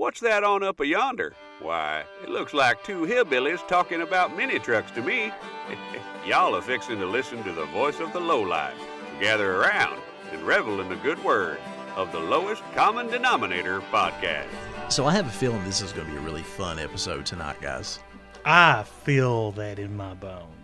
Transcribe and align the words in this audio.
What's 0.00 0.20
that 0.20 0.44
on 0.44 0.62
up 0.62 0.80
a 0.80 0.86
yonder? 0.86 1.34
Why, 1.60 2.04
it 2.22 2.30
looks 2.30 2.54
like 2.54 2.82
two 2.82 3.02
hillbillies 3.02 3.68
talking 3.68 4.00
about 4.00 4.34
mini 4.34 4.58
trucks 4.58 4.90
to 4.92 5.02
me. 5.02 5.30
Y'all 6.26 6.56
are 6.56 6.62
fixing 6.62 6.98
to 7.00 7.04
listen 7.04 7.44
to 7.44 7.52
the 7.52 7.66
voice 7.66 8.00
of 8.00 8.14
the 8.14 8.18
lowlife. 8.18 8.72
Gather 9.20 9.56
around 9.56 10.00
and 10.32 10.40
revel 10.40 10.80
in 10.80 10.88
the 10.88 10.96
good 10.96 11.22
word 11.22 11.58
of 11.96 12.10
the 12.12 12.18
Lowest 12.18 12.62
Common 12.74 13.08
Denominator 13.08 13.82
podcast. 13.92 14.48
So 14.88 15.04
I 15.04 15.12
have 15.12 15.26
a 15.26 15.30
feeling 15.30 15.62
this 15.64 15.82
is 15.82 15.92
going 15.92 16.06
to 16.06 16.12
be 16.14 16.18
a 16.18 16.22
really 16.22 16.44
fun 16.44 16.78
episode 16.78 17.26
tonight, 17.26 17.60
guys. 17.60 17.98
I 18.42 18.84
feel 18.84 19.52
that 19.52 19.78
in 19.78 19.94
my 19.94 20.14
bones. 20.14 20.59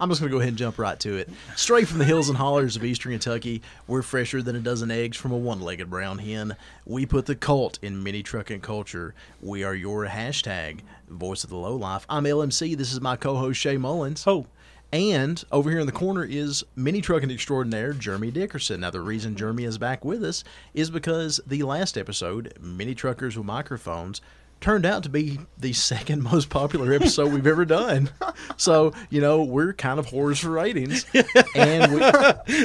I'm 0.00 0.08
just 0.08 0.20
going 0.20 0.30
to 0.30 0.34
go 0.34 0.38
ahead 0.40 0.50
and 0.50 0.58
jump 0.58 0.78
right 0.78 0.98
to 1.00 1.16
it. 1.16 1.28
Straight 1.56 1.88
from 1.88 1.98
the 1.98 2.04
hills 2.04 2.28
and 2.28 2.38
hollers 2.38 2.76
of 2.76 2.84
eastern 2.84 3.12
Kentucky, 3.12 3.62
we're 3.86 4.02
fresher 4.02 4.42
than 4.42 4.54
a 4.54 4.60
dozen 4.60 4.90
eggs 4.90 5.16
from 5.16 5.32
a 5.32 5.36
one 5.36 5.60
legged 5.60 5.90
brown 5.90 6.18
hen. 6.18 6.54
We 6.86 7.04
put 7.06 7.26
the 7.26 7.34
cult 7.34 7.78
in 7.82 8.02
mini 8.02 8.22
trucking 8.22 8.60
culture. 8.60 9.14
We 9.42 9.64
are 9.64 9.74
your 9.74 10.06
hashtag, 10.06 10.80
voice 11.08 11.42
of 11.42 11.50
the 11.50 11.56
low 11.56 11.74
life. 11.74 12.06
I'm 12.08 12.24
LMC. 12.24 12.76
This 12.76 12.92
is 12.92 13.00
my 13.00 13.16
co 13.16 13.36
host, 13.36 13.58
Shay 13.58 13.76
Mullins. 13.76 14.24
Oh, 14.26 14.46
And 14.92 15.44
over 15.50 15.68
here 15.70 15.80
in 15.80 15.86
the 15.86 15.92
corner 15.92 16.24
is 16.24 16.64
mini 16.76 17.00
trucking 17.00 17.30
extraordinaire 17.30 17.92
Jeremy 17.92 18.30
Dickerson. 18.30 18.80
Now, 18.80 18.90
the 18.90 19.00
reason 19.00 19.36
Jeremy 19.36 19.64
is 19.64 19.78
back 19.78 20.04
with 20.04 20.22
us 20.22 20.44
is 20.74 20.90
because 20.90 21.40
the 21.46 21.62
last 21.64 21.98
episode, 21.98 22.54
Mini 22.60 22.94
Truckers 22.94 23.36
with 23.36 23.46
Microphones, 23.46 24.20
turned 24.60 24.84
out 24.84 25.04
to 25.04 25.08
be 25.08 25.38
the 25.58 25.72
second 25.72 26.22
most 26.32 26.50
popular 26.50 26.92
episode 26.92 27.32
we've 27.32 27.46
ever 27.46 27.64
done. 27.64 28.10
So, 28.56 28.92
you 29.10 29.20
know, 29.20 29.42
we're 29.42 29.72
kind 29.72 29.98
of 29.98 30.06
whores 30.06 30.40
for 30.40 30.50
ratings. 30.50 31.06
And 31.54 31.92
we, 31.92 32.00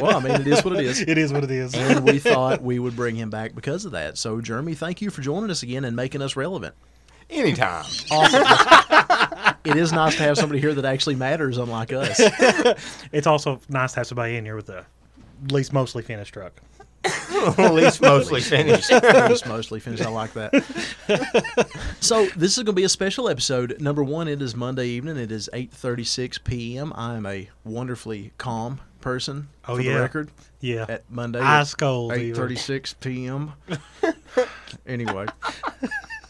well, 0.01 0.17
I 0.17 0.19
mean, 0.19 0.41
it 0.41 0.47
is 0.47 0.63
what 0.63 0.75
it 0.75 0.85
is. 0.85 1.01
it 1.01 1.17
is 1.17 1.31
what 1.31 1.43
it 1.43 1.51
is. 1.51 1.73
And 1.75 2.05
we 2.05 2.19
thought 2.19 2.61
we 2.61 2.79
would 2.79 2.95
bring 2.95 3.15
him 3.15 3.29
back 3.29 3.55
because 3.55 3.85
of 3.85 3.91
that. 3.91 4.17
So, 4.17 4.41
Jeremy, 4.41 4.75
thank 4.75 5.01
you 5.01 5.09
for 5.09 5.21
joining 5.21 5.49
us 5.49 5.63
again 5.63 5.85
and 5.85 5.95
making 5.95 6.21
us 6.21 6.35
relevant. 6.35 6.75
Anytime. 7.29 7.85
Awesome. 8.11 8.43
it 9.63 9.77
is 9.77 9.91
nice 9.93 10.15
to 10.17 10.23
have 10.23 10.37
somebody 10.37 10.59
here 10.59 10.73
that 10.73 10.85
actually 10.85 11.15
matters, 11.15 11.57
unlike 11.57 11.93
us. 11.93 12.19
It's 13.11 13.27
also 13.27 13.59
nice 13.69 13.93
to 13.93 13.99
have 13.99 14.07
somebody 14.07 14.35
in 14.35 14.45
here 14.45 14.55
with 14.55 14.69
a 14.69 14.85
least 15.51 15.73
mostly 15.73 16.03
finished 16.03 16.33
truck. 16.33 16.53
At 17.57 17.73
least 17.73 18.01
mostly 18.01 18.39
finished. 18.41 18.89
Just 18.89 19.45
mostly 19.45 19.79
finished. 19.79 20.05
I 20.05 20.09
like 20.09 20.33
that. 20.33 20.53
so 21.99 22.25
this 22.37 22.51
is 22.57 22.57
going 22.63 22.67
to 22.67 22.73
be 22.73 22.83
a 22.85 22.89
special 22.89 23.27
episode. 23.27 23.81
Number 23.81 24.03
one, 24.03 24.27
it 24.27 24.41
is 24.41 24.55
Monday 24.55 24.87
evening. 24.87 25.17
It 25.17 25.31
is 25.31 25.49
eight 25.53 25.71
thirty 25.71 26.03
six 26.05 26.37
p.m. 26.37 26.93
I 26.95 27.15
am 27.15 27.25
a 27.25 27.49
wonderfully 27.65 28.31
calm 28.37 28.79
person. 29.01 29.49
Oh, 29.67 29.75
for 29.75 29.81
yeah. 29.81 29.95
the 29.95 29.99
record, 29.99 30.29
Yeah. 30.61 30.85
at 30.87 31.03
Monday 31.09 31.39
Ice 31.39 31.73
cold. 31.75 32.13
eight 32.13 32.21
even. 32.27 32.35
thirty 32.35 32.55
six 32.55 32.93
p.m. 32.93 33.53
anyway, 34.87 35.25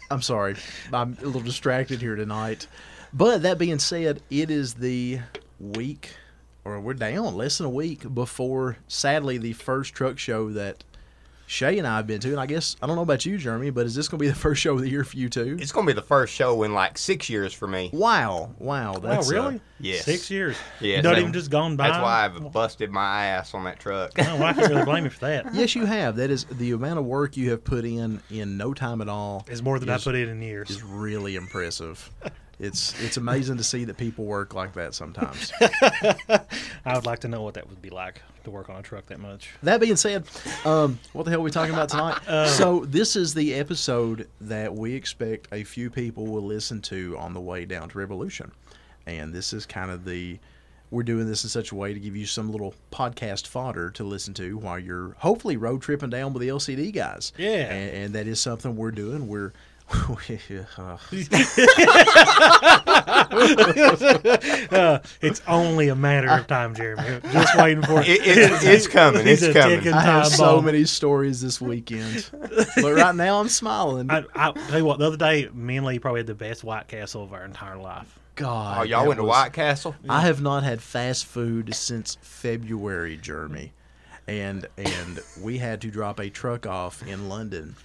I'm 0.10 0.22
sorry. 0.24 0.56
I'm 0.92 1.18
a 1.22 1.26
little 1.26 1.42
distracted 1.42 2.02
here 2.02 2.16
tonight. 2.16 2.66
But 3.14 3.44
that 3.44 3.60
being 3.60 3.78
said, 3.78 4.22
it 4.32 4.50
is 4.50 4.74
the 4.74 5.20
week, 5.60 6.10
or 6.66 6.80
we're 6.80 6.94
down 6.94 7.36
less 7.36 7.58
than 7.58 7.68
a 7.68 7.70
week 7.70 8.14
before, 8.14 8.78
sadly, 8.88 9.38
the 9.38 9.54
first 9.54 9.94
truck 9.94 10.18
show 10.18 10.50
that 10.52 10.84
Shay 11.46 11.78
and 11.78 11.86
I 11.86 11.98
have 11.98 12.08
been 12.08 12.22
to. 12.22 12.30
And 12.32 12.40
I 12.40 12.46
guess, 12.46 12.78
I 12.82 12.88
don't 12.88 12.96
know 12.96 13.02
about 13.02 13.26
you, 13.26 13.38
Jeremy, 13.38 13.70
but 13.70 13.86
is 13.86 13.94
this 13.94 14.08
going 14.08 14.18
to 14.20 14.24
be 14.24 14.30
the 14.30 14.36
first 14.40 14.62
show 14.62 14.74
of 14.76 14.82
the 14.82 14.90
year 14.90 15.04
for 15.04 15.18
you 15.18 15.28
too? 15.30 15.58
It's 15.60 15.74
going 15.74 15.86
to 15.86 15.94
be 15.94 15.96
the 15.96 16.06
first 16.06 16.34
show 16.34 16.64
in 16.64 16.74
like 16.74 16.98
six 16.98 17.30
years 17.30 17.54
for 17.54 17.68
me. 17.68 17.90
Wow. 17.92 18.56
Wow. 18.60 18.94
That's, 19.00 19.30
uh, 19.30 19.34
really? 19.34 19.62
yes. 19.80 20.06
Six 20.06 20.32
years. 20.32 20.56
Yes, 20.80 21.04
Not 21.04 21.12
that- 21.16 21.20
even 21.20 21.34
just 21.34 21.52
gone 21.52 21.76
by. 21.76 21.90
That's 21.90 22.02
why 22.02 22.26
I've 22.26 22.52
busted 22.54 22.92
my 22.92 23.26
ass 23.26 23.54
on 23.54 23.66
that 23.66 23.78
truck. 23.80 24.14
Oh, 24.18 24.24
well, 24.36 24.44
I 24.44 24.54
can't 24.54 24.70
really 24.70 24.86
blame 24.86 25.04
you 25.04 25.10
for 25.10 25.20
that. 25.26 25.54
yes, 25.54 25.76
you 25.76 25.86
have. 25.86 26.16
That 26.16 26.32
is 26.32 26.46
the 26.46 26.72
amount 26.72 26.98
of 26.98 27.06
work 27.06 27.36
you 27.36 27.50
have 27.52 27.64
put 27.64 27.84
in 27.84 28.22
in 28.32 28.56
no 28.58 28.74
time 28.74 29.02
at 29.02 29.10
all. 29.10 29.46
It's 29.50 29.62
more 29.62 29.80
than 29.80 29.90
I 29.90 29.98
put 29.98 30.16
in 30.16 30.30
in 30.30 30.42
years. 30.42 30.70
is 30.72 30.82
really 30.82 31.36
impressive. 31.36 32.10
It's 32.60 32.94
it's 33.04 33.18
amazing 33.18 33.58
to 33.58 33.64
see 33.64 33.86
that 33.86 33.98
people 33.98 34.26
work 34.26 34.54
like 34.54 34.74
that 34.74 34.94
sometimes. 34.94 35.52
I 36.86 36.96
would 36.96 37.06
like 37.06 37.20
to 37.20 37.28
know 37.28 37.42
what 37.42 37.56
that 37.56 37.68
would 37.68 37.82
be 37.82 37.90
like 37.90 38.22
to 38.44 38.52
work 38.52 38.70
on 38.70 38.76
a 38.78 38.82
truck 38.82 39.08
that 39.08 39.20
much. 39.20 39.50
That 39.64 39.82
being 39.82 39.96
said, 39.96 40.26
um, 40.64 41.00
what 41.14 41.24
the 41.24 41.32
hell 41.32 41.40
are 41.40 41.44
we 41.44 41.52
talking 41.52 41.74
about 41.74 41.90
tonight? 41.90 42.48
so 42.50 42.86
this 42.86 43.16
is 43.16 43.34
the 43.34 43.56
episode 43.56 44.28
that 44.42 44.74
we 44.74 44.94
expect 44.94 45.48
a 45.52 45.64
few 45.64 45.90
people 45.90 46.28
will 46.28 46.44
listen 46.44 46.82
to 46.84 47.18
on 47.18 47.34
the 47.34 47.42
way 47.42 47.66
down 47.66 47.90
to 47.90 47.98
Revolution, 47.98 48.52
and 49.08 49.34
this 49.34 49.52
is 49.52 49.66
kind 49.66 49.90
of 49.90 50.06
the 50.06 50.40
we're 50.92 51.02
doing 51.02 51.28
this 51.28 51.44
in 51.44 51.50
such 51.50 51.72
a 51.72 51.76
way 51.76 51.92
to 51.92 52.00
give 52.00 52.16
you 52.16 52.28
some 52.28 52.52
little 52.52 52.76
podcast 52.92 53.48
fodder 53.48 53.90
to 53.90 54.04
listen 54.04 54.32
to 54.36 54.60
while 54.60 54.78
you're 54.78 55.16
hopefully 55.18 55.58
road 55.58 55.82
tripping 55.82 56.12
down 56.12 56.34
with 56.34 56.42
the 56.42 56.50
LCD 56.50 56.94
guys. 56.94 57.34
Yeah. 57.36 57.74
and, 57.74 57.96
and 57.96 58.14
that 58.14 58.28
is 58.28 58.40
something 58.40 58.76
we're 58.76 58.92
doing. 58.92 59.28
We're 59.28 59.54
uh, 59.90 60.98
it's 65.22 65.42
only 65.48 65.88
a 65.90 65.96
matter 65.96 66.30
of 66.30 66.48
time, 66.48 66.76
Jeremy. 66.76 67.20
Just 67.32 67.58
waiting 67.58 67.84
for 67.84 68.02
It, 68.02 68.22
it, 68.22 68.64
it's 68.64 68.88
coming. 68.88 69.28
It's 69.28 69.44
He's 69.46 69.54
coming. 69.54 69.88
I 69.94 70.02
have 70.02 70.28
so 70.28 70.56
bomb. 70.58 70.66
many 70.66 70.86
stories 70.86 71.42
this 71.42 71.62
weekend, 71.62 72.30
but 72.82 72.94
right 72.94 73.16
now 73.16 73.40
I'm 73.40 73.50
smiling. 73.50 74.10
I, 74.10 74.24
I 74.36 74.52
tell 74.52 74.80
you 74.80 74.86
what, 74.86 75.00
the 75.00 75.08
other 75.08 75.18
day, 75.18 75.50
me 75.54 75.78
and 75.78 75.86
Lee 75.86 76.00
probably 76.00 76.20
had 76.20 76.28
the 76.28 76.36
best 76.36 76.64
White 76.64 76.88
Castle 76.88 77.24
of 77.24 77.34
our 77.34 77.46
entire 77.46 77.78
life. 77.78 78.20
God, 78.36 78.80
Oh, 78.80 78.84
y'all 78.84 79.02
that 79.04 79.08
went 79.10 79.20
to 79.20 79.26
White 79.26 79.54
Castle? 79.54 79.96
I 80.10 80.22
have 80.22 80.42
not 80.42 80.64
had 80.64 80.82
fast 80.82 81.26
food 81.26 81.74
since 81.76 82.18
February, 82.22 83.18
Jeremy, 83.18 83.74
and 84.28 84.66
and 84.78 85.20
we 85.42 85.60
had 85.60 85.82
to 85.82 85.92
drop 85.92 86.20
a 86.20 86.30
truck 86.30 86.66
off 86.66 87.06
in 87.08 87.30
London, 87.30 87.76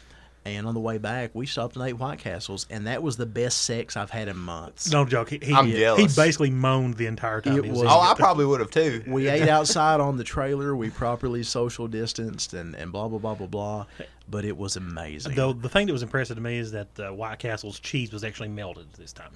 and 0.56 0.66
on 0.66 0.74
the 0.74 0.80
way 0.80 0.98
back 0.98 1.30
we 1.34 1.46
stopped 1.46 1.76
and 1.76 1.84
ate 1.84 1.94
White 1.94 2.18
Castles, 2.18 2.66
and 2.70 2.86
that 2.86 3.02
was 3.02 3.16
the 3.16 3.26
best 3.26 3.62
sex 3.62 3.96
I've 3.96 4.10
had 4.10 4.28
in 4.28 4.36
months. 4.36 4.90
No 4.90 5.04
joke. 5.04 5.30
He, 5.30 5.38
he, 5.42 5.54
I'm 5.54 5.66
he 5.66 5.76
jealous. 5.76 6.16
basically 6.16 6.50
moaned 6.50 6.94
the 6.94 7.06
entire 7.06 7.40
time. 7.40 7.58
It 7.58 7.64
he 7.64 7.70
was, 7.70 7.80
was- 7.80 7.88
Oh, 7.90 8.00
I 8.00 8.14
probably 8.14 8.46
would 8.46 8.60
have 8.60 8.70
too. 8.70 9.02
We 9.06 9.28
ate 9.28 9.48
outside 9.48 10.00
on 10.00 10.16
the 10.16 10.24
trailer. 10.24 10.74
We 10.76 10.90
properly 10.90 11.42
social 11.42 11.88
distanced 11.88 12.54
and, 12.54 12.74
and 12.74 12.92
blah 12.92 13.08
blah 13.08 13.18
blah 13.18 13.34
blah 13.34 13.46
blah. 13.46 13.86
But 14.30 14.44
it 14.44 14.56
was 14.56 14.76
amazing. 14.76 15.34
Though 15.34 15.52
the 15.52 15.68
thing 15.68 15.86
that 15.86 15.92
was 15.92 16.02
impressive 16.02 16.36
to 16.36 16.42
me 16.42 16.58
is 16.58 16.72
that 16.72 16.94
the 16.94 17.12
White 17.12 17.38
Castle's 17.38 17.80
cheese 17.80 18.12
was 18.12 18.24
actually 18.24 18.48
melted 18.48 18.92
this 18.94 19.12
time. 19.12 19.32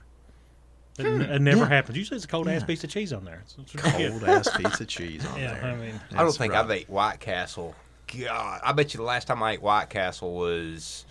It, 0.98 1.06
n- 1.06 1.22
it 1.22 1.40
never 1.40 1.56
hmm. 1.56 1.62
Yeah. 1.62 1.68
happens. 1.68 1.96
Usually, 1.96 2.16
it's 2.16 2.26
a 2.26 2.28
cold 2.28 2.48
ass 2.48 2.64
piece 2.64 2.84
of 2.84 2.90
cheese 2.90 3.12
on 3.12 3.24
there. 3.24 3.42
It's, 3.44 3.56
it's. 3.58 3.72
Cold 3.72 4.24
ass 4.24 4.54
piece 4.56 4.80
of 4.80 4.86
cheese 4.88 5.24
on 5.24 5.38
Yeah, 5.40 5.54
there. 5.54 5.64
I 5.64 5.76
mean, 5.76 6.00
I 6.14 6.22
don't 6.22 6.36
think 6.36 6.52
right. 6.52 6.60
I've 6.60 6.70
ate 6.70 6.90
White 6.90 7.20
Castle. 7.20 7.74
God, 8.18 8.60
I 8.64 8.72
bet 8.72 8.92
you 8.94 8.98
the 8.98 9.04
last 9.04 9.26
time 9.26 9.42
I 9.42 9.52
ate 9.52 9.62
White 9.62 9.90
Castle 9.90 10.34
was 10.34 11.04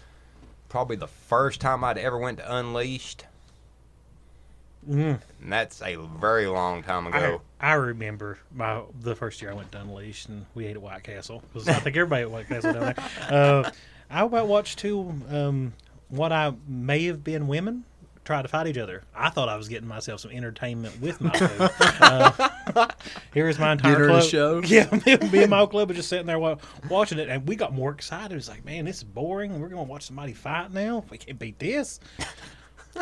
probably 0.70 0.96
the 0.96 1.08
first 1.08 1.60
time 1.62 1.84
I'd 1.84 1.98
ever 1.98 2.18
went 2.18 2.38
to 2.40 2.56
Unleashed. 2.56 3.26
Mm. 4.90 5.20
And 5.42 5.52
that's 5.54 5.82
a 5.82 5.96
very 5.96 6.48
long 6.48 6.82
time 6.84 7.06
ago. 7.08 7.42
I 7.60 7.74
remember 7.74 8.40
my 8.54 8.82
the 9.00 9.16
first 9.16 9.42
year 9.42 9.52
I 9.52 9.54
went 9.54 9.72
to 9.74 9.82
Unleashed 9.82 10.30
and 10.30 10.46
we 10.56 10.66
ate 10.66 10.76
at 10.76 10.82
White 10.82 11.04
Castle 11.04 11.44
'Cause 11.54 11.68
I 11.68 11.74
think 11.74 11.96
everybody 11.96 12.24
at 12.24 12.32
White 12.32 12.48
Castle 12.48 12.74
down 12.74 12.94
there. 12.96 12.96
Uh, 13.30 13.72
I 14.10 14.24
about 14.24 14.48
watched 14.48 14.80
two 14.80 15.14
um, 15.30 15.74
what 16.10 16.32
I 16.32 16.54
may 16.68 17.06
have 17.06 17.24
been 17.24 17.48
women 17.48 17.84
try 18.24 18.42
to 18.42 18.48
fight 18.48 18.68
each 18.68 18.78
other. 18.78 19.04
I 19.16 19.30
thought 19.30 19.50
I 19.50 19.58
was 19.58 19.68
getting 19.68 19.88
myself 19.88 20.20
some 20.22 20.32
entertainment 20.32 21.00
with 21.02 21.20
my 21.22 21.32
food. 21.38 21.70
uh, 22.02 22.88
here 23.34 23.48
is 23.50 23.58
my 23.60 23.72
entire 23.74 23.94
Dinner 23.94 24.04
and 24.10 24.14
a 24.14 24.20
club. 24.20 24.30
show? 24.30 24.62
Yeah, 24.66 24.90
me, 25.06 25.18
me 25.30 25.42
and 25.42 25.50
my 25.50 25.66
club 25.66 25.90
were 25.90 25.94
just 25.96 26.10
sitting 26.10 26.28
there 26.28 26.40
wa- 26.40 26.58
watching 26.90 27.18
it, 27.20 27.30
and 27.30 27.48
we 27.48 27.56
got 27.56 27.74
more 27.74 27.92
excited. 27.92 28.36
It's 28.38 28.48
like, 28.50 28.64
man, 28.66 28.86
this 28.86 28.98
is 28.98 29.04
boring. 29.04 29.60
We're 29.60 29.70
going 29.70 29.86
to 29.86 29.90
watch 29.92 30.04
somebody 30.06 30.34
fight 30.34 30.72
now. 30.72 31.04
We 31.10 31.18
can't 31.18 31.40
beat 31.40 31.58
this. 31.60 32.00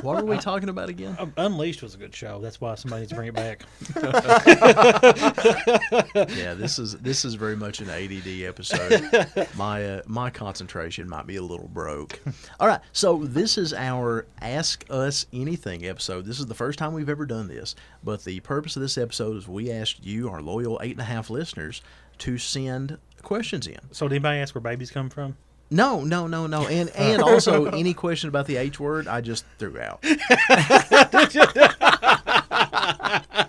What 0.02 0.24
were 0.24 0.26
we 0.26 0.38
talking 0.38 0.70
about 0.70 0.90
again? 0.90 1.16
Um, 1.20 1.34
Unleashed 1.38 1.82
was 1.82 1.96
a 1.96 1.98
good 1.98 2.16
show. 2.16 2.40
That's 2.40 2.62
why 2.62 2.76
somebody 2.76 3.02
needs 3.02 3.12
to 3.12 3.16
bring 3.16 3.30
it 3.30 3.36
back. 3.36 3.64
yeah, 6.36 6.54
this 6.54 6.80
is 6.80 6.94
this 6.98 7.26
is 7.26 7.34
very 7.34 7.56
much 7.56 7.80
an 7.80 7.90
ADD 7.90 8.44
episode. 8.44 9.48
my 9.58 9.86
uh, 9.86 10.02
my 10.06 10.30
concentration 10.30 11.10
might 11.10 11.28
be 11.28 11.38
a 11.38 11.42
little 11.42 11.68
broke. 11.68 12.20
All 12.60 12.68
right, 12.68 12.82
so 12.92 13.26
this 13.26 13.58
is 13.58 13.74
our 13.74 14.26
Ask 14.42 14.86
Us 14.90 15.26
Anything 15.34 15.86
episode. 15.86 16.26
This 16.26 16.40
is 16.40 16.46
the 16.46 16.56
first 16.56 16.80
time 16.80 16.94
we've 16.94 17.10
ever 17.10 17.26
done 17.26 17.48
this, 17.48 17.76
but 18.04 18.24
the 18.24 18.40
purpose 18.42 18.76
of 18.76 18.82
this 18.82 18.98
episode 18.98 19.38
is 19.38 19.48
we 19.48 19.72
asked 19.72 20.06
you, 20.06 20.30
our 20.30 20.42
loyal 20.42 20.80
eight 20.84 20.92
and 20.92 21.02
a 21.02 21.06
half 21.06 21.30
listeners, 21.30 21.82
to 22.20 22.38
send 22.38 22.98
questions 23.22 23.68
in. 23.68 23.80
So, 23.92 24.08
did 24.08 24.16
anybody 24.16 24.40
ask 24.40 24.54
where 24.54 24.62
babies 24.62 24.92
come 24.92 25.10
from? 25.10 25.36
No, 25.72 26.04
no, 26.04 26.28
no, 26.28 26.48
no, 26.48 26.68
and 26.68 26.90
and 26.96 27.22
also 27.22 27.66
any 27.66 27.94
question 27.94 28.30
about 28.30 28.48
the 28.48 28.58
H 28.58 28.80
word, 28.80 29.08
I 29.08 29.22
just 29.22 29.46
threw 29.58 29.80
out. 29.80 30.04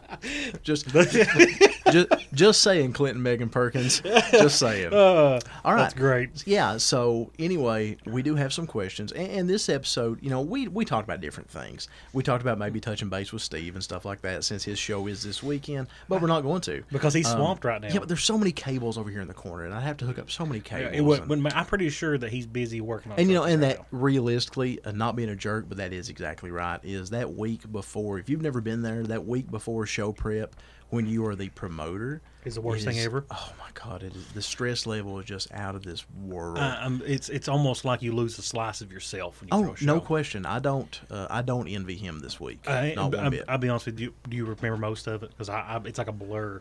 just 0.62 0.88
just, 1.90 2.08
just 2.32 2.60
saying, 2.62 2.92
Clinton 2.92 3.22
Megan 3.22 3.48
Perkins. 3.48 4.00
Just 4.30 4.58
saying. 4.58 4.92
Uh, 4.92 5.40
All 5.64 5.74
right. 5.74 5.82
That's 5.82 5.94
great. 5.94 6.46
Yeah. 6.46 6.76
So 6.76 7.30
anyway, 7.38 7.96
we 8.06 8.22
do 8.22 8.34
have 8.36 8.52
some 8.52 8.66
questions, 8.66 9.12
and, 9.12 9.28
and 9.28 9.48
this 9.50 9.68
episode, 9.68 10.22
you 10.22 10.30
know, 10.30 10.40
we 10.40 10.68
we 10.68 10.84
talked 10.84 11.06
about 11.06 11.20
different 11.20 11.50
things. 11.50 11.88
We 12.12 12.22
talked 12.22 12.42
about 12.42 12.58
maybe 12.58 12.80
touching 12.80 13.08
base 13.08 13.32
with 13.32 13.42
Steve 13.42 13.74
and 13.74 13.82
stuff 13.82 14.04
like 14.04 14.20
that, 14.22 14.44
since 14.44 14.64
his 14.64 14.78
show 14.78 15.06
is 15.06 15.22
this 15.22 15.42
weekend. 15.42 15.88
But 16.08 16.20
we're 16.20 16.28
not 16.28 16.42
going 16.42 16.60
to 16.62 16.82
Because 16.92 17.14
he's 17.14 17.28
Um, 17.28 17.38
swamped 17.38 17.64
right 17.64 17.80
now. 17.80 17.88
Yeah, 17.88 17.98
but 18.00 18.08
there's 18.08 18.24
so 18.24 18.38
many 18.38 18.52
cables 18.52 18.98
over 18.98 19.10
here 19.10 19.20
in 19.20 19.28
the 19.28 19.34
corner, 19.34 19.64
and 19.64 19.74
I 19.74 19.80
have 19.80 19.96
to 19.98 20.04
hook 20.04 20.18
up 20.18 20.30
so 20.30 20.44
many 20.46 20.58
Yeah, 20.58 20.62
cables. 20.90 20.96
it 20.96 21.00
would, 21.02 21.20
and- 21.38 21.48
I'm 21.54 21.66
pretty 21.66 21.88
sure 21.90 22.16
that 22.18 22.30
he's 22.30 22.46
busy 22.46 22.80
working 22.80 23.12
on. 23.12 23.18
and 23.18 23.28
you 23.28 23.34
know, 23.34 23.44
and 23.44 23.60
right 23.62 23.76
that 23.76 23.92
now. 23.92 23.98
realistically, 23.98 24.82
uh, 24.84 24.92
not 24.92 25.16
being 25.16 25.28
a 25.30 25.36
jerk, 25.36 25.66
but 25.68 25.78
that 25.78 25.92
is 25.92 26.08
exactly 26.08 26.50
right. 26.50 26.80
Is 26.84 27.10
that 27.10 27.34
week 27.34 27.70
before? 27.70 28.18
If 28.18 28.28
you've 28.28 28.42
never 28.42 28.60
been 28.60 28.82
there, 28.82 29.02
that 29.04 29.26
week 29.26 29.50
before 29.50 29.86
show 29.86 30.09
prep, 30.12 30.54
when 30.90 31.06
you 31.06 31.24
are 31.26 31.36
the 31.36 31.48
promoter, 31.50 32.20
Is 32.44 32.56
the 32.56 32.60
worst 32.60 32.82
it 32.82 32.92
thing 32.92 32.98
ever. 33.00 33.24
Oh 33.30 33.52
my 33.58 33.68
god, 33.74 34.02
it 34.02 34.14
is, 34.14 34.26
the 34.32 34.42
stress 34.42 34.86
level 34.86 35.18
is 35.20 35.24
just 35.24 35.52
out 35.52 35.76
of 35.76 35.84
this 35.84 36.04
world. 36.24 36.58
Uh, 36.58 36.78
um, 36.80 37.02
it's 37.06 37.28
it's 37.28 37.48
almost 37.48 37.84
like 37.84 38.02
you 38.02 38.12
lose 38.12 38.36
a 38.38 38.42
slice 38.42 38.80
of 38.80 38.92
yourself 38.92 39.40
when 39.40 39.48
you 39.48 39.70
oh, 39.70 39.76
no 39.84 40.00
question. 40.00 40.44
I 40.44 40.58
don't. 40.58 41.00
Uh, 41.08 41.28
I 41.30 41.42
don't 41.42 41.68
envy 41.68 41.94
him 41.94 42.18
this 42.18 42.40
week. 42.40 42.68
I, 42.68 42.94
not 42.94 43.14
one 43.14 43.26
I, 43.26 43.28
bit. 43.28 43.44
I'll 43.46 43.58
be 43.58 43.68
honest 43.68 43.86
with 43.86 44.00
you. 44.00 44.12
Do 44.28 44.36
you 44.36 44.44
remember 44.44 44.76
most 44.76 45.06
of 45.06 45.22
it? 45.22 45.30
Because 45.30 45.48
I, 45.48 45.60
I, 45.60 45.80
it's 45.84 45.98
like 45.98 46.08
a 46.08 46.12
blur. 46.12 46.60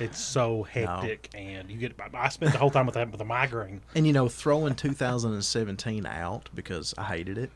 It's 0.00 0.18
so 0.18 0.62
hectic, 0.70 1.30
and 1.34 1.70
you 1.70 1.78
get. 1.78 1.94
I- 2.00 2.08
I 2.18 2.30
spent 2.30 2.52
the 2.52 2.58
whole 2.58 2.70
time 2.70 2.84
with 2.86 2.96
that 2.96 3.12
with 3.12 3.20
a 3.20 3.24
migraine. 3.24 3.80
and 3.94 4.04
you 4.06 4.12
know, 4.12 4.28
throwing 4.28 4.74
2017 4.74 6.04
out 6.04 6.48
because 6.52 6.94
I 6.98 7.04
hated 7.04 7.38
it. 7.38 7.50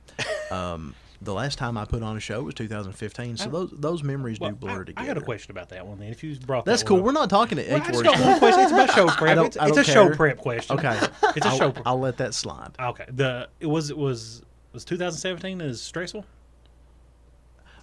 Um, 0.53 0.95
the 1.25 1.35
last 1.35 1.59
time 1.59 1.77
I 1.79 1.85
put 1.85 2.03
on 2.03 2.17
a 2.17 2.21
show 2.21 2.43
was 2.43 2.55
2015, 2.55 3.37
so 3.37 3.49
those 3.49 3.71
those 3.73 4.03
memories 4.03 4.41
Well, 4.41 4.51
do 4.51 4.57
blur 4.57 4.83
I, 4.83 4.85
together. 4.85 4.93
I 4.97 5.07
got 5.07 5.19
a 5.19 5.21
question 5.23 5.51
about 5.53 5.69
that 5.71 5.87
one. 5.87 5.99
Then, 5.99 6.09
if 6.11 6.23
you 6.23 6.37
brought 6.41 6.65
That's 6.65 6.83
that 6.83 6.89
cool. 6.89 6.99
one 6.99 7.07
We're 7.07 7.13
not 7.13 7.31
talking 7.31 7.59
to 7.59 7.65
Well, 7.65 7.75
I 7.75 7.79
H 7.87 7.93
just 7.93 8.05
got 8.05 8.21
one 8.21 8.39
question. 8.39 8.61
It's 8.63 8.73
about 8.73 8.91
show 8.93 9.07
prep. 9.17 9.39
it's 9.47 9.57
it's 9.61 9.77
a 9.79 9.85
show 9.85 10.11
prep 10.11 10.39
question. 10.39 10.79
Okay, 10.79 10.99
It's 11.37 11.47
a 11.47 11.49
I'll, 11.51 11.59
show 11.59 11.71
prep. 11.73 11.87
I'll 11.87 12.01
let 12.01 12.17
that 12.19 12.35
slide. 12.35 12.73
Okay. 12.81 13.07
The 13.09 13.49
it 13.61 13.67
was 13.67 13.91
it 13.91 13.97
was 13.97 14.43
was 14.73 14.85
2017 14.85 15.61
is 15.61 15.81
stressful. 15.81 16.25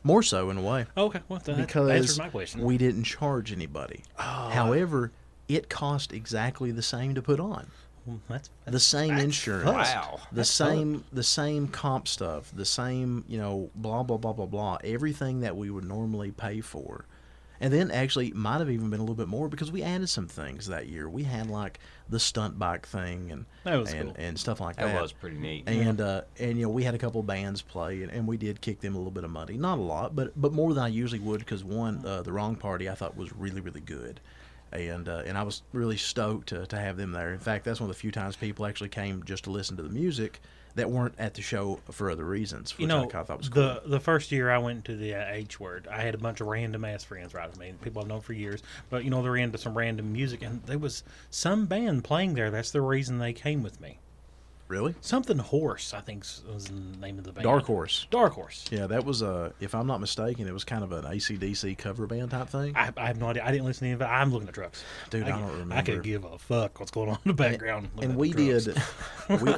More 0.03 0.23
so 0.23 0.49
in 0.49 0.57
a 0.57 0.61
way 0.61 0.85
Oh, 0.95 1.05
okay. 1.07 1.19
Well, 1.27 1.39
that 1.43 1.57
because 1.57 1.89
answers 1.89 2.19
my 2.19 2.29
question. 2.29 2.61
we 2.61 2.77
didn't 2.77 3.03
charge 3.03 3.51
anybody. 3.51 4.03
Oh. 4.17 4.49
However, 4.49 5.11
it 5.49 5.69
cost 5.69 6.13
exactly 6.13 6.71
the 6.71 6.81
same 6.81 7.15
to 7.15 7.21
put 7.21 7.39
on. 7.39 7.67
Well, 8.05 8.19
that's, 8.27 8.49
The 8.65 8.79
same 8.79 9.09
that's 9.09 9.23
insurance. 9.23 9.65
Wow. 9.65 10.19
the 10.31 10.37
That's 10.37 10.49
same 10.49 11.03
the 11.13 11.23
same 11.23 11.67
comp 11.67 12.07
stuff, 12.07 12.51
the 12.55 12.65
same 12.65 13.23
you 13.27 13.37
know 13.37 13.69
blah 13.75 14.03
blah 14.03 14.17
blah 14.17 14.33
blah 14.33 14.45
blah. 14.45 14.77
Everything 14.83 15.41
that 15.41 15.55
we 15.55 15.69
would 15.69 15.85
normally 15.85 16.31
pay 16.31 16.61
for. 16.61 17.05
And 17.61 17.73
then 17.73 17.91
actually 17.91 18.27
it 18.29 18.35
might 18.37 18.59
have 18.59 18.69
even 18.69 18.89
been 18.89 19.01
a 19.01 19.03
little 19.03 19.15
bit 19.17 19.27
more 19.27 19.49
because 19.49 19.69
we 19.69 19.83
added 19.83 20.07
some 20.07 20.27
things 20.29 20.67
that 20.67 20.87
year. 20.87 21.09
We 21.09 21.23
had 21.23 21.49
like 21.49 21.79
the 22.07 22.17
stunt 22.17 22.57
bike 22.57 22.87
thing 22.87 23.31
and 23.31 23.45
That 23.65 23.75
was 23.75 23.91
and, 23.91 24.15
cool. 24.15 24.15
and 24.25 24.39
stuff 24.39 24.61
like 24.61 24.77
That 24.77 24.85
that. 24.93 25.01
was 25.01 25.11
pretty 25.11 25.37
neat. 25.37 25.67
and 25.67 25.99
uh, 25.99 26.21
and 26.39 26.57
you 26.57 26.63
know 26.63 26.69
we 26.69 26.83
had 26.83 26.95
a 26.95 26.97
couple 26.97 27.21
bands 27.21 27.61
play 27.61 28.01
and, 28.01 28.11
and 28.13 28.25
we 28.25 28.37
did 28.37 28.61
kick 28.61 28.79
them 28.79 28.95
a 28.95 28.97
little 28.97 29.11
bit 29.11 29.25
of 29.25 29.29
money 29.29 29.57
not 29.57 29.77
a 29.77 29.81
lot 29.81 30.15
but 30.15 30.31
but 30.41 30.53
more 30.53 30.73
than 30.73 30.83
i 30.83 30.87
usually 30.87 31.19
would 31.19 31.39
because 31.41 31.63
one 31.63 32.01
uh, 32.05 32.21
the 32.23 32.31
wrong 32.31 32.55
party 32.55 32.89
i 32.89 32.95
thought 32.95 33.15
was 33.17 33.31
really 33.35 33.59
really 33.61 33.81
good 33.81 34.21
and 34.71 35.09
uh, 35.09 35.23
and 35.25 35.37
i 35.37 35.43
was 35.43 35.61
really 35.73 35.97
stoked 35.97 36.49
to, 36.49 36.65
to 36.67 36.77
have 36.77 36.97
them 36.97 37.11
there 37.11 37.33
in 37.33 37.39
fact 37.39 37.65
that's 37.65 37.79
one 37.79 37.89
of 37.89 37.95
the 37.95 37.99
few 37.99 38.11
times 38.11 38.35
people 38.35 38.65
actually 38.65 38.89
came 38.89 39.23
just 39.23 39.43
to 39.45 39.49
listen 39.49 39.75
to 39.77 39.83
the 39.83 39.89
music 39.89 40.39
that 40.75 40.89
weren't 40.89 41.15
at 41.17 41.33
the 41.33 41.41
show 41.41 41.79
for 41.91 42.11
other 42.11 42.23
reasons 42.23 42.71
which 42.77 42.81
You 42.81 42.87
know, 42.87 42.99
i 42.99 43.07
kinda 43.07 43.23
thought 43.25 43.39
was 43.39 43.49
cool 43.49 43.63
the 43.63 43.81
the 43.85 43.99
first 43.99 44.31
year 44.31 44.51
I 44.51 44.59
went 44.59 44.85
to 44.85 44.95
the 44.95 45.15
uh, 45.15 45.25
H 45.27 45.59
word, 45.59 45.87
I 45.91 46.01
had 46.01 46.13
a 46.13 46.17
bunch 46.19 46.41
of 46.41 46.47
random 46.47 46.85
ass 46.85 47.03
friends 47.03 47.33
right 47.33 47.49
with 47.49 47.59
me, 47.59 47.73
people 47.81 48.01
I've 48.01 48.07
known 48.07 48.21
for 48.21 48.33
years. 48.33 48.61
But 48.89 49.03
you 49.03 49.09
know, 49.09 49.23
they're 49.23 49.35
into 49.35 49.57
some 49.57 49.77
random 49.77 50.13
music, 50.13 50.43
and 50.43 50.61
there 50.63 50.77
was 50.77 51.03
some 51.31 51.65
band 51.65 52.03
playing 52.03 52.35
there. 52.35 52.51
That's 52.51 52.71
the 52.71 52.81
reason 52.81 53.17
they 53.17 53.33
came 53.33 53.63
with 53.63 53.81
me. 53.81 53.99
Really 54.69 54.95
Something 55.01 55.39
Horse, 55.39 55.93
I 55.93 55.99
think, 56.01 56.23
was 56.53 56.65
the 56.65 56.73
name 57.01 57.17
of 57.17 57.23
the 57.25 57.31
band. 57.33 57.43
dark 57.43 57.65
horse 57.65 58.07
Dark 58.11 58.33
Horse. 58.33 58.65
yeah 58.71 58.87
that 58.87 59.03
was 59.03 59.21
a 59.21 59.51
if 59.59 59.73
i'm 59.75 59.87
not 59.87 59.99
mistaken 59.99 60.47
it 60.47 60.53
was 60.53 60.63
kind 60.63 60.83
of 60.83 60.91
an 60.91 61.03
acdc 61.05 61.77
cover 61.77 62.05
band 62.07 62.31
type 62.31 62.47
thing 62.49 62.73
I, 62.75 62.91
I 62.95 63.07
have 63.07 63.19
no 63.19 63.27
idea. 63.27 63.43
I 63.43 63.51
didn't 63.51 63.65
listen 63.65 63.81
to 63.81 63.85
any 63.87 63.93
of 63.95 64.01
it. 64.01 64.05
I'm 64.05 64.31
looking 64.31 64.47
at 64.47 64.53
trucks. 64.53 64.83
Dude, 65.09 65.23
I 65.23 65.29
don't 65.39 65.51
remember. 65.51 65.75
I 65.75 65.81
could 65.81 66.03
give 66.03 66.23
a 66.23 66.37
fuck 66.37 66.79
what's 66.79 66.91
going 66.91 67.09
on 67.09 67.15
in 67.25 67.29
the 67.29 67.33
background. 67.33 67.89
looking 67.95 68.11
and 68.11 68.19
we 68.19 68.31
did 68.31 68.67
we, 69.41 69.55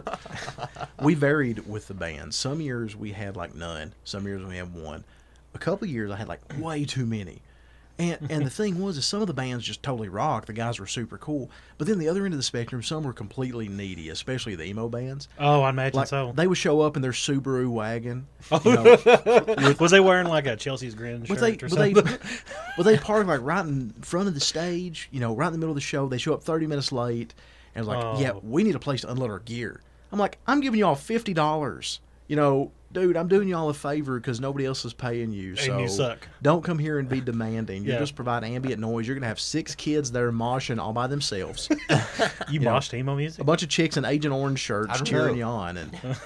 we 1.04 1.14
varied 1.14 1.68
with 1.68 1.88
the 1.88 1.94
band 1.94 2.34
some 2.34 2.62
years 2.62 2.96
we 2.96 3.12
had 3.12 3.36
like 3.36 3.54
none 3.54 3.94
some 4.04 4.26
years 4.26 4.44
we 4.44 4.56
had 4.58 4.74
one 4.74 5.04
a 5.54 5.58
couple 5.60 5.86
years 5.88 6.10
i 6.12 6.16
had 6.16 6.28
like 6.30 6.40
way 6.58 6.86
too 6.86 7.06
many 7.06 7.42
and 8.00 8.18
and 8.30 8.46
the 8.46 8.50
thing 8.50 8.82
was 8.82 8.98
is 8.98 9.06
some 9.06 9.22
of 9.22 9.28
the 9.28 9.34
bands 9.34 9.66
just 9.66 9.84
totally 9.84 10.10
rocked 10.10 10.48
the 10.48 10.54
guys 10.54 10.80
were 10.80 10.88
super 10.88 11.18
cool 11.18 11.50
but 11.78 11.88
then 11.88 12.00
the 12.00 12.08
other 12.08 12.26
end 12.26 12.34
of 12.34 12.38
the 12.40 12.44
spectrum 12.44 12.82
some 12.82 13.04
were 13.04 13.14
completely 13.14 13.68
needy 13.68 14.10
especially 14.10 14.56
the 14.56 14.64
emo 14.66 14.88
bands 14.90 15.28
Oh, 15.40 15.62
I 15.62 15.70
imagine 15.70 15.98
like 15.98 16.08
so. 16.08 16.32
they 16.36 16.48
would 16.48 16.58
show 16.58 16.82
up 16.82 16.96
in 16.96 17.02
their 17.02 17.12
subaru 17.12 17.70
wagon 17.70 18.28
oh. 18.52 18.62
you 18.66 18.76
know, 18.76 19.76
was 19.80 19.92
they 19.92 20.00
wearing 20.00 20.28
like 20.28 20.48
a 20.48 20.56
Chelsea's 20.56 20.96
grin 20.96 21.26
shirt 21.26 21.40
they, 21.40 21.54
or 21.54 21.70
but 21.70 21.78
they, 21.78 21.94
something? 21.94 22.18
but 22.78 22.84
they 22.84 22.98
park 22.98 23.28
like 23.28 23.42
right 23.42 23.66
in 23.66 23.92
front 24.02 24.28
of 24.28 24.34
the 24.34 24.40
stage, 24.40 25.10
you 25.12 25.20
know, 25.20 25.36
right 25.36 25.48
in 25.48 25.54
the 25.54 25.60
middle 25.60 25.72
of 25.72 25.76
the 25.76 25.82
show. 25.82 26.08
They 26.08 26.18
show 26.18 26.34
up 26.34 26.44
30 26.44 26.68
minutes 26.68 26.92
late, 26.92 27.34
and 27.76 27.84
it's 27.84 27.88
like, 27.88 28.20
yeah, 28.20 28.32
Oh. 28.32 28.42
we 28.44 28.64
need 28.64 28.76
a 28.76 28.80
place 28.80 29.02
to 29.02 29.12
unload 29.12 29.30
our 29.30 29.40
gear. 29.40 29.82
I'm 30.12 30.20
like, 30.20 30.38
I'm 30.48 30.60
giving 30.62 30.80
y'all 30.80 30.96
fifty 30.96 31.34
dollars. 31.34 32.00
You 32.28 32.36
know, 32.36 32.72
dude, 32.94 33.16
I'm 33.18 33.28
doing 33.28 33.48
y'all 33.48 33.70
a 33.70 33.74
favor 33.74 34.20
because 34.20 34.40
nobody 34.40 34.66
else 34.66 34.84
is 34.86 34.94
paying 34.94 35.32
you. 35.32 35.56
So 35.56 35.80
you 35.80 35.88
suck. 35.88 36.28
Don't 36.42 36.64
come 36.64 36.78
here 36.80 37.00
and 37.00 37.08
be 37.08 37.22
demanding. 37.22 37.84
You 37.84 37.94
Yeah. 37.94 38.00
just 38.00 38.16
provide 38.16 38.44
ambient 38.44 38.80
noise. 38.82 39.08
You're 39.08 39.16
gonna 39.16 39.28
have 39.28 39.40
six 39.40 39.74
kids 39.76 40.12
there 40.12 40.32
moshing 40.32 40.80
all 40.80 40.94
by 40.94 41.08
themselves. 41.08 41.70
you 42.50 42.60
know, 42.60 42.72
moshed 42.72 42.94
emo 42.94 43.16
music? 43.16 43.40
a 43.42 43.44
bunch 43.44 43.64
of 43.64 43.70
chicks 43.70 43.98
in 43.98 44.06
Agent 44.06 44.34
Orange 44.34 44.60
shirts 44.60 45.02
cheering 45.02 45.34
know. 45.34 45.38
you 45.40 45.44
on, 45.44 45.78
and 45.78 45.92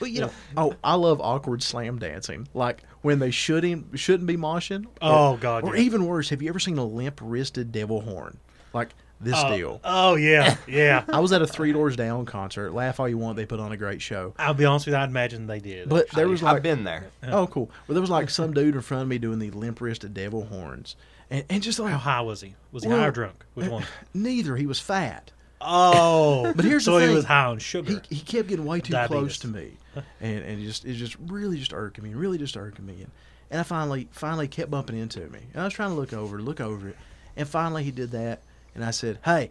but 0.00 0.10
you 0.10 0.20
know, 0.20 0.30
oh, 0.56 0.74
I 0.82 0.94
love 0.94 1.20
awkward 1.20 1.62
slam 1.62 1.98
dancing, 1.98 2.48
like 2.54 2.82
when 3.02 3.18
they 3.18 3.30
shouldn't 3.30 3.98
shouldn't 3.98 4.26
be 4.26 4.36
moshing. 4.36 4.86
Oh, 5.02 5.36
God, 5.36 5.64
Or 5.64 5.76
yeah. 5.76 5.82
even 5.82 6.06
worse, 6.06 6.28
have 6.30 6.42
you 6.42 6.48
ever 6.48 6.58
seen 6.58 6.78
a 6.78 6.84
limp 6.84 7.20
wristed 7.22 7.72
devil 7.72 8.00
horn, 8.00 8.38
like 8.72 8.90
this 9.24 9.34
Oh, 9.36 9.56
deal? 9.56 9.80
Oh 9.84 10.14
yeah, 10.16 10.56
yeah. 10.66 11.04
I 11.12 11.20
was 11.20 11.32
at 11.32 11.42
a 11.42 11.46
Three 11.46 11.72
Doors 11.72 11.96
Down 11.96 12.24
concert. 12.26 12.72
Laugh 12.72 13.00
all 13.00 13.08
you 13.08 13.18
want, 13.18 13.36
they 13.36 13.46
put 13.46 13.60
on 13.60 13.72
a 13.72 13.76
great 13.76 14.00
show. 14.02 14.34
I'll 14.38 14.54
be 14.54 14.64
honest 14.64 14.86
with 14.86 14.94
you. 14.94 14.98
I 14.98 15.04
imagine 15.04 15.46
they 15.46 15.60
did. 15.60 15.88
But 15.88 16.10
there 16.10 16.28
was 16.28 16.42
I've 16.42 16.54
like, 16.54 16.62
been 16.62 16.84
there. 16.84 17.06
oh 17.24 17.46
cool. 17.46 17.70
Well, 17.86 17.94
there 17.94 18.00
was 18.00 18.10
like 18.10 18.30
some 18.30 18.52
dude 18.52 18.74
in 18.74 18.80
front 18.82 19.02
of 19.02 19.08
me 19.08 19.18
doing 19.18 19.38
the 19.38 19.50
limp 19.50 19.80
wristed 19.80 20.14
devil 20.14 20.44
horns, 20.44 20.96
and, 21.30 21.44
and 21.50 21.62
just 21.62 21.78
like 21.78 21.92
how 21.92 21.98
high 21.98 22.20
was 22.20 22.40
he? 22.40 22.54
Was 22.72 22.82
he 22.84 22.88
Well, 22.88 22.98
high 22.98 23.06
or 23.06 23.10
drunk? 23.12 23.44
Which 23.54 23.66
uh, 23.68 23.70
one? 23.70 23.84
neither. 24.12 24.56
He 24.56 24.66
was 24.66 24.78
fat. 24.80 25.30
Oh, 25.60 26.52
But 26.56 26.64
here's 26.64 26.84
so 26.84 26.94
the 26.94 27.00
he 27.00 27.06
thing. 27.06 27.14
was 27.16 27.24
high 27.24 27.46
on 27.46 27.58
sugar. 27.58 28.00
he, 28.08 28.16
he 28.16 28.20
kept 28.22 28.48
getting 28.48 28.66
way 28.66 28.80
too 28.80 28.92
Diabetes. 28.92 29.18
close 29.18 29.38
to 29.38 29.48
me, 29.48 29.72
and 30.20 30.44
and 30.44 30.60
it 30.60 30.64
just 30.64 30.84
it 30.84 30.94
just 30.94 31.16
really 31.26 31.56
just 31.58 31.72
irking 31.72 32.04
me, 32.04 32.14
really 32.14 32.38
just 32.38 32.56
irking 32.56 32.84
me, 32.86 32.94
and, 33.02 33.10
and 33.50 33.60
I 33.60 33.62
finally 33.62 34.08
finally 34.10 34.48
kept 34.48 34.70
bumping 34.70 34.98
into 34.98 35.20
me, 35.30 35.38
and 35.54 35.62
I 35.62 35.64
was 35.64 35.72
trying 35.72 35.90
to 35.90 35.94
look 35.96 36.12
over, 36.12 36.40
look 36.42 36.60
over 36.60 36.88
it, 36.88 36.96
and 37.36 37.48
finally 37.48 37.82
he 37.82 37.90
did 37.92 38.10
that, 38.10 38.42
and 38.74 38.84
I 38.84 38.90
said, 38.90 39.18
"Hey," 39.24 39.50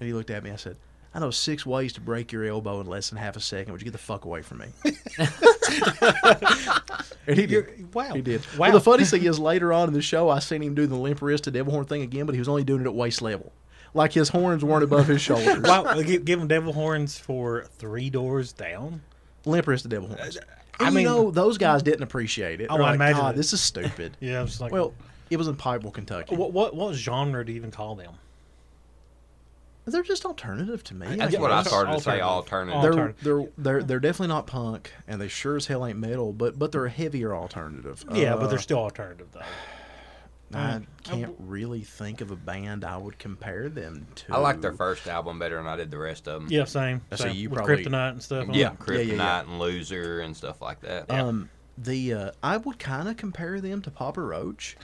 and 0.00 0.06
he 0.06 0.12
looked 0.12 0.30
at 0.30 0.42
me, 0.42 0.50
I 0.50 0.56
said. 0.56 0.76
I 1.14 1.18
know 1.18 1.30
six 1.30 1.66
ways 1.66 1.92
to 1.92 2.00
break 2.00 2.32
your 2.32 2.42
elbow 2.46 2.80
in 2.80 2.86
less 2.86 3.10
than 3.10 3.18
half 3.18 3.36
a 3.36 3.40
second. 3.40 3.72
Would 3.72 3.82
you 3.82 3.84
get 3.84 3.92
the 3.92 3.98
fuck 3.98 4.24
away 4.24 4.40
from 4.40 4.58
me? 4.60 4.66
and 7.26 7.36
he 7.38 7.46
did. 7.46 7.50
You're- 7.50 7.84
wow. 7.92 8.14
He 8.14 8.22
did. 8.22 8.40
Wow. 8.52 8.58
Well, 8.58 8.72
the 8.72 8.80
funny 8.80 9.04
thing 9.04 9.22
is, 9.24 9.38
later 9.38 9.72
on 9.72 9.88
in 9.88 9.94
the 9.94 10.02
show, 10.02 10.28
I 10.28 10.38
seen 10.38 10.62
him 10.62 10.74
do 10.74 10.86
the 10.86 10.96
limp 10.96 11.18
to 11.20 11.50
devil 11.50 11.72
horn 11.72 11.84
thing 11.84 12.02
again, 12.02 12.26
but 12.26 12.34
he 12.34 12.38
was 12.38 12.48
only 12.48 12.64
doing 12.64 12.80
it 12.82 12.86
at 12.86 12.94
waist 12.94 13.22
level, 13.22 13.52
like 13.94 14.12
his 14.12 14.28
horns 14.30 14.64
weren't 14.64 14.84
above 14.84 15.06
his 15.06 15.20
shoulders. 15.20 15.60
wow, 15.62 16.00
give, 16.02 16.24
give 16.24 16.40
him 16.40 16.48
devil 16.48 16.72
horns 16.72 17.18
for 17.18 17.64
three 17.78 18.10
doors 18.10 18.52
down. 18.52 19.02
limp 19.44 19.66
wristed 19.66 19.90
devil 19.90 20.08
horns. 20.08 20.36
Uh, 20.38 20.40
I 20.80 20.86
And 20.86 20.94
mean- 20.94 21.04
you 21.04 21.10
know, 21.10 21.30
those 21.30 21.58
guys 21.58 21.82
didn't 21.82 22.02
appreciate 22.04 22.60
it. 22.60 22.68
Oh, 22.70 22.76
They're 22.76 22.86
I 22.86 22.88
like, 22.90 22.94
imagine 22.96 23.20
God, 23.20 23.34
it. 23.34 23.36
this 23.36 23.52
is 23.52 23.60
stupid. 23.60 24.16
Yeah, 24.20 24.40
I 24.40 24.42
was 24.42 24.60
like, 24.60 24.72
well, 24.72 24.94
it 25.30 25.36
was 25.36 25.48
in 25.48 25.56
Pikeville, 25.56 25.92
Kentucky. 25.92 26.36
what 26.36 26.52
what 26.52 26.74
what 26.74 26.94
genre 26.94 27.44
do 27.44 27.52
you 27.52 27.56
even 27.56 27.70
call 27.70 27.94
them? 27.94 28.12
They're 29.84 30.02
just 30.02 30.24
alternative 30.24 30.84
to 30.84 30.94
me. 30.94 31.06
I 31.08 31.16
That's 31.16 31.32
guess. 31.32 31.40
what 31.40 31.50
I 31.50 31.62
started 31.64 31.92
to 31.94 32.00
say. 32.00 32.20
alternative. 32.20 32.76
Alternative. 32.84 33.16
They're, 33.22 33.34
they're 33.34 33.48
they're 33.58 33.82
they're 33.82 34.00
definitely 34.00 34.28
not 34.28 34.46
punk, 34.46 34.92
and 35.08 35.20
they 35.20 35.26
sure 35.28 35.56
as 35.56 35.66
hell 35.66 35.84
ain't 35.84 35.98
metal. 35.98 36.32
But 36.32 36.58
but 36.58 36.70
they're 36.70 36.86
a 36.86 36.90
heavier 36.90 37.34
alternative. 37.34 38.04
Yeah, 38.12 38.36
but 38.36 38.44
Uh, 38.44 38.46
they're 38.48 38.58
still 38.60 38.78
alternative 38.78 39.26
though. 39.32 39.40
I 40.54 40.82
can't 41.02 41.34
really 41.38 41.80
think 41.80 42.20
of 42.20 42.30
a 42.30 42.36
band 42.36 42.84
I 42.84 42.98
would 42.98 43.18
compare 43.18 43.70
them 43.70 44.06
to. 44.16 44.34
I 44.34 44.38
like 44.38 44.60
their 44.60 44.74
first 44.74 45.06
album 45.06 45.38
better 45.38 45.56
than 45.56 45.66
I 45.66 45.76
did 45.76 45.90
the 45.90 45.96
rest 45.98 46.28
of 46.28 46.42
them. 46.42 46.50
Yeah, 46.52 46.64
same. 46.64 47.00
So 47.12 47.24
same. 47.24 47.36
you 47.36 47.48
With 47.48 47.56
probably- 47.58 47.84
Kryptonite 47.86 48.10
and 48.10 48.22
stuff. 48.22 48.48
on 48.48 48.54
Yeah, 48.54 48.72
it. 48.72 48.76
Yeah, 48.86 48.94
yeah, 48.98 49.04
Kryptonite 49.14 49.16
yeah. 49.16 49.40
and 49.40 49.58
Loser 49.58 50.20
and 50.20 50.36
stuff 50.36 50.60
like 50.60 50.80
that. 50.82 51.10
Um, 51.10 51.48
the 51.78 52.12
uh, 52.12 52.30
I 52.42 52.58
would 52.58 52.78
kind 52.78 53.08
of 53.08 53.16
compare 53.16 53.62
them 53.62 53.80
to 53.80 53.90
Papa 53.90 54.20
Roach. 54.20 54.76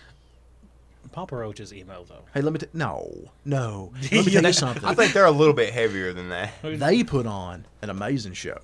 Papa 1.12 1.36
Roach 1.36 1.60
is 1.60 1.72
emo 1.72 2.04
though. 2.08 2.22
Hey, 2.34 2.40
let 2.42 2.52
me 2.52 2.58
t- 2.58 2.66
no 2.72 3.10
no. 3.44 3.92
Let 4.12 4.26
me 4.26 4.32
tell 4.32 4.42
you 4.44 4.52
something. 4.52 4.84
I 4.84 4.94
think 4.94 5.12
they're 5.12 5.24
a 5.26 5.30
little 5.30 5.54
bit 5.54 5.72
heavier 5.72 6.12
than 6.12 6.28
that. 6.30 6.50
they 6.62 7.02
put 7.04 7.26
on 7.26 7.66
an 7.82 7.90
amazing 7.90 8.34
show. 8.34 8.58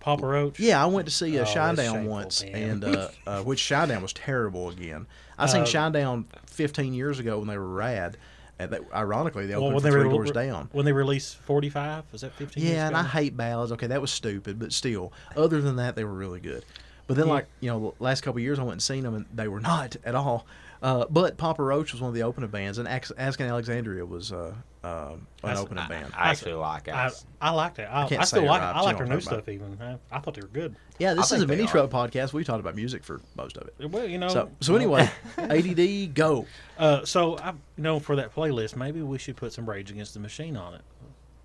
Papa 0.00 0.26
Roach. 0.26 0.58
Yeah, 0.58 0.82
I 0.82 0.86
went 0.86 1.06
to 1.06 1.14
see 1.14 1.38
uh, 1.38 1.42
Oh, 1.42 1.44
that's 1.44 1.54
Shinedown 1.54 2.06
once, 2.06 2.40
Dan. 2.40 2.54
and 2.54 2.84
uh, 2.84 3.08
uh, 3.26 3.42
which 3.42 3.60
Shinedown 3.62 4.02
was 4.02 4.12
terrible 4.12 4.68
again. 4.68 5.06
I 5.38 5.46
seen 5.46 5.62
Uh, 5.62 5.64
Shinedown 5.66 6.24
15 6.46 6.92
years 6.92 7.18
ago 7.20 7.38
when 7.38 7.46
they 7.48 7.56
were 7.58 7.68
rad. 7.68 8.16
And 8.58 8.70
they, 8.70 8.78
ironically, 8.94 9.46
they 9.46 9.54
Well, 9.54 9.64
opened 9.66 9.74
when 9.76 9.82
for 9.82 9.88
they 9.88 9.90
Three 9.92 10.02
re- 10.04 10.10
Doors 10.10 10.30
Down. 10.32 10.68
when 10.72 10.84
they 10.84 10.92
released 10.92 11.36
45, 11.38 12.04
was 12.12 12.20
that 12.20 12.32
15? 12.34 12.62
years 12.62 12.74
Yeah, 12.74 12.86
and 12.86 12.96
I 12.96 13.02
hate 13.02 13.36
ballads. 13.36 13.72
Okay, 13.72 13.86
that 13.88 14.00
was 14.00 14.10
stupid, 14.12 14.58
but 14.58 14.72
still, 14.72 15.12
other 15.36 15.60
than 15.60 15.76
that, 15.76 15.96
they 15.96 16.04
were 16.04 16.12
really 16.12 16.38
good. 16.38 16.64
But 17.08 17.16
then, 17.16 17.26
Yeah. 17.26 17.32
like 17.32 17.46
you 17.60 17.70
know, 17.70 17.94
the 17.98 18.04
last 18.04 18.20
couple 18.20 18.38
of 18.38 18.42
years, 18.44 18.58
I 18.58 18.62
went 18.62 18.72
and 18.74 18.82
seen 18.82 19.02
them, 19.04 19.14
and 19.14 19.26
they 19.34 19.48
were 19.48 19.60
not 19.60 19.96
at 20.04 20.14
all. 20.14 20.46
Uh, 20.82 21.06
but 21.08 21.36
Papa 21.36 21.62
Roach 21.62 21.92
was 21.92 22.00
one 22.00 22.08
of 22.08 22.14
the 22.14 22.24
opening 22.24 22.50
bands, 22.50 22.78
and 22.78 22.88
Ax- 22.88 23.12
Asking 23.16 23.46
Alexandria 23.46 24.04
was 24.04 24.32
uh, 24.32 24.52
uh, 24.82 25.12
an 25.12 25.26
That's- 25.40 25.60
opening 25.60 25.86
band. 25.86 26.12
I 26.16 26.30
actually 26.30 26.54
like 26.54 26.88
I, 26.88 27.06
it. 27.06 27.24
I 27.40 27.50
liked 27.50 27.78
it. 27.78 27.88
I, 27.88 28.08
can't 28.08 28.20
I, 28.20 28.24
still 28.24 28.42
like 28.44 28.60
right, 28.62 28.70
it. 28.70 28.76
I 28.76 28.80
like 28.80 28.96
their 28.98 29.06
new 29.06 29.14
I'm 29.14 29.20
stuff 29.20 29.48
even. 29.48 29.78
I, 29.80 29.96
I 30.10 30.18
thought 30.18 30.34
they 30.34 30.40
were 30.40 30.48
good. 30.48 30.74
yeah, 30.98 31.14
this 31.14 31.30
I 31.32 31.36
is 31.36 31.42
a 31.42 31.46
mini 31.46 31.64
are. 31.64 31.68
truck 31.68 31.90
podcast. 31.90 32.32
We 32.32 32.42
talked 32.42 32.58
about 32.58 32.74
music 32.74 33.04
for 33.04 33.20
most 33.36 33.56
of 33.56 33.68
it. 33.78 33.90
Well, 33.90 34.08
you 34.08 34.18
know. 34.18 34.26
So, 34.26 34.50
so 34.60 34.74
anyway, 34.74 35.08
ADD, 35.38 36.14
go. 36.14 36.46
Uh, 36.76 37.04
so 37.04 37.38
I, 37.38 37.50
you 37.50 37.84
know, 37.84 38.00
for 38.00 38.16
that 38.16 38.34
playlist, 38.34 38.74
maybe 38.74 39.02
we 39.02 39.18
should 39.18 39.36
put 39.36 39.52
some 39.52 39.70
Rage 39.70 39.92
Against 39.92 40.14
the 40.14 40.20
Machine 40.20 40.56
on 40.56 40.74
it. 40.74 40.80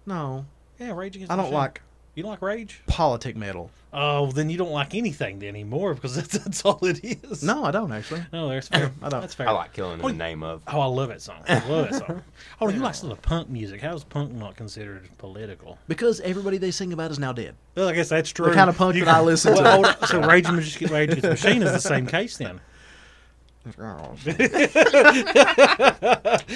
No, 0.07 0.47
Yeah, 0.79 0.93
Rage 0.93 1.15
Against. 1.15 1.29
The 1.29 1.37
Machine. 1.37 1.39
I 1.39 1.43
don't 1.43 1.51
Machine. 1.51 1.53
like 1.53 1.81
You 2.17 2.23
don't 2.23 2.31
like 2.31 2.41
Rage? 2.41 2.81
politic 2.87 3.37
metal. 3.37 3.69
Oh, 3.93 4.31
then 4.31 4.49
you 4.49 4.57
don't 4.57 4.71
like 4.71 4.95
anything 4.95 5.43
anymore 5.43 5.93
because 5.93 6.15
that's, 6.15 6.35
that's 6.35 6.65
all 6.65 6.79
it 6.83 6.99
is. 7.03 7.43
No, 7.43 7.63
I 7.63 7.69
don't 7.69 7.91
actually. 7.91 8.23
no, 8.33 8.49
that's 8.49 8.69
fair. 8.69 8.91
I 9.03 9.09
don't. 9.09 9.21
That's 9.21 9.35
fair. 9.35 9.47
I 9.47 9.51
like 9.51 9.73
killing 9.73 9.99
in 9.99 10.05
Oh, 10.05 10.07
the 10.07 10.15
name 10.15 10.41
of. 10.41 10.63
Oh, 10.67 10.79
I 10.79 10.85
love 10.87 11.09
that 11.09 11.21
song. 11.21 11.43
I 11.47 11.63
love 11.69 11.91
that 11.91 11.99
song. 12.07 12.23
Oh, 12.59 12.69
you 12.69 12.79
like 12.79 12.95
some 12.95 13.11
of 13.11 13.17
the 13.17 13.21
punk 13.21 13.49
music? 13.49 13.81
How 13.81 13.93
is 13.93 14.03
punk 14.03 14.31
not 14.33 14.55
considered 14.55 15.07
political? 15.19 15.77
Because 15.87 16.19
everybody 16.21 16.57
they 16.57 16.71
sing 16.71 16.91
about 16.91 17.11
is 17.11 17.19
now 17.19 17.33
dead. 17.33 17.53
Well, 17.75 17.87
I 17.87 17.93
guess 17.93 18.09
that's 18.09 18.31
true. 18.31 18.51
kind 18.51 18.67
of 18.71 18.75
punk 18.77 18.95
You- 18.95 19.05
that 19.05 19.13
I 19.17 19.21
listen 19.21 19.55
to. 19.55 19.61
Well, 19.61 19.83
hold. 19.83 20.07
So 20.09 20.19
Rage 20.27 20.49
Rage 20.49 20.81
Against 20.81 21.21
the 21.21 21.29
Machine 21.29 21.61
is 21.61 21.71
the 21.71 21.79
same 21.79 22.07
case 22.07 22.35
then. 22.37 22.59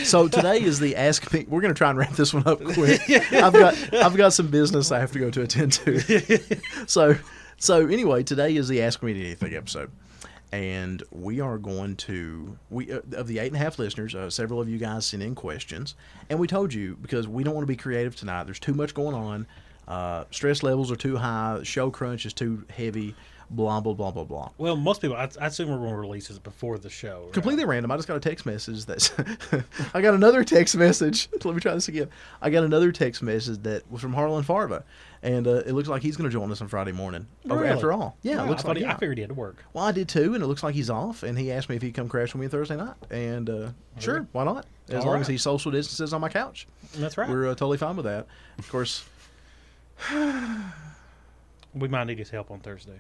so 0.03 0.27
today 0.27 0.62
is 0.62 0.80
the 0.80 0.96
ask 0.96 1.32
me. 1.34 1.46
We're 1.48 1.62
going 1.62 1.74
to 1.74 1.77
try 1.77 1.89
and 1.89 1.98
wrap 1.98 2.12
this 2.13 2.34
one 2.34 2.48
up 2.48 2.63
quick. 2.63 3.01
I've 3.32 3.53
got 3.53 3.94
I've 3.94 4.15
got 4.15 4.34
some 4.34 4.48
business 4.48 4.91
I 4.91 5.00
have 5.00 5.12
to 5.13 5.20
go 5.20 5.30
to 5.32 5.41
attend 5.41 5.74
to. 5.74 6.39
so 6.88 7.15
so 7.58 7.88
anyway, 7.88 8.24
today 8.24 8.56
is 8.56 8.68
the 8.68 8.82
ask 8.82 9.03
me 9.03 9.12
anything 9.12 9.53
episode, 9.53 9.91
and 10.51 11.03
we 11.12 11.39
are 11.39 11.58
going 11.58 11.96
to 11.98 12.58
we 12.70 12.91
uh, 12.91 13.01
of 13.13 13.27
the 13.27 13.39
eight 13.39 13.48
and 13.48 13.56
a 13.56 13.60
half 13.60 13.77
listeners. 13.77 14.15
Uh, 14.15 14.30
several 14.30 14.60
of 14.60 14.68
you 14.68 14.77
guys 14.77 15.06
sent 15.06 15.22
in 15.22 15.36
questions, 15.36 15.96
and 16.30 16.39
we 16.39 16.48
told 16.48 16.74
you 16.74 16.98
because 17.01 17.27
we 17.27 17.44
don't 17.44 17.53
want 17.53 17.63
to 17.63 17.72
be 17.72 17.75
creative 17.77 18.15
tonight. 18.15 18.46
There's 18.46 18.60
too 18.60 18.74
much 18.74 18.94
going 18.94 19.15
on. 19.15 19.48
Uh, 19.88 20.24
stress 20.32 20.63
levels 20.63 20.91
are 20.91 20.96
too 20.96 21.18
high. 21.18 21.60
Show 21.63 21.91
crunch 21.91 22.25
is 22.25 22.34
too 22.34 22.63
heavy. 22.70 23.15
Blah 23.53 23.81
blah 23.81 23.93
blah 23.93 24.12
blah 24.12 24.24
blah. 24.24 24.50
Well, 24.58 24.77
most 24.77 25.01
people, 25.01 25.17
I, 25.17 25.29
I 25.41 25.48
assume 25.48 25.70
we're 25.70 25.77
going 25.77 25.89
to 25.91 25.98
release 25.98 26.29
this 26.29 26.39
before 26.39 26.77
the 26.77 26.89
show. 26.89 27.24
right? 27.25 27.34
completely 27.34 27.65
random. 27.65 27.91
I 27.91 27.98
just 27.98 28.08
got 28.08 28.15
a 28.15 28.22
text 28.22 28.46
message 28.46 28.86
that's. 28.86 29.12
I 29.93 30.01
got 30.01 30.13
another 30.13 30.46
text 30.46 30.77
message. 30.77 31.27
Let 31.43 31.53
me 31.53 31.60
try 31.60 31.74
this 31.74 31.89
again. 31.89 32.08
I 32.41 32.50
got 32.50 32.63
another 32.63 32.93
text 32.93 33.22
message 33.22 33.62
that 33.63 33.91
was 33.91 34.01
from 34.01 34.13
Harlan 34.13 34.43
Farva, 34.43 34.86
and 35.22 35.48
uh, 35.48 35.55
it 35.65 35.74
looks 35.74 35.89
like 35.89 36.01
he's 36.01 36.15
going 36.15 36.29
to 36.29 36.34
join 36.34 36.50
us 36.50 36.62
on 36.62 36.70
Friday 36.70 36.93
morning. 36.93 37.27
Oh, 37.50 37.55
Really? 37.58 37.67
After 37.67 37.91
all, 37.91 38.15
yeah, 38.22 38.38
Wow, 38.38 38.46
it 38.46 38.50
looks 38.51 38.63
I, 38.63 38.67
like. 38.70 38.77
he- 38.77 38.84
yeah. 38.84 38.93
I 38.93 38.98
figured 38.98 39.17
he 39.17 39.22
had 39.24 39.29
to 39.31 39.36
work. 39.36 39.65
Well, 39.74 39.84
I 39.84 39.91
did 39.91 40.08
too, 40.08 40.34
and 40.34 40.41
it 40.41 40.48
looks 40.48 40.63
like 40.63 40.74
he's 40.74 40.89
off. 40.89 41.24
And 41.24 41.38
he 41.38 41.51
asked 41.51 41.67
me 41.67 41.75
if 41.75 41.81
he'd 41.81 41.93
come 41.93 42.08
crash 42.08 42.34
with 42.34 42.39
me 42.39 42.46
on 42.46 42.51
Thursday 42.51 42.77
night, 42.77 42.96
and 43.10 43.50
uh, 43.50 43.70
sure, 44.00 44.27
why 44.31 44.46
not? 44.46 44.65
As 44.88 44.96
All 45.01 45.08
long 45.08 45.13
right. 45.15 45.22
as 45.22 45.27
he 45.27 45.38
social 45.38 45.72
distances 45.72 46.13
on 46.13 46.22
my 46.22 46.29
couch, 46.29 46.67
That's 46.96 47.17
right. 47.17 47.29
we're 47.29 47.48
uh, 47.48 47.55
totally 47.55 47.77
fine 47.77 47.98
with 47.98 48.05
that. 48.05 48.27
Of 48.60 48.70
course, 48.70 49.03
we 51.74 51.88
might 51.89 52.05
need 52.05 52.20
his 52.20 52.29
help 52.29 52.50
on 52.51 52.60
Thursday. 52.62 53.00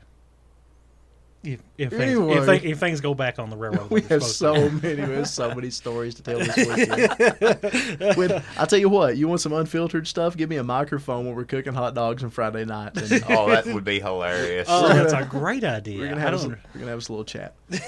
If 1.43 1.59
if 1.75 1.89
things, 1.89 2.19
if, 2.19 2.45
thi- 2.45 2.69
if 2.69 2.79
things 2.79 3.01
go 3.01 3.15
back 3.15 3.39
on 3.39 3.49
the 3.49 3.57
railroad, 3.57 3.89
we 3.89 4.01
have 4.01 4.21
so 4.23 4.69
many, 4.69 5.01
we 5.03 5.15
have 5.15 5.27
so 5.27 5.53
many 5.55 5.71
stories 5.71 6.13
to 6.15 6.21
tell 6.21 6.37
this 6.37 6.55
weekend. 6.55 8.15
when, 8.17 8.43
I 8.59 8.65
tell 8.65 8.77
you 8.77 8.89
what, 8.89 9.17
you 9.17 9.27
want 9.27 9.41
some 9.41 9.51
unfiltered 9.53 10.07
stuff? 10.07 10.37
Give 10.37 10.49
me 10.51 10.57
a 10.57 10.63
microphone 10.63 11.25
when 11.25 11.35
we're 11.35 11.45
cooking 11.45 11.73
hot 11.73 11.95
dogs 11.95 12.23
on 12.23 12.29
Friday 12.29 12.65
night. 12.65 12.95
And 12.95 13.23
Oh, 13.29 13.49
that 13.49 13.65
would 13.65 13.83
be 13.83 13.99
hilarious. 13.99 14.67
Oh, 14.69 14.87
that's 14.87 15.13
a 15.13 15.25
great 15.25 15.63
idea. 15.63 15.97
we're 15.97 16.09
gonna 16.09 16.17
I 16.21 16.23
have 16.25 16.39
don't. 16.41 16.51
us, 16.53 16.59
we're 16.75 16.79
gonna 16.81 16.91
have 16.91 16.99
us 16.99 17.09
a 17.09 17.11
little 17.11 17.25
chat. 17.25 17.55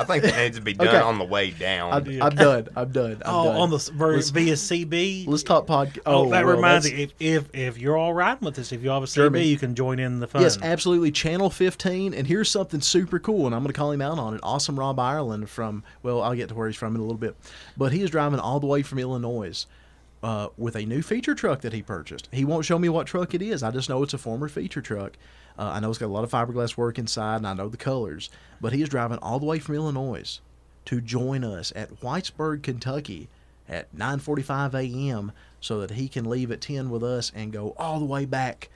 I 0.00 0.04
think 0.04 0.22
that 0.24 0.36
needs 0.36 0.56
to 0.56 0.62
be 0.62 0.72
done 0.74 0.88
Okay. 0.88 0.98
on 0.98 1.18
the 1.18 1.24
way 1.24 1.50
down. 1.50 1.92
I'm, 1.92 2.22
I'm 2.22 2.34
done. 2.34 2.68
I'm 2.74 2.90
done. 2.90 3.12
I'm 3.24 3.34
oh, 3.34 3.44
done. 3.44 3.56
on 3.56 3.70
the 3.70 3.76
s- 3.76 3.88
ver- 3.88 4.14
Let's- 4.14 4.30
via 4.30 4.54
CB. 4.54 5.26
Let's 5.26 5.42
talk 5.42 5.66
podcast. 5.66 6.00
Oh, 6.06 6.30
that 6.30 6.44
well, 6.44 6.56
reminds 6.56 6.90
me. 6.90 7.02
If, 7.02 7.12
if 7.20 7.54
if 7.54 7.78
you're 7.78 7.96
all 7.96 8.12
riding 8.14 8.44
with 8.44 8.58
us, 8.58 8.72
if 8.72 8.82
you 8.82 8.90
have 8.90 9.02
a 9.02 9.06
CB, 9.06 9.14
Jeremy. 9.14 9.44
you 9.44 9.58
can 9.58 9.74
join 9.74 9.98
in 9.98 10.20
the 10.20 10.26
fun. 10.26 10.42
Yes, 10.42 10.58
absolutely. 10.62 11.10
Channel 11.10 11.50
15. 11.50 12.14
And 12.14 12.26
here's 12.26 12.50
something 12.50 12.80
super 12.80 13.18
cool, 13.18 13.46
and 13.46 13.54
I'm 13.54 13.62
going 13.62 13.72
to 13.72 13.78
call 13.78 13.90
him 13.92 14.00
out 14.02 14.18
on 14.18 14.34
it. 14.34 14.40
Awesome 14.42 14.78
Rob 14.78 14.98
Ireland 14.98 15.50
from, 15.50 15.84
well, 16.02 16.22
I'll 16.22 16.34
get 16.34 16.48
to 16.48 16.54
where 16.54 16.66
he's 16.68 16.76
from 16.76 16.94
in 16.94 17.00
a 17.00 17.04
little 17.04 17.18
bit. 17.18 17.36
But 17.76 17.92
he 17.92 18.02
is 18.02 18.10
driving 18.10 18.40
all 18.40 18.60
the 18.60 18.66
way 18.66 18.82
from 18.82 18.98
Illinois 18.98 19.66
uh, 20.22 20.48
with 20.56 20.76
a 20.76 20.84
new 20.84 21.02
feature 21.02 21.34
truck 21.34 21.60
that 21.62 21.72
he 21.72 21.82
purchased. 21.82 22.28
He 22.32 22.44
won't 22.44 22.64
show 22.64 22.78
me 22.78 22.88
what 22.88 23.06
truck 23.06 23.34
it 23.34 23.42
is. 23.42 23.62
I 23.62 23.70
just 23.70 23.88
know 23.88 24.02
it's 24.02 24.14
a 24.14 24.18
former 24.18 24.48
feature 24.48 24.82
truck. 24.82 25.16
Uh, 25.58 25.70
I 25.74 25.80
know 25.80 25.90
it's 25.90 25.98
got 25.98 26.06
a 26.06 26.08
lot 26.08 26.24
of 26.24 26.30
fiberglass 26.30 26.76
work 26.76 26.98
inside, 26.98 27.36
and 27.36 27.46
I 27.46 27.54
know 27.54 27.68
the 27.68 27.76
colors. 27.76 28.30
But 28.60 28.72
he 28.72 28.82
is 28.82 28.88
driving 28.88 29.18
all 29.18 29.38
the 29.38 29.46
way 29.46 29.58
from 29.58 29.74
Illinois 29.74 30.40
to 30.86 31.00
join 31.00 31.44
us 31.44 31.72
at 31.76 32.00
Whitesburg, 32.00 32.62
Kentucky 32.62 33.28
at 33.68 33.94
9:45 33.96 34.74
a.m. 34.74 35.32
so 35.60 35.80
that 35.80 35.92
he 35.92 36.08
can 36.08 36.28
leave 36.28 36.50
at 36.50 36.60
10 36.60 36.90
with 36.90 37.04
us 37.04 37.30
and 37.34 37.52
go 37.52 37.74
all 37.78 37.98
the 37.98 38.04
way 38.04 38.24
back 38.24 38.68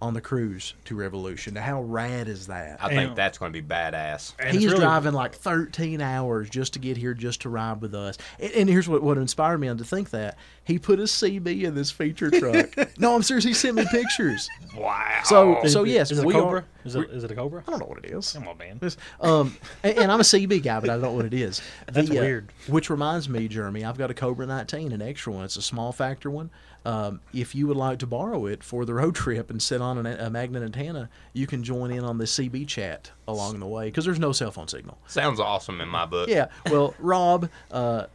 on 0.00 0.14
the 0.14 0.20
cruise 0.20 0.74
to 0.84 0.94
Revolution. 0.94 1.54
Now, 1.54 1.62
how 1.62 1.82
rad 1.82 2.28
is 2.28 2.46
that? 2.46 2.78
I 2.80 2.88
think 2.88 3.00
And- 3.08 3.16
that's 3.16 3.36
going 3.36 3.52
to 3.52 3.60
be 3.60 3.66
badass. 3.66 4.32
He's 4.52 4.66
really- 4.66 4.78
driving 4.78 5.12
like 5.12 5.34
13 5.34 6.00
hours 6.00 6.48
just 6.48 6.74
to 6.74 6.78
get 6.78 6.96
here, 6.96 7.14
just 7.14 7.40
to 7.42 7.48
ride 7.48 7.80
with 7.80 7.96
us. 7.96 8.16
And, 8.38 8.52
and 8.52 8.68
here's 8.68 8.88
what, 8.88 9.02
what 9.02 9.18
inspired 9.18 9.58
me 9.58 9.66
on 9.66 9.76
to 9.78 9.84
think 9.84 10.10
that 10.10 10.38
he 10.62 10.78
put 10.78 11.00
a 11.00 11.04
CB 11.04 11.64
in 11.64 11.74
this 11.74 11.90
feature 11.90 12.30
truck. 12.30 12.76
no, 12.98 13.16
I'm 13.16 13.24
serious. 13.24 13.44
He 13.44 13.52
sent 13.54 13.74
me 13.74 13.86
pictures. 13.90 14.48
Wow. 14.76 15.20
So, 15.24 15.60
Is 15.62 15.72
so 15.72 15.82
it- 15.84 15.88
yes, 15.88 16.12
is 16.12 16.18
it 16.20 16.24
a 16.24 16.26
we 16.28 16.32
Cobra? 16.34 16.60
are. 16.60 16.64
Is 16.84 16.94
it, 16.94 17.10
is 17.10 17.24
it 17.24 17.30
a 17.32 17.34
Cobra? 17.34 17.64
I 17.66 17.70
don't 17.72 17.80
know 17.80 17.86
what 17.86 17.98
it 17.98 18.04
is. 18.06 18.32
Come 18.34 18.46
on, 18.46 18.56
man. 18.56 18.80
Um, 19.20 19.56
and, 19.82 19.98
and 19.98 20.12
I'm 20.12 20.20
a 20.20 20.22
CB 20.22 20.62
guy, 20.62 20.78
but 20.78 20.90
I 20.90 20.92
don't 20.92 21.02
know 21.02 21.12
what 21.12 21.26
it 21.26 21.34
is. 21.34 21.60
That's 21.92 22.08
The, 22.08 22.18
uh, 22.18 22.22
weird. 22.22 22.52
which 22.68 22.88
reminds 22.88 23.28
me, 23.28 23.48
Jeremy, 23.48 23.84
I've 23.84 23.98
got 23.98 24.12
a 24.12 24.14
Cobra 24.14 24.46
19, 24.46 24.92
an 24.92 25.02
extra 25.02 25.32
one. 25.32 25.44
It's 25.44 25.56
a 25.56 25.62
small 25.62 25.90
factor 25.92 26.30
one. 26.30 26.50
Um, 26.84 27.20
if 27.34 27.54
you 27.54 27.66
would 27.66 27.76
like 27.76 27.98
to 27.98 28.06
borrow 28.06 28.46
it 28.46 28.62
for 28.64 28.84
the 28.86 28.94
road 28.94 29.14
trip 29.14 29.50
and 29.50 29.60
sit 29.60 29.80
on 29.82 29.98
an, 29.98 30.06
a 30.06 30.30
magnet 30.30 30.62
antenna, 30.62 31.10
you 31.34 31.46
can 31.46 31.62
join 31.62 31.90
in 31.90 32.04
on 32.04 32.18
the 32.18 32.24
CB 32.24 32.66
chat 32.66 33.10
along 33.26 33.60
the 33.60 33.66
way 33.66 33.86
because 33.86 34.04
there's 34.04 34.18
no 34.20 34.32
cell 34.32 34.50
phone 34.50 34.68
signal. 34.68 34.96
Sounds 35.06 35.38
awesome 35.40 35.80
in 35.80 35.88
my 35.88 36.06
book. 36.06 36.28
Yeah. 36.28 36.46
Well, 36.70 36.94
Rob, 36.98 37.50
uh, 37.70 38.06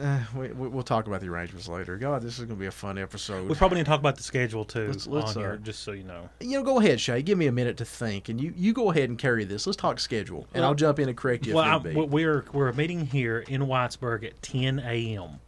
eh, 0.00 0.20
we, 0.36 0.48
we- 0.52 0.68
we'll 0.68 0.82
talk 0.82 1.06
about 1.06 1.20
the 1.20 1.28
arrangements 1.28 1.68
later. 1.68 1.96
God, 1.96 2.22
this 2.22 2.34
is 2.38 2.44
going 2.44 2.56
to 2.56 2.60
be 2.60 2.66
a 2.66 2.70
fun 2.70 2.96
episode. 2.98 3.48
We 3.48 3.54
probably 3.56 3.78
need 3.78 3.84
to 3.84 3.90
talk 3.90 4.00
about 4.00 4.16
the 4.16 4.22
schedule 4.22 4.64
too 4.64 4.88
Let's- 4.88 5.06
let's, 5.06 5.36
on 5.36 5.42
uh, 5.42 5.46
here, 5.48 5.56
just 5.56 5.82
so 5.82 5.92
you 5.92 6.04
know. 6.04 6.28
you 6.40 6.58
know, 6.58 6.62
go 6.64 6.78
ahead, 6.80 7.00
Shay. 7.00 7.22
Give 7.22 7.38
me 7.38 7.46
a 7.46 7.52
minute 7.52 7.76
to 7.78 7.84
think, 7.84 8.28
and 8.28 8.40
you, 8.40 8.52
you 8.56 8.72
go 8.72 8.90
ahead 8.90 9.08
and 9.08 9.18
carry 9.18 9.44
this. 9.44 9.66
Let's 9.66 9.76
talk 9.76 9.98
schedule, 9.98 10.46
and 10.54 10.60
Well- 10.62 10.70
I'll 10.70 10.74
jump 10.74 10.98
in 11.00 11.08
and 11.08 11.16
correct 11.16 11.46
you 11.46 11.54
Well, 11.54 11.64
if 11.64 11.86
I, 11.86 11.88
need 11.88 11.94
be. 11.94 12.00
we're 12.06 12.44
we're 12.52 12.72
meeting 12.72 13.06
here 13.06 13.38
in 13.48 13.62
Whitesburg 13.62 14.24
at 14.24 14.40
10 14.42 14.78
a.m. 14.80 15.40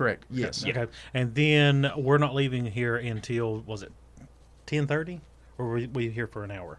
Correct. 0.00 0.24
Yes. 0.30 0.64
Okay, 0.66 0.86
and 1.12 1.34
then 1.34 1.92
we're 1.94 2.16
not 2.16 2.34
leaving 2.34 2.64
here 2.64 2.96
until 2.96 3.60
was 3.66 3.82
it 3.82 3.92
10:30, 4.66 5.20
or 5.58 5.66
were 5.66 5.74
we, 5.74 5.86
we 5.88 6.08
here 6.08 6.26
for 6.26 6.42
an 6.42 6.50
hour? 6.50 6.78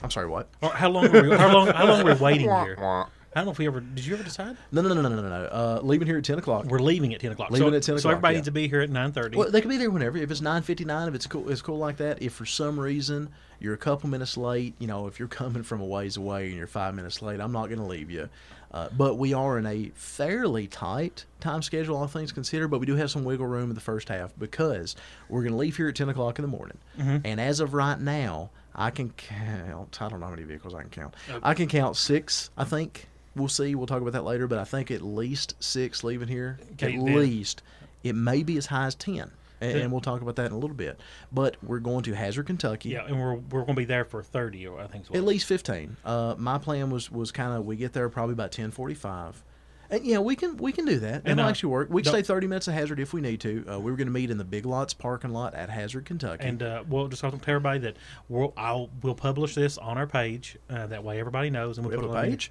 I'm 0.00 0.12
sorry. 0.12 0.28
What? 0.28 0.48
Or 0.62 0.70
how 0.70 0.88
long? 0.88 1.10
Were 1.10 1.30
we, 1.30 1.36
how 1.36 1.52
long? 1.52 1.66
How 1.66 1.84
long 1.86 2.04
were 2.04 2.14
we 2.14 2.20
waiting 2.20 2.48
here? 2.48 2.76
I 2.78 3.06
don't 3.34 3.46
know 3.46 3.50
if 3.50 3.58
we 3.58 3.66
ever. 3.66 3.80
Did 3.80 4.06
you 4.06 4.14
ever 4.14 4.22
decide? 4.22 4.56
No, 4.70 4.82
no, 4.82 4.90
no, 4.90 5.02
no, 5.02 5.08
no, 5.08 5.20
no, 5.20 5.28
no. 5.28 5.44
Uh, 5.46 5.80
leaving 5.82 6.06
here 6.06 6.16
at 6.16 6.22
ten 6.22 6.38
o'clock. 6.38 6.66
We're 6.66 6.78
leaving 6.78 7.12
at 7.12 7.20
10 7.20 7.32
o'clock. 7.32 7.50
Leaving 7.50 7.70
so, 7.70 7.74
at 7.74 7.82
10 7.82 7.92
o'clock. 7.94 8.02
So 8.02 8.10
everybody 8.10 8.34
yeah. 8.34 8.38
needs 8.38 8.46
to 8.46 8.52
be 8.52 8.68
here 8.68 8.80
at 8.80 8.90
9:30. 8.90 9.34
Well, 9.34 9.50
they 9.50 9.60
can 9.60 9.68
be 9.68 9.76
there 9.76 9.90
whenever. 9.90 10.16
If 10.16 10.30
it's 10.30 10.40
nine 10.40 10.62
fifty 10.62 10.84
nine, 10.84 11.08
if 11.08 11.14
it's 11.16 11.26
cool, 11.26 11.50
it's 11.50 11.60
cool 11.60 11.78
like 11.78 11.96
that. 11.96 12.22
If 12.22 12.34
for 12.34 12.46
some 12.46 12.78
reason 12.78 13.30
you're 13.58 13.74
a 13.74 13.78
couple 13.78 14.08
minutes 14.08 14.36
late, 14.36 14.74
you 14.78 14.86
know, 14.86 15.08
if 15.08 15.18
you're 15.18 15.26
coming 15.26 15.64
from 15.64 15.80
a 15.80 15.84
ways 15.84 16.16
away 16.16 16.46
and 16.46 16.56
you're 16.56 16.68
five 16.68 16.94
minutes 16.94 17.20
late, 17.20 17.40
I'm 17.40 17.50
not 17.50 17.66
going 17.66 17.80
to 17.80 17.84
leave 17.84 18.12
you. 18.12 18.28
Uh, 18.74 18.88
but 18.96 19.14
we 19.14 19.32
are 19.32 19.56
in 19.56 19.66
a 19.66 19.92
fairly 19.94 20.66
tight 20.66 21.24
time 21.38 21.62
schedule, 21.62 21.96
all 21.96 22.08
things 22.08 22.32
considered. 22.32 22.68
But 22.68 22.80
we 22.80 22.86
do 22.86 22.96
have 22.96 23.08
some 23.08 23.22
wiggle 23.24 23.46
room 23.46 23.68
in 23.70 23.74
the 23.76 23.80
first 23.80 24.08
half 24.08 24.32
because 24.36 24.96
we're 25.28 25.42
going 25.42 25.52
to 25.52 25.58
leave 25.58 25.76
here 25.76 25.88
at 25.88 25.94
ten 25.94 26.08
o'clock 26.08 26.40
in 26.40 26.42
the 26.42 26.48
morning. 26.48 26.76
And 27.24 27.40
as 27.40 27.60
of 27.60 27.72
right 27.72 28.00
now, 28.00 28.50
I 28.74 28.90
can 28.90 29.10
count. 29.10 30.02
I 30.02 30.08
don't 30.08 30.18
know 30.18 30.26
how 30.26 30.32
many 30.32 30.42
vehicles 30.42 30.74
I 30.74 30.80
can 30.80 30.90
count. 30.90 31.14
I 31.42 31.54
can 31.54 31.68
count 31.68 31.96
six. 31.96 32.50
I 32.56 32.64
think 32.64 33.06
we'll 33.36 33.46
see. 33.46 33.76
We'll 33.76 33.86
talk 33.86 34.00
about 34.02 34.14
that 34.14 34.24
later. 34.24 34.48
But 34.48 34.58
I 34.58 34.64
think 34.64 34.90
at 34.90 35.02
least 35.02 35.54
six 35.60 36.02
leaving 36.02 36.26
here. 36.26 36.58
Okay, 36.72 36.96
at 36.96 37.00
least 37.16 37.62
it 38.02 38.16
may 38.16 38.42
be 38.42 38.56
as 38.58 38.66
high 38.66 38.86
as 38.86 38.96
10 38.96 39.30
and, 39.72 39.80
and 39.80 39.92
we'll 39.92 40.00
talk 40.00 40.20
about 40.22 40.36
that 40.36 40.46
in 40.46 40.52
a 40.52 40.58
little 40.58 40.76
bit 40.76 41.00
but 41.32 41.56
we're 41.62 41.78
going 41.78 42.02
to 42.02 42.12
hazard 42.14 42.46
kentucky 42.46 42.90
yeah, 42.90 43.04
and 43.06 43.18
we're 43.20 43.34
we're 43.34 43.60
going 43.62 43.68
to 43.68 43.74
be 43.74 43.84
there 43.84 44.04
for 44.04 44.22
30, 44.22 44.66
or 44.66 44.80
I 44.80 44.86
think. 44.86 45.06
what- 45.08 45.16
at 45.16 45.24
least 45.24 45.46
15 45.46 45.96
uh, 46.04 46.34
my 46.38 46.58
plan 46.58 46.90
was 46.90 47.10
was 47.10 47.32
kind 47.32 47.52
of 47.56 47.64
we 47.64 47.76
get 47.76 47.92
there 47.92 48.08
probably 48.08 48.32
about 48.34 48.50
1045 48.56 49.42
And 49.90 50.04
yeah, 50.04 50.18
we 50.18 50.34
can 50.34 50.56
we 50.56 50.72
can 50.72 50.86
do 50.86 50.98
that. 51.00 51.22
And, 51.24 51.38
That'll 51.38 51.44
uh, 51.44 51.50
actually 51.50 51.70
work. 51.70 51.88
We 51.90 52.02
can 52.02 52.10
stay 52.10 52.22
thirty 52.22 52.46
minutes 52.46 52.68
of 52.68 52.74
Hazard 52.74 52.98
if 53.00 53.12
we 53.12 53.20
need 53.20 53.40
to. 53.42 53.64
Uh, 53.70 53.78
we 53.78 53.90
were 53.90 53.96
going 53.98 54.06
to 54.06 54.12
meet 54.12 54.30
in 54.30 54.38
the 54.38 54.44
Big 54.44 54.64
Lots 54.64 54.94
parking 54.94 55.30
lot 55.30 55.54
at 55.54 55.68
Hazard, 55.68 56.06
Kentucky. 56.06 56.42
And 56.48 56.62
uh, 56.62 56.82
we'll 56.88 57.08
just 57.08 57.20
tell 57.20 57.32
everybody 57.46 57.80
that 57.80 57.96
we'll 58.30 58.54
I'll 58.56 58.88
we'll 59.02 59.14
publish 59.14 59.54
this 59.54 59.76
on 59.76 59.98
our 59.98 60.06
page. 60.06 60.56
Uh, 60.70 60.86
that 60.86 61.04
way, 61.04 61.20
everybody 61.20 61.50
knows. 61.50 61.76
And 61.76 61.86
We 61.86 61.90
we'll 61.94 62.00
have 62.00 62.10
put 62.10 62.16
a 62.16 62.18
it 62.18 62.24
on 62.24 62.30
page? 62.30 62.50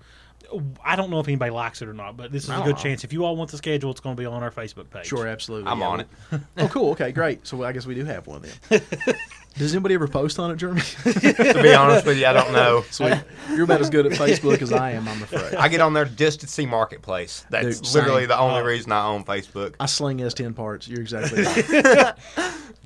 I 0.83 0.95
don't 0.95 1.09
know 1.09 1.19
if 1.19 1.27
anybody 1.27 1.51
likes 1.51 1.81
it 1.81 1.87
or 1.87 1.93
not, 1.93 2.17
but 2.17 2.31
this 2.31 2.43
is 2.43 2.49
a 2.49 2.57
good 2.57 2.65
don't- 2.75 2.77
chance. 2.77 3.03
If 3.03 3.13
you 3.13 3.25
all 3.25 3.35
want 3.35 3.51
the 3.51 3.57
schedule, 3.57 3.91
it's 3.91 3.99
going 3.99 4.15
to 4.15 4.19
be 4.19 4.25
on 4.25 4.43
our 4.43 4.51
Facebook 4.51 4.89
page. 4.89 5.05
Sure, 5.07 5.27
absolutely. 5.27 5.69
I'm 5.71 5.79
yeah, 5.79 5.87
on 5.87 5.99
it. 6.01 6.07
Oh, 6.57 6.67
cool. 6.67 6.91
Okay, 6.91 7.11
great. 7.11 7.45
So 7.47 7.63
I 7.63 7.71
guess 7.71 7.85
we 7.85 7.95
do 7.95 8.05
have 8.05 8.27
one 8.27 8.43
then. 8.69 8.81
Does 9.55 9.71
anybody 9.75 9.93
ever 9.93 10.07
post 10.07 10.39
on 10.39 10.49
it, 10.49 10.55
Jeremy? 10.57 10.81
to 10.81 11.59
be 11.61 11.73
honest 11.75 12.07
with 12.07 12.17
you, 12.17 12.25
I 12.25 12.33
don't 12.33 12.51
know. 12.53 12.83
Sweet. 12.89 13.19
You're 13.51 13.65
about 13.65 13.81
as 13.81 13.89
good 13.91 14.07
at 14.07 14.13
Facebook 14.13 14.63
as 14.63 14.73
I 14.73 14.91
am, 14.91 15.07
I'm 15.07 15.21
afraid. 15.21 15.53
I 15.55 15.67
get 15.67 15.79
on 15.79 15.93
there 15.93 16.05
just 16.05 16.41
to 16.41 16.47
see 16.47 16.65
Marketplace. 16.65 17.45
That's 17.51 17.79
Dude, 17.79 17.93
literally 17.93 18.25
the 18.25 18.37
only 18.39 18.61
Oh. 18.61 18.65
reason 18.65 18.91
I 18.91 19.05
own 19.05 19.23
Facebook. 19.23 19.75
I 19.79 19.85
sling 19.85 20.17
S10 20.17 20.55
parts. 20.55 20.87
You're 20.87 21.01
exactly 21.01 21.43
right. 21.43 22.15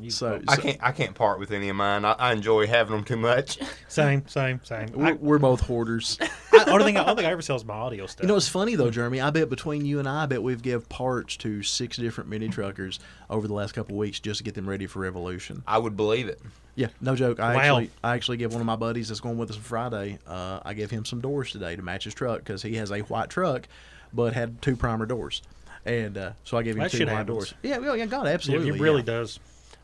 So, 0.10 0.39
I 0.48 0.56
can't 0.58 0.77
I 0.82 0.92
can't 0.92 1.16
part 1.16 1.39
with 1.39 1.51
any 1.51 1.70
of 1.70 1.75
mine. 1.75 2.06
I, 2.06 2.12
I 2.13 2.34
enjoy 2.34 2.68
having 2.68 2.96
them 2.96 3.04
too 3.06 3.18
much. 3.18 3.58
Same, 3.88 4.27
same, 4.27 4.60
same. 4.63 4.92
we're, 4.94 5.06
I, 5.08 5.12
we're 5.13 5.39
both 5.39 5.62
hoarders. 5.62 6.20
I, 6.54 6.66
only 6.68 6.84
thing 6.86 6.98
I 6.98 7.04
don't 7.06 7.16
think 7.16 7.27
I 7.27 7.32
ever 7.32 7.42
sells 7.42 7.63
my 7.66 7.74
audio 7.74 8.06
stuff. 8.06 8.24
You 8.24 8.27
know, 8.27 8.36
it's 8.36 8.48
funny 8.50 8.75
though, 8.75 8.92
Jeremy. 8.92 9.22
I 9.22 9.30
bet 9.32 9.50
between 9.50 9.86
you 9.86 9.98
and 10.00 10.08
I, 10.08 10.24
I 10.24 10.25
bet 10.27 10.44
we've 10.44 10.62
give 10.62 10.88
parts 10.89 11.36
to 11.38 11.63
six 11.63 11.98
different 11.98 12.30
mini 12.30 12.50
truckers 12.50 13.00
over 13.30 13.48
the 13.48 13.54
last 13.54 13.74
couple 13.74 13.96
of 13.96 14.00
weeks 14.00 14.20
just 14.20 14.38
to 14.39 14.44
get 14.44 14.54
them 14.56 14.68
ready 14.70 14.86
for 14.88 15.00
Revolution. 15.00 15.63
I 15.66 15.77
would 15.80 15.96
believe 15.98 16.27
it. 16.27 16.39
Yeah, 16.75 16.88
no 17.01 17.16
joke. 17.16 17.39
I 17.39 17.56
Wow. 17.56 17.60
actually, 17.62 17.89
I 18.04 18.13
actually 18.13 18.38
gave 18.38 18.51
one 18.51 18.62
of 18.62 18.68
my 18.68 18.75
buddies 18.75 19.08
that's 19.08 19.20
going 19.22 19.38
with 19.39 19.50
us 19.50 19.56
on 19.56 19.63
Friday. 19.63 20.20
Uh, 20.27 20.60
I 20.63 20.74
gave 20.75 20.92
him 20.92 21.06
some 21.06 21.22
doors 21.22 21.51
today 21.51 21.75
to 21.75 21.82
match 21.82 22.04
his 22.04 22.13
truck 22.13 22.39
because 22.39 22.62
he 22.62 22.75
has 22.75 22.92
a 22.92 23.00
white 23.00 23.30
truck, 23.32 23.68
but 24.13 24.34
had 24.34 24.62
two 24.62 24.75
primer 24.75 25.08
doors, 25.08 25.42
and 25.86 26.18
uh, 26.18 26.32
so 26.44 26.56
I 26.58 26.62
gave 26.62 26.75
him 26.75 26.84
That 26.84 26.92
two 26.92 26.98
shit 26.98 27.08
white 27.08 27.13
happens. 27.16 27.27
doors. 27.36 27.54
Yeah, 27.63 27.80
well, 27.80 27.98
yeah, 27.98 28.06
God, 28.06 28.27
Yeah, 28.27 28.34
absolutely. 28.34 28.70
it 28.70 28.80
really 28.80 29.00
yeah. 29.01 29.06
does. 29.06 29.39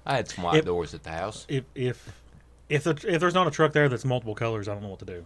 I 0.06 0.16
had 0.16 0.28
some 0.30 0.44
white 0.44 0.58
If- 0.58 0.66
doors 0.66 0.94
at 0.94 1.04
the 1.04 1.12
house. 1.12 1.46
If 1.50 1.64
if 1.76 2.12
if, 2.70 2.84
the, 2.86 2.92
if 3.08 3.20
there's 3.20 3.34
not 3.34 3.48
a 3.48 3.52
truck 3.52 3.74
there 3.74 3.90
that's 3.90 4.06
multiple 4.06 4.36
colors, 4.36 4.68
I 4.68 4.74
don't 4.74 4.84
know 4.84 4.90
what 4.90 5.00
to 5.00 5.06
do. 5.06 5.26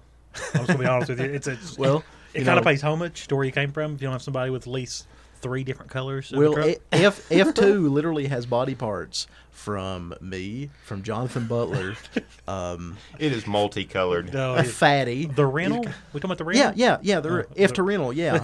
I'm 0.53 0.65
just 0.65 0.67
gonna 0.67 0.79
be 0.79 0.85
honest 0.87 1.09
with 1.09 1.19
you. 1.19 1.25
It's, 1.27 1.47
it's 1.47 1.77
Well, 1.77 2.03
it 2.33 2.39
you 2.39 2.45
kind 2.45 2.57
of 2.59 2.65
know- 2.65 2.71
pays 2.71 2.81
homage 2.81 3.27
to 3.27 3.35
where 3.35 3.45
you 3.45 3.51
came 3.51 3.71
from. 3.71 3.95
If 3.95 4.01
you 4.01 4.05
don't 4.07 4.13
have 4.13 4.21
somebody 4.21 4.49
with 4.51 4.63
at 4.63 4.67
least 4.73 5.07
three 5.39 5.63
different 5.63 5.91
colors, 5.91 6.31
in 6.31 6.39
Well, 6.39 6.53
the 6.55 6.61
truck. 6.73 6.77
A- 6.91 7.05
F 7.05 7.31
F 7.31 7.53
two 7.53 7.89
literally 7.89 8.27
has 8.27 8.45
body 8.45 8.75
parts 8.75 9.27
from 9.51 10.13
me, 10.21 10.69
from 10.85 11.01
Jonathan 11.03 11.47
Butler, 11.47 11.95
um, 12.47 12.97
It 13.17 13.31
is 13.31 13.47
multicolored. 13.47 14.31
No, 14.33 14.55
a 14.55 14.63
fatty. 14.63 15.25
the 15.25 15.45
rental. 15.45 15.79
We 16.13 16.19
talking 16.19 16.25
about 16.25 16.37
the 16.39 16.43
rental? 16.43 16.73
Yeah, 16.75 16.97
yeah, 17.01 17.15
yeah. 17.15 17.19
The 17.21 17.29
Oh, 17.47 17.53
F 17.55 17.69
the- 17.69 17.75
to 17.75 17.83
rental, 17.83 18.13
yeah. 18.13 18.41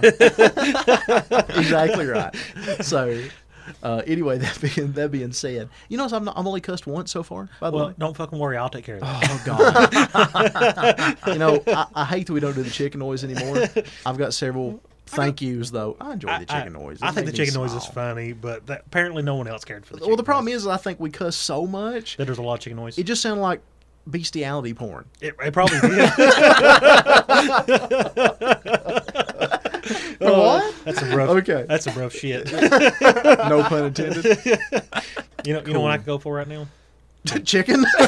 exactly 1.56 2.06
right. 2.06 2.34
So, 2.80 3.22
uh, 3.82 4.02
anyway, 4.06 4.38
that 4.44 4.60
being 4.60 4.92
that 4.92 5.10
being 5.10 5.32
said, 5.32 5.68
you 5.88 5.96
know, 5.98 6.08
I'm 6.10 6.24
not, 6.24 6.36
I'm 6.36 6.46
only 6.46 6.60
cussed 6.60 6.86
once 6.86 7.10
so 7.10 7.22
far. 7.22 7.48
By 7.60 7.70
the 7.70 7.76
Well, 7.76 7.86
way. 7.88 7.94
don't 7.98 8.16
fucking 8.16 8.38
worry. 8.38 8.56
I'll 8.56 8.68
take 8.70 8.84
care 8.84 8.96
of 8.96 9.02
that. 9.02 9.28
Oh 9.30 9.42
God! 11.24 11.26
you 11.32 11.38
know, 11.38 11.62
I, 11.66 11.86
I 11.94 12.04
hate 12.04 12.26
that 12.26 12.32
we 12.32 12.40
don't 12.40 12.54
do 12.54 12.62
the 12.62 12.70
chicken 12.70 13.00
noise 13.00 13.24
anymore. 13.24 13.64
I've 14.06 14.18
got 14.18 14.34
several 14.34 14.80
thank 15.06 15.42
yous 15.42 15.70
though. 15.70 15.96
I 16.00 16.14
enjoy 16.14 16.38
the 16.38 16.46
chicken 16.46 16.72
noise. 16.72 16.98
I, 17.02 17.10
think 17.10 17.26
the 17.26 17.32
chicken 17.32 17.54
noise 17.54 17.72
is 17.74 17.86
funny, 17.86 18.32
but 18.32 18.66
that, 18.66 18.82
apparently 18.86 19.22
no 19.22 19.36
one 19.36 19.46
else 19.48 19.64
cared 19.64 19.86
for 19.86 19.96
the. 19.96 20.06
Well, 20.06 20.16
the 20.16 20.22
problem 20.22 20.46
noise. 20.46 20.62
is, 20.62 20.66
I 20.66 20.76
think 20.76 21.00
we 21.00 21.10
cuss 21.10 21.36
so 21.36 21.66
much, 21.66 22.16
that 22.16 22.24
there's 22.26 22.38
a 22.38 22.42
lot 22.42 22.54
of 22.54 22.60
chicken 22.60 22.76
noise. 22.76 22.98
it 22.98 23.04
just 23.04 23.22
sounded 23.22 23.42
like 23.42 23.60
bestiality 24.06 24.74
porn. 24.74 25.04
It, 25.20 25.34
it 25.42 25.52
probably 25.52 25.80
did. 25.80 26.10
what? 30.20 30.73
That's 30.84 31.00
some 31.00 31.12
rough. 31.14 31.30
Okay. 31.30 31.64
That's 31.68 31.84
some 31.84 31.94
rough 31.94 32.12
shit. 32.12 32.50
No 33.48 33.62
pun 33.64 33.84
intended. 33.86 34.24
You 35.44 35.54
know, 35.54 35.62
you 35.66 35.72
know 35.74 35.80
what 35.80 35.90
I 35.92 35.96
could 35.98 36.06
go 36.06 36.18
for 36.18 36.34
right 36.34 36.48
now? 36.48 36.66
chicken. 37.44 37.84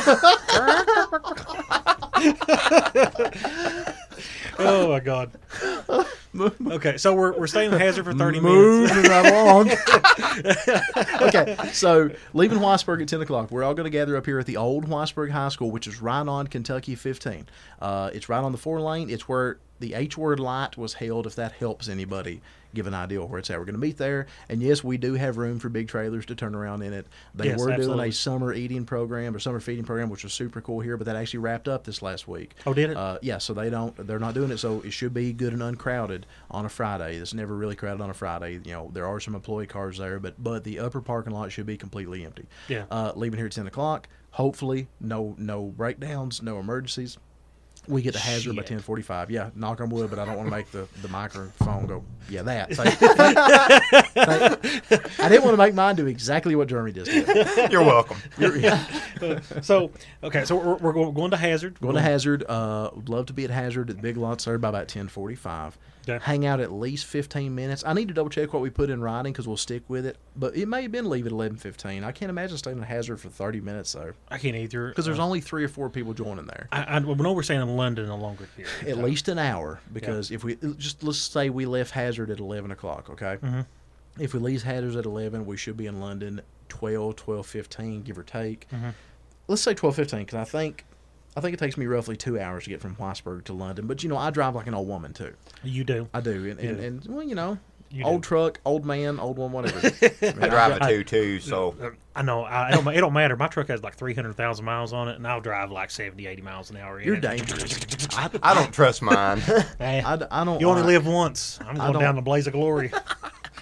Oh 4.59 4.89
my 4.89 5.01
god. 5.01 5.33
Okay, 6.67 6.97
so 6.97 7.15
we're, 7.15 7.33
we're 7.37 7.47
staying 7.47 7.73
in 7.73 7.79
Hazard 7.79 8.05
for 8.05 8.13
thirty 8.13 8.41
minutes. 8.41 8.93
Moving 8.95 9.11
right 9.11 9.33
along. 9.33 9.71
okay, 11.23 11.57
so 11.73 12.11
leaving 12.35 12.59
Whitesburg 12.59 13.03
at 13.03 13.09
10 13.09 13.23
o'clock. 13.23 13.51
We're 13.51 13.65
all 13.65 13.75
going 13.75 13.85
to 13.85 13.91
gather 13.91 14.17
up 14.17 14.27
here 14.27 14.39
at 14.39 14.47
the 14.47 14.57
old 14.57 14.87
Whitesburg 14.87 15.31
High 15.31 15.49
School, 15.49 15.71
which 15.71 15.87
is 15.87 16.01
right 16.01 16.27
on 16.27 16.47
Kentucky 16.47 16.95
15. 16.95 17.49
Uh, 17.81 18.11
it's 18.13 18.29
right 18.29 18.43
on 18.43 18.53
the 18.53 18.59
four 18.59 18.81
lane. 18.81 19.11
It's 19.11 19.29
where 19.29 19.59
the 19.79 19.95
H 19.95 20.17
word 20.17 20.41
light 20.41 20.77
was 20.77 20.95
held, 20.95 21.27
if 21.27 21.35
that 21.37 21.53
helps 21.53 21.89
anybody 21.89 22.41
give 22.75 22.87
an 22.87 22.95
idea 22.95 23.21
of 23.23 23.31
where 23.31 23.39
it's 23.39 23.49
at. 23.49 23.59
We're 23.59 23.65
going 23.65 23.75
to 23.75 23.81
meet 23.81 23.97
there. 23.97 24.27
And 24.51 24.63
yes, 24.63 24.85
we 24.85 24.99
do 24.99 25.15
have 25.15 25.39
room 25.39 25.59
for 25.59 25.71
big 25.71 25.89
trailers 25.89 26.27
to 26.27 26.35
turn 26.35 26.55
around 26.55 26.83
in 26.83 26.93
it. 26.93 27.07
They 27.35 27.47
Yes, 27.47 27.59
were 27.59 27.75
doing 27.75 27.99
a 28.01 28.11
summer 28.13 28.53
eating 28.53 28.85
program 28.85 29.35
or 29.35 29.39
summer 29.39 29.61
feeding 29.61 29.85
program, 29.85 30.11
which 30.11 30.25
was 30.25 30.35
super 30.35 30.61
cool 30.61 30.81
here, 30.81 30.99
but 30.99 31.07
that 31.07 31.17
actually 31.17 31.39
wrapped 31.39 31.69
up 31.69 31.85
this 31.85 32.03
last 32.03 32.29
week. 32.29 32.55
Oh, 32.67 32.75
did 32.75 32.91
it? 32.91 32.97
Uh, 32.97 33.19
yeah, 33.23 33.39
so 33.39 33.55
they 33.55 33.71
don't, 33.71 33.97
they're 34.07 34.19
not 34.19 34.35
doing 34.35 34.51
it. 34.51 34.59
So 34.59 34.83
it 34.83 34.91
should 34.93 35.15
be 35.15 35.33
good 35.33 35.55
and 35.55 35.63
uncrowded 35.63 36.26
on 36.51 36.65
a 36.65 36.69
Friday. 36.69 37.17
It's 37.17 37.35
never 37.35 37.55
really 37.55 37.77
crowded 37.77 38.03
on 38.03 38.11
a 38.11 38.15
Friday. 38.15 38.61
You 38.65 38.73
know, 38.73 38.91
there 38.93 39.07
are 39.07 39.21
some 39.21 39.35
employee 39.35 39.67
cars 39.67 39.99
there, 39.99 40.19
but 40.19 40.35
but 40.43 40.65
the 40.65 40.79
upper 40.81 41.01
parking 41.01 41.33
lot 41.33 41.53
should 41.53 41.67
be 41.67 41.77
completely 41.77 42.25
empty. 42.25 42.47
Yeah. 42.69 42.85
Uh, 42.91 43.13
leaving 43.17 43.39
here 43.39 43.47
at 43.47 43.53
ten 43.53 43.67
o'clock. 43.67 44.09
Hopefully, 44.33 44.89
no 45.01 45.35
no 45.39 45.65
breakdowns, 45.65 46.43
no 46.43 46.59
emergencies. 46.59 47.19
We 47.89 48.03
get 48.03 48.15
to 48.15 48.19
hazard 48.19 48.57
by 48.57 48.63
ten 48.63 48.81
forty 48.81 49.03
five. 49.03 49.31
Yeah, 49.31 49.51
knock 49.55 49.81
on 49.81 49.91
wood, 49.91 50.11
but 50.11 50.19
I 50.19 50.25
don't 50.25 50.37
want 50.37 50.49
to 50.51 50.57
make 50.57 50.71
the, 50.73 50.89
the 51.03 51.09
microphone 51.09 51.87
go. 51.87 52.05
Yeah, 52.29 52.43
that. 52.43 52.75
Thank- 52.75 52.95
thank- 54.15 55.21
I 55.21 55.29
didn't 55.29 55.45
want 55.45 55.53
to 55.55 55.57
make 55.57 55.75
mine 55.75 55.95
do 55.97 56.07
exactly 56.07 56.57
what 56.57 56.69
Jeremy 56.69 56.93
just 56.93 57.11
did. 57.11 57.71
You're 57.71 57.83
welcome. 57.85 58.17
You're- 58.39 58.61
yeah. 58.61 58.85
So 59.63 59.91
okay, 60.25 60.45
so 60.45 60.57
we're, 60.57 60.75
we're 60.77 60.93
going, 60.93 61.15
going 61.15 61.31
to 61.31 61.37
Hazard. 61.37 61.81
Going 61.81 61.95
to 61.95 62.01
Hazard. 62.01 62.45
Uh, 62.49 62.91
would 62.95 63.09
love 63.09 63.27
to 63.27 63.33
be 63.33 63.45
at 63.45 63.51
Hazard 63.51 63.91
at 63.91 63.97
the 63.97 64.03
big 64.03 64.17
lots 64.17 64.45
there 64.47 64.59
by 64.59 64.69
about 64.71 64.89
ten 64.89 65.09
forty 65.09 65.35
five. 65.37 65.79
Okay. 66.09 66.25
Hang 66.25 66.47
out 66.47 66.61
at 66.61 66.73
least 66.73 67.07
fifteen 67.07 67.55
minutes. 67.55 67.83
I 67.87 67.93
need 67.93 68.09
to 68.09 68.15
double 68.15 68.31
check 68.31 68.53
what 68.53 68.63
we 68.63 68.71
put 68.71 68.91
in 68.91 69.01
writing 69.01 69.33
because 69.33 69.47
we'll 69.49 69.57
stick 69.57 69.83
with 69.89 70.07
it. 70.07 70.17
But 70.37 70.57
it 70.57 70.67
may 70.67 70.83
have 70.83 70.93
been 70.93 71.09
leave 71.11 71.27
at 71.27 71.33
eleven 71.33 71.57
fifteen. 71.57 72.05
I 72.05 72.13
can't 72.13 72.31
imagine 72.31 72.57
staying 72.59 72.81
at 72.81 72.87
Hazard 72.87 73.21
for 73.21 73.29
thirty 73.29 73.61
minutes 73.61 73.93
though, 73.93 74.13
I 74.31 74.39
can't 74.39 74.57
either 74.57 74.89
because 74.89 75.05
there's 75.05 75.19
uh, 75.19 75.25
only 75.25 75.41
three 75.41 75.65
or 75.65 75.69
four 75.69 75.91
people 75.91 76.15
joining 76.15 76.47
there. 76.47 76.69
I, 76.73 76.97
I 76.97 76.99
know 77.01 77.33
we're 77.33 77.43
staying 77.43 77.63
in 77.63 77.77
London 77.77 78.09
a 78.09 78.17
longer 78.17 78.49
period. 78.57 78.73
At 78.83 78.95
time. 78.97 79.05
least 79.05 79.29
an 79.29 79.39
hour 79.39 79.81
because 79.93 80.31
if 80.31 80.45
we 80.45 80.57
just 80.79 81.03
let's 81.03 81.19
say 81.19 81.51
we 81.51 81.67
left 81.67 81.91
Hazard 81.91 82.31
at 82.31 82.41
eleven 82.41 82.71
o'clock, 82.71 83.11
okay. 83.11 83.39
Mhm. 83.43 83.67
If 84.19 84.33
we 84.33 84.41
leave 84.41 84.63
Hazard 84.63 84.97
at 84.97 85.07
eleven, 85.07 85.45
we 85.45 85.57
should 85.57 85.77
be 85.77 85.87
in 85.87 86.01
London 86.01 86.41
12, 86.69 87.17
12.15, 87.17 88.03
give 88.05 88.19
or 88.19 88.23
take. 88.23 88.67
Mhm. 88.71 88.95
Let's 89.49 89.63
say 89.63 89.75
twelve 89.75 89.97
fifteen 89.97 90.21
because 90.21 90.39
I 90.39 90.45
think. 90.45 90.85
I 91.37 91.41
think 91.43 91.53
it 91.55 91.59
takes 91.61 91.77
me 91.77 91.85
roughly 91.87 92.17
two 92.17 92.41
hours 92.41 92.65
to 92.65 92.71
get 92.71 92.81
from 92.81 92.97
Whitesburg 92.97 93.45
to 93.45 93.53
London, 93.53 93.87
but 93.87 94.03
you 94.03 94.09
know 94.09 94.17
I 94.17 94.31
drive 94.31 94.55
like 94.55 94.67
an 94.67 94.75
old 94.75 94.89
woman 94.89 95.13
too. 95.13 95.35
You 95.63 95.85
do. 95.85 96.09
I 96.15 96.21
do, 96.21 96.49
and, 96.51 96.59
and, 96.59 96.81
and 96.81 97.05
well, 97.07 97.23
you 97.23 97.35
know, 97.35 97.59
You 97.91 98.05
old 98.07 98.23
do. 98.23 98.29
truck, 98.29 98.59
old 98.65 98.87
man, 98.87 99.21
old 99.21 99.37
one, 99.37 99.53
whatever. 99.53 99.79
I 100.23 100.49
drive 100.49 100.79
a 100.81 100.85
I- 100.85 100.91
two 100.91 101.05
two, 101.05 101.41
so 101.41 101.75
I 102.15 102.23
know. 102.23 102.45
I, 102.45 102.71
it, 102.71 102.73
don't, 102.73 102.89
it 102.95 103.01
don't 103.03 103.13
matter. 103.13 103.37
My 103.37 103.49
truck 103.49 103.69
has 103.69 103.83
like 103.83 103.97
300,000 103.97 104.65
miles 104.65 104.95
on 104.95 105.09
it, 105.09 105.17
and 105.17 105.27
I'll 105.27 105.43
drive 105.43 105.71
like 105.71 105.91
70, 105.91 106.27
80 106.27 106.41
miles 106.41 106.71
an 106.71 106.79
hour. 106.79 106.99
You're 107.03 107.17
dangerous. 107.17 107.79
I, 108.17 108.31
I 108.43 108.55
don't 108.55 108.73
trust 108.73 109.03
mine. 109.03 109.43
Eh, 109.81 110.01
I, 110.03 110.15
I 110.31 110.45
don't. 110.45 110.59
you 110.59 110.69
only 110.71 110.81
like, 110.81 110.89
live 110.89 111.07
once. 111.07 111.59
I'm 111.61 111.77
going 111.77 111.99
down 111.99 112.17
the 112.17 112.23
blaze 112.23 112.47
of 112.47 112.55
glory. 112.55 112.91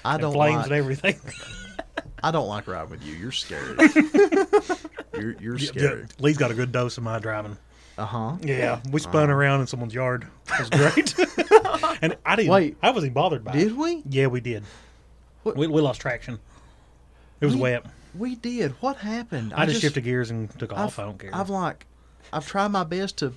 I 0.04 0.16
don't 0.16 0.32
flames 0.32 0.56
like. 0.58 0.64
and 0.66 0.72
everything. 0.74 1.18
I 2.22 2.30
don't 2.30 2.46
like 2.48 2.68
riding 2.68 2.90
with 2.90 3.04
you. 3.04 3.14
You're 3.14 3.32
scary. 3.32 3.76
you're 5.12 5.32
you're 5.40 5.56
Yeah, 5.58 5.66
scary. 5.66 6.06
Lee's 6.18 6.38
got 6.38 6.50
a 6.50 6.54
good 6.54 6.72
dose 6.72 6.96
of 6.96 7.04
my 7.04 7.18
driving. 7.18 7.56
Uh 7.96 8.04
huh. 8.07 8.37
Yeah, 8.42 8.80
we 8.90 9.00
spun 9.00 9.30
around 9.30 9.61
in 9.61 9.66
someone's 9.66 9.94
yard. 9.94 10.26
It 10.48 10.59
was 10.59 10.70
great. 10.70 11.14
and 12.02 12.16
I 12.26 12.37
didn't. 12.37 12.50
Wait. 12.50 12.76
I 12.83 12.90
wasn't 12.90 13.14
bothered 13.14 13.44
by 13.44 13.52
it. 13.52 13.59
Did 13.59 13.76
we? 13.76 14.02
Yeah, 14.09 14.26
we 14.26 14.40
did. 14.40 14.64
What- 15.44 15.57
We, 15.57 15.66
we 15.66 15.80
lost 15.80 16.00
traction. 16.00 16.38
It 17.40 17.46
was 17.46 17.54
We- 17.54 17.61
wet. 17.61 17.87
We 18.16 18.37
did. 18.37 18.72
What 18.80 18.96
happened? 18.98 19.52
I, 19.54 19.66
just 19.66 19.80
shifted 19.80 20.04
gears 20.04 20.30
and 20.30 20.48
took 20.59 20.72
off. 20.72 20.98
I've, 20.98 21.04
I 21.04 21.09
don't 21.09 21.18
care. 21.18 21.30
I've 21.35 21.50
like, 21.50 21.85
I've 22.33 22.46
tried 22.46 22.68
my 22.68 22.85
best 22.85 23.16
to 23.18 23.33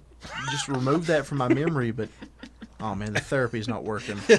just 0.52 0.68
remove 0.68 1.08
that 1.08 1.26
from 1.26 1.40
my 1.40 1.48
memory, 1.48 1.90
but 1.92 2.10
oh 2.80 2.96
man, 2.96 3.14
the 3.14 3.20
therapy's 3.20 3.68
not 3.68 3.84
working. 3.84 4.18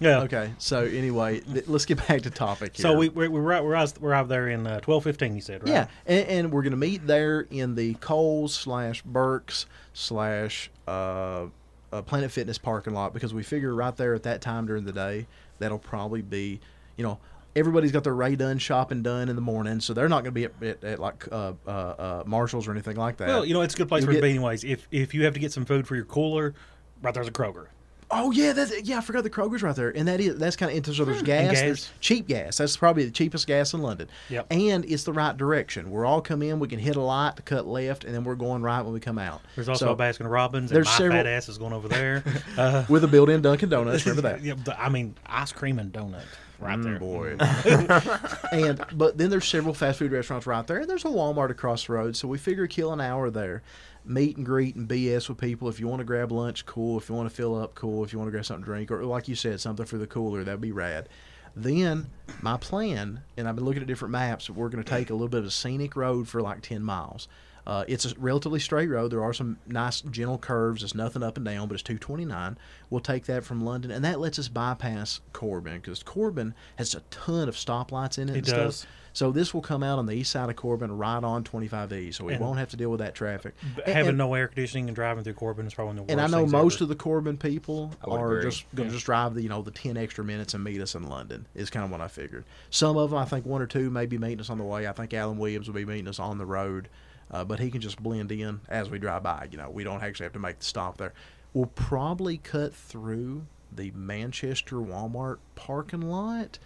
yeah. 0.00 0.20
Okay, 0.22 0.52
so 0.58 0.84
anyway, 0.84 1.40
th- 1.40 1.68
let's 1.68 1.84
get 1.84 2.06
back 2.06 2.22
to 2.22 2.30
topic 2.30 2.76
here. 2.76 2.82
So 2.82 2.96
we 2.96 3.08
we 3.08 3.28
we're 3.28 3.52
out, 3.52 3.64
we're 3.64 3.74
out, 3.74 3.98
we're 4.00 4.14
out 4.14 4.28
there 4.28 4.48
in 4.48 4.66
uh, 4.66 4.80
twelve 4.80 5.04
fifteen. 5.04 5.34
You 5.34 5.40
said 5.40 5.62
right? 5.62 5.70
Yeah, 5.70 5.86
and, 6.06 6.28
and 6.28 6.52
we're 6.52 6.62
going 6.62 6.72
to 6.72 6.76
meet 6.76 7.06
there 7.06 7.46
in 7.50 7.74
the 7.74 7.94
Kohl's 7.94 8.54
slash 8.54 9.02
Burks 9.02 9.66
slash 9.92 10.70
uh, 10.88 11.46
uh, 11.92 12.02
Planet 12.02 12.30
Fitness 12.30 12.58
parking 12.58 12.94
lot 12.94 13.12
because 13.12 13.34
we 13.34 13.42
figure 13.42 13.74
right 13.74 13.96
there 13.96 14.14
at 14.14 14.22
that 14.24 14.40
time 14.40 14.66
during 14.66 14.84
the 14.84 14.92
day 14.92 15.26
that'll 15.58 15.78
probably 15.78 16.22
be, 16.22 16.60
you 16.96 17.04
know, 17.04 17.18
everybody's 17.56 17.92
got 17.92 18.04
their 18.04 18.14
Ray 18.14 18.36
done 18.36 18.58
shopping 18.58 19.02
done 19.02 19.28
in 19.28 19.36
the 19.36 19.42
morning, 19.42 19.80
so 19.80 19.92
they're 19.94 20.08
not 20.08 20.24
going 20.24 20.32
to 20.32 20.32
be 20.32 20.44
at, 20.44 20.52
at, 20.62 20.84
at 20.84 20.98
like 20.98 21.26
uh, 21.32 21.52
uh, 21.66 21.70
uh, 21.70 22.22
Marshalls 22.26 22.66
or 22.68 22.72
anything 22.72 22.96
like 22.96 23.16
that. 23.18 23.28
Well, 23.28 23.44
you 23.44 23.54
know, 23.54 23.62
it's 23.62 23.74
a 23.74 23.76
good 23.78 23.88
place 23.88 24.02
You'll 24.02 24.08
for 24.08 24.12
it 24.12 24.14
to 24.16 24.20
get- 24.20 24.26
be 24.26 24.30
anyways. 24.30 24.64
If 24.64 24.86
if 24.90 25.14
you 25.14 25.24
have 25.24 25.34
to 25.34 25.40
get 25.40 25.52
some 25.52 25.64
food 25.64 25.86
for 25.86 25.96
your 25.96 26.04
cooler, 26.04 26.54
right 27.02 27.12
there's 27.14 27.28
a 27.28 27.32
Kroger. 27.32 27.66
Oh 28.12 28.32
yeah, 28.32 28.52
that's 28.52 28.72
yeah. 28.82 28.98
I 28.98 29.02
forgot 29.02 29.22
the 29.22 29.30
Kroger's 29.30 29.62
right 29.62 29.76
there, 29.76 29.90
and 29.96 30.08
that 30.08 30.18
is 30.20 30.36
that's 30.36 30.56
kind 30.56 30.76
of 30.76 30.96
so 30.96 31.04
there's 31.04 31.22
gas, 31.22 31.52
gas. 31.52 31.60
There's 31.60 31.90
cheap 32.00 32.26
gas. 32.26 32.56
That's 32.58 32.76
probably 32.76 33.04
the 33.04 33.12
cheapest 33.12 33.46
gas 33.46 33.72
in 33.72 33.82
London. 33.82 34.08
Yep. 34.30 34.48
And 34.50 34.84
it's 34.84 35.04
the 35.04 35.12
right 35.12 35.36
direction. 35.36 35.92
We're 35.92 36.04
all 36.04 36.20
come 36.20 36.42
in. 36.42 36.58
We 36.58 36.66
can 36.66 36.80
hit 36.80 36.96
a 36.96 37.00
light 37.00 37.36
to 37.36 37.42
cut 37.42 37.68
left, 37.68 38.02
and 38.04 38.12
then 38.12 38.24
we're 38.24 38.34
going 38.34 38.62
right 38.62 38.82
when 38.82 38.92
we 38.92 38.98
come 38.98 39.16
out. 39.16 39.42
There's 39.54 39.68
also 39.68 39.86
So, 39.86 39.92
a 39.92 39.96
Baskin 39.96 40.28
Robbins, 40.28 40.72
and 40.72 40.76
there's 40.76 40.86
my 40.88 40.92
several- 40.98 41.18
fat 41.18 41.26
ass 41.28 41.48
is 41.48 41.56
going 41.56 41.72
over 41.72 41.86
there. 41.86 42.24
Uh, 42.58 42.84
with 42.88 43.04
a 43.04 43.08
built-in 43.08 43.42
Dunkin' 43.42 43.68
Donuts. 43.68 44.04
Remember 44.04 44.22
that. 44.28 44.42
yeah, 44.42 44.54
I 44.76 44.88
mean, 44.88 45.14
ice 45.26 45.52
cream 45.52 45.78
and 45.78 45.92
donut 45.92 46.24
right 46.60 46.78
mm, 46.78 46.84
there. 46.84 46.98
boy. 46.98 47.36
Mm. 47.36 48.52
and 48.68 48.84
but 48.98 49.18
then 49.18 49.30
there's 49.30 49.46
several 49.46 49.74
fast 49.74 49.98
food 49.98 50.12
restaurants 50.12 50.46
right 50.46 50.66
there. 50.66 50.86
There's 50.86 51.04
a 51.04 51.08
Walmart 51.08 51.50
across 51.50 51.86
the 51.86 51.94
road, 51.94 52.16
so 52.16 52.28
we 52.28 52.38
figure 52.38 52.66
kill 52.66 52.92
an 52.92 53.00
hour 53.00 53.30
there, 53.30 53.62
meet 54.04 54.36
and 54.36 54.46
greet 54.46 54.76
and 54.76 54.88
BS 54.88 55.28
with 55.28 55.38
people. 55.38 55.68
If 55.68 55.80
you 55.80 55.88
want 55.88 56.00
to 56.00 56.04
grab 56.04 56.32
lunch, 56.32 56.66
cool. 56.66 56.98
If 56.98 57.08
you 57.08 57.14
want 57.14 57.28
to 57.28 57.34
fill 57.34 57.60
up, 57.60 57.74
cool. 57.74 58.04
If 58.04 58.12
you 58.12 58.18
want 58.18 58.28
to 58.28 58.32
grab 58.32 58.44
something 58.44 58.64
to 58.64 58.70
drink, 58.70 58.90
or 58.90 59.04
like 59.04 59.28
you 59.28 59.34
said, 59.34 59.60
something 59.60 59.86
for 59.86 59.98
the 59.98 60.06
cooler, 60.06 60.44
that'd 60.44 60.60
be 60.60 60.72
rad. 60.72 61.08
Then 61.56 62.10
my 62.42 62.56
plan, 62.56 63.22
and 63.36 63.48
I've 63.48 63.56
been 63.56 63.64
looking 63.64 63.82
at 63.82 63.88
different 63.88 64.12
maps. 64.12 64.48
We're 64.48 64.68
going 64.68 64.84
to 64.84 64.88
take 64.88 65.10
a 65.10 65.14
little 65.14 65.28
bit 65.28 65.40
of 65.40 65.46
a 65.46 65.50
scenic 65.50 65.96
road 65.96 66.28
for 66.28 66.40
like 66.40 66.62
ten 66.62 66.82
miles. 66.82 67.28
Uh, 67.66 67.84
it's 67.88 68.04
a 68.04 68.14
relatively 68.18 68.58
straight 68.60 68.88
road. 68.88 69.12
There 69.12 69.22
are 69.22 69.32
some 69.34 69.58
nice 69.66 70.00
gentle 70.00 70.38
curves. 70.38 70.82
It's 70.82 70.94
nothing 70.94 71.22
up 71.22 71.36
and 71.36 71.44
down, 71.46 71.68
but 71.68 71.74
it's 71.74 71.82
229. 71.82 72.56
We'll 72.88 73.00
take 73.00 73.26
that 73.26 73.44
from 73.44 73.64
London, 73.64 73.90
and 73.90 74.04
that 74.04 74.18
lets 74.20 74.38
us 74.38 74.48
bypass 74.48 75.20
Corbin 75.32 75.76
because 75.76 76.02
Corbin 76.02 76.54
has 76.76 76.94
a 76.94 77.00
ton 77.10 77.48
of 77.48 77.54
stoplights 77.56 78.18
in 78.18 78.28
it. 78.28 78.32
It 78.32 78.38
and 78.38 78.46
stuff. 78.46 78.58
does. 78.58 78.86
So 79.12 79.32
this 79.32 79.52
will 79.52 79.60
come 79.60 79.82
out 79.82 79.98
on 79.98 80.06
the 80.06 80.12
east 80.14 80.30
side 80.30 80.48
of 80.50 80.54
Corbin, 80.56 80.96
right 80.96 81.22
on 81.22 81.42
25E. 81.42 82.14
So 82.14 82.24
we 82.26 82.34
And- 82.34 82.40
won't 82.40 82.60
have 82.60 82.68
to 82.70 82.76
deal 82.76 82.90
with 82.90 83.00
that 83.00 83.12
traffic. 83.16 83.54
Having 83.84 84.10
and- 84.10 84.18
no 84.18 84.34
air 84.34 84.46
conditioning 84.46 84.86
and 84.88 84.94
driving 84.94 85.24
through 85.24 85.32
Corbin 85.34 85.66
is 85.66 85.74
probably 85.74 85.96
the 85.96 86.02
worst. 86.02 86.12
and 86.12 86.20
I 86.20 86.28
know 86.28 86.46
most 86.46 86.76
ever. 86.76 86.84
of 86.84 86.88
the 86.90 86.94
Corbin 86.94 87.36
people 87.36 87.92
are 88.04 88.36
agree. 88.36 88.48
just 88.50 88.64
going 88.72 88.88
to 88.88 88.92
Yeah. 88.92 88.96
just 88.96 89.06
drive 89.06 89.34
the 89.34 89.42
you 89.42 89.48
know 89.48 89.62
the 89.62 89.72
ten 89.72 89.96
extra 89.96 90.24
minutes 90.24 90.54
and 90.54 90.62
meet 90.62 90.80
us 90.80 90.94
in 90.94 91.08
London. 91.08 91.46
Is 91.56 91.70
kind 91.70 91.84
of 91.84 91.90
what 91.90 92.00
I 92.00 92.06
figured. 92.06 92.44
Some 92.70 92.96
of 92.96 93.10
them, 93.10 93.18
I 93.18 93.24
think 93.24 93.44
one 93.44 93.60
or 93.60 93.66
two, 93.66 93.90
may 93.90 94.06
be 94.06 94.16
meeting 94.16 94.38
us 94.40 94.48
on 94.48 94.58
the 94.58 94.64
way. 94.64 94.86
I 94.86 94.92
think 94.92 95.12
Alan 95.12 95.38
Williams 95.38 95.66
will 95.66 95.74
be 95.74 95.84
meeting 95.84 96.06
us 96.06 96.20
on 96.20 96.38
the 96.38 96.46
road, 96.46 96.88
uh, 97.30 97.44
but 97.44 97.58
he 97.60 97.70
can 97.70 97.80
just 97.80 98.02
blend 98.02 98.32
in 98.32 98.60
as 98.68 98.90
we 98.90 98.98
drive 98.98 99.22
by. 99.22 99.48
You 99.50 99.58
know, 99.58 99.70
we 99.70 99.84
don't 99.84 100.02
actually 100.02 100.24
have 100.24 100.32
to 100.34 100.38
make 100.38 100.58
the 100.58 100.64
stop 100.64 100.96
there. 100.98 101.12
We'll 101.52 101.66
probably 101.66 102.38
cut 102.38 102.74
through 102.74 103.46
the 103.72 103.90
Manchester 103.92 104.76
Walmart 104.76 105.38
parking 105.54 106.02
lot. 106.02 106.58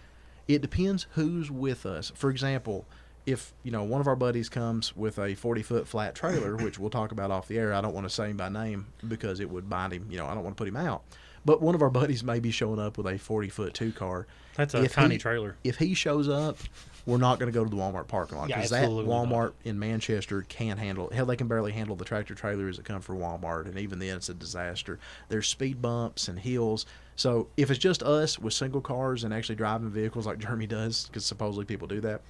It 0.48 0.60
depends 0.62 1.06
who's 1.12 1.50
with 1.50 1.86
us. 1.86 2.12
For 2.14 2.30
example, 2.30 2.84
if 3.26 3.54
you 3.62 3.70
know 3.70 3.82
one 3.82 4.02
of 4.02 4.06
our 4.06 4.16
buddies 4.16 4.50
comes 4.50 4.94
with 4.94 5.18
a 5.18 5.34
40 5.34 5.62
foot 5.62 5.88
flat 5.88 6.14
trailer, 6.14 6.56
which 6.62 6.78
we'll 6.78 6.90
talk 6.90 7.12
about 7.12 7.30
off 7.30 7.48
the 7.48 7.58
air, 7.58 7.72
I 7.72 7.80
don't 7.80 7.94
want 7.94 8.06
to 8.06 8.10
say 8.10 8.28
him 8.30 8.36
by 8.36 8.48
name 8.50 8.86
because 9.08 9.40
it 9.40 9.48
would 9.48 9.68
bind 9.70 9.92
him. 9.94 10.06
You 10.10 10.18
know, 10.18 10.26
I 10.26 10.34
don't 10.34 10.44
want 10.44 10.56
to 10.56 10.60
put 10.60 10.68
him 10.68 10.76
out. 10.76 11.02
But 11.46 11.60
one 11.60 11.74
of 11.74 11.82
our 11.82 11.90
buddies 11.90 12.24
may 12.24 12.40
be 12.40 12.50
showing 12.50 12.78
up 12.78 12.96
with 12.96 13.06
a 13.06 13.18
40 13.18 13.48
foot 13.50 13.74
two 13.74 13.92
car. 13.92 14.26
That's 14.56 14.74
a 14.74 14.82
If 14.84 14.92
tiny 14.94 15.14
he- 15.14 15.18
trailer. 15.18 15.56
If 15.64 15.76
he 15.76 15.92
shows 15.94 16.28
up, 16.28 16.58
we're 17.06 17.18
not 17.18 17.38
going 17.38 17.52
to 17.52 17.56
go 17.56 17.64
to 17.64 17.70
the 17.70 17.76
Walmart 17.76 18.08
parking 18.08 18.38
lot 18.38 18.48
Yeah, 18.48 18.56
because 18.56 18.70
that 18.70 18.84
absolutely 18.84 19.12
not. 19.12 19.26
Walmart 19.28 19.52
in 19.64 19.78
Manchester 19.78 20.42
can't 20.48 20.78
handle. 20.78 21.10
Hell, 21.10 21.26
they 21.26 21.36
can 21.36 21.48
barely 21.48 21.72
handle 21.72 21.96
the 21.96 22.04
tractor 22.04 22.34
trailers 22.34 22.76
that 22.76 22.84
come 22.84 23.00
for 23.00 23.14
Walmart, 23.14 23.66
and 23.66 23.78
even 23.78 23.98
then, 23.98 24.16
it's 24.16 24.28
a 24.28 24.34
disaster. 24.34 24.98
There's 25.28 25.46
speed 25.48 25.82
bumps 25.82 26.28
and 26.28 26.38
hills. 26.38 26.86
So 27.16 27.46
if 27.56 27.70
it's 27.70 27.78
just 27.78 28.02
us 28.02 28.38
with 28.40 28.52
single 28.54 28.80
cars 28.80 29.22
and 29.22 29.32
actually 29.32 29.54
driving 29.54 29.88
vehicles 29.90 30.26
like 30.26 30.38
Jeremy 30.38 30.66
does, 30.66 31.06
because 31.06 31.24
supposedly 31.24 31.64
people 31.64 31.86
do 31.86 32.00
that, 32.00 32.22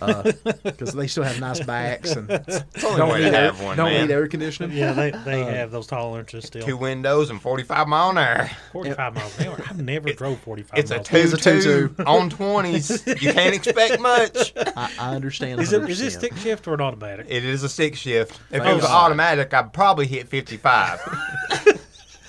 because 0.64 0.94
they 0.94 1.06
still 1.08 1.24
have 1.24 1.38
nice 1.40 1.60
backs 1.60 2.12
and 2.12 2.30
It's 2.30 2.58
the 2.82 2.86
only 2.86 3.02
way 3.12 3.18
to 3.20 3.24
need 3.26 3.34
air, 3.34 3.42
have 3.52 3.62
one, 3.62 3.76
don't 3.76 3.90
man. 3.90 4.06
need 4.06 4.12
air 4.14 4.26
conditioning. 4.28 4.76
Yeah, 4.76 4.92
they, 4.92 5.10
they 5.10 5.42
Uh, 5.42 5.46
have 5.50 5.70
those 5.70 5.86
tolerances 5.86 6.46
still. 6.46 6.64
Two 6.64 6.76
windows 6.78 7.28
and 7.28 7.40
45 7.40 7.86
mile 7.88 8.10
an 8.10 8.18
hour. 8.18 8.50
45 8.72 9.14
miles 9.14 9.38
an 9.40 9.46
hour. 9.48 9.62
I've 9.68 9.82
never 9.82 10.12
drove 10.14 10.40
45 10.40 10.78
It's 10.78 10.90
a 10.90 10.94
miles. 10.94 11.10
It 11.10 11.14
is 11.16 11.32
a 11.34 11.36
two-two 11.36 11.88
two-two. 11.88 12.04
on 12.04 12.30
20s. 12.30 13.20
You 13.22 13.32
can't 13.34 13.54
expect 13.54 14.00
much. 14.00 14.52
I, 14.56 14.90
I 14.98 15.14
understand. 15.14 15.60
Is 15.60 15.72
it 15.74 15.88
is 15.88 15.98
this 15.98 16.14
stick 16.14 16.34
shift 16.36 16.66
or 16.66 16.72
an 16.74 16.80
automatic? 16.80 17.26
It 17.28 17.44
is 17.44 17.62
a 17.62 17.68
stick 17.68 17.94
shift. 17.94 18.32
If 18.50 18.62
Thank 18.62 18.64
it 18.66 18.74
was 18.74 18.84
God. 18.84 19.04
automatic, 19.06 19.52
I'd 19.52 19.72
probably 19.74 20.06
hit 20.06 20.28
55. 20.28 21.00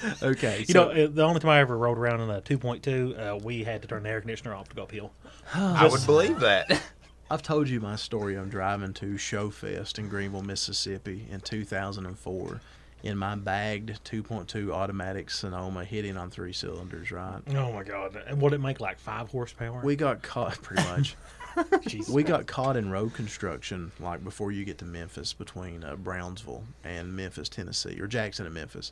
Okay, 0.23 0.59
you 0.59 0.65
so- 0.65 0.91
know, 0.91 1.03
uh, 1.05 1.07
the 1.11 1.23
only 1.23 1.39
time 1.39 1.51
I 1.51 1.59
ever 1.59 1.77
rode 1.77 1.97
around 1.97 2.21
in 2.21 2.29
a 2.29 2.41
2.2, 2.41 3.19
uh, 3.19 3.37
we 3.43 3.63
had 3.63 3.81
to 3.81 3.87
turn 3.87 4.03
the 4.03 4.09
air 4.09 4.21
conditioner 4.21 4.53
off 4.55 4.69
to 4.69 4.75
go 4.75 4.83
uphill. 4.83 5.11
I 5.53 5.87
would 5.87 6.05
believe 6.05 6.39
that. 6.39 6.81
I've 7.31 7.41
told 7.41 7.69
you 7.69 7.79
my 7.79 7.95
story 7.95 8.35
of 8.35 8.49
driving 8.49 8.93
to 8.95 9.13
Showfest 9.13 9.97
in 9.99 10.09
Greenville, 10.09 10.41
Mississippi 10.41 11.27
in 11.31 11.39
2004 11.39 12.59
in 13.03 13.17
my 13.17 13.35
bagged 13.35 14.03
2.2 14.03 14.71
automatic 14.71 15.29
Sonoma 15.29 15.83
hitting 15.85 16.17
on 16.17 16.29
three 16.29 16.53
cylinders, 16.53 17.11
right? 17.11 17.39
Oh 17.55 17.71
my 17.71 17.83
god! 17.83 18.21
And 18.27 18.41
would 18.41 18.53
it 18.53 18.59
make 18.61 18.79
like 18.79 18.99
five 18.99 19.29
horsepower? 19.29 19.81
We 19.83 19.95
got 19.95 20.21
caught 20.21 20.61
pretty 20.61 20.83
much. 20.89 21.15
Jesus. 21.87 22.13
we 22.13 22.23
got 22.23 22.47
caught 22.47 22.77
in 22.77 22.91
road 22.91 23.13
construction 23.13 23.91
like 23.99 24.23
before 24.23 24.51
you 24.51 24.63
get 24.63 24.77
to 24.79 24.85
Memphis 24.85 25.33
between 25.33 25.83
uh, 25.83 25.95
Brownsville 25.95 26.63
and 26.83 27.15
Memphis, 27.15 27.49
Tennessee, 27.49 27.99
or 27.99 28.07
Jackson 28.07 28.45
and 28.45 28.53
Memphis. 28.55 28.91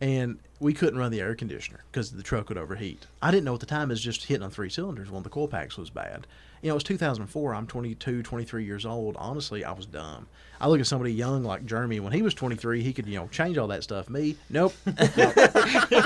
And 0.00 0.38
we 0.60 0.72
couldn't 0.72 0.98
run 0.98 1.10
the 1.10 1.20
air 1.20 1.34
conditioner 1.34 1.80
because 1.90 2.12
the 2.12 2.22
truck 2.22 2.48
would 2.48 2.58
overheat. 2.58 3.06
I 3.20 3.30
didn't 3.30 3.44
know 3.44 3.54
at 3.54 3.60
the 3.60 3.66
time 3.66 3.90
it 3.90 3.94
was 3.94 4.00
just 4.00 4.24
hitting 4.24 4.42
on 4.42 4.50
three 4.50 4.70
cylinders. 4.70 5.08
Of 5.10 5.24
the 5.24 5.30
coil 5.30 5.48
packs 5.48 5.76
was 5.76 5.90
bad. 5.90 6.26
You 6.62 6.68
know, 6.68 6.74
it 6.74 6.76
was 6.76 6.84
2004. 6.84 7.54
I'm 7.54 7.66
22, 7.66 8.22
23 8.22 8.64
years 8.64 8.84
old. 8.84 9.16
Honestly, 9.18 9.64
I 9.64 9.72
was 9.72 9.86
dumb. 9.86 10.26
I 10.60 10.68
look 10.68 10.80
at 10.80 10.86
somebody 10.86 11.12
young 11.12 11.42
like 11.42 11.64
Jeremy. 11.64 12.00
When 12.00 12.12
he 12.12 12.20
was 12.20 12.34
23, 12.34 12.82
he 12.82 12.92
could, 12.92 13.06
you 13.06 13.18
know, 13.18 13.28
change 13.28 13.56
all 13.56 13.68
that 13.68 13.82
stuff. 13.82 14.10
Me, 14.10 14.36
nope. 14.50 14.74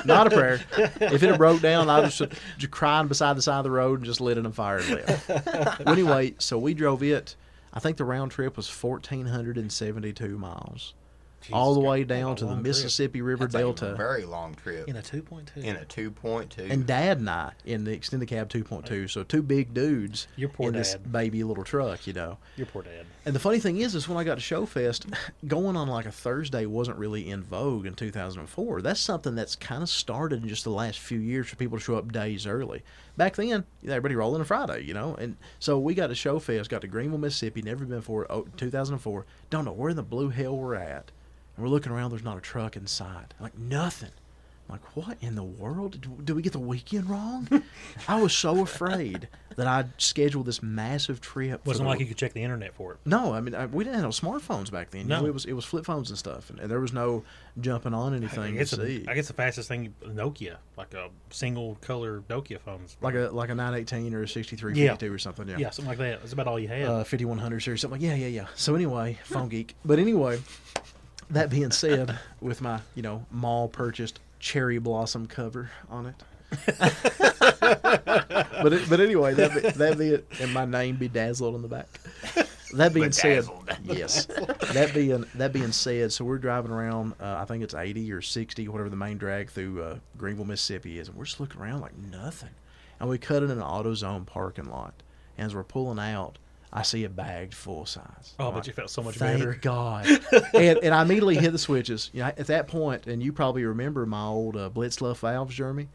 Not 0.04 0.28
a 0.28 0.30
prayer. 0.30 0.60
If 0.76 1.22
it 1.22 1.28
had 1.28 1.38
broke 1.38 1.60
down, 1.60 1.90
I 1.90 2.00
was 2.00 2.16
just, 2.16 2.32
just 2.58 2.70
crying 2.70 3.08
beside 3.08 3.36
the 3.36 3.42
side 3.42 3.58
of 3.58 3.64
the 3.64 3.72
road 3.72 3.98
and 3.98 4.06
just 4.06 4.20
lit 4.20 4.38
it 4.38 4.46
on 4.46 4.52
fire 4.52 4.78
and 4.78 4.90
left. 4.90 5.80
Anyway, 5.88 6.34
so 6.38 6.56
we 6.58 6.72
drove 6.74 7.02
it. 7.02 7.34
I 7.72 7.80
think 7.80 7.96
the 7.96 8.04
round 8.04 8.30
trip 8.30 8.56
was 8.56 8.68
1,472 8.68 10.38
miles. 10.38 10.94
All 11.52 11.74
the 11.74 11.80
Jesus, 11.80 11.90
way 11.90 12.04
down 12.04 12.36
to 12.36 12.44
the 12.44 12.50
long 12.50 12.56
trip. 12.58 12.66
Mississippi 12.66 13.22
River 13.22 13.44
That's 13.44 13.54
a 13.54 13.58
Delta. 13.58 13.94
very 13.96 14.24
long 14.24 14.54
trip. 14.54 14.88
in 14.88 14.96
a 14.96 15.02
2.2. 15.02 15.56
In 15.56 15.76
a 15.76 15.80
2.2. 15.84 16.70
and 16.70 16.86
Dad 16.86 17.18
and 17.18 17.28
I 17.30 17.52
in 17.64 17.84
the 17.84 17.92
extended 17.92 18.26
cab 18.28 18.48
2.2, 18.48 19.10
so 19.10 19.22
two 19.22 19.42
big 19.42 19.74
dudes 19.74 20.26
Your 20.36 20.48
poor 20.48 20.68
in 20.68 20.74
this 20.74 20.92
dad. 20.92 21.12
baby 21.12 21.44
little 21.44 21.64
truck, 21.64 22.06
you 22.06 22.12
know. 22.12 22.38
Your 22.56 22.66
poor 22.66 22.82
dad. 22.82 23.06
And 23.26 23.34
the 23.34 23.40
funny 23.40 23.58
thing 23.58 23.78
is, 23.78 23.94
is 23.94 24.08
when 24.08 24.18
I 24.18 24.24
got 24.24 24.38
to 24.38 24.54
Showfest, 24.54 25.12
going 25.46 25.76
on 25.76 25.88
like 25.88 26.06
a 26.06 26.12
Thursday 26.12 26.66
wasn't 26.66 26.98
really 26.98 27.28
in 27.30 27.42
vogue 27.42 27.86
in 27.86 27.94
2004. 27.94 28.82
That's 28.82 29.00
something 29.00 29.34
that's 29.34 29.56
kind 29.56 29.82
of 29.82 29.88
started 29.88 30.42
in 30.42 30.48
just 30.48 30.64
the 30.64 30.70
last 30.70 30.98
few 30.98 31.18
years 31.18 31.48
for 31.48 31.56
people 31.56 31.78
to 31.78 31.84
show 31.84 31.96
up 31.96 32.12
days 32.12 32.46
early. 32.46 32.82
Back 33.16 33.36
then, 33.36 33.64
everybody 33.86 34.16
rolling 34.16 34.40
a 34.42 34.44
Friday, 34.44 34.82
you 34.84 34.92
know. 34.92 35.14
And 35.14 35.36
so 35.58 35.78
we 35.78 35.94
got 35.94 36.08
to 36.08 36.14
Showfest, 36.14 36.68
got 36.68 36.80
to 36.82 36.88
Greenville, 36.88 37.18
Mississippi, 37.18 37.62
never 37.62 37.84
been 37.84 37.98
before. 37.98 38.26
Oh, 38.28 38.46
2004, 38.56 39.24
don't 39.50 39.64
know 39.64 39.72
where 39.72 39.90
in 39.90 39.96
the 39.96 40.02
blue 40.02 40.28
hell 40.30 40.56
we're 40.56 40.74
at. 40.74 41.10
And 41.56 41.64
we're 41.64 41.70
looking 41.70 41.92
around, 41.92 42.10
there's 42.10 42.24
not 42.24 42.36
a 42.38 42.40
truck 42.40 42.76
inside. 42.76 43.34
Like 43.40 43.56
nothing. 43.58 44.10
I'm 44.66 44.76
like, 44.76 44.96
what 44.96 45.18
in 45.20 45.34
the 45.34 45.42
world? 45.42 46.00
Did, 46.00 46.24
did 46.24 46.34
we 46.36 46.40
get 46.40 46.54
the 46.54 46.58
weekend 46.58 47.10
wrong? 47.10 47.46
I 48.08 48.18
was 48.18 48.32
so 48.32 48.62
afraid 48.62 49.28
that 49.56 49.66
I'd 49.66 49.90
scheduled 50.00 50.46
this 50.46 50.62
massive 50.62 51.20
trip. 51.20 51.66
Wasn't 51.66 51.84
the- 51.84 51.90
like 51.90 52.00
you 52.00 52.06
could 52.06 52.16
check 52.16 52.32
the 52.32 52.42
internet 52.42 52.72
for 52.74 52.92
it. 52.94 52.98
no, 53.04 53.34
I 53.34 53.42
mean 53.42 53.54
I, 53.54 53.66
we 53.66 53.84
didn't 53.84 53.96
have 53.96 54.04
no 54.04 54.08
smartphones 54.08 54.70
back 54.72 54.90
then. 54.90 55.02
You 55.02 55.06
know, 55.08 55.20
No. 55.20 55.26
it 55.26 55.34
was 55.34 55.44
it 55.44 55.52
was 55.52 55.66
flip 55.66 55.84
phones 55.84 56.08
and 56.08 56.18
stuff, 56.18 56.48
and, 56.48 56.58
and 56.60 56.70
there 56.70 56.80
was 56.80 56.94
no 56.94 57.24
jumping 57.60 57.92
on 57.92 58.14
I 58.14 58.16
anything 58.16 58.52
to 58.54 58.58
guess, 58.58 58.70
see. 58.70 59.04
I 59.06 59.12
guess 59.14 59.26
the 59.28 59.34
fastest 59.34 59.68
thing, 59.68 59.94
Nokia, 60.02 60.56
like 60.78 60.94
a 60.94 61.10
single 61.28 61.74
color 61.82 62.22
Nokia 62.30 62.58
phones. 62.58 62.96
like 63.02 63.14
a 63.16 63.28
like 63.32 63.50
a 63.50 63.54
918 63.54 64.14
or 64.14 64.22
a 64.22 64.28
6352 64.28 65.12
or 65.12 65.18
something. 65.18 65.46
Yeah. 65.46 65.58
yeah, 65.58 65.70
something 65.70 65.90
like 65.90 65.98
that. 65.98 66.20
That's 66.20 66.32
about 66.32 66.46
all 66.46 66.58
you 66.58 66.68
had. 66.68 66.84
Uh, 66.86 67.04
5100 67.04 67.60
series, 67.60 67.82
something 67.82 68.00
like 68.00 68.08
yeah, 68.08 68.14
yeah, 68.16 68.28
yeah. 68.28 68.46
So 68.54 68.74
anyway, 68.74 69.18
phone 69.24 69.50
geek. 69.50 69.74
But 69.84 69.98
anyway, 69.98 70.40
that 71.30 71.50
being 71.50 71.70
said, 71.70 72.18
with 72.40 72.60
my 72.60 72.80
you 72.94 73.02
know 73.02 73.26
mall 73.30 73.68
purchased 73.68 74.20
cherry 74.38 74.78
blossom 74.78 75.26
cover 75.26 75.70
on 75.88 76.06
it. 76.06 76.14
but 78.62 78.72
it, 78.72 78.88
but 78.88 79.00
anyway, 79.00 79.34
that 79.34 79.54
be, 79.54 79.60
that 79.70 79.98
be 79.98 80.08
it, 80.10 80.26
and 80.40 80.52
my 80.52 80.64
name 80.64 80.96
be 80.96 81.08
dazzled 81.08 81.54
on 81.54 81.62
the 81.62 81.68
back. 81.68 81.88
That 82.74 82.92
being 82.92 83.12
said, 83.12 83.44
yes. 83.84 84.26
That 84.26 84.92
being 84.94 85.24
that 85.36 85.52
being 85.52 85.72
said, 85.72 86.12
so 86.12 86.24
we're 86.24 86.38
driving 86.38 86.72
around. 86.72 87.14
Uh, 87.20 87.36
I 87.38 87.44
think 87.44 87.62
it's 87.62 87.74
eighty 87.74 88.10
or 88.12 88.20
sixty, 88.20 88.68
whatever 88.68 88.90
the 88.90 88.96
main 88.96 89.16
drag 89.18 89.50
through 89.50 89.82
uh, 89.82 89.98
Greenville, 90.16 90.44
Mississippi 90.44 90.98
is, 90.98 91.08
and 91.08 91.16
we're 91.16 91.24
just 91.24 91.40
looking 91.40 91.60
around 91.60 91.80
like 91.80 91.96
nothing. 91.96 92.50
And 93.00 93.08
we 93.08 93.18
cut 93.18 93.42
in 93.42 93.50
an 93.50 93.60
AutoZone 93.60 94.26
parking 94.26 94.66
lot, 94.66 94.94
and 95.36 95.46
as 95.46 95.54
we're 95.54 95.64
pulling 95.64 95.98
out, 95.98 96.38
I 96.76 96.82
see 96.82 97.04
a 97.04 97.08
bagged 97.08 97.54
full 97.54 97.86
size. 97.86 98.34
oh, 98.40 98.48
I'm 98.48 98.50
but 98.50 98.56
like, 98.58 98.66
you 98.66 98.72
felt 98.72 98.90
so 98.90 99.00
much 99.02 99.14
Thank 99.14 99.38
better. 99.38 99.54
God. 99.62 100.06
and, 100.54 100.78
and 100.82 100.92
I 100.92 101.02
immediately 101.02 101.36
hit 101.36 101.52
the 101.52 101.58
switches. 101.58 102.10
You 102.12 102.20
know, 102.20 102.26
at 102.26 102.48
that 102.48 102.66
point, 102.66 103.06
and 103.06 103.22
you 103.22 103.32
probably 103.32 103.64
remember 103.64 104.04
my 104.06 104.24
old 104.24 104.56
uh, 104.56 104.70
Blitzluff 104.70 105.18
valves, 105.18 105.54
Jeremy. 105.54 105.86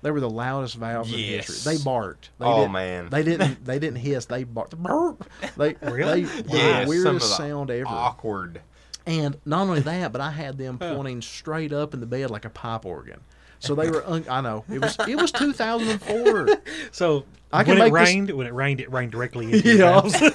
They 0.00 0.12
were 0.12 0.20
the 0.20 0.30
loudest 0.30 0.76
valves 0.76 1.12
in 1.12 1.18
Yes. 1.18 1.48
history. 1.48 1.74
They 1.76 1.82
barked. 1.82 2.30
They 2.38 2.46
Oh, 2.46 2.60
didn't- 2.60 2.72
man. 2.72 3.08
They 3.10 3.24
didn't. 3.24 3.64
They 3.64 3.80
didn't 3.80 3.98
hiss. 3.98 4.26
They 4.26 4.44
barked. 4.44 4.76
Burp. 4.78 5.28
They 5.56 5.74
Really? 5.82 6.22
They, 6.24 6.42
the 6.42 6.56
Yeah, 6.56 6.72
some 6.72 6.82
of 6.82 6.88
weirdest 6.88 7.14
the 7.30 7.34
sound 7.34 7.70
ever. 7.72 7.86
awkward. 7.88 8.60
And 9.06 9.38
not 9.44 9.62
only 9.62 9.80
that, 9.80 10.12
but 10.12 10.20
I 10.20 10.30
had 10.30 10.56
them 10.56 10.78
pointing 10.78 11.20
straight 11.22 11.72
up 11.72 11.94
in 11.94 12.00
the 12.00 12.06
bed 12.06 12.30
like 12.30 12.44
a 12.44 12.50
pipe 12.50 12.86
organ. 12.86 13.20
So 13.60 13.74
they 13.74 13.90
were. 13.90 14.04
Un- 14.06 14.24
I 14.30 14.40
know 14.40 14.64
it 14.72 14.80
was. 14.80 14.96
It 15.08 15.16
was 15.16 15.32
2004. 15.32 16.48
So 16.92 17.24
I 17.52 17.64
can 17.64 17.74
when 17.78 17.78
it 17.78 17.84
make 17.84 17.92
this- 17.92 18.14
rained, 18.14 18.30
when 18.30 18.46
it 18.46 18.52
rained, 18.54 18.80
it 18.80 18.90
rained 18.92 19.12
directly 19.12 19.46
into 19.52 19.60
your 19.68 19.76
Yeah. 19.78 19.92
house. 20.00 20.20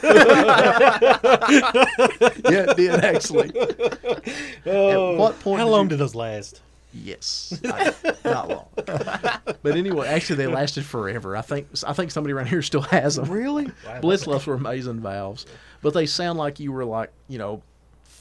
yeah, 1.45 2.65
it 2.69 2.77
did 2.77 3.03
actually. 3.05 3.49
At 3.59 4.67
oh. 4.67 5.15
what 5.17 5.39
point? 5.39 5.59
How 5.59 5.67
long 5.67 5.83
you- 5.85 5.89
did 5.89 5.99
those 5.99 6.15
last? 6.15 6.61
Yes, 6.95 7.59
I- 7.65 7.93
not 8.23 8.49
long. 8.49 8.65
But 8.75 9.75
anyway, 9.75 10.07
actually, 10.07 10.35
they 10.37 10.47
lasted 10.47 10.85
forever. 10.85 11.35
I 11.35 11.41
think. 11.41 11.67
I 11.87 11.93
think 11.93 12.11
somebody 12.11 12.33
around 12.33 12.47
here 12.47 12.61
still 12.61 12.81
has 12.81 13.15
them. 13.15 13.29
Really? 13.31 13.65
Blitzluffs 14.01 14.45
were 14.45 14.53
amazing 14.53 14.99
valves, 14.99 15.45
but 15.81 15.93
they 15.95 16.05
sound 16.05 16.37
like 16.37 16.59
you 16.59 16.71
were 16.71 16.85
like 16.85 17.11
you 17.27 17.39
know, 17.39 17.63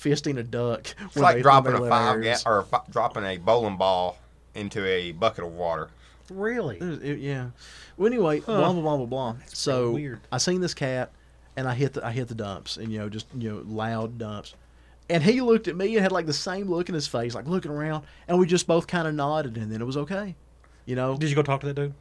fisting 0.00 0.38
a 0.38 0.42
duck. 0.42 0.86
It's 1.04 1.16
like 1.16 1.42
dropping 1.42 1.74
a 1.74 1.86
five 1.88 2.22
ga- 2.22 2.34
ga- 2.36 2.50
or 2.50 2.62
fi- 2.62 2.80
dropping 2.90 3.24
a 3.24 3.36
bowling 3.36 3.76
ball 3.76 4.16
into 4.54 4.84
a 4.86 5.12
bucket 5.12 5.44
of 5.44 5.52
water. 5.52 5.88
Really? 6.30 6.78
It- 6.78 7.18
yeah. 7.18 7.50
Well, 7.96 8.06
anyway, 8.06 8.40
blah 8.40 8.72
blah 8.72 8.80
blah 8.82 8.96
blah 8.96 9.06
blah. 9.06 9.36
So 9.48 9.92
weird. 9.92 10.20
I 10.30 10.38
seen 10.38 10.60
this 10.60 10.74
cat, 10.74 11.10
and 11.56 11.68
I 11.68 11.74
hit 11.74 11.92
the 11.94 12.04
I 12.06 12.12
hit 12.12 12.28
the 12.28 12.34
dumps, 12.34 12.76
and 12.76 12.90
you 12.92 12.98
know 12.98 13.08
just 13.08 13.26
you 13.36 13.50
know 13.50 13.62
loud 13.66 14.18
dumps, 14.18 14.54
and 15.10 15.22
he 15.22 15.40
looked 15.40 15.68
at 15.68 15.76
me 15.76 15.94
and 15.96 16.02
had 16.02 16.12
like 16.12 16.26
the 16.26 16.32
same 16.32 16.68
look 16.68 16.88
in 16.88 16.94
his 16.94 17.06
face, 17.06 17.34
like 17.34 17.46
looking 17.46 17.70
around, 17.70 18.04
and 18.28 18.38
we 18.38 18.46
just 18.46 18.66
both 18.66 18.86
kind 18.86 19.06
of 19.06 19.14
nodded, 19.14 19.56
and 19.56 19.70
then 19.70 19.80
it 19.80 19.84
was 19.84 19.96
okay. 19.96 20.36
You 20.86 20.96
know, 20.96 21.16
Did 21.16 21.30
you 21.30 21.36
go 21.36 21.42
talk 21.42 21.60
to 21.60 21.66
that 21.66 21.74
dude? 21.74 21.94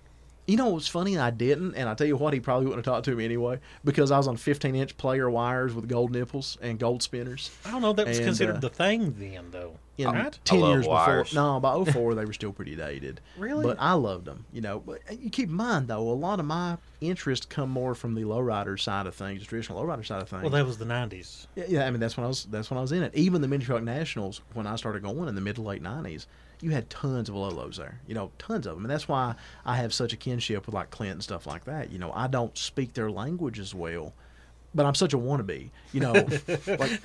you 0.47 0.57
know 0.57 0.69
what's 0.69 0.87
funny? 0.87 1.17
I 1.17 1.29
didn't, 1.29 1.75
and 1.75 1.87
I 1.87 1.93
tell 1.93 2.07
you 2.07 2.17
what, 2.17 2.33
he 2.33 2.39
probably 2.39 2.65
wouldn't 2.65 2.85
have 2.85 2.93
talked 2.93 3.05
to 3.05 3.15
me 3.15 3.23
anyway 3.25 3.59
because 3.85 4.09
I 4.11 4.17
was 4.17 4.27
on 4.27 4.37
15 4.37 4.75
inch 4.75 4.97
player 4.97 5.29
wires 5.29 5.73
with 5.73 5.87
gold 5.87 6.11
nipples 6.11 6.57
and 6.61 6.79
gold 6.79 7.03
spinners. 7.03 7.51
I 7.63 7.71
don't 7.71 7.81
know. 7.81 7.93
That 7.93 8.07
was 8.07 8.17
And, 8.17 8.25
considered 8.27 8.55
uh, 8.57 8.59
the 8.59 8.69
thing 8.69 9.15
then, 9.19 9.51
though. 9.51 9.77
In 9.97 10.07
right? 10.07 10.39
10 10.45 10.57
I 10.57 10.61
love 10.61 10.69
years 10.71 10.87
wires. 10.87 11.29
before. 11.29 11.43
No, 11.43 11.59
by 11.59 11.83
04, 11.91 12.15
they 12.15 12.25
were 12.25 12.33
still 12.33 12.51
pretty 12.51 12.75
dated. 12.75 13.21
Really? 13.37 13.63
But 13.63 13.77
I 13.79 13.93
loved 13.93 14.25
them, 14.25 14.45
you 14.51 14.61
know. 14.61 14.79
But 14.79 14.99
uh, 15.09 15.15
you 15.19 15.29
keep 15.29 15.49
in 15.49 15.55
mind, 15.55 15.87
though, 15.87 16.09
a 16.09 16.13
lot 16.13 16.39
of 16.39 16.45
my 16.45 16.77
interest 17.01 17.49
come 17.49 17.69
more 17.69 17.93
from 17.95 18.15
the 18.15 18.23
lowrider 18.23 18.79
side 18.79 19.07
of 19.07 19.15
things, 19.15 19.41
the 19.41 19.45
traditional 19.45 19.83
lowrider 19.83 20.05
side 20.05 20.21
of 20.21 20.29
things. 20.29 20.41
Well, 20.43 20.51
that 20.51 20.65
was 20.65 20.77
the 20.77 20.85
'90s. 20.85 21.47
yeah, 21.55 21.65
yeah, 21.67 21.85
I 21.85 21.91
mean, 21.91 21.99
that's 21.99 22.17
when 22.17 22.25
I 22.25 22.27
was, 22.27 22.45
that's 22.45 22.69
when 22.69 22.77
I 22.77 22.81
was 22.81 22.91
in 22.91 23.03
it. 23.03 23.13
Even 23.15 23.41
the 23.41 23.47
Mini 23.47 23.65
Truck 23.65 23.83
Nationals, 23.83 24.41
when 24.53 24.65
I 24.67 24.75
started 24.75 25.03
going 25.03 25.27
in 25.27 25.35
the 25.35 25.41
mid 25.41 25.55
to 25.55 25.61
late 25.61 25.83
90s, 25.83 26.25
you 26.61 26.69
had 26.71 26.89
tons 26.89 27.27
of 27.27 27.35
Lolos 27.35 27.77
there, 27.77 27.99
you 28.07 28.13
know, 28.13 28.31
tons 28.37 28.67
of 28.67 28.75
them. 28.75 28.85
And 28.85 28.91
that's 28.91 29.07
why 29.07 29.35
I 29.65 29.77
have 29.77 29.93
such 29.93 30.13
a 30.13 30.17
kinship 30.17 30.65
with 30.67 30.75
like 30.75 30.91
Clint 30.91 31.13
and 31.13 31.23
stuff 31.23 31.47
like 31.47 31.65
that. 31.65 31.91
You 31.91 31.97
know, 31.99 32.11
I 32.13 32.27
don't 32.27 32.55
speak 32.57 32.93
their 32.93 33.09
language 33.11 33.59
as 33.59 33.73
well. 33.73 34.13
But 34.73 34.85
I'm 34.85 34.95
such 34.95 35.13
a 35.13 35.17
wannabe, 35.17 35.69
you 35.91 35.99
know. 35.99 36.13
like, 36.13 37.01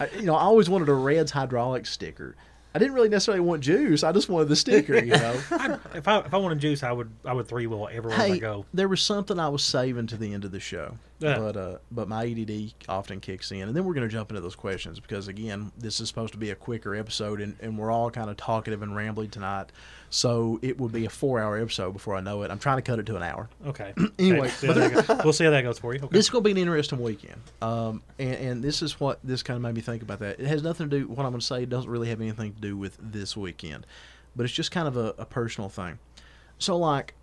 I, 0.00 0.08
you 0.16 0.22
know, 0.22 0.34
I 0.34 0.42
always 0.42 0.70
wanted 0.70 0.88
a 0.88 0.94
Reds 0.94 1.30
hydraulic 1.30 1.86
sticker. 1.86 2.36
I 2.74 2.78
didn't 2.78 2.94
really 2.94 3.10
necessarily 3.10 3.40
want 3.40 3.62
juice. 3.62 4.02
I 4.02 4.12
just 4.12 4.30
wanted 4.30 4.48
the 4.48 4.56
sticker, 4.56 4.96
you 4.96 5.12
know. 5.12 5.40
I, 5.50 5.78
if 5.94 6.08
I 6.08 6.20
if 6.20 6.32
I 6.32 6.38
wanted 6.38 6.58
juice, 6.58 6.82
I 6.82 6.92
would 6.92 7.10
I 7.24 7.34
would 7.34 7.46
three 7.46 7.66
wheel 7.66 7.88
everywhere 7.92 8.18
I 8.18 8.38
go. 8.38 8.64
there 8.72 8.88
was 8.88 9.02
something 9.02 9.38
I 9.38 9.48
was 9.50 9.62
saving 9.62 10.06
to 10.08 10.16
the 10.16 10.32
end 10.32 10.44
of 10.44 10.52
the 10.52 10.60
show, 10.60 10.96
Yeah. 11.22 11.38
but 11.38 11.56
uh, 11.56 11.78
but 11.90 12.08
my 12.08 12.24
ADD 12.24 12.74
often 12.88 13.20
kicks 13.20 13.50
in, 13.52 13.62
and 13.62 13.74
then 13.76 13.84
we're 13.84 13.94
going 13.94 14.08
to 14.08 14.12
jump 14.12 14.30
into 14.30 14.40
those 14.40 14.54
questions 14.56 15.00
because 15.00 15.28
again, 15.28 15.72
this 15.78 16.00
is 16.00 16.08
supposed 16.08 16.32
to 16.32 16.38
be 16.38 16.50
a 16.50 16.54
quicker 16.54 16.94
episode, 16.94 17.40
and, 17.40 17.56
and 17.60 17.78
we're 17.78 17.90
all 17.90 18.10
kind 18.10 18.28
of 18.30 18.36
talkative 18.36 18.82
and 18.82 18.94
rambling 18.96 19.30
tonight, 19.30 19.70
so 20.10 20.58
it 20.62 20.78
would 20.78 20.92
be 20.92 21.04
a 21.04 21.10
four-hour 21.10 21.58
episode 21.58 21.92
before 21.92 22.14
I 22.16 22.20
know 22.20 22.42
it. 22.42 22.50
I'm 22.50 22.58
trying 22.58 22.78
to 22.78 22.82
cut 22.82 22.98
it 22.98 23.06
to 23.06 23.16
an 23.16 23.22
hour. 23.22 23.48
Okay. 23.66 23.92
Anyway, 24.18 24.48
Okay, 24.48 24.48
see 24.50 24.66
how 24.66 24.72
that 24.74 24.92
goes. 25.06 25.18
we'll 25.24 25.32
see 25.32 25.44
how 25.44 25.50
that 25.50 25.62
goes 25.62 25.78
for 25.78 25.94
you. 25.94 26.00
Okay. 26.00 26.08
This 26.12 26.26
is 26.26 26.30
going 26.30 26.44
to 26.44 26.46
be 26.46 26.50
an 26.52 26.58
interesting 26.58 27.00
weekend, 27.00 27.40
um, 27.60 28.02
and, 28.18 28.34
and 28.34 28.62
this 28.64 28.82
is 28.82 29.00
what 29.00 29.18
this 29.24 29.42
kind 29.42 29.56
of 29.56 29.62
made 29.62 29.74
me 29.74 29.80
think 29.80 30.02
about 30.02 30.18
that. 30.20 30.38
It 30.38 30.46
has 30.46 30.62
nothing 30.62 30.90
to 30.90 30.98
do. 31.00 31.08
What 31.08 31.24
I'm 31.24 31.32
going 31.32 31.40
to 31.40 31.46
say 31.46 31.62
it 31.62 31.70
doesn't 31.70 31.90
really 31.90 32.08
have 32.08 32.20
anything 32.20 32.52
to 32.54 32.60
do 32.60 32.76
with 32.76 32.96
this 33.00 33.36
weekend, 33.36 33.86
but 34.36 34.44
it's 34.44 34.52
just 34.52 34.70
kind 34.70 34.86
of 34.88 34.96
a, 34.96 35.14
a 35.18 35.24
personal 35.24 35.68
thing. 35.68 35.98
So, 36.58 36.76
like 36.76 37.14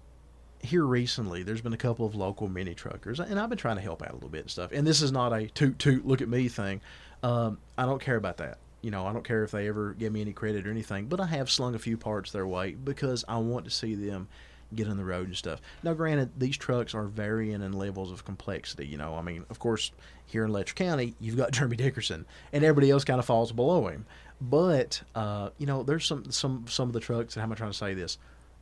here 0.61 0.85
recently, 0.85 1.43
there's 1.43 1.61
been 1.61 1.73
a 1.73 1.77
couple 1.77 2.05
of 2.05 2.15
local 2.15 2.47
mini 2.47 2.73
truckers, 2.73 3.19
and 3.19 3.39
I've 3.39 3.49
been 3.49 3.57
trying 3.57 3.77
to 3.77 3.81
help 3.81 4.01
out 4.01 4.11
a 4.11 4.13
little 4.13 4.29
bit 4.29 4.41
and 4.41 4.51
stuff. 4.51 4.71
And 4.71 4.85
this 4.85 5.01
is 5.01 5.11
not 5.11 5.33
a 5.33 5.47
toot 5.47 5.79
toot 5.79 6.05
look 6.05 6.21
at 6.21 6.29
me 6.29 6.47
thing. 6.47 6.81
Um, 7.23 7.57
I 7.77 7.85
don't 7.85 8.01
care 8.01 8.15
about 8.15 8.37
that. 8.37 8.57
You 8.81 8.91
know, 8.91 9.05
I 9.05 9.13
don't 9.13 9.25
care 9.25 9.43
if 9.43 9.51
they 9.51 9.67
ever 9.67 9.93
give 9.93 10.13
me 10.13 10.21
any 10.21 10.31
credit 10.31 10.65
or 10.65 10.71
anything, 10.71 11.07
but 11.07 11.19
I 11.19 11.25
have 11.25 11.49
slung 11.49 11.75
a 11.75 11.79
few 11.79 11.97
parts 11.97 12.31
their 12.31 12.47
way 12.47 12.71
because 12.71 13.25
I 13.27 13.37
want 13.37 13.65
to 13.65 13.71
see 13.71 13.95
them 13.95 14.27
get 14.75 14.87
on 14.87 14.97
the 14.97 15.03
road 15.03 15.27
and 15.27 15.35
stuff. 15.35 15.61
Now, 15.83 15.93
granted, 15.93 16.31
these 16.37 16.55
trucks 16.55 16.93
are 16.93 17.05
varying 17.05 17.61
in 17.61 17.73
levels 17.73 18.11
of 18.11 18.23
complexity. 18.23 18.85
You 18.85 18.97
know, 18.97 19.15
I 19.15 19.21
mean, 19.21 19.45
of 19.49 19.59
course, 19.59 19.91
here 20.27 20.45
in 20.45 20.51
Letcher 20.51 20.75
County, 20.75 21.15
you've 21.19 21.37
got 21.37 21.51
Jeremy 21.53 21.75
Dickerson, 21.75 22.25
and 22.53 22.63
everybody 22.63 22.91
else 22.91 23.03
kind 23.03 23.19
of 23.19 23.25
falls 23.25 23.51
below 23.51 23.87
him. 23.87 24.05
But 24.41 25.01
uh, 25.15 25.49
you 25.57 25.65
know, 25.65 25.83
there's 25.83 26.05
some 26.05 26.31
some 26.31 26.65
some 26.67 26.87
of 26.87 26.93
the 26.93 26.99
trucks, 26.99 27.35
and 27.35 27.41
how 27.41 27.47
am 27.47 27.51
I 27.51 27.55
trying 27.55 27.71
to 27.71 27.77
say 27.77 27.93
this? 27.93 28.17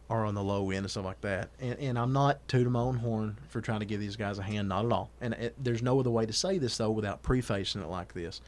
Are 0.09 0.25
on 0.25 0.35
the 0.35 0.43
low 0.43 0.69
end 0.69 0.85
and 0.85 0.89
stuff 0.89 1.03
like 1.03 1.19
that, 1.21 1.49
and, 1.59 1.77
and 1.79 1.99
I'm 1.99 2.13
not 2.13 2.47
tooting 2.47 2.71
my 2.71 2.79
own 2.79 2.95
horn 2.95 3.37
for 3.49 3.59
trying 3.59 3.81
to 3.81 3.85
give 3.85 3.99
these 3.99 4.15
guys 4.15 4.39
a 4.39 4.41
hand, 4.41 4.69
not 4.69 4.85
at 4.85 4.91
all. 4.93 5.09
And 5.19 5.33
it, 5.33 5.55
there's 5.61 5.81
no 5.81 5.99
other 5.99 6.09
way 6.09 6.25
to 6.25 6.31
say 6.31 6.57
this 6.57 6.77
though 6.77 6.91
without 6.91 7.23
prefacing 7.23 7.81
it 7.81 7.89
like 7.89 8.13
this. 8.13 8.39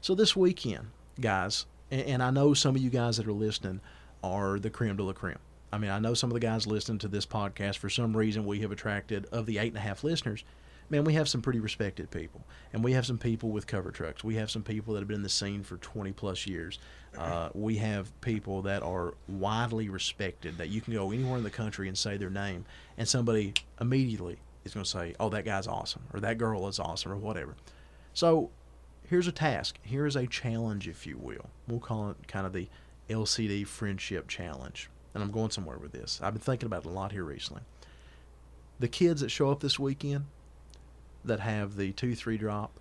So 0.00 0.16
this 0.16 0.34
weekend, 0.34 0.88
guys, 1.20 1.66
and, 1.92 2.02
and 2.02 2.22
I 2.22 2.30
know 2.30 2.52
some 2.52 2.74
of 2.74 2.82
you 2.82 2.90
guys 2.90 3.18
that 3.18 3.28
are 3.28 3.32
listening 3.32 3.80
are 4.24 4.58
the 4.58 4.70
creme 4.70 4.96
de 4.96 5.04
la 5.04 5.12
creme. 5.12 5.38
I 5.72 5.78
mean, 5.78 5.90
I 5.90 6.00
know 6.00 6.14
some 6.14 6.30
of 6.30 6.34
the 6.34 6.40
guys 6.40 6.66
listening 6.66 6.98
to 6.98 7.08
this 7.08 7.26
podcast 7.26 7.78
for 7.78 7.90
some 7.90 8.16
reason 8.16 8.44
we 8.44 8.60
have 8.60 8.72
attracted 8.72 9.26
of 9.32 9.46
the 9.46 9.58
eight 9.58 9.68
and 9.68 9.76
a 9.76 9.80
half 9.80 10.02
listeners. 10.02 10.42
Man, 10.90 11.04
we 11.04 11.14
have 11.14 11.28
some 11.28 11.40
pretty 11.40 11.60
respected 11.60 12.10
people, 12.10 12.44
and 12.72 12.84
we 12.84 12.92
have 12.92 13.06
some 13.06 13.18
people 13.18 13.50
with 13.50 13.66
cover 13.66 13.90
trucks. 13.90 14.22
We 14.22 14.36
have 14.36 14.50
some 14.50 14.62
people 14.62 14.94
that 14.94 15.00
have 15.00 15.08
been 15.08 15.16
in 15.16 15.22
the 15.22 15.28
scene 15.28 15.62
for 15.62 15.78
20 15.78 16.12
plus 16.12 16.46
years. 16.46 16.78
Uh, 17.16 17.48
we 17.54 17.76
have 17.76 18.12
people 18.20 18.62
that 18.62 18.82
are 18.82 19.14
widely 19.28 19.88
respected 19.88 20.58
that 20.58 20.68
you 20.68 20.80
can 20.80 20.92
go 20.92 21.10
anywhere 21.10 21.38
in 21.38 21.44
the 21.44 21.50
country 21.50 21.88
and 21.88 21.96
say 21.96 22.16
their 22.16 22.30
name, 22.30 22.64
and 22.98 23.08
somebody 23.08 23.54
immediately 23.80 24.36
is 24.64 24.74
going 24.74 24.84
to 24.84 24.90
say, 24.90 25.14
"Oh, 25.18 25.30
that 25.30 25.44
guy's 25.44 25.66
awesome," 25.66 26.02
or 26.12 26.20
"That 26.20 26.38
girl 26.38 26.68
is 26.68 26.78
awesome," 26.78 27.12
or 27.12 27.16
whatever. 27.16 27.54
So 28.12 28.50
here's 29.08 29.26
a 29.26 29.32
task. 29.32 29.78
Here 29.82 30.06
is 30.06 30.16
a 30.16 30.26
challenge, 30.26 30.88
if 30.88 31.06
you 31.06 31.16
will. 31.16 31.50
We'll 31.68 31.80
call 31.80 32.10
it 32.10 32.28
kind 32.28 32.46
of 32.46 32.52
the 32.52 32.68
LCD 33.08 33.66
Friendship 33.66 34.28
Challenge. 34.28 34.90
And 35.14 35.22
I'm 35.22 35.30
going 35.30 35.50
somewhere 35.50 35.78
with 35.78 35.92
this. 35.92 36.20
I've 36.22 36.34
been 36.34 36.42
thinking 36.42 36.66
about 36.66 36.84
it 36.84 36.88
a 36.88 36.92
lot 36.92 37.12
here 37.12 37.24
recently. 37.24 37.62
The 38.80 38.88
kids 38.88 39.20
that 39.20 39.30
show 39.30 39.50
up 39.50 39.60
this 39.60 39.78
weekend 39.78 40.24
that 41.24 41.40
have 41.40 41.76
the 41.76 41.92
2 41.92 42.14
3 42.14 42.36
drop, 42.38 42.72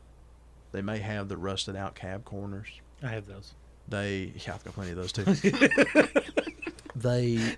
they 0.72 0.82
may 0.82 1.00
have 1.00 1.30
the 1.30 1.38
rusted 1.38 1.76
out 1.76 1.96
cab 1.96 2.26
corners. 2.26 2.68
I 3.02 3.08
have 3.10 3.26
those. 3.26 3.54
They, 3.88 4.34
yeah, 4.46 4.56
I've 4.56 4.64
got 4.64 4.74
plenty 4.74 4.92
of 4.92 4.98
those 4.98 5.12
too. 5.12 5.24
they, 6.96 7.56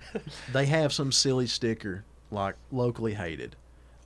they 0.52 0.66
have 0.66 0.92
some 0.92 1.12
silly 1.12 1.46
sticker 1.46 2.04
like 2.30 2.56
locally 2.72 3.14
hated, 3.14 3.54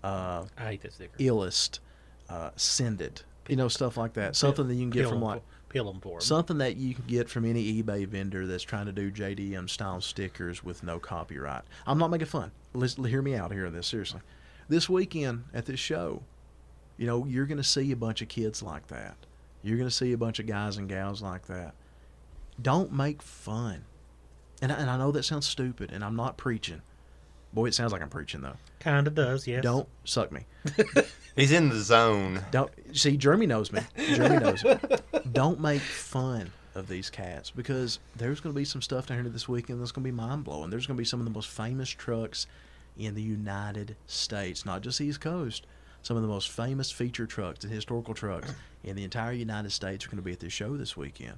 uh, 0.05 0.45
I 0.59 0.63
hate 0.65 0.83
that 0.83 0.93
sticker. 0.93 1.17
illest, 1.19 1.79
uh, 2.29 2.51
send 2.57 3.01
it, 3.01 3.25
you 3.49 3.57
know, 3.57 3.69
stuff 3.69 3.97
like 3.97 4.13
that. 4.15 4.37
Something 4.37 4.69
that 4.69 4.75
you 4.75 4.83
can 4.83 4.91
get 4.91 5.01
Peel 5.03 5.11
from 5.11 5.23
like 5.23 5.43
peel 5.71 5.89
'em 5.89 6.01
for 6.01 6.17
'em. 6.17 6.21
something 6.21 6.59
that 6.59 6.77
you 6.77 6.95
can 6.95 7.05
get 7.07 7.29
from 7.29 7.45
any 7.45 7.83
eBay 7.83 8.07
vendor 8.07 8.47
that's 8.47 8.63
trying 8.63 8.87
to 8.87 8.93
do 8.93 9.11
JDM 9.11 9.69
style 9.69 10.01
stickers 10.01 10.63
with 10.63 10.83
no 10.83 10.99
copyright. 10.99 11.63
I'm 11.87 11.97
not 11.99 12.11
making 12.11 12.27
fun. 12.27 12.51
Let's 12.75 12.97
hear 12.97 13.23
me 13.23 13.35
out 13.35 13.53
here 13.53 13.67
on 13.67 13.73
this 13.73 13.87
seriously. 13.87 14.21
This 14.69 14.89
weekend 14.89 15.45
at 15.55 15.67
this 15.67 15.81
show, 15.81 16.23
you 17.01 17.07
know, 17.07 17.25
you're 17.25 17.47
going 17.47 17.57
to 17.57 17.65
see 17.65 17.93
a 17.93 17.97
bunch 17.97 18.21
of 18.21 18.29
kids 18.29 18.63
like 18.63 18.89
that. 18.89 19.17
You're 19.63 19.79
going 19.79 19.89
to 19.89 19.95
see 19.95 20.13
a 20.13 20.19
bunch 20.19 20.39
of 20.39 20.45
guys 20.45 20.77
and 20.77 20.87
gals 20.87 21.23
like 21.23 21.47
that. 21.47 21.73
Don't 22.61 22.93
make 22.93 23.23
fun. 23.23 23.87
And 24.61 24.71
I, 24.71 24.75
and 24.75 24.91
I 24.91 24.99
know 24.99 25.11
that 25.13 25.23
sounds 25.23 25.49
stupid, 25.49 25.93
and 25.93 26.05
I'm 26.05 26.15
not 26.15 26.37
preaching. 26.37 26.83
Boy, 27.55 27.67
it 27.69 27.75
sounds 27.75 27.93
like 27.93 28.03
I'm 28.03 28.11
preaching 28.11 28.43
though. 28.43 28.57
Kind 28.81 29.07
of 29.07 29.15
does, 29.15 29.47
yes. 29.47 29.63
Don't 29.63 29.89
suck 30.05 30.31
me. 30.31 30.45
He's 31.37 31.53
in 31.53 31.71
the 31.71 31.81
zone. 31.81 32.43
Don't 32.51 32.71
see 32.93 33.17
Jeremy 33.17 33.47
knows 33.47 33.73
me. 33.73 33.81
Jeremy 33.97 34.37
knows 34.37 34.63
me. 34.63 34.77
Don't 35.33 35.59
make 35.59 35.81
fun 35.81 36.53
of 36.75 36.87
these 36.87 37.09
cats 37.09 37.51
because 37.51 37.99
there's 38.15 38.41
going 38.41 38.55
to 38.55 38.59
be 38.59 38.67
some 38.67 38.83
stuff 38.83 39.07
down 39.07 39.23
here 39.23 39.33
this 39.33 39.49
weekend 39.49 39.81
that's 39.81 39.91
going 39.91 40.05
to 40.05 40.13
be 40.13 40.17
mind 40.17 40.45
blowing. 40.45 40.69
There's 40.69 40.87
going 40.87 40.99
to 40.99 41.01
be 41.01 41.07
some 41.07 41.19
of 41.19 41.25
the 41.25 41.33
most 41.33 41.49
famous 41.49 41.89
trucks 41.89 42.47
in 42.99 43.15
the 43.15 43.23
United 43.23 43.97
States, 44.07 44.67
not 44.67 44.83
just 44.83 45.01
East 45.01 45.23
Coast. 45.23 45.67
Some 46.03 46.17
of 46.17 46.23
the 46.23 46.29
most 46.29 46.51
famous 46.51 46.91
feature 46.91 47.27
trucks 47.27 47.63
and 47.65 47.73
historical 47.73 48.15
trucks 48.15 48.53
in 48.83 48.97
the 48.97 49.05
entire 49.05 49.33
United 49.33 49.71
States 49.71 50.05
are 50.07 50.09
going 50.09 50.17
to 50.17 50.23
be 50.23 50.33
at 50.33 50.41
this 50.41 50.53
show 50.53 50.77
this 50.77 50.97
weekend. 50.97 51.37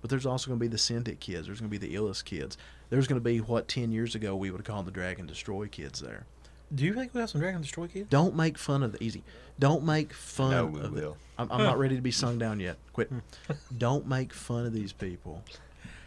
But 0.00 0.10
there's 0.10 0.26
also 0.26 0.48
going 0.48 0.58
to 0.58 0.64
be 0.64 0.68
the 0.68 0.78
Syndic 0.78 1.20
kids. 1.20 1.46
There's 1.46 1.60
going 1.60 1.70
to 1.70 1.78
be 1.78 1.86
the 1.86 1.94
Illest 1.94 2.24
kids. 2.24 2.58
There's 2.90 3.06
going 3.06 3.20
to 3.20 3.24
be 3.24 3.40
what 3.40 3.68
10 3.68 3.92
years 3.92 4.14
ago 4.16 4.34
we 4.34 4.50
would 4.50 4.58
have 4.58 4.66
called 4.66 4.86
the 4.86 4.90
Dragon 4.90 5.26
Destroy 5.26 5.68
kids 5.68 6.00
there. 6.00 6.26
Do 6.74 6.84
you 6.84 6.94
think 6.94 7.14
we 7.14 7.20
have 7.20 7.30
some 7.30 7.40
Dragon 7.40 7.60
Destroy 7.60 7.86
kids? 7.86 8.08
Don't 8.10 8.34
make 8.34 8.58
fun 8.58 8.82
of 8.82 8.92
the 8.92 9.02
easy. 9.04 9.22
Don't 9.60 9.84
make 9.84 10.12
fun 10.12 10.50
No, 10.50 10.66
we 10.66 10.80
of 10.80 10.92
the- 10.94 11.00
will. 11.00 11.16
I'm, 11.38 11.50
I'm 11.52 11.62
not 11.62 11.78
ready 11.78 11.94
to 11.96 12.02
be 12.02 12.10
sung 12.10 12.38
down 12.38 12.58
yet. 12.60 12.76
Quit. 12.92 13.10
Don't 13.78 14.06
make 14.08 14.32
fun 14.32 14.66
of 14.66 14.72
these 14.72 14.92
people. 14.92 15.42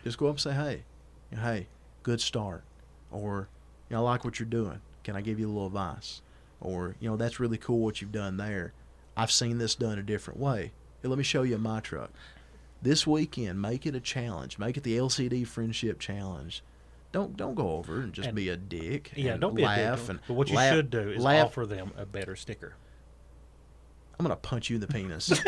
Just 0.04 0.18
go 0.18 0.26
up 0.28 0.32
and 0.34 0.40
say, 0.42 0.54
hey, 0.54 0.84
hey, 1.32 1.68
good 2.04 2.20
start. 2.20 2.64
Or, 3.12 3.48
you 3.90 3.96
know, 3.96 4.02
I 4.02 4.12
like 4.12 4.26
what 4.26 4.40
you're 4.40 4.46
doing. 4.48 4.82
Can 5.04 5.16
I 5.16 5.22
give 5.22 5.40
you 5.40 5.48
a 5.48 5.52
little 5.52 5.68
advice? 5.68 6.22
Or, 6.66 6.96
you 7.00 7.10
know, 7.10 7.16
that's 7.16 7.40
really 7.40 7.58
cool 7.58 7.80
what 7.80 8.02
you've 8.02 8.12
done 8.12 8.38
there. 8.38 8.74
I've 9.16 9.32
seen 9.32 9.58
this 9.60 9.76
done 9.76 9.98
a 10.00 10.04
different 10.04 10.40
way. 10.40 10.72
Hey, 11.02 11.08
let 11.10 11.18
me 11.18 11.24
show 11.24 11.44
you 11.44 11.58
my 11.58 11.80
truck. 11.80 12.12
This 12.82 13.08
weekend, 13.08 13.62
make 13.62 13.86
it 13.86 13.96
a 13.96 14.00
challenge. 14.00 14.58
Make 14.60 14.78
it 14.78 14.84
the 14.84 14.98
LCD 14.98 15.46
Friendship 15.48 16.00
Challenge 16.00 16.62
don't 17.12 17.38
don't 17.38 17.56
go 17.56 17.70
over 17.78 18.02
and 18.02 18.12
just 18.12 18.28
And- 18.28 18.36
be 18.36 18.50
a 18.50 18.58
dick. 18.58 19.14
Yeah, 19.16 19.34
and 19.34 19.42
don't 19.42 19.56
be 19.56 19.64
a 19.64 19.74
dick, 19.74 20.10
and 20.10 20.20
But 20.28 20.34
what 20.34 20.50
you 20.50 20.56
laugh- 20.58 20.74
should 20.74 20.90
do 20.90 21.12
is 21.12 21.24
laugh. 21.24 21.46
offer 21.46 21.66
them 21.66 21.92
a 21.96 22.06
better 22.06 22.36
sticker. 22.36 22.74
I'm 24.20 24.26
gonna 24.26 24.36
punch 24.36 24.70
you 24.70 24.76
in 24.76 24.82
the 24.82 24.88
penis. 24.88 25.28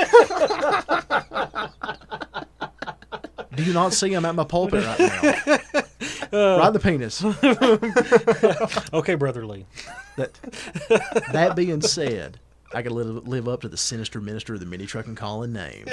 Do 3.55 3.63
you 3.63 3.73
not 3.73 3.93
see 3.93 4.13
I'm 4.13 4.23
at 4.25 4.35
my 4.35 4.43
pulpit 4.45 4.85
right 4.85 4.99
now? 5.73 5.81
Uh, 6.33 6.57
right 6.59 6.67
in 6.67 6.73
the 6.73 6.79
penis. 6.79 7.23
Okay, 8.93 9.15
brother 9.15 9.45
Lee. 9.45 9.65
That 10.17 10.33
that 11.31 11.55
being 11.55 11.81
said, 11.81 12.39
I 12.73 12.81
gotta 12.81 12.95
live, 12.95 13.27
live 13.27 13.47
up 13.47 13.61
to 13.61 13.69
the 13.69 13.77
sinister 13.77 14.19
minister 14.21 14.53
of 14.53 14.59
the 14.59 14.65
mini 14.65 14.85
trucking 14.85 15.15
calling 15.15 15.53
name. 15.53 15.85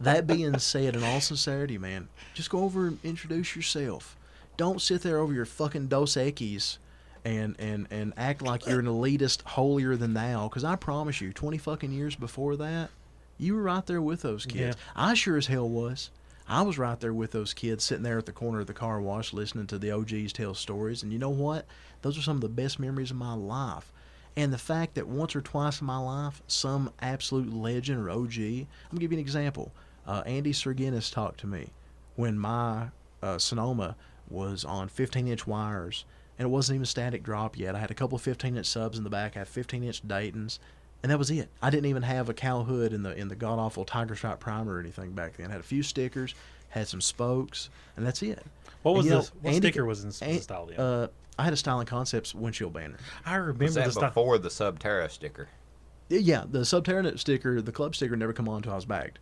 That 0.00 0.26
being 0.26 0.58
said, 0.58 0.94
in 0.94 1.02
all 1.02 1.20
sincerity, 1.20 1.78
man, 1.78 2.08
just 2.34 2.50
go 2.50 2.60
over 2.64 2.86
and 2.88 2.98
introduce 3.02 3.56
yourself. 3.56 4.16
Don't 4.56 4.80
sit 4.80 5.02
there 5.02 5.18
over 5.18 5.32
your 5.32 5.46
fucking 5.46 5.88
Dos 5.88 6.14
Equis 6.16 6.78
and 7.24 7.56
and 7.58 7.86
and 7.90 8.12
act 8.16 8.42
like 8.42 8.66
you're 8.66 8.80
an 8.80 8.86
elitist, 8.86 9.42
holier 9.42 9.96
than 9.96 10.14
thou. 10.14 10.48
Because 10.48 10.64
I 10.64 10.76
promise 10.76 11.20
you, 11.20 11.32
twenty 11.32 11.58
fucking 11.58 11.92
years 11.92 12.14
before 12.14 12.56
that, 12.56 12.90
you 13.38 13.54
were 13.54 13.62
right 13.62 13.84
there 13.86 14.02
with 14.02 14.22
those 14.22 14.46
kids. 14.46 14.76
Yeah. 14.76 14.82
I 14.94 15.14
sure 15.14 15.36
as 15.36 15.46
hell 15.46 15.68
was. 15.68 16.10
I 16.48 16.62
was 16.62 16.78
right 16.78 16.98
there 17.00 17.12
with 17.12 17.32
those 17.32 17.52
kids 17.52 17.82
sitting 17.82 18.04
there 18.04 18.18
at 18.18 18.26
the 18.26 18.32
corner 18.32 18.60
of 18.60 18.68
the 18.68 18.72
car 18.72 19.00
wash 19.00 19.32
listening 19.32 19.66
to 19.68 19.78
the 19.78 19.90
OGs 19.90 20.32
tell 20.32 20.54
stories. 20.54 21.02
And 21.02 21.12
you 21.12 21.18
know 21.18 21.30
what? 21.30 21.66
Those 22.02 22.16
are 22.16 22.22
some 22.22 22.36
of 22.36 22.42
the 22.42 22.48
best 22.48 22.78
memories 22.78 23.10
of 23.10 23.16
my 23.16 23.34
life. 23.34 23.92
And 24.36 24.52
the 24.52 24.58
fact 24.58 24.94
that 24.94 25.08
once 25.08 25.34
or 25.34 25.40
twice 25.40 25.80
in 25.80 25.86
my 25.86 25.98
life, 25.98 26.42
some 26.46 26.92
absolute 27.00 27.52
legend 27.52 27.98
or 27.98 28.10
OG, 28.10 28.36
I'm 28.36 28.44
going 28.44 28.66
to 28.92 28.98
give 28.98 29.12
you 29.12 29.18
an 29.18 29.22
example. 29.22 29.72
Uh, 30.06 30.22
Andy 30.24 30.52
Serginis 30.52 31.12
talked 31.12 31.40
to 31.40 31.46
me 31.48 31.70
when 32.14 32.38
my 32.38 32.88
uh, 33.22 33.38
Sonoma 33.38 33.96
was 34.28 34.64
on 34.64 34.88
15 34.88 35.26
inch 35.26 35.46
wires 35.46 36.04
and 36.38 36.46
it 36.46 36.50
wasn't 36.50 36.76
even 36.76 36.86
static 36.86 37.22
drop 37.22 37.58
yet. 37.58 37.74
I 37.74 37.80
had 37.80 37.90
a 37.90 37.94
couple 37.94 38.16
of 38.16 38.22
15 38.22 38.56
inch 38.56 38.66
subs 38.66 38.98
in 38.98 39.04
the 39.04 39.10
back, 39.10 39.36
I 39.36 39.40
had 39.40 39.48
15 39.48 39.82
inch 39.82 40.06
Daytons, 40.06 40.60
and 41.02 41.10
that 41.12 41.18
was 41.18 41.30
it. 41.30 41.48
I 41.62 41.70
didn't 41.70 41.86
even 41.86 42.02
have 42.02 42.28
a 42.28 42.34
cow 42.34 42.62
hood 42.62 42.92
in 42.92 43.02
the 43.02 43.16
in 43.16 43.28
the 43.28 43.36
god 43.36 43.58
awful 43.58 43.84
Tiger 43.84 44.16
Stripe 44.16 44.40
primer 44.40 44.74
or 44.74 44.80
anything 44.80 45.12
back 45.12 45.36
then. 45.36 45.48
I 45.48 45.52
had 45.52 45.60
a 45.60 45.64
few 45.64 45.82
stickers, 45.82 46.34
had 46.70 46.88
some 46.88 47.00
spokes, 47.00 47.68
and 47.96 48.06
that's 48.06 48.22
it. 48.22 48.44
What 48.82 48.92
And 48.92 48.96
was 48.98 49.06
know, 49.06 49.16
this? 49.18 49.32
What 49.40 49.54
Andy- 49.54 49.68
sticker 49.68 49.84
was 49.84 50.02
in 50.04 50.08
s- 50.10 50.22
An- 50.22 50.40
style 50.40 50.66
then? 50.66 50.78
Uh, 50.80 51.08
I 51.38 51.44
had 51.44 51.52
a 51.52 51.56
Styling 51.56 51.86
Concepts 51.86 52.34
windshield 52.34 52.72
banner. 52.72 52.96
I 53.24 53.34
remember 53.36 53.64
Was 53.64 53.74
the 53.74 53.80
that 53.82 53.92
style. 53.92 54.08
before 54.08 54.38
the 54.38 54.48
Subterra 54.48 55.10
sticker? 55.10 55.48
Yeah, 56.08 56.44
the 56.48 56.60
Subterranet 56.60 57.18
sticker, 57.18 57.60
the 57.60 57.72
club 57.72 57.94
sticker, 57.96 58.16
never 58.16 58.32
come 58.32 58.48
on 58.48 58.56
until 58.56 58.72
I 58.72 58.76
was 58.76 58.84
bagged. 58.86 59.18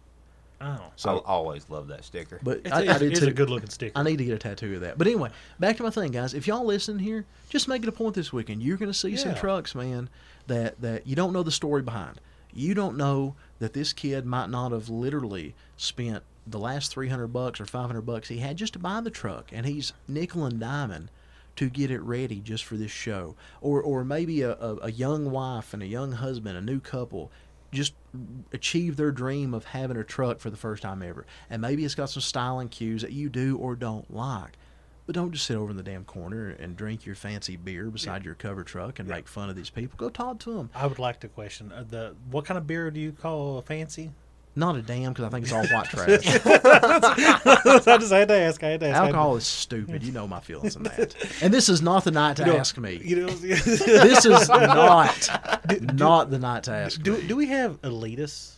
Oh, 0.64 0.80
So 0.96 1.18
I 1.18 1.22
always 1.26 1.68
love 1.68 1.88
that 1.88 2.04
sticker. 2.04 2.40
But 2.42 2.58
it's, 2.64 2.72
I, 2.72 2.82
a, 2.82 2.86
I 2.86 2.90
it's, 2.92 2.98
did 3.00 3.10
it's 3.12 3.20
too. 3.20 3.26
a 3.28 3.32
good 3.32 3.50
looking 3.50 3.68
sticker. 3.70 3.92
I 3.94 4.02
need 4.02 4.16
to 4.18 4.24
get 4.24 4.34
a 4.34 4.38
tattoo 4.38 4.76
of 4.76 4.80
that. 4.80 4.96
But 4.96 5.06
anyway, 5.06 5.30
back 5.60 5.76
to 5.76 5.82
my 5.82 5.90
thing, 5.90 6.10
guys. 6.10 6.32
If 6.34 6.46
y'all 6.46 6.64
listen 6.64 6.98
here, 6.98 7.26
just 7.50 7.68
make 7.68 7.82
it 7.82 7.88
a 7.88 7.92
point 7.92 8.14
this 8.14 8.32
weekend. 8.32 8.62
You're 8.62 8.76
going 8.78 8.90
to 8.90 8.98
see 8.98 9.16
some 9.16 9.34
trucks, 9.34 9.74
man, 9.74 10.08
that 10.46 10.80
that 10.80 11.06
you 11.06 11.14
don't 11.16 11.32
know 11.32 11.42
the 11.42 11.52
story 11.52 11.82
behind. 11.82 12.20
You 12.52 12.72
don't 12.74 12.96
know 12.96 13.34
that 13.58 13.72
this 13.72 13.92
kid 13.92 14.24
might 14.24 14.48
not 14.48 14.72
have 14.72 14.88
literally 14.88 15.54
spent 15.76 16.22
the 16.46 16.58
last 16.58 16.92
300 16.92 17.28
bucks 17.28 17.60
or 17.60 17.66
500 17.66 18.02
bucks 18.02 18.28
he 18.28 18.38
had 18.38 18.56
just 18.56 18.74
to 18.74 18.78
buy 18.78 19.00
the 19.00 19.10
truck, 19.10 19.50
and 19.52 19.66
he's 19.66 19.92
nickel 20.06 20.44
and 20.44 20.60
diming 20.60 21.08
to 21.56 21.68
get 21.68 21.90
it 21.90 22.00
ready 22.00 22.40
just 22.40 22.64
for 22.64 22.76
this 22.76 22.90
show. 22.90 23.34
Or 23.60 23.82
or 23.82 24.04
maybe 24.04 24.42
a, 24.42 24.52
a, 24.52 24.76
a 24.82 24.90
young 24.92 25.30
wife 25.30 25.72
and 25.74 25.82
a 25.82 25.86
young 25.86 26.12
husband, 26.12 26.56
a 26.56 26.60
new 26.60 26.80
couple, 26.80 27.30
just 27.74 27.94
achieve 28.52 28.96
their 28.96 29.10
dream 29.10 29.52
of 29.54 29.66
having 29.66 29.96
a 29.96 30.04
truck 30.04 30.38
for 30.38 30.50
the 30.50 30.56
first 30.56 30.82
time 30.82 31.02
ever. 31.02 31.26
And 31.50 31.60
maybe 31.60 31.84
it's 31.84 31.94
got 31.94 32.10
some 32.10 32.22
styling 32.22 32.68
cues 32.68 33.02
that 33.02 33.12
you 33.12 33.28
do 33.28 33.56
or 33.58 33.74
don't 33.74 34.12
like. 34.14 34.56
But 35.06 35.14
don't 35.14 35.32
just 35.32 35.44
sit 35.44 35.56
over 35.56 35.70
in 35.70 35.76
the 35.76 35.82
damn 35.82 36.04
corner 36.04 36.48
and 36.48 36.76
drink 36.76 37.04
your 37.04 37.14
fancy 37.14 37.56
beer 37.56 37.90
beside 37.90 38.24
your 38.24 38.34
cover 38.34 38.64
truck 38.64 38.98
and 38.98 39.06
make 39.06 39.28
fun 39.28 39.50
of 39.50 39.56
these 39.56 39.68
people. 39.68 39.98
Go 39.98 40.08
talk 40.08 40.38
to 40.40 40.54
them. 40.54 40.70
I 40.74 40.86
would 40.86 40.98
like 40.98 41.20
to 41.20 41.28
question 41.28 41.70
uh, 41.72 41.84
the 41.88 42.14
what 42.30 42.46
kind 42.46 42.56
of 42.56 42.66
beer 42.66 42.90
do 42.90 43.00
you 43.00 43.12
call 43.12 43.60
fancy? 43.60 44.12
Not 44.56 44.76
a 44.76 44.82
damn, 44.82 45.12
because 45.12 45.24
I 45.24 45.28
think 45.30 45.44
it's 45.44 45.52
all 45.52 45.66
white 45.66 45.86
trash. 45.90 46.26
I 47.86 47.98
just 47.98 48.12
had 48.12 48.28
to 48.28 48.34
ask. 48.34 48.62
I 48.62 48.68
had 48.68 48.80
to 48.80 48.86
ask. 48.88 49.00
Alcohol 49.02 49.36
is 49.36 49.46
stupid. 49.46 50.02
You 50.04 50.12
know 50.12 50.28
my 50.28 50.40
feelings 50.40 50.76
on 50.76 50.84
that. 50.84 51.14
And 51.42 51.52
this 51.52 51.68
is 51.68 51.82
not 51.82 52.04
the 52.04 52.12
night 52.12 52.36
to 52.36 52.44
You 52.44 52.52
know- 52.52 52.58
ask 52.58 52.78
me. 52.78 53.00
You 53.04 53.16
know, 53.26 53.26
This 53.34 54.24
is 54.26 54.48
not 54.48 55.28
not 55.94 56.30
the 56.30 56.38
night 56.38 56.64
to 56.64 56.72
ask 56.72 57.02
do, 57.02 57.16
me. 57.16 57.26
do 57.26 57.34
we 57.36 57.46
have 57.48 57.80
elitists? 57.82 58.52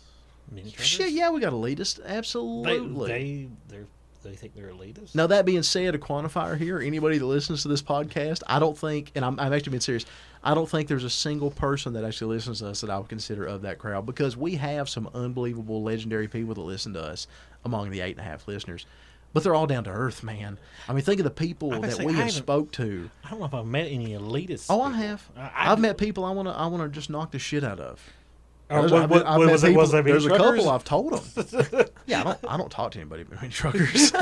mini 0.50 0.70
truckers? 0.70 0.86
Shit, 0.86 1.10
yeah, 1.12 1.30
we 1.30 1.40
got 1.40 1.52
elitist. 1.52 1.96
They, 2.04 2.16
Absolutely. 2.16 3.08
they, 3.08 3.48
they're, 3.68 3.86
they 4.26 4.36
think 4.36 4.54
they're 4.54 4.70
elitists. 4.70 5.14
Now 5.14 5.26
that 5.28 5.46
being 5.46 5.62
said, 5.62 5.94
a 5.94 5.98
quantifier 5.98 6.58
here. 6.58 6.78
Anybody 6.78 7.18
that 7.18 7.26
listens 7.26 7.62
to 7.62 7.68
this 7.68 7.82
podcast, 7.82 8.42
I 8.46 8.58
don't 8.58 8.76
think, 8.76 9.12
and 9.14 9.24
I'm, 9.24 9.38
I'm 9.40 9.52
actually 9.52 9.70
being 9.70 9.80
serious. 9.80 10.04
I 10.42 10.54
don't 10.54 10.68
think 10.68 10.88
there's 10.88 11.04
a 11.04 11.10
single 11.10 11.50
person 11.50 11.94
that 11.94 12.04
actually 12.04 12.34
listens 12.34 12.60
to 12.60 12.68
us 12.68 12.80
that 12.82 12.90
I 12.90 12.98
would 12.98 13.08
consider 13.08 13.44
of 13.44 13.62
that 13.62 13.78
crowd 13.78 14.06
because 14.06 14.36
we 14.36 14.56
have 14.56 14.88
some 14.88 15.08
unbelievable, 15.14 15.82
legendary 15.82 16.28
people 16.28 16.54
that 16.54 16.60
listen 16.60 16.92
to 16.94 17.02
us 17.02 17.26
among 17.64 17.90
the 17.90 18.00
eight 18.00 18.16
and 18.16 18.20
a 18.20 18.28
half 18.28 18.46
listeners. 18.46 18.86
But 19.32 19.42
they're 19.42 19.54
all 19.54 19.66
down 19.66 19.84
to 19.84 19.90
earth, 19.90 20.22
man. 20.22 20.56
I 20.88 20.94
mean, 20.94 21.02
think 21.02 21.20
of 21.20 21.24
the 21.24 21.30
people 21.30 21.68
that 21.70 21.82
gonna 21.82 22.04
we 22.06 22.14
have 22.14 22.32
spoke 22.32 22.72
to. 22.72 23.10
I 23.24 23.30
don't 23.30 23.40
know 23.40 23.44
if 23.44 23.52
I've 23.52 23.66
met 23.66 23.88
any 23.88 24.10
elitists. 24.10 24.66
Oh, 24.70 24.80
I 24.80 24.92
have. 24.92 25.28
I, 25.36 25.72
I've 25.72 25.78
met 25.78 25.98
people 25.98 26.24
I 26.24 26.30
want 26.30 26.48
to. 26.48 26.54
I 26.54 26.66
want 26.68 26.82
to 26.84 26.88
just 26.88 27.10
knock 27.10 27.32
the 27.32 27.38
shit 27.38 27.62
out 27.62 27.78
of. 27.78 28.00
There's- 28.68 28.90
what- 28.90 29.08
what- 29.08 29.24
what 29.24 29.38
was 29.52 29.62
people- 29.62 29.76
was 29.80 29.92
there 29.92 30.02
There's 30.02 30.26
a 30.26 30.30
couple 30.30 30.68
I've 30.70 30.82
told 30.82 31.12
them. 31.12 31.22
yeah, 32.06 32.20
I 32.20 32.24
don't. 32.24 32.38
I 32.48 32.56
don't 32.56 32.70
talk 32.70 32.90
to 32.92 32.98
anybody 32.98 33.22
but 33.22 33.36
many 33.40 33.52
truckers. 33.52 34.10
Does 34.10 34.20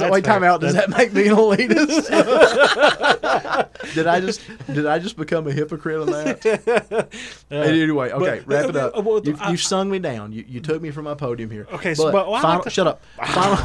that 0.00 0.08
wait? 0.10 0.24
fair. 0.24 0.32
Time 0.34 0.44
out. 0.44 0.60
Does 0.62 0.74
that 0.74 0.88
make 0.90 1.12
me 1.12 1.28
an 1.28 1.36
elitist? 1.36 2.08
did 3.94 4.06
I 4.06 4.20
just 4.20 4.40
did 4.72 4.86
I 4.86 4.98
just 4.98 5.16
become 5.16 5.46
a 5.46 5.52
hypocrite 5.52 6.00
on 6.00 6.06
that? 6.06 7.08
anyway, 7.50 8.10
okay, 8.10 8.40
but- 8.46 8.46
wrap 8.46 8.68
it 8.70 8.76
up. 8.76 8.96
uh, 8.96 9.00
well, 9.02 9.20
You, 9.24 9.36
I- 9.40 9.50
you 9.50 9.56
sung 9.56 9.90
me 9.90 9.98
down. 9.98 10.32
You, 10.32 10.44
you 10.48 10.60
took 10.60 10.80
me 10.80 10.90
from 10.90 11.04
my 11.04 11.14
podium 11.14 11.50
here. 11.50 11.66
Okay, 11.72 11.94
so- 11.94 12.04
but 12.04 12.12
but- 12.12 12.30
well, 12.30 12.40
final, 12.40 12.56
like 12.58 12.64
to- 12.64 12.70
shut 12.70 12.86
up. 12.86 13.02
Final, 13.26 13.56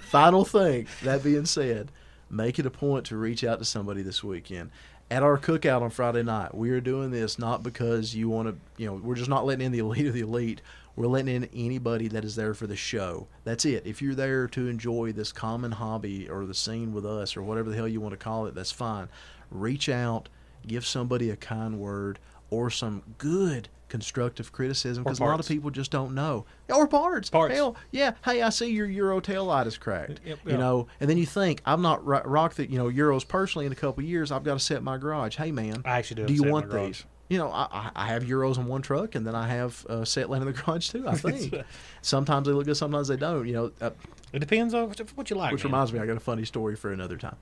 final 0.00 0.44
thing. 0.44 0.86
That 1.02 1.22
being 1.24 1.44
said, 1.46 1.90
make 2.30 2.58
it 2.58 2.66
a 2.66 2.70
point 2.70 3.06
to 3.06 3.16
reach 3.16 3.42
out 3.44 3.58
to 3.58 3.64
somebody 3.64 4.02
this 4.02 4.22
weekend. 4.22 4.70
At 5.10 5.24
our 5.24 5.38
cookout 5.38 5.82
on 5.82 5.90
Friday 5.90 6.22
night, 6.22 6.54
we 6.54 6.70
are 6.70 6.80
doing 6.80 7.10
this 7.10 7.36
not 7.36 7.64
because 7.64 8.14
you 8.14 8.28
want 8.28 8.46
to, 8.48 8.56
you 8.80 8.86
know, 8.86 8.94
we're 8.94 9.16
just 9.16 9.28
not 9.28 9.44
letting 9.44 9.66
in 9.66 9.72
the 9.72 9.80
elite 9.80 10.06
of 10.06 10.14
the 10.14 10.20
elite. 10.20 10.62
We're 10.94 11.08
letting 11.08 11.34
in 11.34 11.48
anybody 11.52 12.06
that 12.08 12.24
is 12.24 12.36
there 12.36 12.54
for 12.54 12.68
the 12.68 12.76
show. 12.76 13.26
That's 13.42 13.64
it. 13.64 13.84
If 13.84 14.00
you're 14.00 14.14
there 14.14 14.46
to 14.48 14.68
enjoy 14.68 15.10
this 15.10 15.32
common 15.32 15.72
hobby 15.72 16.28
or 16.28 16.46
the 16.46 16.54
scene 16.54 16.92
with 16.92 17.04
us 17.04 17.36
or 17.36 17.42
whatever 17.42 17.70
the 17.70 17.76
hell 17.76 17.88
you 17.88 18.00
want 18.00 18.12
to 18.12 18.18
call 18.18 18.46
it, 18.46 18.54
that's 18.54 18.70
fine. 18.70 19.08
Reach 19.50 19.88
out, 19.88 20.28
give 20.64 20.86
somebody 20.86 21.30
a 21.30 21.36
kind 21.36 21.80
word 21.80 22.20
or 22.48 22.70
some 22.70 23.02
good 23.18 23.68
constructive 23.90 24.52
criticism 24.52 25.04
because 25.04 25.20
a 25.20 25.24
lot 25.24 25.38
of 25.40 25.46
people 25.46 25.70
just 25.70 25.90
don't 25.90 26.14
know. 26.14 26.46
Or 26.72 26.86
parts. 26.88 27.28
Parts. 27.28 27.54
Hell, 27.54 27.76
yeah. 27.90 28.12
Hey, 28.24 28.40
I 28.40 28.48
see 28.48 28.70
your 28.70 28.86
Euro 28.86 29.20
tail 29.20 29.44
light 29.44 29.66
is 29.66 29.76
cracked. 29.76 30.20
Yep, 30.24 30.38
You 30.46 30.56
know, 30.56 30.86
and 31.00 31.10
then 31.10 31.18
you 31.18 31.26
think 31.26 31.60
I'm 31.66 31.82
not 31.82 32.02
ro- 32.06 32.22
rock 32.24 32.54
that 32.54 32.70
you 32.70 32.78
know 32.78 32.86
Euros 32.86 33.28
personally 33.28 33.66
in 33.66 33.72
a 33.72 33.76
couple 33.76 34.02
of 34.02 34.08
years. 34.08 34.32
I've 34.32 34.44
got 34.44 34.54
to 34.54 34.60
set 34.60 34.82
my 34.82 34.96
garage. 34.96 35.36
Hey, 35.36 35.52
man, 35.52 35.82
I 35.84 35.98
actually 35.98 36.22
do. 36.22 36.26
do 36.28 36.32
you 36.34 36.44
want 36.44 36.70
these? 36.70 37.04
You 37.28 37.38
know, 37.38 37.50
I, 37.50 37.68
I- 37.70 37.90
I 37.94 38.06
have 38.08 38.24
Euros 38.24 38.58
on 38.58 38.66
one 38.66 38.82
truck, 38.82 39.14
and 39.14 39.24
then 39.26 39.34
I 39.36 39.46
have 39.48 39.84
uh, 39.88 40.04
set 40.04 40.30
land 40.30 40.42
in 40.42 40.52
the 40.52 40.60
garage 40.62 40.88
too. 40.88 41.06
I 41.06 41.14
think 41.16 41.54
sometimes 42.02 42.46
they 42.46 42.52
look 42.52 42.64
good, 42.66 42.76
sometimes 42.76 43.08
they 43.08 43.16
don't. 43.16 43.46
You 43.46 43.52
know, 43.52 43.72
uh, 43.80 43.90
It 44.32 44.38
depends 44.38 44.74
on 44.74 44.88
what- 44.88 45.00
what 45.16 45.30
you 45.30 45.36
like. 45.36 45.52
which 45.52 45.64
man. 45.64 45.72
reminds 45.72 45.92
me, 45.92 45.98
I 45.98 46.06
got 46.06 46.16
a 46.16 46.20
funny 46.20 46.44
story 46.44 46.76
for 46.76 46.92
another 46.92 47.16
time. 47.16 47.36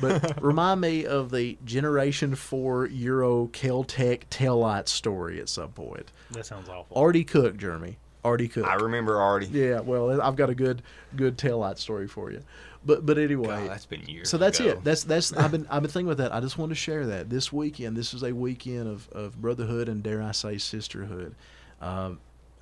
But 0.00 0.42
remind 0.42 0.80
me 0.80 1.04
of 1.06 1.30
the 1.30 1.58
Generation 1.64 2.34
Four 2.34 2.86
Euro 2.86 3.48
Keltec 3.48 4.22
taillight 4.30 4.88
story 4.88 5.40
at 5.40 5.48
some 5.48 5.70
point. 5.72 6.12
that 6.30 6.46
sounds 6.46 6.68
awful. 6.68 6.96
Artie 6.96 7.24
Cook, 7.24 7.56
Jeremy. 7.56 7.98
Artie 8.24 8.48
Cook. 8.48 8.66
I 8.66 8.74
remember 8.74 9.18
Artie. 9.18 9.46
Yeah, 9.46 9.80
well, 9.80 10.20
I've 10.20 10.36
got 10.36 10.50
a 10.50 10.54
good 10.54 10.82
good 11.16 11.38
taillight 11.38 11.78
story 11.78 12.06
for 12.06 12.30
you. 12.30 12.42
But 12.84 13.04
but 13.06 13.18
anyway, 13.18 13.46
God, 13.46 13.68
that's 13.70 13.86
been 13.86 14.02
years. 14.06 14.28
so 14.30 14.36
that's 14.38 14.60
ago. 14.60 14.70
it. 14.70 14.84
That's 14.84 15.04
that's 15.04 15.32
I've 15.34 15.50
been 15.50 15.66
I've 15.70 15.82
been 15.82 15.90
thinking 15.90 16.10
about 16.10 16.22
that. 16.22 16.34
I 16.34 16.40
just 16.40 16.56
wanted 16.58 16.70
to 16.74 16.80
share 16.80 17.06
that 17.06 17.28
this 17.30 17.52
weekend. 17.52 17.96
This 17.96 18.12
is 18.14 18.22
a 18.22 18.32
weekend 18.34 18.88
of, 18.88 19.08
of 19.12 19.40
brotherhood 19.40 19.88
and 19.88 20.02
dare 20.02 20.22
I 20.22 20.32
say 20.32 20.56
sisterhood. 20.58 21.34
Um, 21.82 22.20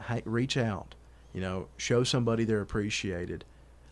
hey, 0.09 0.23
reach 0.25 0.57
out, 0.57 0.95
you 1.33 1.41
know, 1.41 1.67
show 1.77 2.03
somebody 2.05 2.45
they're 2.45 2.61
appreciated. 2.61 3.45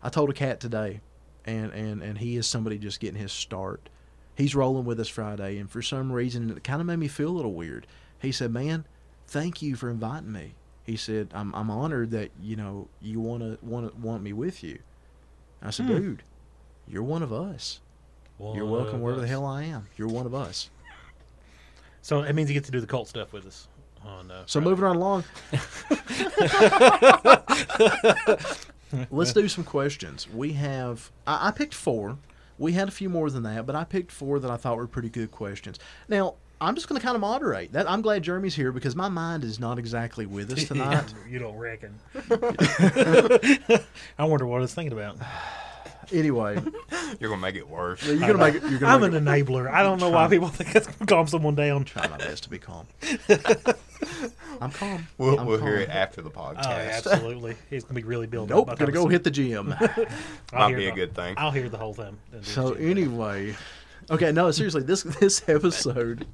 I 0.06 0.08
told 0.08 0.30
a 0.30 0.32
cat 0.32 0.60
today, 0.60 1.00
and 1.44 1.72
and 1.72 2.00
and 2.00 2.18
he 2.18 2.36
is 2.36 2.46
somebody 2.46 2.78
just 2.78 3.00
getting 3.00 3.20
his 3.20 3.32
start. 3.32 3.88
He's 4.36 4.54
rolling 4.54 4.84
with 4.84 5.00
us 5.00 5.08
Friday, 5.08 5.58
and 5.58 5.68
for 5.68 5.82
some 5.82 6.12
reason 6.12 6.48
it 6.50 6.62
kind 6.62 6.80
of 6.80 6.86
made 6.86 7.00
me 7.00 7.08
feel 7.08 7.30
a 7.30 7.34
little 7.36 7.54
weird. 7.54 7.88
He 8.20 8.30
said, 8.30 8.52
"Man, 8.52 8.84
thank 9.26 9.62
you 9.62 9.74
for 9.74 9.90
inviting 9.90 10.30
me." 10.30 10.54
He 10.84 10.96
said, 10.96 11.30
"I'm 11.34 11.52
I'm 11.56 11.72
honored 11.72 12.12
that 12.12 12.30
you 12.40 12.54
know 12.54 12.86
you 13.02 13.18
want 13.18 13.42
to 13.42 13.58
want 13.66 13.98
want 13.98 14.22
me 14.22 14.32
with 14.32 14.62
you." 14.62 14.78
I 15.60 15.70
said, 15.70 15.86
Hmm. 15.86 15.96
"Dude, 15.96 16.22
you're 16.86 17.02
one 17.02 17.24
of 17.24 17.32
us." 17.32 17.80
You're 18.38 18.66
welcome 18.66 18.96
of 18.96 19.00
wherever 19.00 19.22
the 19.22 19.26
hell 19.26 19.46
I 19.46 19.62
am. 19.64 19.88
You're 19.96 20.08
one 20.08 20.26
of 20.26 20.34
us. 20.34 20.68
So 22.02 22.20
it 22.22 22.34
means 22.34 22.50
you 22.50 22.54
get 22.54 22.64
to 22.64 22.70
do 22.70 22.80
the 22.82 22.86
cult 22.86 23.08
stuff 23.08 23.32
with 23.32 23.46
us. 23.46 23.66
Oh, 24.04 24.20
no, 24.22 24.42
So 24.44 24.60
Friday. 24.60 24.70
moving 24.70 24.84
on 24.84 24.96
along. 24.96 25.24
let's 29.10 29.32
do 29.32 29.48
some 29.48 29.64
questions. 29.64 30.28
We 30.28 30.52
have 30.54 31.10
I, 31.26 31.48
I 31.48 31.50
picked 31.50 31.74
four. 31.74 32.18
We 32.58 32.72
had 32.72 32.88
a 32.88 32.90
few 32.90 33.08
more 33.08 33.28
than 33.30 33.42
that, 33.42 33.66
but 33.66 33.76
I 33.76 33.84
picked 33.84 34.10
four 34.10 34.38
that 34.38 34.50
I 34.50 34.56
thought 34.56 34.76
were 34.76 34.86
pretty 34.86 35.10
good 35.10 35.30
questions. 35.30 35.78
Now 36.08 36.34
I'm 36.60 36.74
just 36.74 36.88
going 36.88 36.98
to 36.98 37.04
kind 37.04 37.14
of 37.14 37.20
moderate 37.20 37.72
that. 37.72 37.88
I'm 37.90 38.00
glad 38.00 38.22
Jeremy's 38.22 38.54
here 38.54 38.72
because 38.72 38.96
my 38.96 39.08
mind 39.08 39.44
is 39.44 39.60
not 39.60 39.78
exactly 39.78 40.24
with 40.24 40.50
us 40.52 40.64
tonight. 40.68 41.12
you 41.28 41.38
don't 41.38 41.56
reckon? 41.56 41.98
I 44.18 44.24
wonder 44.24 44.46
what 44.46 44.58
I 44.58 44.60
was 44.60 44.74
thinking 44.74 44.92
about. 44.92 45.18
anyway, 46.12 46.58
You're 47.20 47.30
gonna 47.30 47.40
make 47.42 47.54
it 47.56 47.68
worse. 47.68 48.04
you're 48.04 48.18
gonna 48.18 48.38
make 48.38 48.54
it. 48.56 48.62
You're 48.68 48.78
gonna 48.78 48.94
I'm 48.94 49.00
make 49.00 49.12
an 49.20 49.26
it, 49.28 49.30
enabler. 49.46 49.70
I 49.70 49.82
don't 49.82 50.00
know 50.00 50.10
why 50.10 50.28
people 50.28 50.48
think 50.48 50.72
that's 50.72 50.86
gonna 50.86 51.06
calm 51.06 51.26
someone 51.28 51.54
down. 51.54 51.84
try 51.84 52.06
my 52.08 52.16
best 52.18 52.42
to 52.44 52.50
be 52.50 52.58
calm. 52.58 52.86
I'm 54.60 54.70
calm. 54.70 55.06
We'll, 55.18 55.38
I'm 55.38 55.46
we'll 55.46 55.60
hear 55.60 55.76
it 55.76 55.88
after 55.90 56.22
the 56.22 56.30
podcast. 56.30 56.66
Oh, 56.66 56.70
yeah, 56.70 56.94
absolutely. 57.04 57.56
He's 57.70 57.84
gonna 57.84 57.94
be 57.94 58.04
really 58.04 58.26
built 58.26 58.48
Nope, 58.48 58.70
up. 58.70 58.78
gonna 58.78 58.92
go 58.92 59.06
hit 59.06 59.22
the 59.24 59.30
gym. 59.30 59.74
I'll 60.52 60.68
Might 60.68 60.68
hear 60.68 60.76
be 60.78 60.86
a 60.86 60.90
the- 60.90 60.96
good 60.96 61.14
thing. 61.14 61.34
I'll 61.38 61.50
hear 61.50 61.68
the 61.68 61.78
whole 61.78 61.94
thing. 61.94 62.16
So 62.42 62.72
anyway, 62.74 63.54
okay, 64.10 64.32
no, 64.32 64.50
seriously, 64.50 64.82
this 64.82 65.02
this 65.02 65.42
episode. 65.48 66.26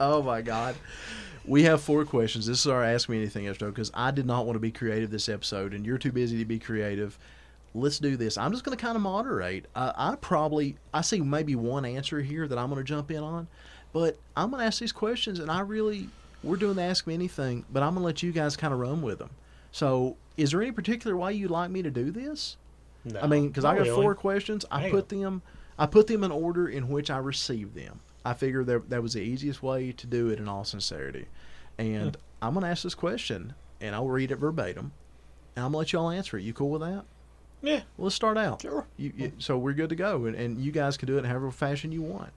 oh 0.00 0.22
my 0.22 0.42
god, 0.42 0.74
we 1.44 1.64
have 1.64 1.80
four 1.82 2.04
questions. 2.04 2.46
This 2.46 2.60
is 2.60 2.66
our 2.66 2.84
ask 2.84 3.08
me 3.08 3.18
anything 3.18 3.48
episode 3.48 3.70
because 3.74 3.90
I 3.94 4.10
did 4.10 4.26
not 4.26 4.46
want 4.46 4.56
to 4.56 4.60
be 4.60 4.70
creative 4.70 5.10
this 5.10 5.28
episode, 5.28 5.74
and 5.74 5.84
you're 5.84 5.98
too 5.98 6.12
busy 6.12 6.38
to 6.38 6.44
be 6.44 6.58
creative. 6.58 7.18
Let's 7.74 7.98
do 7.98 8.16
this. 8.16 8.36
I'm 8.36 8.50
just 8.50 8.64
going 8.64 8.76
to 8.76 8.82
kind 8.82 8.96
of 8.96 9.02
moderate. 9.02 9.66
Uh, 9.74 9.92
I 9.96 10.16
probably 10.16 10.76
I 10.92 11.02
see 11.02 11.20
maybe 11.20 11.54
one 11.54 11.84
answer 11.84 12.20
here 12.20 12.48
that 12.48 12.58
I'm 12.58 12.68
going 12.68 12.80
to 12.80 12.84
jump 12.84 13.10
in 13.10 13.22
on, 13.22 13.46
but 13.92 14.18
I'm 14.36 14.50
going 14.50 14.60
to 14.60 14.66
ask 14.66 14.80
these 14.80 14.92
questions, 14.92 15.38
and 15.38 15.50
I 15.50 15.60
really 15.60 16.08
we're 16.42 16.56
doing 16.56 16.74
the 16.76 16.82
ask 16.82 17.06
me 17.06 17.14
anything, 17.14 17.64
but 17.70 17.82
I'm 17.82 17.90
going 17.94 18.02
to 18.02 18.06
let 18.06 18.22
you 18.22 18.32
guys 18.32 18.56
kind 18.56 18.72
of 18.72 18.80
run 18.80 19.02
with 19.02 19.18
them. 19.18 19.30
So, 19.72 20.16
is 20.36 20.50
there 20.50 20.62
any 20.62 20.72
particular 20.72 21.16
way 21.16 21.34
you'd 21.34 21.50
like 21.50 21.70
me 21.70 21.82
to 21.82 21.90
do 21.90 22.10
this? 22.10 22.56
No, 23.04 23.20
I 23.20 23.26
mean, 23.26 23.48
because 23.48 23.64
I 23.64 23.76
got 23.76 23.86
four 24.02 24.14
questions. 24.14 24.64
I 24.70 24.90
put 24.90 25.08
them, 25.08 25.42
I 25.78 25.86
put 25.86 26.06
them 26.06 26.24
in 26.24 26.30
order 26.32 26.68
in 26.68 26.88
which 26.88 27.10
I 27.10 27.18
received 27.18 27.74
them. 27.74 28.00
I 28.24 28.34
figured 28.34 28.66
that 28.66 28.90
that 28.90 29.02
was 29.02 29.14
the 29.14 29.20
easiest 29.20 29.62
way 29.62 29.92
to 29.92 30.06
do 30.06 30.28
it 30.28 30.38
in 30.38 30.48
all 30.48 30.64
sincerity. 30.64 31.26
And 31.78 32.16
I'm 32.42 32.54
gonna 32.54 32.68
ask 32.68 32.82
this 32.82 32.94
question, 32.94 33.54
and 33.80 33.94
I'll 33.94 34.08
read 34.08 34.30
it 34.30 34.36
verbatim, 34.36 34.92
and 35.56 35.64
I'm 35.64 35.72
gonna 35.72 35.78
let 35.78 35.92
y'all 35.92 36.10
answer 36.10 36.36
it. 36.36 36.42
You 36.42 36.52
cool 36.52 36.70
with 36.70 36.82
that? 36.82 37.04
Yeah. 37.62 37.82
Let's 37.98 38.14
start 38.14 38.38
out. 38.38 38.62
Sure. 38.62 38.86
You, 38.96 39.12
you, 39.16 39.32
so 39.38 39.58
we're 39.58 39.72
good 39.74 39.90
to 39.90 39.96
go, 39.96 40.24
and, 40.26 40.34
and 40.34 40.60
you 40.60 40.72
guys 40.72 40.96
can 40.96 41.06
do 41.06 41.16
it 41.16 41.20
in 41.20 41.24
however 41.24 41.50
fashion 41.50 41.92
you 41.92 42.02
want. 42.02 42.32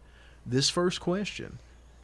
This 0.45 0.69
first 0.69 0.99
question 0.99 1.59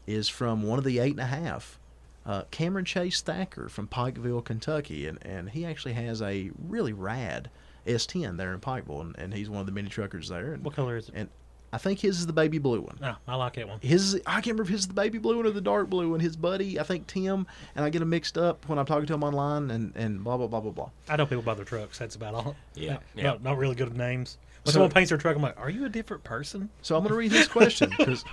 is 0.08 0.30
from 0.30 0.64
one 0.64 0.80
of 0.80 0.86
the 0.86 1.00
eight 1.00 1.12
and 1.12 1.20
a 1.20 1.26
half. 1.26 1.78
Uh, 2.26 2.44
Cameron 2.52 2.86
Chase 2.86 3.22
Thacker 3.22 3.70
from 3.70 3.88
Pikeville, 3.88 4.44
Kentucky, 4.44 5.08
and, 5.08 5.18
and 5.26 5.50
he 5.50 5.66
actually 5.66 5.94
has 5.94 6.22
a 6.22 6.52
really 6.68 6.94
rad 6.94 7.50
S10 7.88 8.38
there 8.38 8.54
in 8.54 8.60
Pikeville, 8.60 9.02
and, 9.02 9.16
and 9.18 9.34
he's 9.34 9.50
one 9.50 9.60
of 9.60 9.66
the 9.66 9.72
mini 9.72 9.90
truckers 9.90 10.30
there. 10.30 10.54
And, 10.54 10.64
What 10.64 10.76
color 10.76 10.98
is 10.98 11.10
it? 11.10 11.16
and 11.16 11.30
I 11.72 11.78
think 11.78 12.00
his 12.00 12.20
is 12.20 12.26
the 12.28 12.34
baby 12.34 12.58
blue 12.58 12.82
one. 12.82 12.98
No, 13.00 13.16
I 13.28 13.36
like 13.36 13.54
that 13.54 13.68
one. 13.68 13.80
His 13.82 14.20
I 14.26 14.34
can't 14.36 14.48
remember 14.48 14.64
if 14.64 14.70
his 14.70 14.82
is 14.82 14.88
the 14.88 14.94
baby 14.94 15.18
blue 15.20 15.38
one 15.38 15.46
or 15.46 15.52
the 15.52 15.62
dark 15.62 15.90
blue 15.90 16.10
one. 16.10 16.20
His 16.20 16.36
buddy, 16.36 16.80
I 16.80 16.84
think 16.84 17.08
Tim, 17.08 17.46
and 17.76 17.86
I 17.86 17.90
get 17.90 18.00
them 18.00 18.10
mixed 18.10 18.38
up 18.38 18.68
when 18.68 18.80
I'm 18.80 18.86
talking 18.86 19.06
to 19.06 19.14
him 19.14 19.24
online, 19.24 19.70
and, 19.72 19.96
and 19.96 20.24
blah 20.24 20.38
blah 20.38 20.48
blah 20.48 20.60
blah 20.62 20.72
blah. 20.72 20.90
I 21.08 21.16
know 21.16 21.26
people 21.26 21.44
by 21.44 21.54
their 21.54 21.66
trucks. 21.66 22.00
That's 22.00 22.16
about 22.16 22.34
all. 22.34 22.56
Yeah, 22.76 22.94
Not, 22.94 23.04
yeah. 23.16 23.24
Not, 23.24 23.44
not 23.44 23.58
really 23.58 23.76
good 23.76 23.90
at 23.90 23.96
names. 23.96 24.38
When 24.64 24.72
So- 24.72 24.72
someone 24.74 24.92
paints 24.92 25.10
their 25.10 25.18
truck, 25.18 25.36
I'm 25.36 25.42
like, 25.42 25.60
"Are 25.60 25.70
you 25.70 25.86
a 25.86 25.90
different 25.90 26.24
person?" 26.24 26.70
So 26.82 26.96
I'm 26.96 27.02
going 27.04 27.12
to 27.12 27.18
read 27.18 27.32
his 27.32 27.48
question 27.48 27.92
because 27.98 28.24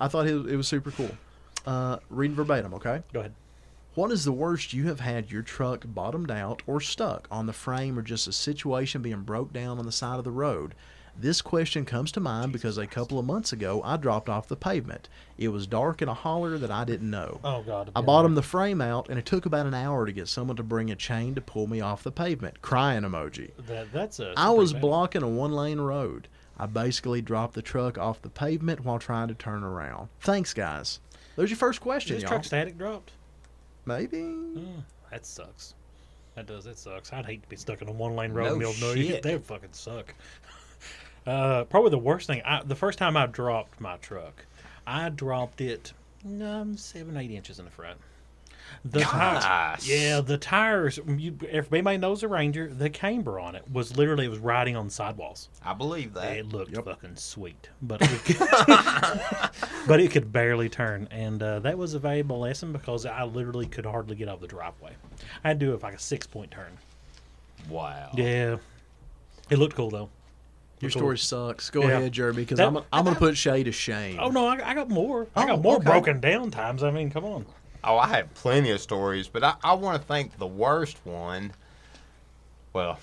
I 0.00 0.08
thought 0.08 0.26
it, 0.26 0.34
it 0.46 0.56
was 0.56 0.66
super 0.66 0.90
cool. 0.90 1.10
Uh, 1.66 1.98
reading 2.10 2.36
verbatim, 2.36 2.72
okay? 2.74 3.02
Go 3.12 3.20
ahead. 3.20 3.34
What 3.94 4.10
is 4.12 4.24
the 4.24 4.32
worst 4.32 4.72
you 4.74 4.88
have 4.88 5.00
had 5.00 5.30
your 5.32 5.42
truck 5.42 5.84
bottomed 5.86 6.30
out 6.30 6.62
or 6.66 6.80
stuck 6.82 7.26
on 7.30 7.46
the 7.46 7.52
frame 7.54 7.98
or 7.98 8.02
just 8.02 8.28
a 8.28 8.32
situation 8.32 9.00
being 9.00 9.22
broke 9.22 9.52
down 9.54 9.78
on 9.78 9.86
the 9.86 9.92
side 9.92 10.18
of 10.18 10.24
the 10.24 10.30
road? 10.30 10.74
This 11.18 11.40
question 11.40 11.86
comes 11.86 12.12
to 12.12 12.20
mind 12.20 12.52
because 12.52 12.76
a 12.76 12.86
couple 12.86 13.18
of 13.18 13.24
months 13.24 13.52
ago 13.52 13.80
I 13.82 13.96
dropped 13.96 14.28
off 14.28 14.48
the 14.48 14.56
pavement. 14.56 15.08
It 15.38 15.48
was 15.48 15.66
dark 15.66 16.02
in 16.02 16.08
a 16.08 16.14
holler 16.14 16.58
that 16.58 16.70
I 16.70 16.84
didn't 16.84 17.10
know. 17.10 17.40
Oh 17.42 17.62
God. 17.62 17.90
I 17.96 18.02
bottomed 18.02 18.36
the 18.36 18.42
frame 18.42 18.82
out 18.82 19.08
and 19.08 19.18
it 19.18 19.24
took 19.24 19.46
about 19.46 19.66
an 19.66 19.74
hour 19.74 20.04
to 20.04 20.12
get 20.12 20.28
someone 20.28 20.56
to 20.56 20.62
bring 20.62 20.90
a 20.90 20.96
chain 20.96 21.34
to 21.34 21.40
pull 21.40 21.66
me 21.66 21.80
off 21.80 22.02
the 22.02 22.12
pavement. 22.12 22.60
Crying 22.60 23.02
emoji. 23.02 23.50
That, 23.66 23.92
that's 23.92 24.20
a. 24.20 24.34
I 24.36 24.50
was 24.50 24.74
bad. 24.74 24.82
blocking 24.82 25.22
a 25.22 25.28
one 25.28 25.52
lane 25.52 25.80
road. 25.80 26.28
I 26.58 26.66
basically 26.66 27.22
dropped 27.22 27.54
the 27.54 27.62
truck 27.62 27.98
off 27.98 28.22
the 28.22 28.30
pavement 28.30 28.80
while 28.80 28.98
trying 28.98 29.28
to 29.28 29.34
turn 29.34 29.62
around. 29.62 30.08
Thanks, 30.20 30.54
guys. 30.54 31.00
There's 31.36 31.50
your 31.50 31.58
first 31.58 31.78
Is 31.78 31.82
question, 31.82 32.16
this 32.16 32.22
y'all. 32.22 32.30
truck 32.30 32.44
static 32.44 32.78
dropped? 32.78 33.12
Maybe. 33.84 34.18
Mm, 34.18 34.82
that 35.10 35.26
sucks. 35.26 35.74
That 36.34 36.46
does. 36.46 36.64
That 36.64 36.78
sucks. 36.78 37.12
I'd 37.12 37.26
hate 37.26 37.42
to 37.42 37.48
be 37.48 37.56
stuck 37.56 37.82
in 37.82 37.88
a 37.88 37.92
one 37.92 38.16
lane 38.16 38.32
road 38.32 38.44
No 38.44 38.52
in 38.52 38.52
the 38.52 38.58
middle 38.58 38.72
of 38.72 38.80
nowhere. 38.80 38.96
shit. 39.14 39.22
They 39.22 39.32
would 39.34 39.44
fucking 39.44 39.72
suck. 39.72 40.14
Uh, 41.26 41.64
probably 41.64 41.90
the 41.90 41.98
worst 41.98 42.26
thing. 42.26 42.42
I, 42.44 42.62
the 42.62 42.76
first 42.76 42.98
time 42.98 43.16
I 43.16 43.26
dropped 43.26 43.80
my 43.80 43.96
truck, 43.96 44.46
I 44.86 45.08
dropped 45.08 45.60
it 45.60 45.92
um, 46.24 46.76
seven, 46.76 47.16
eight 47.16 47.30
inches 47.30 47.58
in 47.58 47.64
the 47.64 47.70
front. 47.70 47.98
The 48.84 49.00
tires, 49.00 49.88
yeah, 49.88 50.20
the 50.20 50.38
tires. 50.38 50.98
You, 51.06 51.38
if 51.42 51.72
anybody 51.72 51.98
knows 51.98 52.20
the 52.22 52.28
Ranger, 52.28 52.68
the 52.68 52.90
camber 52.90 53.38
on 53.38 53.54
it 53.54 53.62
was 53.70 53.96
literally 53.96 54.26
it 54.26 54.28
was 54.28 54.40
riding 54.40 54.74
on 54.74 54.90
sidewalls. 54.90 55.48
I 55.64 55.72
believe 55.72 56.14
that. 56.14 56.36
It 56.36 56.48
looked 56.48 56.72
Yep. 56.74 56.84
fucking 56.84 57.14
sweet, 57.16 57.68
but 57.80 58.00
it 58.02 58.24
could, 58.24 58.38
but 59.86 60.00
it 60.00 60.10
could 60.10 60.32
barely 60.32 60.68
turn, 60.68 61.06
and 61.12 61.40
uh, 61.42 61.60
that 61.60 61.78
was 61.78 61.94
a 61.94 62.00
valuable 62.00 62.40
lesson 62.40 62.72
because 62.72 63.06
I 63.06 63.22
literally 63.22 63.66
could 63.66 63.86
hardly 63.86 64.16
get 64.16 64.28
out 64.28 64.34
of 64.36 64.40
the 64.40 64.48
driveway. 64.48 64.94
I 65.44 65.48
had 65.48 65.60
to 65.60 65.66
do 65.66 65.72
it 65.72 65.82
like 65.82 65.94
a 65.94 65.98
six 66.00 66.26
point 66.26 66.50
turn. 66.50 66.76
Wow. 67.68 68.10
Yeah, 68.14 68.56
it 69.48 69.58
looked 69.58 69.76
cool 69.76 69.90
though. 69.90 70.10
Your 70.80 70.90
story 70.90 71.16
sucks. 71.18 71.70
Go 71.70 71.82
Yeah. 71.82 71.98
ahead, 71.98 72.12
Jeremy, 72.12 72.42
because 72.42 72.60
I'm, 72.60 72.76
I'm 72.92 73.04
going 73.04 73.14
to 73.14 73.18
put 73.18 73.36
Shay 73.36 73.62
to 73.64 73.72
shame. 73.72 74.18
Oh 74.20 74.28
no, 74.30 74.46
I, 74.46 74.70
I 74.70 74.74
got 74.74 74.88
more. 74.90 75.26
I 75.34 75.44
Oh, 75.44 75.46
got 75.46 75.62
more 75.62 75.76
okay. 75.76 75.84
broken 75.84 76.20
down 76.20 76.50
times. 76.50 76.82
I 76.82 76.90
mean, 76.90 77.10
come 77.10 77.24
on. 77.24 77.46
Oh, 77.82 77.96
I 77.98 78.08
have 78.08 78.32
plenty 78.34 78.70
of 78.72 78.80
stories, 78.80 79.28
but 79.28 79.42
I, 79.44 79.54
I 79.64 79.72
want 79.74 80.00
to 80.02 80.06
think 80.06 80.36
the 80.38 80.46
worst 80.46 80.98
one. 81.04 81.52
Well, 82.72 82.98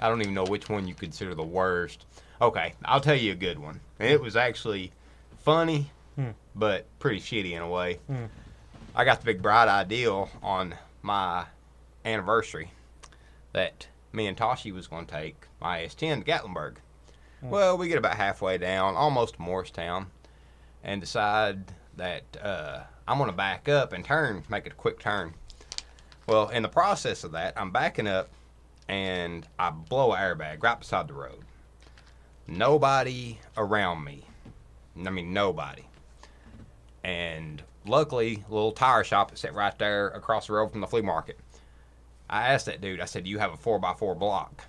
I 0.00 0.08
don't 0.08 0.20
even 0.20 0.34
know 0.34 0.44
which 0.44 0.68
one 0.68 0.86
you 0.86 0.94
consider 0.94 1.34
the 1.34 1.42
worst. 1.42 2.04
Okay, 2.42 2.74
I'll 2.84 3.00
tell 3.00 3.14
you 3.14 3.32
a 3.32 3.36
good 3.36 3.58
one. 3.58 3.80
And 3.98 4.10
it 4.10 4.20
was 4.20 4.36
actually 4.36 4.92
funny, 5.44 5.90
Hmm. 6.16 6.30
but 6.54 6.86
pretty 6.98 7.20
shitty 7.20 7.52
in 7.52 7.62
a 7.62 7.68
way. 7.68 7.98
Hmm. 8.06 8.24
I 8.94 9.04
got 9.04 9.20
the 9.20 9.24
big 9.26 9.40
bright 9.40 9.68
idea 9.68 10.12
on 10.42 10.74
my 11.02 11.44
anniversary 12.04 12.70
that 13.52 13.86
me 14.16 14.26
and 14.26 14.36
Toshi 14.36 14.72
was 14.72 14.88
going 14.88 15.06
to 15.06 15.14
take 15.14 15.46
my 15.60 15.80
S10 15.80 16.24
to 16.24 16.30
Gatlinburg. 16.30 16.76
Well, 17.42 17.76
we 17.78 17.88
get 17.88 17.98
about 17.98 18.16
halfway 18.16 18.58
down, 18.58 18.96
almost 18.96 19.34
to 19.34 19.42
Morristown, 19.42 20.06
and 20.82 21.00
decide 21.00 21.72
that 21.96 22.24
uh, 22.42 22.80
I'm 23.06 23.18
going 23.18 23.30
to 23.30 23.36
back 23.36 23.68
up 23.68 23.92
and 23.92 24.04
turn, 24.04 24.42
make 24.48 24.66
it 24.66 24.72
a 24.72 24.76
quick 24.76 24.98
turn. 24.98 25.34
Well, 26.26 26.48
in 26.48 26.62
the 26.62 26.68
process 26.68 27.22
of 27.22 27.32
that, 27.32 27.52
I'm 27.56 27.70
backing 27.70 28.08
up 28.08 28.30
and 28.88 29.46
I 29.58 29.70
blow 29.70 30.12
an 30.12 30.18
airbag 30.20 30.62
right 30.62 30.78
beside 30.78 31.08
the 31.08 31.14
road. 31.14 31.44
Nobody 32.48 33.38
around 33.56 34.02
me. 34.02 34.24
I 35.04 35.10
mean, 35.10 35.32
nobody. 35.32 35.84
And 37.04 37.62
luckily, 37.84 38.44
a 38.48 38.52
little 38.52 38.72
tire 38.72 39.04
shop 39.04 39.32
is 39.32 39.40
set 39.40 39.54
right 39.54 39.76
there 39.78 40.08
across 40.08 40.46
the 40.46 40.54
road 40.54 40.72
from 40.72 40.80
the 40.80 40.86
flea 40.86 41.02
market. 41.02 41.38
I 42.28 42.48
asked 42.48 42.66
that 42.66 42.80
dude, 42.80 43.00
I 43.00 43.04
said, 43.04 43.26
you 43.26 43.38
have 43.38 43.52
a 43.52 43.56
4x4 43.56 44.18
block? 44.18 44.64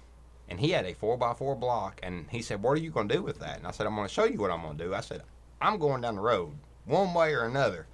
And 0.50 0.60
he 0.60 0.72
had 0.72 0.86
a 0.86 0.94
4x4 0.94 1.60
block. 1.60 2.00
And 2.04 2.28
he 2.30 2.42
said, 2.42 2.62
What 2.62 2.72
are 2.72 2.82
you 2.82 2.92
going 2.92 3.10
to 3.10 3.16
do 3.16 3.22
with 3.22 3.40
that? 3.40 3.58
And 3.58 3.68
I 3.68 3.72
said, 3.72 3.86
I'm 3.86 3.96
going 3.96 4.08
to 4.08 4.14
show 4.14 4.24
you 4.24 4.40
what 4.40 4.52
I'm 4.52 4.62
going 4.62 4.78
to 4.78 4.84
do. 4.84 4.94
I 4.94 5.02
said, 5.02 5.24
I'm 5.62 5.78
going 5.78 6.02
down 6.02 6.16
the 6.16 6.22
road 6.22 6.54
one 6.86 7.14
way 7.14 7.34
or 7.34 7.44
another. 7.44 7.88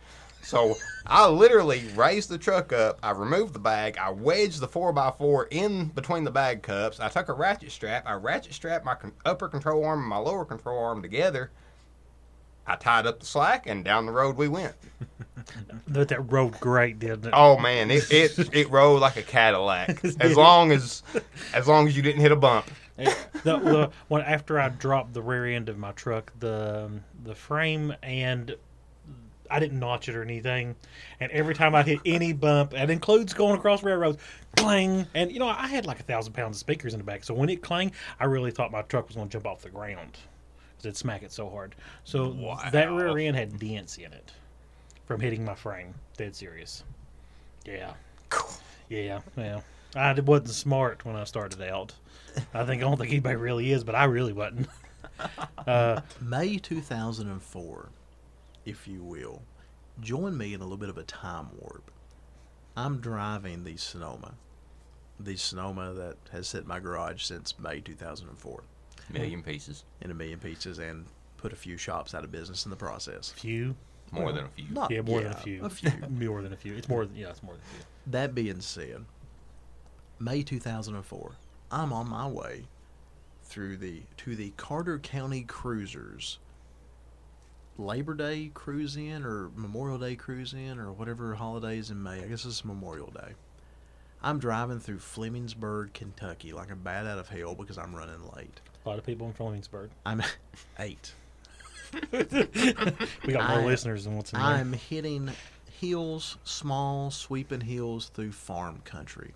So 0.43 0.75
I 1.07 1.27
literally 1.29 1.85
raised 1.95 2.29
the 2.29 2.37
truck 2.37 2.73
up. 2.73 2.99
I 3.01 3.11
removed 3.11 3.53
the 3.53 3.59
bag. 3.59 3.97
I 3.97 4.11
wedged 4.11 4.59
the 4.59 4.67
4x4 4.67 5.47
in 5.51 5.85
between 5.87 6.25
the 6.25 6.31
bag 6.31 6.61
cups. 6.61 6.99
I 6.99 7.07
took 7.07 7.29
a 7.29 7.33
ratchet 7.33 7.71
strap. 7.71 8.03
I 8.05 8.13
ratchet 8.13 8.53
strapped 8.53 8.85
my 8.85 8.97
upper 9.25 9.47
control 9.47 9.85
arm 9.85 9.99
and 10.01 10.09
my 10.09 10.17
lower 10.17 10.45
control 10.45 10.77
arm 10.77 11.01
together. 11.01 11.51
I 12.65 12.75
tied 12.75 13.05
up 13.05 13.19
the 13.19 13.25
slack 13.25 13.67
and 13.67 13.83
down 13.83 14.05
the 14.05 14.11
road 14.11 14.37
we 14.37 14.47
went. 14.47 14.73
But 15.87 16.07
that 16.07 16.31
rode 16.31 16.59
great, 16.59 16.99
didn't 16.99 17.27
it? 17.27 17.33
Oh 17.33 17.59
man, 17.59 17.91
it 17.91 18.11
it, 18.11 18.37
it 18.53 18.69
rode 18.69 19.01
like 19.01 19.17
a 19.17 19.21
Cadillac. 19.21 20.03
As 20.19 20.35
long 20.35 20.71
as 20.71 21.03
as 21.53 21.67
long 21.67 21.87
as 21.87 21.95
you 21.95 22.01
didn't 22.01 22.21
hit 22.21 22.31
a 22.31 22.35
bump. 22.35 22.71
the, 22.97 23.11
the 23.43 23.91
when 24.07 24.21
after 24.21 24.59
I 24.59 24.69
dropped 24.69 25.13
the 25.13 25.21
rear 25.21 25.47
end 25.47 25.67
of 25.67 25.77
my 25.77 25.91
truck, 25.91 26.31
the 26.39 26.89
the 27.23 27.35
frame 27.35 27.93
and 28.01 28.55
I 29.51 29.59
didn't 29.59 29.79
notch 29.79 30.07
it 30.07 30.15
or 30.15 30.23
anything, 30.23 30.75
and 31.19 31.31
every 31.31 31.53
time 31.53 31.75
I 31.75 31.83
hit 31.83 31.99
any 32.05 32.33
bump, 32.33 32.71
that 32.71 32.89
includes 32.89 33.33
going 33.33 33.57
across 33.57 33.83
railroads, 33.83 34.17
clang, 34.55 35.05
and 35.13 35.31
you 35.31 35.39
know 35.39 35.49
I 35.49 35.67
had 35.67 35.85
like 35.85 35.99
a 35.99 36.03
thousand 36.03 36.33
pounds 36.33 36.57
of 36.57 36.59
speakers 36.59 36.93
in 36.93 36.99
the 36.99 37.03
back, 37.03 37.23
so 37.23 37.33
when 37.33 37.49
it 37.49 37.61
clanged, 37.61 37.91
I 38.19 38.25
really 38.25 38.51
thought 38.51 38.71
my 38.71 38.83
truck 38.83 39.07
was 39.07 39.15
going 39.15 39.27
to 39.27 39.31
jump 39.31 39.45
off 39.45 39.61
the 39.61 39.69
ground 39.69 40.17
it'd 40.83 40.97
smack 40.97 41.23
it 41.23 41.31
so 41.31 41.49
hard. 41.49 41.75
So 42.03 42.57
that 42.71 42.91
rear 42.91 43.17
end 43.17 43.37
had 43.37 43.57
dents 43.59 43.97
in 43.97 44.11
it 44.13 44.31
from 45.05 45.19
hitting 45.19 45.45
my 45.45 45.55
frame. 45.55 45.93
Dead 46.17 46.35
serious. 46.35 46.83
Yeah. 47.65 47.93
Yeah. 48.89 49.21
Yeah. 49.37 49.61
I 49.95 50.13
wasn't 50.19 50.49
smart 50.49 51.05
when 51.05 51.15
I 51.15 51.23
started 51.23 51.61
out. 51.61 51.93
I 52.53 52.65
think 52.65 52.81
I 52.81 52.85
don't 52.85 52.97
think 52.97 53.11
anybody 53.11 53.35
really 53.35 53.71
is, 53.71 53.83
but 53.83 53.95
I 53.95 54.05
really 54.05 54.33
wasn't. 54.33 54.67
Uh, 55.67 56.01
May 56.19 56.57
2004, 56.57 57.89
if 58.65 58.87
you 58.87 59.01
will. 59.01 59.41
Join 60.01 60.37
me 60.37 60.53
in 60.53 60.59
a 60.59 60.63
little 60.63 60.77
bit 60.77 60.89
of 60.89 60.97
a 60.97 61.03
time 61.03 61.49
warp. 61.57 61.91
I'm 62.75 62.99
driving 62.99 63.63
the 63.63 63.77
Sonoma. 63.77 64.33
The 65.19 65.37
Sonoma 65.37 65.93
that 65.93 66.17
has 66.31 66.53
in 66.55 66.67
my 66.67 66.79
garage 66.79 67.23
since 67.23 67.57
May 67.59 67.79
2004 67.79 68.63
Million 69.11 69.43
pieces. 69.43 69.83
in 70.01 70.11
a 70.11 70.13
million 70.13 70.39
pieces 70.39 70.79
and 70.79 71.05
put 71.37 71.51
a 71.53 71.55
few 71.55 71.77
shops 71.77 72.13
out 72.15 72.23
of 72.23 72.31
business 72.31 72.65
in 72.65 72.69
the 72.69 72.77
process. 72.77 73.31
few. 73.31 73.75
More 74.11 74.31
than 74.31 74.45
a 74.45 74.49
few. 74.49 74.69
Not, 74.69 74.91
Yeah, 74.91 75.01
more 75.01 75.21
than 75.21 75.31
a 75.31 75.37
few. 75.37 75.65
A 75.65 75.69
few. 75.69 75.91
more 76.09 76.41
than 76.41 76.53
a 76.53 76.55
few. 76.55 76.75
It's 76.75 76.87
more 76.87 77.05
than 77.05 77.15
yeah, 77.15 77.29
it's 77.29 77.41
more 77.41 77.53
than 77.53 77.61
a 77.61 77.75
few. 77.75 77.85
That 78.07 78.35
being 78.35 78.61
said, 78.61 79.05
May 80.19 80.43
2004, 80.43 81.31
I'm 81.71 81.91
on 81.91 82.07
my 82.07 82.27
way 82.27 82.65
through 83.43 83.77
the 83.77 84.03
to 84.17 84.35
the 84.35 84.53
Carter 84.55 84.99
County 84.99 85.41
Cruisers 85.41 86.37
Labor 87.77 88.13
Day 88.13 88.51
cruise 88.53 88.95
in 88.95 89.23
or 89.23 89.49
Memorial 89.55 89.97
Day 89.97 90.15
cruise 90.15 90.53
in 90.53 90.79
or 90.79 90.91
whatever 90.91 91.33
holidays 91.35 91.89
in 91.89 92.01
May. 92.01 92.23
I 92.23 92.27
guess 92.27 92.45
it's 92.45 92.63
Memorial 92.63 93.11
Day. 93.11 93.33
I'm 94.23 94.39
driving 94.39 94.79
through 94.79 94.99
Flemingsburg, 94.99 95.93
Kentucky 95.93 96.53
like 96.53 96.71
a 96.71 96.75
bat 96.75 97.05
out 97.05 97.19
of 97.19 97.27
hell 97.29 97.55
because 97.55 97.77
I'm 97.77 97.93
running 97.95 98.21
late. 98.35 98.61
A 98.85 98.89
lot 98.89 98.97
of 98.97 99.05
people 99.05 99.27
in 99.27 99.33
Flemingsburg. 99.33 99.89
I'm 100.05 100.21
eight. 100.79 101.13
We 102.11 103.33
got 103.33 103.49
more 103.49 103.59
I- 103.59 103.65
listeners 103.65 104.05
than 104.05 104.15
what's 104.17 104.33
in. 104.33 104.39
I'm 104.39 104.73
hitting 104.73 105.29
hills, 105.79 106.37
small 106.43 107.11
sweeping 107.11 107.61
hills 107.61 108.09
through 108.09 108.31
farm 108.31 108.81
country. 108.85 109.33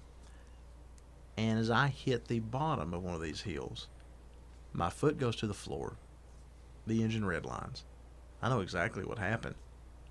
And 1.38 1.60
as 1.60 1.70
I 1.70 1.88
hit 1.88 2.28
the 2.28 2.40
bottom 2.40 2.94
of 2.94 3.04
one 3.04 3.14
of 3.14 3.22
these 3.22 3.42
hills, 3.42 3.88
my 4.74 4.90
foot 4.90 5.20
goes 5.20 5.36
to 5.38 5.48
the 5.48 5.54
floor. 5.54 5.98
The 6.88 7.04
engine 7.04 7.24
redlines. 7.24 7.84
I 8.42 8.50
know 8.50 8.62
exactly 8.62 9.04
what 9.04 9.20
happened. 9.20 9.56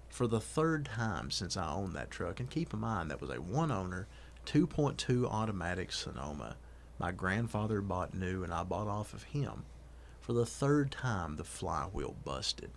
For 0.08 0.26
the 0.28 0.40
third 0.40 0.84
time 0.84 1.30
since 1.32 1.56
I 1.56 1.68
owned 1.72 1.94
that 1.94 2.10
truck, 2.12 2.38
and 2.38 2.48
keep 2.48 2.72
in 2.72 2.78
mind 2.80 3.10
that 3.10 3.20
was 3.20 3.30
a 3.30 3.40
one 3.40 3.72
owner 3.72 4.06
2.2 4.47 5.26
automatic 5.30 5.92
Sonoma. 5.92 6.57
My 6.99 7.12
grandfather 7.12 7.80
bought 7.80 8.14
new 8.14 8.42
and 8.44 8.53
I 8.55 8.62
bought 8.62 8.88
off 8.88 9.12
of 9.12 9.24
him. 9.24 9.64
For 10.20 10.32
the 10.32 10.47
third 10.47 10.90
time, 10.90 11.36
the 11.36 11.44
flywheel 11.44 12.16
busted 12.24 12.70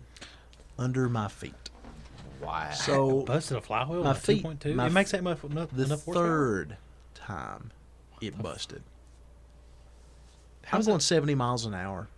under 0.78 1.08
my 1.08 1.28
feet. 1.28 1.70
Wow. 2.40 2.70
So 2.72 3.22
Busted 3.26 3.56
a 3.56 3.60
flywheel. 3.60 4.02
my 4.04 4.12
My 4.12 4.18
feet- 4.18 4.38
Two 4.38 4.42
point 4.42 4.60
two. 4.60 4.74
my 4.74 4.86
It 4.86 4.92
makes 4.92 5.10
that 5.12 5.22
much 5.22 5.42
enough, 5.44 5.70
the 5.72 5.84
enough 5.84 6.04
horsepower? 6.04 6.26
third 6.26 6.76
time 7.14 7.70
it 8.20 8.40
busted. 8.42 8.82
I'm 10.72 10.82
going 10.82 10.98
that? 10.98 11.02
70 11.02 11.34
miles 11.34 11.64
an 11.66 11.74
hour. 11.74 12.08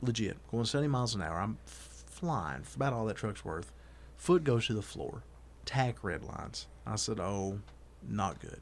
Legit. 0.00 0.36
Going 0.50 0.64
70 0.64 0.88
miles 0.88 1.14
an 1.14 1.22
hour. 1.22 1.38
I'm 1.40 1.58
flying 1.66 2.62
for 2.62 2.76
about 2.76 2.92
all 2.92 3.04
that 3.06 3.16
truck's 3.16 3.44
worth. 3.44 3.72
Foot 4.16 4.44
goes 4.44 4.66
to 4.68 4.74
the 4.74 4.82
floor. 4.82 5.22
Tach 5.66 6.02
red 6.02 6.22
lines. 6.24 6.66
I 6.86 6.96
said, 6.96 7.20
oh, 7.20 7.58
not 8.08 8.40
good. 8.40 8.60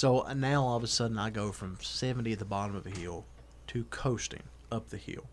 So 0.00 0.20
uh, 0.24 0.32
now 0.32 0.64
all 0.64 0.78
of 0.78 0.82
a 0.82 0.86
sudden 0.86 1.18
I 1.18 1.28
go 1.28 1.52
from 1.52 1.76
70 1.78 2.32
at 2.32 2.38
the 2.38 2.46
bottom 2.46 2.74
of 2.74 2.86
a 2.86 2.88
hill 2.90 3.26
to 3.66 3.84
coasting 3.90 4.44
up 4.72 4.88
the 4.88 4.96
hill. 4.96 5.26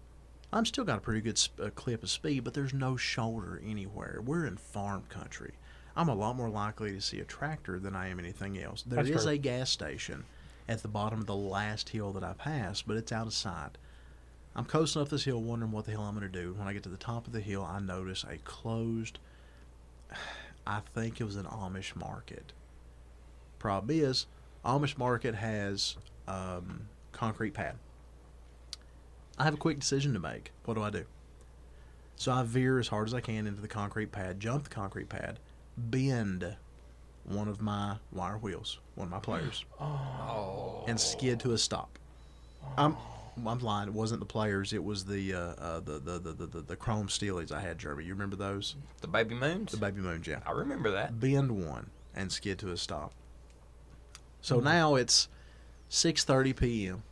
I'm 0.52 0.66
still 0.66 0.84
got 0.84 0.98
a 0.98 1.00
pretty 1.00 1.22
good 1.22 1.38
sp- 1.40 1.56
uh, 1.64 1.70
clip 1.70 2.04
of 2.04 2.10
speed, 2.10 2.44
but 2.44 2.54
there's 2.54 2.74
no 2.74 2.98
shoulder 2.98 3.62
anywhere. 3.66 4.20
We're 4.22 4.46
in 4.46 4.58
farm 4.58 5.04
country. 5.08 5.54
I'm 5.96 6.10
a 6.10 6.14
lot 6.14 6.36
more 6.36 6.50
likely 6.50 6.92
to 6.92 7.00
see 7.00 7.22
a 7.22 7.24
tractor 7.24 7.80
than 7.80 7.96
I 7.96 8.10
am 8.10 8.20
anything 8.20 8.62
else. 8.62 8.84
There 8.86 9.00
is 9.00 9.10
That's 9.10 9.24
true. 9.24 9.32
a 9.32 9.38
gas 9.38 9.70
station 9.70 10.26
at 10.68 10.82
the 10.82 10.90
bottom 10.90 11.22
of 11.22 11.28
the 11.28 11.34
last 11.34 11.88
hill 11.88 12.12
that 12.12 12.26
I 12.26 12.34
passed, 12.34 12.86
but 12.86 12.98
it's 12.98 13.14
out 13.14 13.28
of 13.28 13.34
sight. 13.34 13.78
I'm 14.54 14.66
coasting 14.66 15.02
up 15.02 15.08
this 15.08 15.24
hill 15.24 15.42
wondering 15.42 15.72
what 15.72 15.86
the 15.86 15.92
hell 15.92 16.02
I'm 16.02 16.20
going 16.20 16.30
to 16.30 16.42
do. 16.42 16.56
When 16.56 16.68
I 16.68 16.74
get 16.74 16.84
to 16.84 16.90
the 16.90 16.98
top 16.98 17.26
of 17.26 17.32
the 17.32 17.40
hill, 17.40 17.64
I 17.64 17.80
notice 17.80 18.26
a 18.30 18.36
closed, 18.40 19.18
I 20.68 20.82
think 20.94 21.22
it 21.22 21.24
was 21.24 21.38
an 21.38 21.46
Amish 21.46 21.96
market. 21.96 22.52
Problem 23.60 23.98
is, 23.98 24.26
Amish 24.68 24.98
market 24.98 25.34
has 25.34 25.96
um, 26.28 26.88
concrete 27.14 27.54
pad. 27.54 27.76
I 29.40 29.46
have 29.46 29.54
a 29.54 29.58
quick 29.58 29.80
decision 29.80 30.14
to 30.14 30.20
make. 30.20 30.52
What 30.66 30.74
do 30.74 30.84
I 30.84 30.90
do? 30.90 31.06
So 32.18 32.34
I 32.34 32.44
veer 32.44 32.78
as 32.78 32.90
hard 32.90 33.08
as 33.08 33.14
I 33.14 33.22
can 33.22 33.48
into 33.48 33.62
the 33.62 33.68
concrete 33.68 34.12
pad, 34.12 34.40
jump 34.40 34.66
the 34.66 34.70
concrete 34.70 35.08
pad, 35.08 35.40
bend 35.78 36.58
one 37.24 37.48
of 37.48 37.62
my 37.62 37.98
wire 38.12 38.38
wheels, 38.38 38.80
one 38.96 39.06
of 39.06 39.12
my 39.12 39.20
players, 39.20 39.64
oh. 39.80 40.84
and 40.88 41.00
skid 41.00 41.40
to 41.42 41.54
a 41.54 41.58
stop. 41.58 41.98
I'm 42.78 42.98
I'm 43.46 43.60
lying. 43.60 43.88
It 43.88 43.94
wasn't 43.94 44.20
the 44.20 44.26
players. 44.26 44.74
It 44.74 44.84
was 44.84 45.06
the 45.06 45.34
uh, 45.34 45.40
uh, 45.40 45.80
the, 45.80 46.00
the, 46.00 46.20
the, 46.20 46.34
the, 46.34 46.46
the 46.48 46.62
the 46.62 46.76
chrome 46.76 47.08
steelies 47.08 47.52
I 47.52 47.62
had, 47.62 47.78
Jeremy. 47.78 48.04
You 48.04 48.14
remember 48.14 48.36
those? 48.36 48.76
The 49.02 49.08
baby 49.08 49.36
moons? 49.36 49.72
The 49.72 49.78
baby 49.78 50.02
moons, 50.02 50.26
yeah. 50.26 50.40
I 50.46 50.52
remember 50.52 50.92
that. 50.92 51.20
Bend 51.20 51.52
one 51.52 51.92
and 52.16 52.32
skid 52.32 52.58
to 52.60 52.72
a 52.72 52.78
stop. 52.78 53.14
So 54.48 54.56
mm-hmm. 54.56 54.66
now 54.66 54.96
it's 54.96 55.28
6:30 55.92 56.56
p.m. 56.56 57.04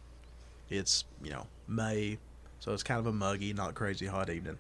It's 0.70 1.04
you 1.22 1.32
know 1.32 1.48
May, 1.68 2.18
so 2.62 2.72
it's 2.72 2.82
kind 2.82 2.98
of 2.98 3.08
a 3.08 3.12
muggy, 3.12 3.52
not 3.52 3.76
crazy 3.76 4.06
hot 4.06 4.30
evening. 4.30 4.58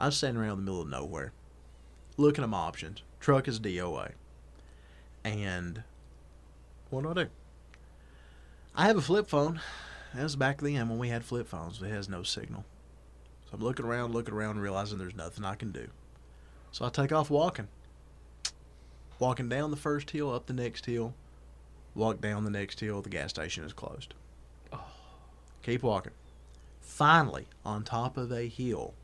I'm 0.00 0.10
standing 0.10 0.42
around 0.42 0.58
in 0.58 0.64
the 0.64 0.70
middle 0.72 0.82
of 0.82 0.88
nowhere, 0.88 1.30
looking 2.16 2.42
at 2.42 2.50
my 2.50 2.58
options. 2.58 3.04
Truck 3.20 3.46
is 3.46 3.60
DOA, 3.60 4.10
and 5.22 5.84
what 6.90 7.04
do 7.04 7.10
I 7.10 7.14
do? 7.14 7.26
I 8.74 8.86
have 8.86 8.96
a 8.96 9.00
flip 9.00 9.28
phone. 9.28 9.60
That 10.14 10.24
was 10.24 10.34
back 10.34 10.60
then 10.60 10.88
when 10.88 10.98
we 10.98 11.10
had 11.10 11.24
flip 11.24 11.46
phones. 11.46 11.80
It 11.80 11.90
has 11.90 12.08
no 12.08 12.24
signal. 12.24 12.64
So 13.44 13.50
I'm 13.54 13.62
looking 13.62 13.86
around, 13.86 14.14
looking 14.14 14.34
around, 14.34 14.58
realizing 14.58 14.98
there's 14.98 15.14
nothing 15.14 15.44
I 15.44 15.54
can 15.54 15.70
do. 15.70 15.86
So 16.72 16.86
I 16.86 16.88
take 16.88 17.12
off 17.12 17.30
walking. 17.30 17.68
Walking 19.20 19.48
down 19.48 19.70
the 19.70 19.76
first 19.76 20.10
hill, 20.10 20.34
up 20.34 20.46
the 20.46 20.52
next 20.52 20.86
hill, 20.86 21.14
walk 21.98 22.20
down 22.20 22.44
the 22.44 22.50
next 22.50 22.80
hill, 22.80 23.02
the 23.02 23.10
gas 23.10 23.30
station 23.30 23.64
is 23.64 23.72
closed. 23.72 24.14
Oh. 24.72 24.84
Keep 25.62 25.82
walking. 25.82 26.12
Finally, 26.80 27.46
on 27.64 27.82
top 27.82 28.16
of 28.16 28.32
a 28.32 28.48
hill, 28.48 28.94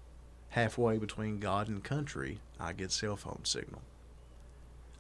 halfway 0.50 0.96
between 0.98 1.40
God 1.40 1.68
and 1.68 1.82
country, 1.82 2.38
I 2.58 2.72
get 2.72 2.92
cell 2.92 3.16
phone 3.16 3.40
signal. 3.44 3.82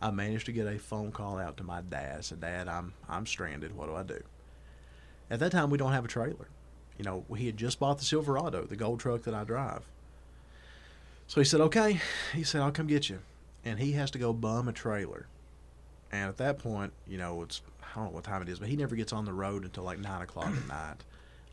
I 0.02 0.10
managed 0.10 0.46
to 0.46 0.52
get 0.52 0.66
a 0.66 0.78
phone 0.78 1.12
call 1.12 1.38
out 1.38 1.56
to 1.56 1.64
my 1.64 1.80
dad. 1.80 2.18
I 2.18 2.20
said, 2.20 2.40
Dad, 2.40 2.68
I'm 2.68 2.92
I'm 3.08 3.24
stranded. 3.24 3.74
What 3.74 3.88
do 3.88 3.94
I 3.94 4.02
do? 4.02 4.22
At 5.30 5.38
that 5.40 5.52
time, 5.52 5.70
we 5.70 5.78
don't 5.78 5.92
have 5.92 6.04
a 6.04 6.08
trailer. 6.08 6.48
You 6.98 7.04
know, 7.04 7.24
he 7.36 7.46
had 7.46 7.56
just 7.56 7.80
bought 7.80 7.98
the 7.98 8.04
Silverado, 8.04 8.64
the 8.64 8.76
gold 8.76 9.00
truck 9.00 9.22
that 9.22 9.34
I 9.34 9.44
drive. 9.44 9.82
So 11.26 11.40
he 11.40 11.44
said, 11.44 11.60
Okay. 11.62 12.00
He 12.34 12.42
said, 12.42 12.60
I'll 12.60 12.70
come 12.70 12.86
get 12.86 13.08
you. 13.08 13.20
And 13.64 13.78
he 13.78 13.92
has 13.92 14.10
to 14.10 14.18
go 14.18 14.32
bum 14.32 14.68
a 14.68 14.72
trailer. 14.72 15.26
And 16.12 16.28
at 16.28 16.36
that 16.36 16.58
point, 16.58 16.92
you 17.08 17.18
know, 17.18 17.42
it's 17.42 17.62
I 17.94 18.00
don't 18.00 18.06
know 18.06 18.14
what 18.14 18.24
time 18.24 18.42
it 18.42 18.48
is, 18.48 18.58
but 18.58 18.68
he 18.68 18.76
never 18.76 18.96
gets 18.96 19.12
on 19.12 19.24
the 19.24 19.32
road 19.32 19.64
until 19.64 19.84
like 19.84 20.00
nine 20.00 20.22
o'clock 20.22 20.48
at 20.48 20.68
night. 20.68 21.04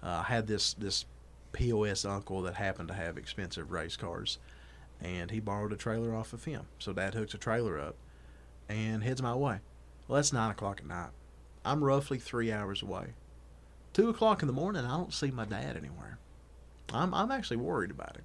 Uh, 0.02 0.22
I 0.22 0.24
had 0.24 0.48
this 0.48 0.74
this 0.74 1.06
POS 1.54 2.06
uncle 2.06 2.42
that 2.44 2.56
happened 2.56 2.88
to 2.88 2.94
have 2.96 3.18
expensive 3.18 3.72
race 3.72 3.96
cars, 3.96 4.40
and 5.00 5.30
he 5.30 5.40
borrowed 5.40 5.74
a 5.74 5.78
trailer 5.78 6.16
off 6.16 6.34
of 6.34 6.46
him. 6.46 6.64
So 6.80 6.94
Dad 6.94 7.14
hooks 7.14 7.34
a 7.34 7.38
trailer 7.38 7.80
up 7.80 7.96
and 8.70 9.04
heads 9.04 9.22
my 9.22 9.36
way. 9.36 9.60
Well, 10.08 10.16
that's 10.16 10.34
nine 10.34 10.52
o'clock 10.52 10.80
at 10.80 10.88
night. 10.88 11.12
I'm 11.64 11.84
roughly 11.84 12.18
three 12.18 12.52
hours 12.52 12.82
away. 12.82 13.14
Two 13.94 14.10
o'clock 14.10 14.42
in 14.42 14.48
the 14.48 14.54
morning, 14.54 14.86
I 14.86 14.98
don't 14.98 15.14
see 15.14 15.30
my 15.30 15.46
dad 15.46 15.78
anywhere. 15.78 16.18
I'm 16.94 17.14
I'm 17.14 17.32
actually 17.32 17.58
worried 17.58 17.92
about 17.92 18.16
him. 18.18 18.24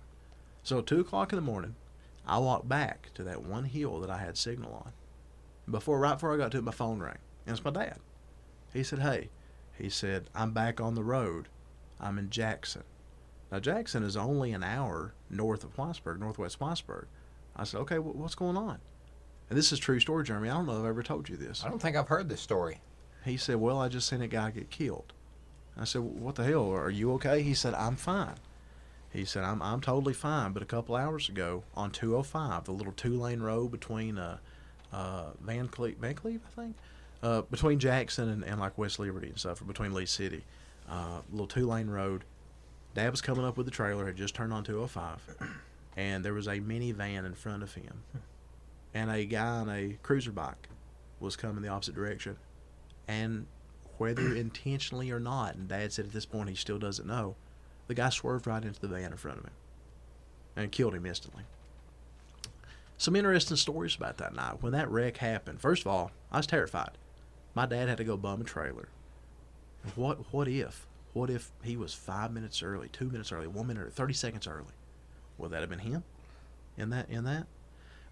So 0.63 0.81
two 0.81 1.01
o'clock 1.01 1.33
in 1.33 1.37
the 1.37 1.43
morning, 1.43 1.75
I 2.27 2.39
walk 2.39 2.67
back 2.67 3.11
to 3.15 3.23
that 3.25 3.43
one 3.43 3.65
hill 3.65 4.01
that 4.01 4.11
I 4.11 4.19
had 4.19 4.37
signal 4.37 4.73
on. 4.73 4.93
Before 5.71 5.99
right 5.99 6.15
before 6.15 6.33
I 6.33 6.39
got 6.39 6.53
to 6.53 6.59
it, 6.59 6.65
my 6.65 6.73
phone 6.73 7.01
rang. 7.01 7.19
And 7.47 7.57
it's 7.57 7.65
my 7.65 7.71
dad. 7.71 7.99
He 8.73 8.83
said, 8.83 9.01
Hey, 9.01 9.29
he 9.79 9.89
said, 9.89 10.31
I'm 10.35 10.53
back 10.53 10.81
on 10.81 10.95
the 10.95 11.05
road. 11.05 11.49
I'm 12.01 12.19
in 12.19 12.31
Jackson. 12.31 12.83
Now 13.51 13.61
Jackson 13.61 14.03
is 14.03 14.17
only 14.17 14.53
an 14.53 14.63
hour 14.63 15.15
north 15.31 15.65
of 15.65 15.77
Whitesburg, 15.77 16.19
northwest 16.19 16.59
Whitesburg. 16.59 17.07
I 17.55 17.65
said, 17.65 17.79
Okay, 17.81 17.97
wh- 17.97 18.17
what's 18.17 18.35
going 18.35 18.57
on? 18.57 18.79
And 19.49 19.57
this 19.57 19.73
is 19.73 19.79
true 19.79 20.01
story, 20.01 20.25
Jeremy. 20.25 20.49
I 20.51 20.55
don't 20.55 20.67
know 20.67 20.73
if 20.73 20.79
I've 20.81 20.87
ever 20.87 21.03
told 21.03 21.29
you 21.29 21.37
this. 21.37 21.63
I 21.65 21.69
don't 21.69 21.81
think 21.81 21.97
I've 21.97 22.09
heard 22.09 22.29
this 22.29 22.41
story. 22.41 22.81
He 23.25 23.37
said, 23.37 23.57
Well, 23.57 23.81
I 23.81 23.89
just 23.89 24.09
seen 24.09 24.23
a 24.23 24.29
guy 24.29 24.51
get 24.51 24.71
killed. 24.71 25.13
I 25.79 25.85
said, 25.85 26.01
What 26.03 26.35
the 26.35 26.45
hell? 26.45 26.71
Are 26.71 26.91
you 26.91 27.13
okay? 27.15 27.43
He 27.43 27.55
said, 27.55 27.75
I'm 27.75 27.97
fine. 27.97 28.35
He 29.13 29.25
said, 29.25 29.45
I'm, 29.45 29.63
I'm 29.63 29.81
totally 29.81 30.13
fine. 30.15 30.53
But 30.53 30.63
a 30.63 30.67
couple 30.67 30.95
hours 30.95 31.29
ago 31.29 31.63
on 31.75 31.91
205, 31.91 32.65
the 32.65 32.73
little 32.73 32.93
two 32.93 33.17
lane 33.19 33.41
road 33.41 33.71
between 33.71 34.19
uh, 34.19 34.39
uh, 34.93 35.31
Van, 35.41 35.69
Cleve, 35.69 35.97
Van 35.99 36.15
Cleve, 36.15 36.41
I 36.47 36.61
think, 36.61 36.77
uh, 37.27 37.43
between 37.43 37.81
Jackson 37.81 38.29
and, 38.29 38.45
and 38.45 38.61
like 38.61 38.79
West 38.79 39.01
Liberty 39.01 39.29
and 39.29 39.39
stuff, 39.39 39.61
or 39.61 39.65
between 39.65 39.93
Lee 39.93 40.07
City, 40.07 40.45
uh, 40.89 41.23
little 41.31 41.49
two 41.49 41.67
lane 41.67 41.89
road. 41.89 42.23
Dad 42.95 43.11
was 43.11 43.21
coming 43.21 43.45
up 43.45 43.57
with 43.57 43.67
the 43.67 43.73
trailer, 43.73 44.07
had 44.07 44.17
just 44.17 44.35
turned 44.35 44.53
on 44.53 44.63
205, 44.63 45.51
and 45.97 46.25
there 46.25 46.33
was 46.33 46.47
a 46.47 46.61
minivan 46.61 47.27
in 47.27 47.35
front 47.35 47.65
of 47.65 47.75
him. 47.75 48.05
And 48.95 49.11
a 49.11 49.25
guy 49.25 49.47
on 49.47 49.69
a 49.69 49.99
cruiser 50.03 50.31
bike 50.31 50.69
was 51.19 51.35
coming 51.35 51.63
the 51.63 51.69
opposite 51.69 51.95
direction 51.95 52.37
and 53.09 53.47
whether 53.99 54.23
intentionally 54.37 55.11
or 55.11 55.21
not, 55.21 55.57
and 55.57 55.69
Dad 55.69 55.93
said 55.93 56.07
at 56.07 56.13
this 56.13 56.27
point 56.27 56.49
he 56.49 56.55
still 56.55 56.79
doesn't 56.79 57.09
know, 57.09 57.35
the 57.89 57.95
guy 57.95 58.09
swerved 58.09 58.47
right 58.47 58.65
into 58.65 58.81
the 58.81 58.89
van 58.89 59.11
in 59.11 59.19
front 59.19 59.39
of 59.39 59.45
him 59.45 59.53
and 60.55 60.73
killed 60.73 60.95
him 60.95 61.05
instantly. 61.05 61.43
Some 62.99 63.17
interesting 63.17 63.57
stories 63.57 63.97
about 63.97 64.17
that 64.19 64.35
night. 64.35 64.63
When 64.63 64.73
that 64.73 64.91
wreck 64.91 65.19
happened, 65.19 65.61
first 65.61 65.83
of 65.83 65.89
all, 65.89 66.13
I 66.31 66.39
was 66.39 66.47
terrified. 66.47 66.93
My 67.57 67.65
dad 67.65 67.89
had 67.89 67.97
to 67.97 68.05
go 68.05 68.19
bum 68.19 68.43
a 68.43 68.45
trailer. 68.45 68.91
What 69.95 70.31
what 70.31 70.47
if? 70.47 70.87
What 71.15 71.31
if 71.31 71.53
he 71.63 71.79
was 71.79 71.95
five 71.95 72.31
minutes 72.31 72.63
early, 72.63 72.91
two 72.91 73.09
minutes 73.09 73.33
early, 73.33 73.47
one 73.47 73.67
minute, 73.67 73.95
thirty 73.95 74.13
seconds 74.13 74.47
early? 74.47 74.75
Would 75.39 75.53
that 75.53 75.63
have 75.63 75.71
been 75.71 75.79
him? 75.79 76.05
In 76.77 76.91
that 76.91 77.09
in 77.09 77.25
that? 77.25 77.47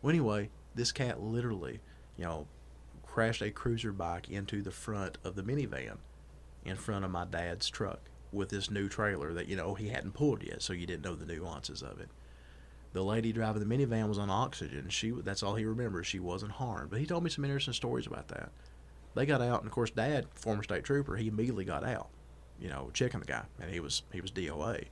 Well 0.01 0.11
anyway, 0.11 0.49
this 0.75 0.93
cat 0.93 1.23
literally, 1.23 1.81
you 2.17 2.25
know, 2.25 2.47
crashed 3.05 3.43
a 3.43 3.51
cruiser 3.51 3.93
bike 3.93 4.31
into 4.31 4.63
the 4.63 4.71
front 4.71 5.19
of 5.25 5.37
the 5.37 5.43
minivan 5.43 5.99
in 6.65 6.77
front 6.77 7.05
of 7.05 7.11
my 7.11 7.27
dad's 7.27 7.69
truck 7.69 8.01
with 8.33 8.49
this 8.49 8.71
new 8.71 8.89
trailer 8.89 9.35
that, 9.35 9.47
you 9.47 9.57
know, 9.57 9.75
he 9.75 9.89
hadn't 9.89 10.15
pulled 10.15 10.43
yet, 10.43 10.63
so 10.63 10.73
you 10.73 10.87
didn't 10.87 11.05
know 11.05 11.15
the 11.15 11.27
nuances 11.27 11.83
of 11.83 12.01
it. 12.01 12.09
The 12.95 13.05
lady 13.05 13.31
driving 13.31 13.69
the 13.69 13.77
minivan 13.77 14.09
was 14.09 14.19
on 14.19 14.31
oxygen. 14.31 14.89
She 14.89 15.11
that's 15.11 15.43
all 15.43 15.55
he 15.55 15.67
remembers. 15.67 16.07
She 16.07 16.19
wasn't 16.19 16.53
harmed. 16.53 16.89
But 16.89 17.01
he 17.01 17.07
told 17.07 17.25
me 17.25 17.29
some 17.29 17.45
interesting 17.45 17.75
stories 17.75 18.07
about 18.07 18.29
that. 18.29 18.51
They 19.15 19.27
got 19.27 19.41
out, 19.41 19.61
and 19.61 19.67
of 19.67 19.73
course, 19.73 19.91
Dad, 19.91 20.27
former 20.35 20.63
state 20.63 20.85
trooper, 20.85 21.17
he 21.17 21.29
immediately 21.29 21.65
got 21.65 21.85
out, 21.85 22.09
you 22.61 22.69
know, 22.69 22.91
checking 22.93 23.21
the 23.21 23.27
guy, 23.27 23.45
and 23.61 23.71
he 23.71 23.81
was 23.81 24.03
he 24.13 24.21
was 24.21 24.31
DOA. 24.33 24.87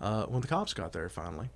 Uh, 0.00 0.24
when 0.26 0.40
the 0.40 0.48
cops 0.48 0.72
got 0.74 0.92
there, 0.92 1.08
finally, 1.08 1.50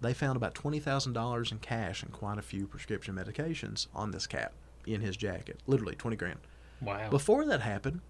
they 0.00 0.14
found 0.14 0.36
about 0.36 0.54
twenty 0.54 0.78
thousand 0.80 1.12
dollars 1.12 1.52
in 1.52 1.58
cash 1.58 2.02
and 2.02 2.12
quite 2.12 2.38
a 2.38 2.42
few 2.42 2.66
prescription 2.66 3.14
medications 3.14 3.88
on 3.94 4.10
this 4.10 4.26
cat 4.26 4.52
in 4.86 5.00
his 5.00 5.16
jacket. 5.16 5.60
Literally 5.66 5.94
twenty 5.96 6.16
grand. 6.16 6.38
Wow. 6.80 7.10
Before 7.10 7.44
that 7.46 7.60
happened, 7.60 8.00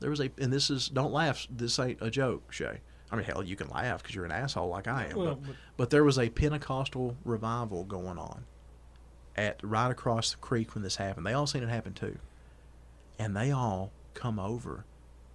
there 0.00 0.10
was 0.10 0.20
a, 0.20 0.30
and 0.38 0.52
this 0.52 0.70
is 0.70 0.88
don't 0.88 1.12
laugh. 1.12 1.46
This 1.50 1.78
ain't 1.78 2.00
a 2.00 2.10
joke, 2.10 2.52
Shay. 2.52 2.78
I 3.10 3.16
mean, 3.16 3.24
hell, 3.26 3.42
you 3.44 3.56
can 3.56 3.68
laugh 3.68 4.02
because 4.02 4.14
you're 4.14 4.24
an 4.24 4.32
asshole 4.32 4.68
like 4.68 4.88
I 4.88 5.06
am. 5.10 5.16
Well, 5.16 5.34
but, 5.34 5.46
but- 5.46 5.56
but 5.76 5.90
there 5.90 6.04
was 6.04 6.18
a 6.18 6.30
Pentecostal 6.30 7.16
revival 7.24 7.84
going 7.84 8.16
on 8.18 8.44
at 9.36 9.58
right 9.64 9.90
across 9.90 10.30
the 10.30 10.36
creek 10.38 10.74
when 10.74 10.82
this 10.82 10.96
happened. 10.96 11.26
They 11.26 11.32
all 11.32 11.46
seen 11.46 11.62
it 11.64 11.68
happen 11.68 11.92
too, 11.92 12.16
and 13.18 13.36
they 13.36 13.50
all 13.50 13.92
come 14.14 14.38
over 14.38 14.84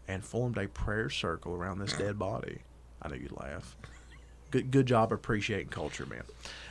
and 0.07 0.23
formed 0.23 0.57
a 0.57 0.67
prayer 0.67 1.09
circle 1.09 1.53
around 1.53 1.79
this 1.79 1.93
dead 1.93 2.17
body. 2.17 2.59
I 3.01 3.09
know 3.09 3.15
you'd 3.15 3.31
laugh. 3.31 3.75
Good, 4.51 4.71
good 4.71 4.85
job 4.87 5.11
appreciating 5.13 5.67
culture, 5.67 6.05
man. 6.07 6.23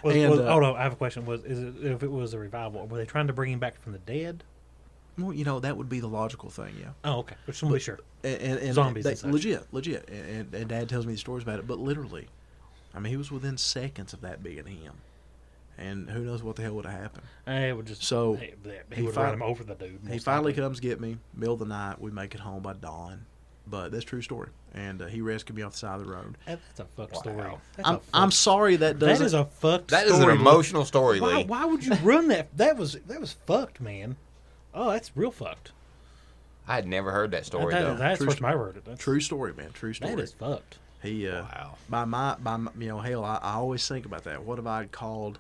Was, 0.02 0.16
and, 0.16 0.30
was, 0.30 0.40
uh, 0.40 0.46
oh 0.48 0.59
no, 0.59 0.74
I 0.74 0.82
have 0.82 0.92
a 0.92 0.96
question. 0.96 1.24
Was 1.24 1.44
is 1.44 1.61
it 1.61 1.84
if 1.92 2.02
it 2.02 2.11
was 2.11 2.34
a 2.34 2.38
revival? 2.38 2.86
Were 2.86 2.98
they 2.98 3.04
trying 3.04 3.28
to 3.28 3.32
bring 3.32 3.52
him 3.52 3.61
back 3.61 3.80
from 3.80 3.92
the 3.92 3.98
dead? 4.00 4.42
Well, 5.16 5.32
you 5.32 5.44
know 5.44 5.61
that 5.61 5.76
would 5.76 5.88
be 5.88 6.00
the 6.00 6.09
logical 6.09 6.50
thing, 6.50 6.74
yeah. 6.80 6.90
Oh, 7.04 7.18
okay. 7.18 7.36
To 7.52 7.66
be 7.72 7.78
sure. 7.78 7.98
and, 8.22 8.40
and, 8.40 8.59
and 8.61 8.74
Zombies 8.74 9.04
they- 9.04 9.16
and 9.22 9.32
legit, 9.32 9.66
legit. 9.72 10.09
And, 10.09 10.52
and 10.54 10.68
Dad 10.68 10.88
tells 10.88 11.06
me 11.06 11.12
these 11.12 11.20
stories 11.20 11.42
about 11.42 11.59
it, 11.59 11.66
but 11.66 11.78
literally, 11.78 12.28
I 12.94 13.00
mean, 13.00 13.11
he 13.11 13.16
was 13.16 13.30
within 13.30 13.56
seconds 13.59 14.12
of 14.12 14.20
that 14.22 14.42
being 14.42 14.64
him, 14.66 14.94
and 15.79 16.11
who 16.11 16.20
knows 16.24 16.43
what 16.43 16.57
the 16.57 16.62
hell 16.62 16.74
would 16.74 16.87
have 16.87 17.01
happened. 17.01 17.24
Hey, 17.47 17.68
it 17.68 17.76
would 17.76 17.87
just 17.87 18.03
So, 18.03 18.35
hey, 18.35 18.55
he 18.91 18.97
he 18.97 19.03
would 19.03 19.14
fin- 19.14 19.22
run 19.22 19.35
him 19.35 19.43
over 19.43 19.62
the 19.64 19.74
dude. 19.74 20.01
he 20.11 20.18
finally 20.18 20.51
likely. 20.53 20.62
comes 20.62 20.81
get 20.81 21.01
me, 21.01 21.18
middle 21.35 21.55
of 21.55 21.61
the 21.61 21.66
night. 21.66 22.01
We 22.01 22.11
make 22.11 22.35
it 22.35 22.41
home 22.41 22.62
by 22.62 22.72
dawn, 22.74 23.24
but 23.66 23.91
that's 23.93 24.05
a 24.05 24.07
true 24.07 24.22
story. 24.22 24.49
And 24.74 25.01
uh, 25.01 25.07
he 25.07 25.20
rescued 25.22 25.57
me 25.57 25.62
off 25.62 25.72
the 25.72 25.79
side 25.79 26.01
of 26.01 26.07
the 26.07 26.12
road. 26.12 26.37
That's 26.47 26.81
a 26.81 26.85
fuck 26.85 27.12
Wow. 27.14 27.20
story. 27.20 27.37
That's 27.76 27.89
I'm, 27.89 27.95
fuck- 27.97 28.05
I'm 28.12 28.31
sorry 28.31 28.76
that 28.76 28.99
That 29.01 29.07
doesn't. 29.07 29.26
is 29.26 29.35
a 29.35 29.45
fucked. 29.47 29.89
That 29.93 30.07
is 30.07 30.14
story, 30.16 30.33
an 30.35 30.39
Lee. 30.39 30.43
emotional 30.49 30.85
story, 30.85 31.20
Why, 31.20 31.37
Lee. 31.39 31.45
why 31.45 31.64
would 31.64 31.85
you 31.87 31.95
run 32.03 32.29
that? 32.29 32.55
That 32.57 32.76
was 32.76 32.93
that 33.07 33.20
was 33.20 33.33
fucked, 33.47 33.81
man. 33.81 34.16
Oh, 34.74 34.91
that's 34.91 35.16
real 35.16 35.31
fucked. 35.31 35.72
I 36.66 36.74
had 36.74 36.87
never 36.87 37.11
heard 37.12 37.31
that 37.31 37.47
story 37.47 37.72
That- 37.72 37.83
though. 37.83 37.95
that's 37.97 38.18
True 38.18 38.26
first 38.26 38.39
sto- 38.39 38.47
time 38.47 38.55
I 38.55 38.59
heard 38.59 38.76
it. 38.76 38.85
That's, 38.85 39.03
true 39.03 39.20
story, 39.20 39.55
man. 39.55 39.70
True 39.72 39.95
story. 39.95 40.14
That 40.14 40.22
is 40.22 40.33
fucked. 40.33 40.79
He 41.03 41.26
uh, 41.29 41.43
Wow. 41.45 41.76
by 41.89 42.05
my 42.05 42.37
by 42.41 42.57
my, 42.59 42.70
you 42.79 42.89
know 42.89 42.99
hell, 42.99 43.24
I, 43.24 43.37
I 43.43 43.55
always 43.55 43.87
think 43.89 44.05
about 44.05 44.24
that. 44.24 44.45
What 44.45 44.59
if 44.59 44.66
I 44.66 44.79
had 44.79 44.93
called 44.93 45.39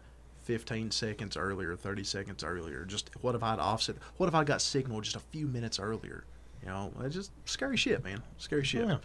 15 0.48 0.90
seconds 0.92 1.36
earlier, 1.36 1.76
30 1.76 2.04
seconds 2.04 2.42
earlier? 2.42 2.86
Just 2.86 3.10
what 3.20 3.34
if 3.34 3.42
I'd 3.42 3.58
offset? 3.58 3.96
What 4.16 4.28
if 4.28 4.34
I 4.34 4.44
got 4.44 4.62
signal 4.62 5.02
just 5.02 5.14
a 5.14 5.20
few 5.20 5.46
minutes 5.46 5.78
earlier? 5.78 6.24
You 6.62 6.68
know, 6.68 6.90
it's 7.02 7.14
just 7.14 7.32
scary 7.44 7.76
shit, 7.76 8.02
man. 8.02 8.22
Scary 8.38 8.64
shit. 8.64 8.80
Yeah. 8.86 8.96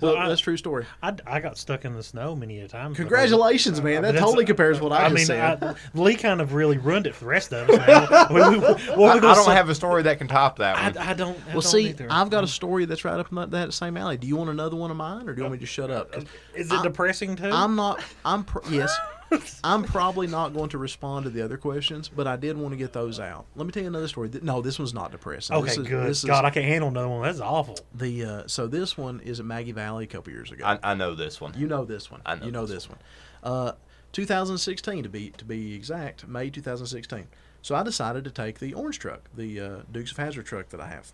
Well, 0.00 0.14
Well, 0.14 0.16
I- 0.16 0.28
that's 0.28 0.40
true 0.40 0.56
story. 0.56 0.86
I, 1.00 1.14
I 1.28 1.38
got 1.38 1.58
stuck 1.58 1.84
in 1.84 1.94
the 1.94 2.02
snow 2.02 2.34
many 2.34 2.58
a 2.58 2.66
time. 2.66 2.96
Congratulations, 2.96 3.80
man. 3.80 4.04
Uh, 4.04 4.10
that 4.10 4.18
totally 4.18 4.44
compares 4.44 4.78
to 4.78 4.82
what 4.82 4.92
I, 4.92 5.04
I 5.04 5.10
just 5.10 5.14
mean, 5.14 5.26
said. 5.26 5.62
I, 5.62 5.74
Lee 5.94 6.16
kind 6.16 6.40
of 6.40 6.54
really 6.54 6.76
ruined 6.76 7.06
it 7.06 7.14
for 7.14 7.20
the 7.24 7.30
rest 7.30 7.52
of 7.52 7.70
us. 7.70 7.86
Now. 7.86 8.26
we, 8.30 8.58
we, 8.58 8.58
what 8.58 8.80
I, 8.80 8.96
we 8.96 9.04
I 9.04 9.20
gonna 9.20 9.34
don't 9.34 9.44
say- 9.44 9.54
have 9.54 9.68
a 9.68 9.74
story 9.76 10.02
that 10.02 10.18
can 10.18 10.26
top 10.26 10.58
that 10.58 10.76
I, 10.76 10.88
one. 10.88 10.98
I 10.98 11.14
don't. 11.14 11.38
I 11.38 11.42
well, 11.46 11.52
don't 11.52 11.62
see, 11.62 11.90
either. 11.90 12.08
I've 12.10 12.30
got 12.30 12.42
a 12.42 12.48
mm. 12.48 12.50
story 12.50 12.84
that's 12.84 13.04
right 13.04 13.20
up 13.20 13.30
in 13.30 13.36
that, 13.36 13.52
that 13.52 13.74
same 13.74 13.96
alley. 13.96 14.16
Do 14.16 14.26
you 14.26 14.34
want 14.34 14.50
another 14.50 14.74
one 14.74 14.90
of 14.90 14.96
mine, 14.96 15.28
or 15.28 15.34
do 15.34 15.38
you 15.38 15.44
want 15.44 15.52
me 15.52 15.60
to 15.60 15.66
shut 15.66 15.88
up? 15.92 16.16
Is 16.56 16.72
it 16.72 16.72
I- 16.72 16.82
depressing 16.82 17.36
too? 17.36 17.50
I'm 17.52 17.76
not. 17.76 18.02
I'm 18.24 18.42
pr- 18.42 18.68
yes. 18.68 18.96
I'm 19.64 19.84
probably 19.84 20.26
not 20.26 20.52
going 20.54 20.70
to 20.70 20.78
respond 20.78 21.24
to 21.24 21.30
the 21.30 21.42
other 21.42 21.56
questions, 21.56 22.08
but 22.08 22.26
I 22.26 22.36
did 22.36 22.56
want 22.56 22.72
to 22.72 22.76
get 22.76 22.92
those 22.92 23.20
out. 23.20 23.46
Let 23.54 23.66
me 23.66 23.72
tell 23.72 23.82
you 23.82 23.88
another 23.88 24.08
story. 24.08 24.30
No, 24.42 24.60
this 24.60 24.78
one's 24.78 24.94
not 24.94 25.12
depressing. 25.12 25.56
okay, 25.56 25.66
this 25.66 25.78
is, 25.78 25.86
good. 25.86 26.06
This 26.08 26.24
God, 26.24 26.44
is 26.44 26.48
I 26.48 26.50
can't 26.50 26.66
handle 26.66 26.88
another 26.88 27.08
one. 27.08 27.22
That's 27.22 27.40
awful. 27.40 27.78
the 27.94 28.24
uh, 28.24 28.42
so 28.46 28.66
this 28.66 28.96
one 28.96 29.20
is 29.20 29.40
at 29.40 29.46
Maggie 29.46 29.72
Valley 29.72 30.04
a 30.04 30.08
couple 30.08 30.32
years 30.32 30.50
ago. 30.50 30.64
I, 30.64 30.78
I 30.82 30.94
know 30.94 31.14
this 31.14 31.40
one. 31.40 31.54
you 31.56 31.66
know 31.66 31.84
this 31.84 32.10
one. 32.10 32.22
I 32.26 32.34
know 32.36 32.46
you 32.46 32.52
know 32.52 32.66
this 32.66 32.86
this 32.86 32.88
one. 32.88 32.98
Uh, 33.42 33.72
2016 34.12 35.02
to 35.02 35.08
be 35.08 35.30
to 35.30 35.44
be 35.44 35.74
exact, 35.74 36.26
May 36.26 36.50
2016. 36.50 37.28
So 37.62 37.74
I 37.74 37.82
decided 37.82 38.24
to 38.24 38.30
take 38.30 38.58
the 38.58 38.74
orange 38.74 38.98
truck, 38.98 39.28
the 39.34 39.60
uh, 39.60 39.76
Dukes 39.92 40.12
of 40.12 40.16
Hazzard 40.16 40.46
truck 40.46 40.70
that 40.70 40.80
I 40.80 40.88
have. 40.88 41.12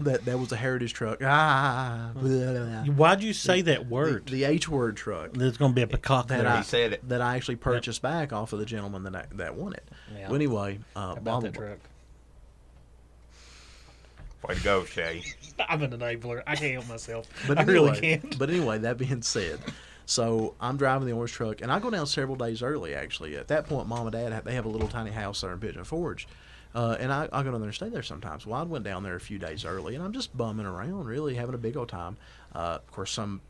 That 0.00 0.24
that 0.26 0.38
was 0.38 0.52
a 0.52 0.56
heritage 0.56 0.94
truck. 0.94 1.18
Ah, 1.24 2.10
blah, 2.14 2.22
blah, 2.22 2.52
blah. 2.52 2.84
Why'd 2.94 3.22
you 3.22 3.32
say 3.32 3.62
that 3.62 3.86
word? 3.86 4.26
the 4.26 4.44
H 4.44 4.68
word 4.68 4.96
truck. 4.96 5.32
There's 5.32 5.56
going 5.56 5.72
to 5.72 5.74
be 5.74 5.82
a 5.82 5.86
peacock 5.86 6.28
that 6.28 6.42
there. 6.44 6.52
I 6.52 6.58
He 6.58 6.62
said 6.64 6.92
it. 6.94 7.08
that 7.08 7.20
I 7.20 7.36
actually 7.36 7.56
purchased 7.56 8.00
back 8.02 8.32
off 8.32 8.52
of 8.52 8.58
the 8.60 8.66
gentleman 8.66 9.02
that 9.04 9.16
I, 9.16 9.24
that 9.32 9.54
won 9.56 9.72
it. 9.72 9.88
Yeah. 10.14 10.26
Well, 10.26 10.36
anyway, 10.36 10.78
uh, 10.94 11.00
How 11.00 11.06
blah, 11.06 11.12
about 11.14 11.22
blah, 11.22 11.40
that 11.40 11.54
truck. 11.54 11.78
Way 14.48 14.54
to 14.54 14.62
go, 14.62 14.84
Shay. 14.84 15.24
I'm 15.68 15.82
an 15.82 15.90
enabler. 15.90 16.42
I 16.46 16.54
can't 16.54 16.74
help 16.74 16.88
myself. 16.88 17.26
But 17.48 17.58
I 17.58 17.62
anyway, 17.62 17.72
really 17.74 18.00
can't. 18.00 18.38
But 18.38 18.50
anyway, 18.50 18.78
that 18.78 18.96
being 18.98 19.22
said, 19.22 19.58
so 20.06 20.54
I'm 20.60 20.76
driving 20.76 21.08
the 21.08 21.12
orange 21.14 21.32
truck, 21.32 21.60
and 21.60 21.72
I 21.72 21.80
go 21.80 21.90
down 21.90 22.06
several 22.06 22.36
days 22.36 22.62
early. 22.62 22.94
Actually, 22.94 23.36
at 23.36 23.48
that 23.48 23.66
point, 23.66 23.88
mom 23.88 24.06
and 24.06 24.12
dad 24.12 24.32
have, 24.32 24.44
they 24.44 24.54
have 24.54 24.64
a 24.64 24.68
little 24.68 24.86
tiny 24.88 25.10
house 25.10 25.40
there 25.40 25.52
in 25.52 25.58
Pigeon 25.58 25.82
Forge, 25.82 26.28
uh, 26.74 26.96
and 27.00 27.12
I, 27.12 27.28
I 27.32 27.42
go 27.42 27.50
down 27.50 27.60
there 27.60 27.68
and 27.68 27.74
stay 27.74 27.88
there 27.88 28.02
sometimes. 28.02 28.46
Well, 28.46 28.60
I 28.60 28.62
went 28.64 28.84
down 28.84 29.02
there 29.02 29.16
a 29.16 29.20
few 29.20 29.38
days 29.38 29.64
early, 29.64 29.94
and 29.94 30.04
I'm 30.04 30.12
just 30.12 30.36
bumming 30.36 30.66
around, 30.66 31.06
really 31.06 31.34
having 31.34 31.54
a 31.54 31.58
big 31.58 31.76
old 31.76 31.88
time. 31.88 32.16
Uh, 32.54 32.78
of 32.80 32.90
course, 32.92 33.10
some 33.12 33.40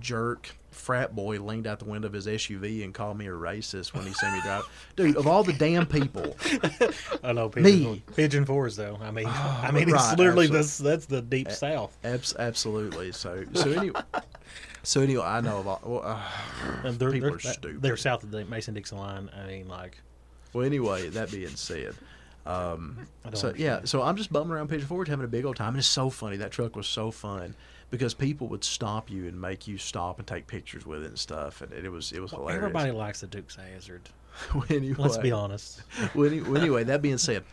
jerk 0.00 0.54
frat 0.70 1.16
boy 1.16 1.38
leaned 1.40 1.66
out 1.66 1.78
the 1.78 1.84
window 1.84 2.06
of 2.06 2.12
his 2.12 2.26
SUV 2.26 2.84
and 2.84 2.94
called 2.94 3.16
me 3.18 3.26
a 3.26 3.30
racist 3.30 3.92
when 3.94 4.06
he 4.06 4.12
seen 4.12 4.32
me 4.32 4.40
drive. 4.42 4.62
Dude, 4.96 5.16
of 5.16 5.26
all 5.26 5.42
the 5.42 5.52
damn 5.52 5.86
people, 5.86 6.36
I 7.24 7.32
know 7.32 7.50
Me. 7.56 7.62
Pigeon, 7.62 8.02
Pigeon 8.14 8.44
Forge 8.44 8.76
though. 8.76 8.98
I 9.00 9.10
mean, 9.10 9.26
I 9.28 9.70
mean, 9.72 9.88
it's 9.88 10.16
literally 10.16 10.46
this. 10.46 10.78
That's 10.78 11.06
the 11.06 11.22
deep 11.22 11.50
south. 11.50 11.96
abs- 12.04 12.36
absolutely. 12.38 13.12
So, 13.12 13.44
so 13.54 13.70
anyway, 13.72 14.00
so 14.82 15.00
anyway, 15.00 15.24
I 15.24 15.40
know 15.40 15.58
of 15.58 15.66
all. 15.66 15.80
Well, 15.84 16.02
uh, 16.04 16.22
And 16.84 16.98
they're, 16.98 17.10
people 17.10 17.30
they're, 17.30 17.36
are 17.36 17.40
stupid. 17.40 17.82
They're 17.82 17.96
south 17.96 18.22
of 18.22 18.30
the 18.30 18.44
Mason 18.44 18.74
Dixon 18.74 18.98
line. 18.98 19.30
I 19.36 19.46
mean, 19.46 19.66
like, 19.68 19.98
Well, 20.52 20.64
anyway, 20.64 21.08
that 21.08 21.30
being 21.32 21.48
said, 21.48 21.94
um, 22.50 23.06
so 23.34 23.52
yeah, 23.56 23.80
so 23.84 24.02
I'm 24.02 24.16
just 24.16 24.32
bumming 24.32 24.52
around 24.52 24.68
Pigeon 24.68 24.86
Forge 24.86 25.08
having 25.08 25.24
a 25.24 25.28
big 25.28 25.44
old 25.44 25.56
time, 25.56 25.68
and 25.68 25.78
it's 25.78 25.86
so 25.86 26.10
funny. 26.10 26.36
That 26.36 26.50
truck 26.50 26.76
was 26.76 26.86
so 26.86 27.10
fun 27.10 27.54
because 27.90 28.14
people 28.14 28.48
would 28.48 28.64
stop 28.64 29.10
you 29.10 29.26
and 29.26 29.40
make 29.40 29.66
you 29.68 29.78
stop 29.78 30.18
and 30.18 30.26
take 30.26 30.46
pictures 30.46 30.86
with 30.86 31.02
it 31.02 31.08
and 31.08 31.18
stuff, 31.18 31.60
and 31.60 31.72
it, 31.72 31.90
was 31.90 32.12
it 32.12 32.20
was 32.20 32.32
well, 32.32 32.42
hilarious. 32.42 32.64
everybody 32.64 32.90
likes 32.92 33.20
the 33.20 33.26
Duke's 33.26 33.56
Hazzard. 33.56 34.02
Anyway, 34.70 34.94
Let's 34.96 35.18
be 35.18 35.32
honest. 35.32 35.82
well, 36.14 36.32
anyway, 36.56 36.84
that 36.84 37.02
being 37.02 37.18
said, 37.18 37.44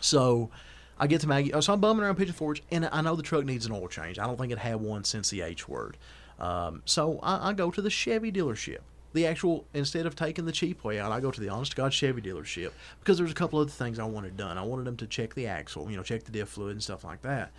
so 0.00 0.50
I 0.98 1.06
get 1.06 1.20
to 1.20 1.28
Maggie. 1.28 1.52
Oh, 1.52 1.60
so 1.60 1.72
I'm 1.72 1.80
bumming 1.80 2.02
around 2.02 2.16
Pigeon 2.16 2.34
Forge, 2.34 2.62
and 2.70 2.88
I 2.90 3.00
know 3.02 3.14
the 3.14 3.22
truck 3.22 3.44
needs 3.44 3.66
an 3.66 3.72
oil 3.72 3.86
change. 3.86 4.18
I 4.18 4.26
don't 4.26 4.38
think 4.38 4.50
it 4.50 4.58
had 4.58 4.76
one 4.76 5.04
since 5.04 5.30
the 5.30 5.42
H 5.42 5.68
word. 5.68 5.98
Um, 6.40 6.82
so 6.84 7.20
I, 7.22 7.50
I 7.50 7.52
go 7.52 7.70
to 7.70 7.82
the 7.82 7.90
Chevy 7.90 8.32
dealership. 8.32 8.78
The 9.12 9.26
actual 9.26 9.66
instead 9.74 10.06
of 10.06 10.14
taking 10.14 10.44
the 10.44 10.52
cheap 10.52 10.84
way 10.84 11.00
out, 11.00 11.10
I 11.10 11.20
go 11.20 11.30
to 11.30 11.40
the 11.40 11.48
honest 11.48 11.72
to 11.72 11.76
God 11.76 11.92
Chevy 11.92 12.22
dealership 12.22 12.72
because 13.00 13.18
there's 13.18 13.32
a 13.32 13.34
couple 13.34 13.58
other 13.58 13.70
things 13.70 13.98
I 13.98 14.04
wanted 14.04 14.36
done. 14.36 14.56
I 14.56 14.62
wanted 14.62 14.84
them 14.84 14.96
to 14.98 15.06
check 15.06 15.34
the 15.34 15.46
axle, 15.46 15.90
you 15.90 15.96
know, 15.96 16.02
check 16.02 16.24
the 16.24 16.32
diff 16.32 16.48
fluid 16.48 16.72
and 16.72 16.82
stuff 16.82 17.04
like 17.04 17.22
that. 17.22 17.50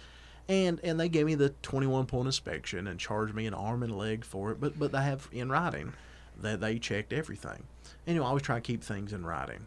And 0.48 0.80
and 0.84 1.00
they 1.00 1.10
gave 1.10 1.26
me 1.26 1.36
the 1.36 1.50
21 1.62 2.06
point 2.06 2.26
inspection 2.28 2.88
and 2.88 3.00
charged 3.00 3.36
me 3.36 3.46
an 3.48 3.54
arm 3.54 3.84
and 3.84 3.98
leg 3.98 4.24
for 4.24 4.52
it. 4.52 4.60
But 4.60 4.80
but 4.80 4.92
they 4.92 5.02
have 5.02 5.28
in 5.32 5.50
writing 5.50 5.94
that 6.40 6.62
they 6.62 6.80
checked 6.80 7.14
everything. 7.14 7.64
And 8.08 8.16
you 8.16 8.22
know, 8.22 8.26
I 8.26 8.30
always 8.30 8.44
try 8.44 8.56
to 8.56 8.62
keep 8.62 8.84
things 8.84 9.14
in 9.14 9.26
writing. 9.26 9.66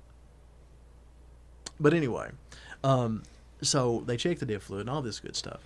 But 1.79 1.93
anyway, 1.95 2.31
um, 2.83 3.23
so 3.63 4.03
they 4.07 4.17
checked 4.17 4.41
the 4.41 4.47
diff 4.47 4.65
fluid 4.65 4.83
and 4.83 4.91
all 4.91 5.03
this 5.03 5.21
good 5.21 5.37
stuff. 5.37 5.61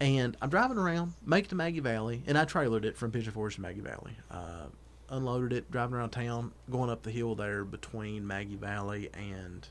And 0.00 0.36
I'm 0.40 0.48
driving 0.48 0.78
around, 0.78 1.14
make 1.24 1.46
it 1.46 1.48
to 1.48 1.54
Maggie 1.54 1.80
Valley, 1.80 2.22
and 2.26 2.38
I 2.38 2.44
trailered 2.44 2.84
it 2.84 2.96
from 2.96 3.10
Pigeon 3.10 3.32
Forge 3.32 3.56
to 3.56 3.60
Maggie 3.60 3.80
Valley. 3.80 4.12
Uh, 4.30 4.66
unloaded 5.12 5.52
it, 5.52 5.70
driving 5.70 5.94
around 5.94 6.10
town, 6.10 6.52
going 6.70 6.90
up 6.90 7.02
the 7.02 7.10
hill 7.10 7.34
there 7.34 7.64
between 7.64 8.26
Maggie 8.26 8.56
Valley 8.56 9.10
and 9.14 9.68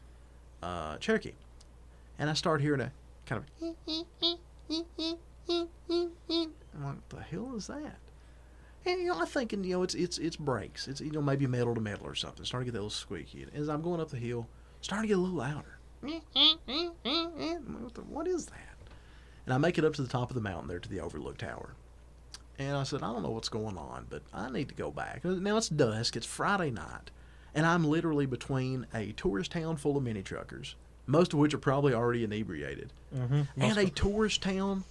uh, 0.64 0.98
Cherokee. 0.98 1.34
And 2.18 2.30
I 2.30 2.34
start 2.34 2.62
hearing 2.62 2.82
a 2.82 2.92
kind 3.26 3.44
of. 3.44 3.76
I'm 5.50 6.84
like, 6.84 6.96
what 6.96 7.10
the 7.10 7.22
hell 7.22 7.56
is 7.56 7.68
that? 7.68 7.98
And 8.86 9.02
you 9.02 9.08
know, 9.08 9.20
I'm 9.20 9.28
thinking, 9.28 9.64
you 9.64 9.78
know, 9.78 9.84
it's 9.84 9.96
it's 9.96 10.18
it's 10.18 10.36
brakes. 10.36 10.88
It's 10.88 11.02
you 11.02 11.12
know 11.12 11.22
maybe 11.22 11.46
metal 11.48 11.76
to 11.76 11.82
metal 11.82 12.08
or 12.08 12.16
something. 12.16 12.46
Starting 12.46 12.68
to 12.68 12.72
get 12.72 12.78
little 12.78 12.90
squeaky. 12.90 13.44
And 13.44 13.54
as 13.54 13.70
I'm 13.70 13.82
going 13.82 14.00
up 14.00 14.10
the 14.10 14.18
hill, 14.18 14.48
starting 14.82 15.04
to 15.04 15.08
get 15.10 15.18
a 15.18 15.22
little 15.22 15.38
louder. 15.38 15.78
What, 16.02 17.94
the, 17.94 18.02
what 18.02 18.28
is 18.28 18.48
that? 18.48 18.58
And 19.46 19.54
I 19.54 19.58
make 19.58 19.78
it 19.78 19.86
up 19.86 19.94
to 19.96 20.02
the 20.02 20.08
top 20.08 20.30
of 20.30 20.36
the 20.36 20.42
mountain 20.42 20.68
there 20.68 20.80
to 20.80 20.90
the 20.90 21.00
overlook 21.00 21.38
tower. 21.38 21.76
And 22.68 22.78
I 22.78 22.84
said, 22.84 23.02
I 23.04 23.12
don't 23.12 23.24
know 23.24 23.32
what's 23.32 23.50
going 23.50 23.78
on, 23.78 24.06
but 24.10 24.22
I 24.34 24.50
need 24.50 24.70
to 24.70 24.76
go 24.76 24.92
back. 24.92 25.24
Now 25.26 25.58
it's 25.58 25.70
dusk. 25.70 26.16
It's 26.16 26.26
Friday 26.26 26.70
night, 26.72 27.10
and 27.56 27.66
I'm 27.66 27.84
literally 27.84 28.26
between 28.26 28.86
a 28.94 29.12
tourist 29.14 29.52
town 29.52 29.78
full 29.78 29.98
of 29.98 30.04
mini 30.04 30.22
truckers, 30.22 30.76
most 31.08 31.34
of 31.34 31.40
which 31.40 31.54
are 31.54 31.58
probably 31.60 31.94
already 31.94 32.24
inebriated, 32.24 32.94
Mm-hmm. 33.16 33.42
and 33.62 33.78
a 33.78 33.90
tourist 33.90 34.42
town 34.44 34.84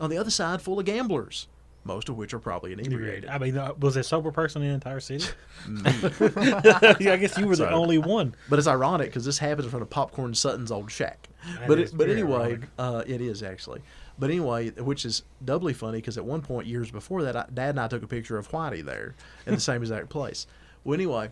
on 0.00 0.10
the 0.10 0.16
other 0.18 0.30
side 0.30 0.62
full 0.62 0.78
of 0.80 0.84
gamblers, 0.86 1.46
most 1.84 2.08
of 2.08 2.16
which 2.16 2.32
are 2.34 2.38
probably 2.38 2.72
inebriated. 2.72 3.28
I 3.30 3.38
mean, 3.38 3.56
uh, 3.58 3.72
was 3.78 3.94
there 3.94 4.00
a 4.00 4.04
sober 4.04 4.30
person 4.32 4.62
in 4.62 4.68
the 4.68 4.74
entire 4.74 5.00
city? 5.00 5.26
I 5.86 7.16
guess 7.20 7.36
you 7.38 7.46
were 7.46 7.56
the 7.56 7.70
only 7.70 7.98
one. 7.98 8.34
But 8.48 8.58
it's 8.58 8.68
ironic 8.68 9.08
because 9.08 9.24
this 9.24 9.38
happens 9.38 9.64
in 9.64 9.70
front 9.70 9.82
of 9.82 9.90
Popcorn 9.90 10.34
Sutton's 10.34 10.70
old 10.72 10.90
shack. 10.90 11.28
That 11.60 11.68
but 11.68 11.78
it, 11.78 11.92
but 11.96 12.10
anyway, 12.10 12.58
uh, 12.78 13.04
it 13.06 13.20
is 13.20 13.42
actually. 13.42 13.80
But 14.18 14.30
anyway, 14.30 14.70
which 14.70 15.04
is 15.04 15.22
doubly 15.44 15.72
funny 15.72 15.98
because 15.98 16.18
at 16.18 16.24
one 16.24 16.42
point 16.42 16.66
years 16.66 16.90
before 16.90 17.22
that, 17.22 17.36
I, 17.36 17.46
Dad 17.52 17.70
and 17.70 17.80
I 17.80 17.88
took 17.88 18.02
a 18.02 18.08
picture 18.08 18.36
of 18.36 18.50
Whitey 18.50 18.84
there 18.84 19.14
in 19.46 19.54
the 19.54 19.60
same 19.60 19.82
exact 19.82 20.08
place. 20.08 20.46
Well, 20.82 20.94
anyway, 20.94 21.30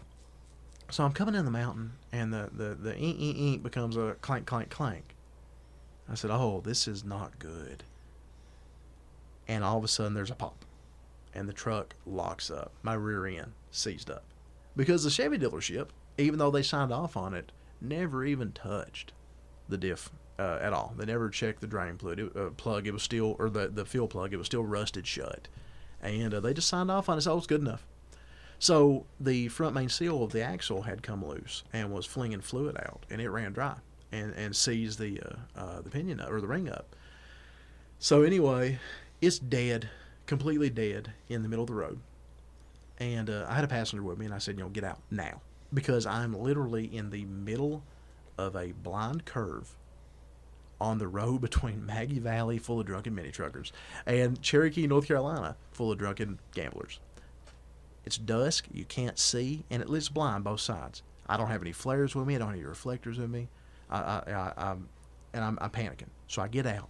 so 0.91 1.05
I'm 1.05 1.13
coming 1.13 1.35
in 1.35 1.45
the 1.45 1.51
mountain 1.51 1.93
and 2.13 2.33
the 2.33 2.51
the 2.53 2.75
the 2.75 2.97
ink 2.97 3.21
ink 3.21 3.39
ink 3.39 3.63
becomes 3.63 3.97
a 3.97 4.17
clank 4.21 4.47
clank 4.47 4.71
clank. 4.71 5.17
I 6.09 6.15
said, 6.15 6.31
"Oh, 6.31 6.61
this 6.65 6.87
is 6.87 7.05
not 7.05 7.39
good." 7.41 7.83
And 9.49 9.65
all 9.65 9.79
of 9.79 9.85
a 9.85 9.89
sudden, 9.89 10.15
there's 10.15 10.31
a 10.31 10.37
pop, 10.37 10.65
and 11.35 11.49
the 11.49 11.53
truck 11.53 11.95
locks 12.07 12.51
up. 12.51 12.73
My 12.83 12.95
rear 12.95 13.27
end 13.27 13.53
seized 13.73 14.11
up 14.11 14.25
because 14.77 15.03
the 15.03 15.11
Chevy 15.11 15.39
dealership, 15.39 15.89
even 16.19 16.39
though 16.39 16.51
they 16.53 16.63
signed 16.63 16.93
off 16.93 17.17
on 17.17 17.35
it, 17.35 17.51
never 17.81 18.25
even 18.25 18.53
touched 18.53 19.13
the 19.69 19.79
diff 19.79 20.11
uh, 20.39 20.59
at 20.61 20.73
all. 20.73 20.95
They 20.97 21.07
never 21.07 21.29
checked 21.31 21.61
the 21.61 21.67
drain 21.67 21.97
plug. 21.97 22.19
It, 22.19 22.37
uh, 22.37 22.51
plug. 22.51 22.87
It 22.87 22.93
was 22.93 23.03
still, 23.03 23.37
or 23.39 23.51
the 23.51 23.69
the 23.69 23.85
fuel 23.85 24.09
plug. 24.09 24.33
It 24.33 24.37
was 24.37 24.47
still 24.47 24.65
rusted 24.65 25.07
shut, 25.07 25.49
and 26.03 26.35
uh, 26.35 26.41
they 26.41 26.55
just 26.55 26.69
signed 26.69 26.91
off 26.91 27.09
on 27.09 27.19
it. 27.19 27.23
So 27.23 27.37
it's 27.37 27.47
good 27.47 27.61
enough. 27.61 27.87
So 28.59 29.05
the 29.21 29.49
front 29.49 29.75
main 29.75 29.89
seal 29.89 30.23
of 30.23 30.33
the 30.33 30.43
axle 30.43 30.83
had 30.83 31.03
come 31.03 31.25
loose 31.25 31.63
and 31.73 31.93
was 31.93 32.07
flinging 32.07 32.41
fluid 32.41 32.77
out, 32.77 33.05
and 33.11 33.21
it 33.21 33.29
ran 33.29 33.53
dry 33.53 33.77
and 34.13 34.33
and 34.35 34.55
seized 34.55 34.99
the 34.99 35.21
uh, 35.21 35.61
uh, 35.61 35.81
the 35.83 35.91
pinion 35.91 36.21
up, 36.21 36.31
or 36.31 36.41
the 36.41 36.47
ring 36.47 36.69
up. 36.69 36.95
So 37.99 38.23
anyway, 38.23 38.79
it's 39.21 39.39
dead, 39.39 39.89
completely 40.27 40.71
dead 40.71 41.13
in 41.29 41.43
the 41.43 41.49
middle 41.49 41.65
of 41.65 41.69
the 41.69 41.75
road. 41.75 42.01
And 42.99 43.29
uh, 43.29 43.47
I 43.49 43.55
had 43.55 43.65
a 43.65 43.69
passenger 43.69 44.03
with 44.03 44.19
me, 44.19 44.25
and 44.25 44.35
I 44.35 44.39
said, 44.39 44.57
you 44.57 44.65
know, 44.65 44.71
get 44.71 44.85
out 44.85 45.01
now 45.11 45.41
because 45.73 46.07
I'm 46.07 46.33
literally 46.33 46.85
in 46.85 47.11
the 47.11 47.25
middle 47.25 47.83
of 48.39 48.57
a 48.57 48.73
blind 48.73 49.25
curve 49.25 49.77
on 50.81 50.99
the 50.99 51.09
road 51.09 51.41
between 51.41 51.87
Maggie 51.87 52.19
Valley, 52.19 52.59
full 52.59 52.81
of 52.81 52.87
drunken 52.87 53.15
mini 53.15 53.31
truckers, 53.31 53.73
and 54.07 54.41
Cherokee, 54.43 54.87
North 54.87 55.07
Carolina, 55.07 55.57
full 55.73 55.91
of 55.91 55.99
drunken 55.99 56.39
gamblers. 56.55 57.01
It's 58.05 58.19
dusk, 58.19 58.67
you 58.73 58.85
can't 58.85 59.19
see, 59.19 59.65
and 59.71 59.83
it 59.83 59.91
is 59.91 60.09
blind 60.09 60.45
both 60.45 60.61
sides. 60.61 61.03
I 61.29 61.37
don't 61.37 61.49
have 61.49 61.63
any 61.63 61.73
flares 61.73 62.15
with 62.15 62.27
me. 62.27 62.37
I 62.37 62.39
don't 62.39 62.49
have 62.49 62.57
any 62.57 62.65
reflectors 62.65 63.19
with 63.19 63.31
me. 63.31 63.49
I, 63.91 63.99
I, 63.99 64.33
I, 64.33 64.53
I'm, 64.57 64.89
and 65.33 65.45
I'm, 65.45 65.59
I'm 65.61 65.71
panicking. 65.71 66.09
So 66.29 66.41
I 66.41 66.49
get 66.49 66.67
out, 66.67 66.89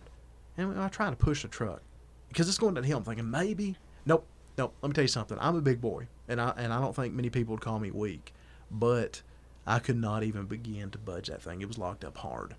and 0.56 0.78
I 0.78 0.88
try 0.88 1.08
to 1.08 1.16
push 1.16 1.42
the 1.42 1.48
truck 1.48 1.80
because 2.28 2.48
it's 2.48 2.58
going 2.58 2.74
downhill. 2.74 2.98
I'm 2.98 3.04
thinking 3.04 3.30
maybe, 3.30 3.76
nope, 4.04 4.26
nope. 4.58 4.74
Let 4.82 4.88
me 4.88 4.94
tell 4.94 5.04
you 5.04 5.08
something. 5.08 5.38
I'm 5.40 5.56
a 5.56 5.62
big 5.62 5.80
boy, 5.80 6.08
and 6.28 6.40
I 6.40 6.52
and 6.56 6.72
I 6.72 6.80
don't 6.80 6.94
think 6.94 7.14
many 7.14 7.30
people 7.30 7.54
would 7.54 7.62
call 7.62 7.78
me 7.78 7.90
weak, 7.90 8.34
but 8.70 9.22
I 9.66 9.78
could 9.78 9.96
not 9.96 10.22
even 10.22 10.46
begin 10.46 10.90
to 10.90 10.98
budge 10.98 11.28
that 11.28 11.42
thing. 11.42 11.62
It 11.62 11.68
was 11.68 11.78
locked 11.78 12.04
up 12.04 12.18
hard. 12.18 12.56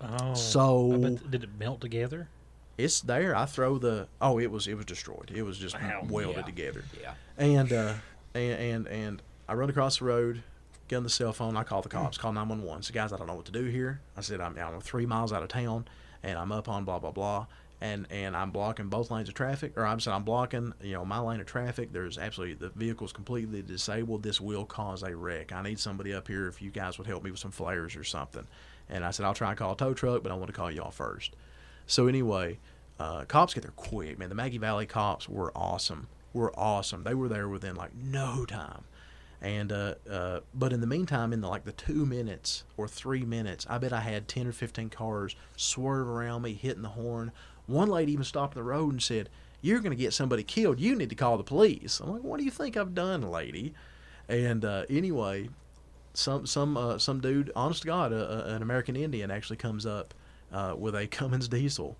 Oh, 0.00 0.34
So- 0.34 1.16
did 1.30 1.42
it 1.44 1.50
melt 1.58 1.80
together? 1.80 2.28
It's 2.76 3.00
there. 3.00 3.34
I 3.34 3.46
throw 3.46 3.78
the. 3.78 4.06
Oh, 4.20 4.38
it 4.38 4.50
was 4.52 4.68
it 4.68 4.74
was 4.74 4.84
destroyed. 4.86 5.32
It 5.34 5.42
was 5.42 5.58
just 5.58 5.74
Wow. 5.74 6.06
welded 6.08 6.36
Yeah. 6.36 6.42
together. 6.42 6.84
Yeah. 7.00 7.14
And 7.36 7.72
uh, 7.72 7.94
and 8.34 8.60
and 8.60 8.86
and 8.86 9.22
I 9.48 9.54
run 9.54 9.68
across 9.68 9.98
the 9.98 10.04
road, 10.04 10.44
get 10.86 10.96
on 10.98 11.02
the 11.02 11.10
cell 11.10 11.32
phone. 11.32 11.56
I 11.56 11.64
call 11.64 11.82
the 11.82 11.88
cops. 11.88 12.18
Call 12.18 12.32
nine 12.32 12.48
one 12.48 12.62
one. 12.62 12.82
So 12.82 12.94
guys, 12.94 13.12
I 13.12 13.16
don't 13.16 13.26
know 13.26 13.34
what 13.34 13.46
to 13.46 13.52
do 13.52 13.64
here. 13.64 14.00
I 14.16 14.20
said 14.20 14.40
I'm 14.40 14.56
I'm 14.56 14.80
three 14.80 15.06
miles 15.06 15.32
out 15.32 15.42
of 15.42 15.48
town, 15.48 15.88
and 16.22 16.38
I'm 16.38 16.52
up 16.52 16.68
on 16.68 16.84
blah 16.84 17.00
blah 17.00 17.10
blah. 17.10 17.46
And 17.80 18.06
and 18.10 18.36
I'm 18.36 18.52
blocking 18.52 18.88
both 18.88 19.10
lanes 19.10 19.28
of 19.28 19.34
traffic, 19.34 19.72
or 19.76 19.84
I'm 19.84 19.98
saying 19.98 20.14
I'm 20.14 20.22
blocking 20.24 20.72
you 20.80 20.92
know 20.92 21.04
my 21.04 21.18
lane 21.18 21.40
of 21.40 21.46
traffic. 21.46 21.92
There's 21.92 22.16
absolutely 22.16 22.54
the 22.54 22.68
vehicle's 22.78 23.12
completely 23.12 23.60
disabled. 23.62 24.22
This 24.22 24.40
will 24.40 24.64
cause 24.64 25.02
a 25.02 25.16
wreck. 25.16 25.50
I 25.50 25.62
need 25.62 25.80
somebody 25.80 26.14
up 26.14 26.28
here 26.28 26.46
if 26.46 26.62
you 26.62 26.70
guys 26.70 26.96
would 26.98 27.08
help 27.08 27.24
me 27.24 27.32
with 27.32 27.40
some 27.40 27.50
flares 27.50 27.96
or 27.96 28.04
something. 28.04 28.46
And 28.90 29.04
I 29.04 29.10
said 29.10 29.26
I'll 29.26 29.34
try 29.34 29.50
and 29.50 29.58
call 29.58 29.72
a 29.72 29.76
tow 29.76 29.94
truck, 29.94 30.22
but 30.22 30.32
I 30.32 30.34
want 30.34 30.48
to 30.48 30.52
call 30.52 30.70
y'all 30.70 30.90
first. 30.90 31.34
So 31.86 32.06
anyway, 32.06 32.58
uh, 32.98 33.24
cops 33.24 33.54
get 33.54 33.62
there 33.62 33.72
quick, 33.76 34.18
man. 34.18 34.28
The 34.28 34.34
Maggie 34.34 34.58
Valley 34.58 34.86
cops 34.86 35.28
were 35.28 35.52
awesome. 35.56 36.08
Were 36.32 36.52
awesome. 36.58 37.04
They 37.04 37.14
were 37.14 37.28
there 37.28 37.48
within 37.48 37.76
like 37.76 37.94
no 37.94 38.44
time. 38.44 38.84
And 39.40 39.70
uh, 39.70 39.94
uh, 40.10 40.40
but 40.52 40.72
in 40.72 40.80
the 40.80 40.86
meantime, 40.86 41.32
in 41.32 41.40
the 41.40 41.48
like 41.48 41.64
the 41.64 41.72
two 41.72 42.04
minutes 42.04 42.64
or 42.76 42.88
three 42.88 43.24
minutes, 43.24 43.66
I 43.70 43.78
bet 43.78 43.92
I 43.92 44.00
had 44.00 44.26
ten 44.26 44.46
or 44.46 44.52
fifteen 44.52 44.90
cars 44.90 45.36
swerve 45.56 46.08
around 46.08 46.42
me, 46.42 46.54
hitting 46.54 46.82
the 46.82 46.88
horn. 46.88 47.30
One 47.66 47.88
lady 47.88 48.12
even 48.12 48.24
stopped 48.24 48.54
the 48.54 48.64
road 48.64 48.92
and 48.92 49.02
said, 49.02 49.28
"You're 49.60 49.78
going 49.78 49.96
to 49.96 50.02
get 50.02 50.12
somebody 50.12 50.42
killed. 50.42 50.80
You 50.80 50.96
need 50.96 51.10
to 51.10 51.14
call 51.14 51.36
the 51.36 51.44
police." 51.44 52.00
I'm 52.00 52.10
like, 52.10 52.24
"What 52.24 52.38
do 52.38 52.44
you 52.44 52.50
think 52.50 52.76
I've 52.76 52.94
done, 52.94 53.22
lady?" 53.22 53.74
And 54.28 54.64
uh, 54.64 54.84
anyway, 54.90 55.50
some 56.14 56.46
some 56.46 56.76
uh, 56.76 56.98
some 56.98 57.20
dude, 57.20 57.52
honest 57.54 57.82
to 57.82 57.86
God, 57.86 58.12
uh, 58.12 58.16
uh, 58.16 58.44
an 58.48 58.62
American 58.62 58.96
Indian 58.96 59.30
actually 59.30 59.56
comes 59.56 59.86
up 59.86 60.14
uh, 60.52 60.74
with 60.76 60.94
a 60.94 61.06
Cummins 61.10 61.48
diesel, 61.48 61.96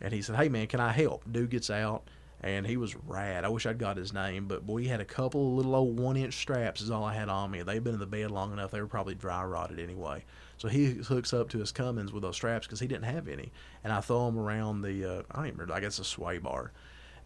and 0.00 0.12
he 0.12 0.22
said, 0.22 0.36
"Hey 0.36 0.48
man, 0.48 0.66
can 0.66 0.80
I 0.80 0.92
help?" 0.92 1.30
Dude 1.30 1.50
gets 1.50 1.70
out, 1.70 2.04
and 2.42 2.66
he 2.66 2.76
was 2.76 2.94
rad. 2.94 3.44
I 3.44 3.48
wish 3.48 3.66
I'd 3.66 3.78
got 3.78 3.96
his 3.96 4.12
name, 4.12 4.46
but 4.46 4.66
boy, 4.66 4.82
he 4.82 4.88
had 4.88 5.00
a 5.00 5.04
couple 5.04 5.48
of 5.50 5.56
little 5.56 5.74
old 5.74 5.98
one 5.98 6.16
inch 6.16 6.34
straps 6.34 6.80
is 6.80 6.90
all 6.90 7.04
I 7.04 7.14
had 7.14 7.28
on 7.28 7.50
me. 7.50 7.62
They'd 7.62 7.82
been 7.82 7.94
in 7.94 8.00
the 8.00 8.06
bed 8.06 8.30
long 8.30 8.52
enough; 8.52 8.70
they 8.70 8.80
were 8.80 8.86
probably 8.86 9.14
dry 9.14 9.44
rotted 9.44 9.78
anyway. 9.78 10.24
So 10.58 10.68
he 10.68 10.86
hooks 10.94 11.34
up 11.34 11.50
to 11.50 11.58
his 11.58 11.72
Cummins 11.72 12.12
with 12.12 12.22
those 12.22 12.36
straps 12.36 12.66
because 12.66 12.80
he 12.80 12.86
didn't 12.86 13.04
have 13.04 13.28
any, 13.28 13.52
and 13.84 13.92
I 13.92 14.00
throw 14.00 14.28
him 14.28 14.38
around 14.38 14.82
the 14.82 15.04
uh, 15.04 15.22
I 15.30 15.42
don't 15.42 15.52
remember. 15.52 15.74
I 15.74 15.80
guess 15.80 15.98
a 15.98 16.04
sway 16.04 16.38
bar. 16.38 16.72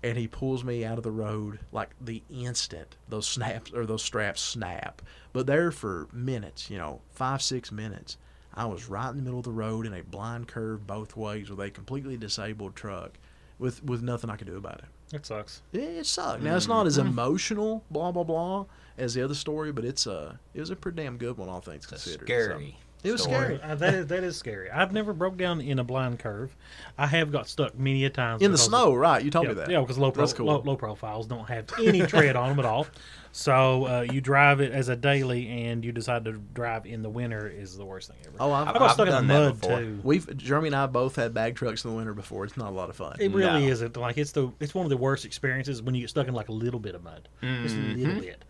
And 0.03 0.17
he 0.17 0.27
pulls 0.27 0.65
me 0.65 0.85
out 0.85 0.97
of 0.97 1.05
the 1.05 1.11
road 1.11 1.61
like 1.73 1.91
the 2.01 2.23
instant 2.31 2.97
those 3.09 3.29
snaps 3.29 3.73
or 3.73 3.85
those 3.85 4.03
straps 4.03 4.41
snap. 4.41 5.03
But 5.33 5.47
there 5.47 5.71
for 5.71 6.09
minutes, 6.13 6.71
you 6.71 6.79
know, 6.79 7.01
five, 7.11 7.43
six 7.43 7.71
minutes, 7.71 8.17
I 8.55 8.65
was 8.65 8.89
right 8.89 9.11
in 9.11 9.17
the 9.17 9.23
middle 9.23 9.39
of 9.39 9.45
the 9.45 9.53
road 9.53 9.87
in 9.87 9.93
a 9.93 10.03
blind 10.03 10.49
curve 10.49 10.87
both 10.87 11.17
ways 11.17 11.51
with 11.51 11.61
a 11.61 11.71
completely 11.71 12.17
disabled 12.17 12.75
truck 12.75 13.19
with, 13.59 13.85
with 13.85 14.03
nothing 14.03 14.31
I 14.31 14.37
could 14.37 14.47
do 14.47 14.57
about 14.57 14.79
it. 14.79 15.15
It 15.15 15.27
sucks. 15.27 15.63
It, 15.73 15.81
it 15.81 16.07
sucked. 16.07 16.43
Now, 16.43 16.57
it's 16.57 16.69
not 16.69 16.87
as 16.87 16.97
mm. 16.97 17.07
emotional, 17.07 17.85
blah, 17.91 18.11
blah, 18.11 18.25
blah, 18.25 18.65
as 18.97 19.15
the 19.15 19.23
other 19.23 19.35
story, 19.35 19.71
but 19.71 19.85
it's 19.85 20.07
a, 20.07 20.39
it 20.55 20.61
was 20.61 20.71
a 20.71 20.77
pretty 20.77 21.03
damn 21.03 21.19
good 21.19 21.37
one, 21.37 21.49
all 21.49 21.61
things 21.61 21.85
It's 21.85 21.87
considered. 21.87 22.27
scary. 22.27 22.77
So, 22.79 22.85
it 23.03 23.13
was 23.13 23.23
story. 23.23 23.57
scary. 23.57 23.61
Uh, 23.63 23.75
that 23.77 23.95
is 23.95 24.07
that 24.09 24.25
is 24.25 24.37
scary. 24.37 24.71
I've 24.71 24.93
never 24.93 25.13
broke 25.13 25.37
down 25.37 25.61
in 25.61 25.79
a 25.79 25.85
blind 25.85 26.19
curve. 26.19 26.55
I 26.99 27.07
have 27.07 27.33
got 27.33 27.49
stuck 27.49 27.79
many 27.79 28.05
a 28.05 28.11
times 28.11 28.43
In 28.43 28.51
the 28.51 28.57
because- 28.57 28.67
snow, 28.67 28.95
right. 28.95 29.25
You 29.25 29.31
told 29.31 29.45
yeah, 29.47 29.53
me 29.53 29.55
that. 29.57 29.71
Yeah, 29.71 29.81
because 29.81 29.99
low, 29.99 30.11
pro- 30.11 30.27
cool. 30.29 30.47
low 30.47 30.61
low 30.63 30.77
profiles 30.77 31.27
don't 31.27 31.49
have 31.49 31.67
any 31.79 32.01
tread 32.07 32.37
on 32.37 32.51
them 32.51 32.59
at 32.59 32.65
all. 32.65 32.87
So 33.33 33.85
uh, 33.87 34.01
you 34.11 34.21
drive 34.21 34.61
it 34.61 34.73
as 34.73 34.89
a 34.89 34.97
daily, 34.97 35.49
and 35.67 35.85
you 35.85 35.93
decide 35.93 36.25
to 36.25 36.33
drive 36.33 36.85
in 36.85 37.03
the 37.03 37.09
winter 37.09 37.47
is 37.49 37.77
the 37.77 37.85
worst 37.85 38.09
thing 38.09 38.17
ever. 38.27 38.35
Oh, 38.41 38.51
I've- 38.51 38.71
I 38.71 38.73
got 38.73 38.83
I've 38.83 38.91
stuck 38.93 39.07
in 39.07 39.13
done 39.13 39.27
the 39.29 39.35
that 39.35 39.41
mud 39.41 39.61
before. 39.61 39.79
too. 39.79 40.01
We've 40.03 40.37
Jeremy 40.37 40.67
and 40.69 40.75
I 40.77 40.87
both 40.87 41.15
had 41.15 41.33
bag 41.33 41.55
trucks 41.55 41.85
in 41.85 41.91
the 41.93 41.97
winter 41.97 42.13
before. 42.13 42.45
It's 42.45 42.57
not 42.57 42.71
a 42.71 42.75
lot 42.75 42.91
of 42.91 42.97
fun. 42.97 43.17
It 43.21 43.31
really 43.33 43.65
No. 43.67 43.69
isn't. 43.73 43.97
Like 43.97 44.19
it's 44.19 44.33
the 44.33 44.51
it's 44.59 44.75
one 44.75 44.85
of 44.85 44.91
the 44.91 44.97
worst 44.97 45.25
experiences 45.25 45.81
when 45.81 45.95
you 45.95 46.01
get 46.03 46.11
stuck 46.11 46.27
in 46.27 46.35
like 46.35 46.49
a 46.49 46.53
little 46.53 46.81
bit 46.81 46.97
of 46.97 47.05
mud, 47.05 47.29
just 47.41 47.77
a 47.77 47.79
Mm-hmm. 47.79 48.03
little 48.03 48.21
bit. 48.21 48.45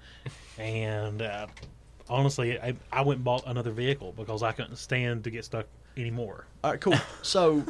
And 0.59 1.21
uh, 1.23 1.47
honestly, 2.11 2.61
I, 2.61 2.75
I 2.93 3.03
went 3.03 3.19
and 3.19 3.25
bought 3.25 3.45
another 3.47 3.71
vehicle 3.71 4.13
because 4.17 4.43
I 4.43 4.53
couldn't 4.53 4.77
stand 4.77 5.25
to 5.25 5.31
get 5.31 5.45
stuck 5.45 5.67
anymore. 5.97 6.45
All 6.63 6.73
right, 6.73 6.81
cool. 6.81 6.95
So, 7.23 7.65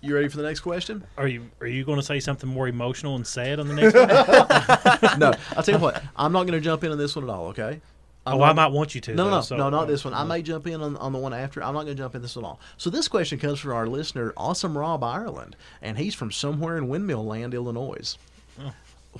you 0.00 0.14
ready 0.14 0.28
for 0.28 0.36
the 0.36 0.42
next 0.42 0.60
question? 0.60 1.04
Are 1.16 1.26
you 1.26 1.50
are 1.60 1.66
you 1.66 1.84
going 1.84 1.98
to 1.98 2.04
say 2.04 2.20
something 2.20 2.48
more 2.48 2.68
emotional 2.68 3.16
and 3.16 3.26
sad 3.26 3.60
on 3.60 3.68
the 3.68 3.74
next 3.74 3.94
one? 3.94 5.18
no, 5.18 5.32
I'll 5.56 5.62
tell 5.62 5.76
you 5.76 5.80
what. 5.80 6.02
I'm 6.16 6.32
not 6.32 6.42
going 6.42 6.58
to 6.58 6.60
jump 6.60 6.84
in 6.84 6.92
on 6.92 6.98
this 6.98 7.16
one 7.16 7.24
at 7.24 7.30
all. 7.30 7.46
Okay. 7.48 7.80
I'm 8.26 8.36
oh, 8.36 8.38
not- 8.38 8.50
I 8.50 8.52
might 8.54 8.72
want 8.72 8.94
you 8.94 9.00
to. 9.02 9.14
No, 9.14 9.24
though, 9.24 9.30
no, 9.30 9.40
so- 9.42 9.56
no, 9.56 9.70
not 9.70 9.86
this 9.86 10.04
one. 10.04 10.14
I 10.14 10.24
may 10.24 10.42
jump 10.42 10.66
in 10.66 10.80
on, 10.80 10.96
on 10.96 11.12
the 11.12 11.18
one 11.18 11.34
after. 11.34 11.62
I'm 11.62 11.74
not 11.74 11.84
going 11.84 11.96
to 11.96 12.02
jump 12.02 12.14
in 12.14 12.22
this 12.22 12.36
at 12.36 12.42
all. 12.42 12.58
So 12.78 12.90
this 12.90 13.06
question 13.08 13.38
comes 13.38 13.60
from 13.60 13.72
our 13.72 13.86
listener, 13.86 14.32
Awesome 14.36 14.76
Rob 14.76 15.04
Ireland, 15.04 15.56
and 15.82 15.98
he's 15.98 16.14
from 16.14 16.32
somewhere 16.32 16.78
in 16.78 16.88
Windmill 16.88 17.24
Land, 17.24 17.54
Illinois. 17.54 18.16
Oh. 18.60 18.72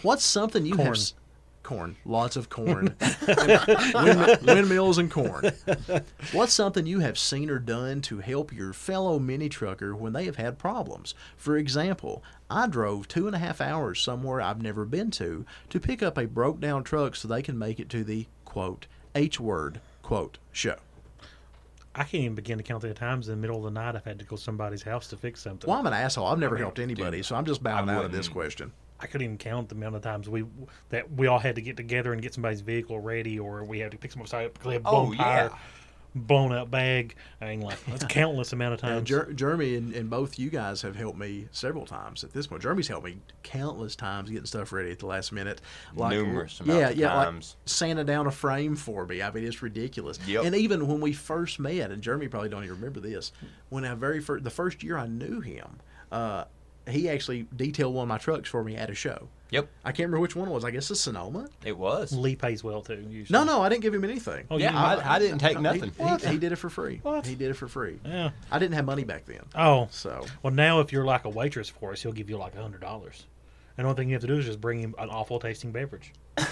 What's 0.03 0.25
something 0.25 0.65
you 0.65 0.77
Corn. 0.77 0.89
have? 0.89 1.13
Corn, 1.65 1.97
lots 2.05 2.37
of 2.37 2.49
corn, 2.49 2.95
Wind, 3.27 4.39
windmills 4.43 4.99
and 4.99 5.11
corn. 5.11 5.51
What's 6.33 6.53
something 6.53 6.87
you 6.87 7.01
have 7.01 7.19
seen 7.19 7.51
or 7.51 7.59
done 7.59 8.01
to 8.03 8.21
help 8.21 8.53
your 8.53 8.73
fellow 8.73 9.19
mini 9.19 9.49
trucker 9.49 9.97
when 9.97 10.13
they 10.13 10.27
have 10.27 10.37
had 10.37 10.59
problems? 10.59 11.15
For 11.37 11.57
example, 11.57 12.23
I 12.49 12.69
drove 12.69 13.09
two 13.09 13.27
and 13.27 13.35
a 13.35 13.41
half 13.41 13.61
hours 13.61 14.01
somewhere 14.01 14.41
I've 14.41 14.63
never 14.63 14.85
been 14.85 15.11
to 15.13 15.45
to 15.71 15.81
pick 15.81 16.03
up 16.03 16.17
a 16.17 16.27
broke 16.27 16.61
down 16.61 16.85
truck 16.85 17.17
so 17.17 17.27
they 17.27 17.43
can 17.43 17.59
make 17.59 17.81
it 17.81 17.89
to 17.89 18.05
the 18.05 18.27
quote 18.45 18.87
H 19.17 19.41
word 19.41 19.81
quote 20.03 20.39
show. 20.53 20.77
I 21.97 22.03
can't 22.03 22.25
even 22.25 22.35
begin 22.35 22.59
to 22.59 22.65
count 22.65 22.83
the 22.83 22.93
times 22.93 23.29
in 23.29 23.35
the 23.35 23.41
middle 23.41 23.57
of 23.57 23.63
the 23.73 23.81
night 23.81 23.95
I've 23.95 24.05
had 24.05 24.19
to 24.19 24.25
go 24.25 24.37
to 24.37 24.43
somebody's 24.43 24.83
house 24.83 25.07
to 25.09 25.17
fix 25.17 25.41
something. 25.43 25.69
Well, 25.71 25.79
I'm 25.79 25.87
an 25.87 25.93
asshole. 25.93 26.27
I've 26.27 26.41
never 26.41 26.57
helped 26.57 26.81
anybody, 26.81 27.23
so 27.23 27.37
I'm 27.37 27.45
just 27.45 27.63
bowing 27.63 27.89
out 27.89 28.05
of 28.05 28.13
this 28.13 28.29
question. 28.29 28.73
I 29.05 29.07
couldn't 29.07 29.27
even 29.27 29.37
count 29.37 29.69
the 29.69 29.75
amount 29.75 29.97
of 29.97 30.03
times 30.03 30.31
we 30.31 30.47
that 30.89 31.13
we 31.13 31.27
all 31.27 31.39
had 31.39 31.57
to 31.57 31.61
get 31.61 31.77
together 31.77 32.15
and 32.15 32.23
get 32.23 32.33
somebody's 32.33 32.63
vehicle 32.63 32.99
ready, 32.99 33.39
or 33.39 33.63
we 33.63 33.79
had 33.79 33.91
to 33.91 33.99
pick 33.99 34.13
someone 34.13 34.27
up 34.33 34.55
because 34.55 34.67
they 34.67 34.73
had 34.73 34.83
blown 34.83 35.13
Oh, 35.13 35.15
tire, 35.15 35.51
blown 36.15 36.55
out 36.55 36.71
bag. 36.71 37.17
I 37.39 37.49
mean, 37.49 37.61
like 37.61 37.85
that's 37.85 38.05
countless 38.09 38.55
amount 38.55 38.73
of 38.73 38.81
times. 38.81 39.07
Jer- 39.07 39.31
Jeremy 39.35 39.77
and, 39.77 39.93
and 39.93 40.09
both 40.09 40.39
you 40.39 40.49
guys 40.49 40.81
have 40.81 40.97
helped 40.97 41.19
me 41.19 41.49
several 41.51 41.85
times 41.85 42.25
at 42.25 42.33
this 42.33 42.47
point. 42.47 42.63
Jeremy's 42.63 42.89
helped 42.89 43.05
me 43.05 43.19
countless 43.43 43.95
times 43.95 44.31
getting 44.31 44.47
stuff 44.47 44.73
ready 44.73 44.91
at 44.91 45.01
the 45.01 45.07
last 45.07 45.31
minute. 45.31 45.61
Numerous 45.95 46.63
yeah, 46.65 46.73
amounts 46.73 46.93
of 46.93 46.99
yeah, 46.99 47.09
times. 47.09 47.57
like 47.61 47.69
sanding 47.69 48.07
down 48.07 48.27
a 48.27 48.31
frame 48.31 48.75
for 48.75 49.07
me. 49.07 49.21
I 49.21 49.31
mean, 49.31 49.45
it's 49.45 49.61
ridiculous. 49.61 50.19
Yep. 50.27 50.47
And 50.47 50.55
even 50.55 50.87
when 50.87 51.03
we 51.03 51.13
first 51.13 51.59
met, 51.59 51.91
and 51.91 52.01
Jeremy 52.01 52.29
probably 52.29 52.49
don't 52.49 52.65
even 52.65 52.77
remember 52.77 53.01
this, 53.01 53.33
when 53.69 53.85
I 53.85 53.95
very 53.95 54.21
first, 54.21 54.45
the 54.45 54.51
first 54.51 54.83
year 54.83 54.97
I 54.97 55.09
knew 55.09 55.41
him, 55.41 55.81
uh, 56.11 56.45
he 56.89 57.09
actually 57.09 57.47
detailed 57.57 57.95
one 57.95 58.03
of 58.05 58.09
my 58.09 58.19
trucks 58.19 58.49
for 58.49 58.63
me 58.63 58.77
at 58.77 58.91
a 58.91 58.95
show. 58.95 59.29
Yep, 59.51 59.69
I 59.85 59.93
can't 59.93 60.09
remember 60.09 60.21
which 60.21 60.35
one 60.35 60.49
it 60.49 60.51
was. 60.53 60.65
I 60.65 60.71
guess 60.71 60.91
it's 60.91 61.01
Sonoma. 61.01 61.49
it 61.65 61.77
was. 61.79 62.13
Lee 62.13 62.35
pays 62.35 62.65
well 62.65 62.83
too. 62.83 63.05
Usually. 63.09 63.39
No, 63.39 63.45
no, 63.45 63.63
I 63.63 63.69
didn't 63.69 63.83
give 63.83 63.95
him 63.95 64.03
anything. 64.05 64.47
Oh, 64.51 64.59
Yeah, 64.59 64.73
didn't? 64.73 65.07
I, 65.07 65.15
I 65.15 65.19
didn't 65.19 65.39
take 65.39 65.61
nothing. 65.61 65.93
He, 65.97 66.29
he 66.31 66.39
did 66.39 66.53
it 66.53 66.57
for 66.57 66.69
free. 66.69 66.99
What? 67.03 67.25
He 67.27 67.35
did 67.37 67.51
it 67.51 67.55
for 67.55 67.69
free. 67.69 68.01
Yeah. 68.05 68.31
I 68.51 68.59
didn't 68.59 68.75
have 68.75 68.85
money 68.85 69.05
back 69.05 69.27
then. 69.27 69.43
Oh, 69.55 69.87
So 69.91 70.27
well, 70.43 70.53
now 70.53 70.81
if 70.81 70.93
you're 70.93 71.05
like 71.05 71.25
a 71.25 71.29
waitress 71.31 71.69
for 71.69 71.93
us, 71.93 72.03
he'll 72.03 72.13
give 72.13 72.29
you 72.29 72.37
like 72.37 72.57
a 72.57 72.63
hundred 72.63 72.81
dollars. 72.81 73.27
And 73.79 73.85
the 73.85 73.91
only 73.91 74.01
thing 74.03 74.09
you 74.09 74.15
have 74.15 74.23
to 74.23 74.27
do 74.29 74.39
is 74.39 74.45
just 74.45 74.61
bring 74.61 74.81
him 74.81 74.95
an 74.99 75.09
awful 75.11 75.39
tasting 75.39 75.71
beverage. 75.73 76.13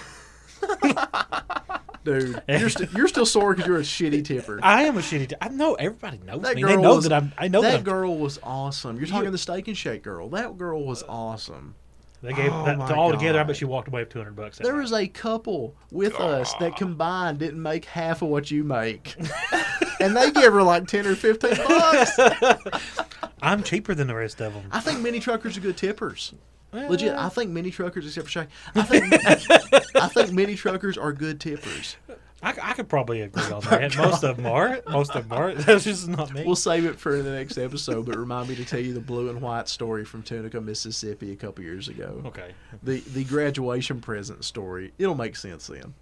dude. 2.05 2.43
You're, 2.49 2.69
st- 2.71 2.93
you're 2.93 3.09
still 3.09 3.27
sore 3.27 3.55
because 3.55 3.67
you're 3.67 3.79
a 3.79 3.83
shitty 3.83 4.25
tipper. 4.25 4.59
I 4.63 4.83
am 4.85 4.97
a 4.99 5.01
shitty. 5.01 5.31
T- 5.31 5.37
I 5.41 5.49
know 5.49 5.75
everybody 5.75 6.19
knows 6.19 6.43
that 6.43 6.57
me. 6.57 6.63
girl 6.63 6.71
They 6.77 6.83
know 6.83 6.95
was, 6.97 7.05
that 7.05 7.13
I'm. 7.13 7.33
I 7.39 7.49
know 7.49 7.63
that, 7.63 7.73
that, 7.73 7.85
girl 7.85 8.17
was 8.17 8.39
awesome. 8.43 8.97
You're 8.99 9.07
talking 9.07 9.31
the 9.33 9.39
steak 9.39 9.69
and 9.69 9.77
shake 9.77 10.03
girl. 10.03 10.29
That 10.31 10.57
girl 10.59 10.85
was 10.85 11.03
awesome. 11.09 11.75
They 12.23 12.33
gave 12.33 12.53
Oh 12.53 12.65
that, 12.67 12.79
my 12.79 12.87
to 12.89 12.95
all 12.95 13.11
together. 13.11 13.41
I 13.41 13.43
bet 13.43 13.57
she 13.57 13.65
walked 13.65 13.89
away 13.89 14.03
with 14.03 14.11
two 14.11 14.19
hundred 14.21 14.37
bucks. 14.37 14.59
that 14.59 14.65
There 14.65 14.75
night. 14.75 14.83
was 14.83 14.93
a 14.93 15.09
couple 15.09 15.75
with 15.91 16.15
us 16.21 16.55
that 16.61 16.77
combined 16.77 17.39
didn't 17.41 17.61
make 17.61 17.85
half 17.85 18.23
of 18.23 18.29
what 18.29 18.49
you 18.51 18.63
make, 18.63 19.17
and 20.01 20.17
they 20.17 20.31
give 20.31 20.53
her 20.53 20.63
like 20.63 20.87
ten 20.87 21.05
or 21.07 21.17
fifteen 21.17 21.57
bucks. 21.57 22.19
I'm 23.43 23.65
cheaper 23.65 23.93
than 23.95 24.07
the 24.07 24.15
rest 24.15 24.41
of 24.41 24.55
them. 24.55 24.65
I 24.71 24.79
think 24.79 25.01
mini 25.01 25.19
truckers 25.19 25.57
are 25.57 25.61
good 25.61 25.77
tippers. 25.77 26.33
Legit, 26.73 27.13
I 27.15 27.29
think 27.29 27.51
mini 27.51 27.71
truckers, 27.71 28.07
except 28.07 28.27
for 28.27 28.31
Shay, 28.31 28.47
I 28.75 28.83
think 28.83 29.13
I 29.97 30.09
think 30.09 30.33
mini 30.33 30.55
truckers 30.55 30.97
are 30.97 31.13
good 31.13 31.41
tippers. 31.41 31.97
I, 32.43 32.55
I 32.61 32.73
could 32.73 32.89
probably 32.89 33.21
agree 33.21 33.45
on 33.45 33.53
oh 33.53 33.61
that. 33.61 33.97
Most 33.97 34.25
of 34.25 34.37
them 34.37 34.47
are. 34.47 34.81
Most 34.89 35.15
of 35.15 35.29
them 35.29 35.39
are. 35.39 35.55
That's 35.55 35.85
just 35.85 36.09
not 36.09 36.33
me. 36.35 36.45
We'll 36.45 36.57
save 36.57 36.85
it 36.87 36.99
for 36.99 37.23
the 37.23 37.31
next 37.31 37.57
episode, 37.57 38.07
but 38.07 38.17
remind 38.17 38.49
me 38.49 38.57
to 38.57 38.65
tell 38.65 38.81
you 38.81 38.95
the 38.95 39.01
blue 39.01 39.31
and 39.31 39.41
white 39.41 39.69
story 39.69 40.05
from 40.05 40.23
Tunica, 40.23 40.61
Mississippi, 40.61 41.31
a 41.33 41.37
couple 41.37 41.63
years 41.63 41.89
ago. 41.89 42.23
okay. 42.27 42.53
The 42.83 43.01
the 43.01 43.25
graduation 43.25 44.01
present 44.01 44.45
story. 44.45 44.93
It'll 44.99 45.15
make 45.15 45.37
sense 45.37 45.69
then. 45.69 45.95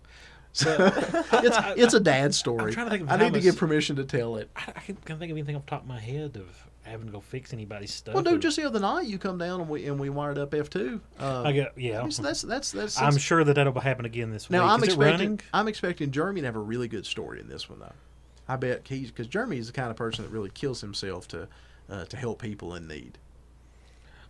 So 0.52 0.90
it's 0.94 1.56
it's 1.76 1.94
a 1.94 2.00
dad 2.00 2.34
story. 2.34 2.68
I'm 2.68 2.72
trying 2.72 2.86
to 2.86 2.90
think 2.90 3.02
of 3.02 3.10
I 3.10 3.16
need 3.18 3.34
to 3.34 3.40
get 3.40 3.56
permission 3.56 3.96
to 3.96 4.04
tell 4.04 4.36
it. 4.36 4.50
I, 4.56 4.62
I 4.76 4.80
can't 4.80 5.04
can't 5.04 5.18
think 5.18 5.30
of 5.30 5.36
anything 5.36 5.56
off 5.56 5.66
the 5.66 5.70
top 5.70 5.82
of 5.82 5.88
my 5.88 6.00
head 6.00 6.36
of 6.36 6.66
having 6.90 7.06
to 7.06 7.12
go 7.12 7.20
fix 7.20 7.52
anybody's 7.52 7.92
stuff. 7.94 8.14
Well, 8.14 8.26
or- 8.26 8.32
dude, 8.32 8.42
just 8.42 8.56
the 8.56 8.64
other 8.64 8.80
night 8.80 9.06
you 9.06 9.18
come 9.18 9.38
down 9.38 9.60
and 9.60 9.68
we 9.68 9.86
and 9.86 9.98
we 9.98 10.10
wired 10.10 10.38
up 10.38 10.52
F 10.54 10.68
two. 10.70 11.00
Um, 11.18 11.46
I 11.46 11.52
get 11.52 11.78
yeah. 11.78 12.08
so 12.08 12.22
that's 12.22 12.42
that's 12.42 12.72
that's. 12.72 13.00
I'm 13.00 13.16
sure 13.16 13.44
that 13.44 13.54
that'll 13.54 13.78
happen 13.80 14.04
again 14.04 14.30
this 14.30 14.50
now 14.50 14.62
week. 14.64 14.70
I'm 14.72 14.82
Is 14.82 14.88
expecting? 14.88 15.40
I'm 15.54 15.68
expecting 15.68 16.10
Jeremy 16.10 16.40
to 16.42 16.46
have 16.46 16.56
a 16.56 16.60
really 16.60 16.88
good 16.88 17.06
story 17.06 17.40
in 17.40 17.48
this 17.48 17.68
one 17.70 17.78
though. 17.78 17.92
I 18.48 18.56
bet 18.56 18.82
he's 18.88 19.10
because 19.10 19.28
Jeremy 19.28 19.58
is 19.58 19.68
the 19.68 19.72
kind 19.72 19.90
of 19.90 19.96
person 19.96 20.24
that 20.24 20.30
really 20.30 20.50
kills 20.50 20.80
himself 20.80 21.28
to 21.28 21.48
uh, 21.88 22.04
to 22.06 22.16
help 22.16 22.42
people 22.42 22.74
in 22.74 22.88
need. 22.88 23.18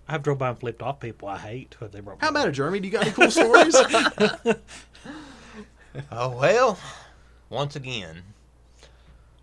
I've 0.08 0.22
drove 0.22 0.38
by 0.38 0.48
and 0.48 0.58
flipped 0.58 0.82
off 0.82 0.98
people 1.00 1.28
I 1.28 1.38
hate. 1.38 1.76
But 1.78 1.92
they 1.92 2.00
brought 2.00 2.20
How 2.20 2.30
about 2.30 2.40
back. 2.40 2.48
it, 2.48 2.52
Jeremy? 2.52 2.80
Do 2.80 2.88
you 2.88 2.92
got 2.92 3.02
any 3.04 3.12
cool 3.12 3.30
stories? 3.30 3.76
Oh 6.12 6.36
well, 6.36 6.78
once 7.48 7.74
again, 7.74 8.22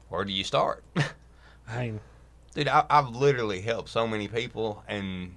where 0.09 0.23
do 0.23 0.31
you 0.31 0.43
start? 0.45 0.83
I 1.67 1.77
mean, 1.87 1.99
Dude, 2.53 2.67
I, 2.67 2.85
I've 2.89 3.09
literally 3.09 3.61
helped 3.61 3.89
so 3.89 4.07
many 4.07 4.27
people, 4.27 4.83
and 4.87 5.33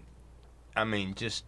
I 0.74 0.84
mean, 0.84 1.14
just 1.14 1.44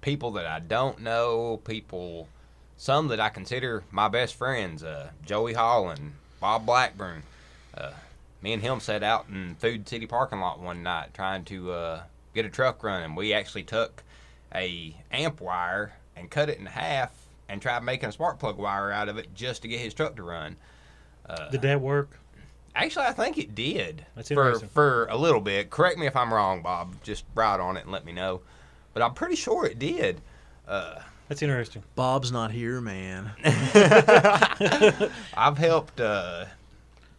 people 0.00 0.30
that 0.32 0.46
I 0.46 0.60
don't 0.60 1.00
know, 1.00 1.60
people, 1.64 2.28
some 2.76 3.08
that 3.08 3.20
I 3.20 3.28
consider 3.28 3.84
my 3.90 4.08
best 4.08 4.34
friends. 4.34 4.82
Uh, 4.82 5.10
Joey 5.24 5.54
Holland, 5.54 6.12
Bob 6.40 6.64
Blackburn. 6.66 7.22
Uh, 7.76 7.92
me 8.42 8.52
and 8.52 8.62
him 8.62 8.80
sat 8.80 9.02
out 9.02 9.26
in 9.28 9.56
Food 9.56 9.88
City 9.88 10.06
parking 10.06 10.40
lot 10.40 10.60
one 10.60 10.82
night 10.82 11.12
trying 11.12 11.44
to 11.46 11.72
uh, 11.72 12.02
get 12.34 12.46
a 12.46 12.48
truck 12.48 12.82
running. 12.82 13.14
We 13.14 13.32
actually 13.32 13.64
took 13.64 14.02
a 14.54 14.96
amp 15.12 15.40
wire 15.40 15.92
and 16.16 16.30
cut 16.30 16.48
it 16.48 16.58
in 16.58 16.66
half 16.66 17.12
and 17.48 17.60
tried 17.60 17.82
making 17.82 18.08
a 18.08 18.12
spark 18.12 18.38
plug 18.38 18.58
wire 18.58 18.90
out 18.90 19.08
of 19.08 19.18
it 19.18 19.34
just 19.34 19.62
to 19.62 19.68
get 19.68 19.80
his 19.80 19.94
truck 19.94 20.16
to 20.16 20.22
run. 20.22 20.56
did 21.50 21.62
that 21.62 21.80
work? 21.80 22.18
Actually, 22.78 23.06
I 23.06 23.12
think 23.12 23.38
it 23.38 23.54
did 23.54 24.06
That's 24.14 24.28
for 24.28 24.34
interesting. 24.46 24.68
for 24.70 25.06
a 25.06 25.16
little 25.16 25.40
bit. 25.40 25.68
Correct 25.70 25.98
me 25.98 26.06
if 26.06 26.14
I'm 26.16 26.32
wrong, 26.32 26.62
Bob. 26.62 26.94
Just 27.02 27.24
write 27.34 27.60
on 27.60 27.76
it 27.76 27.82
and 27.84 27.92
let 27.92 28.04
me 28.04 28.12
know. 28.12 28.40
But 28.94 29.02
I'm 29.02 29.14
pretty 29.14 29.34
sure 29.36 29.66
it 29.66 29.78
did. 29.78 30.20
Uh, 30.66 31.00
That's 31.28 31.42
interesting. 31.42 31.82
Bob's 31.96 32.30
not 32.32 32.50
here, 32.52 32.80
man. 32.80 33.32
I've 35.36 35.58
helped. 35.58 36.00
Uh, 36.00 36.44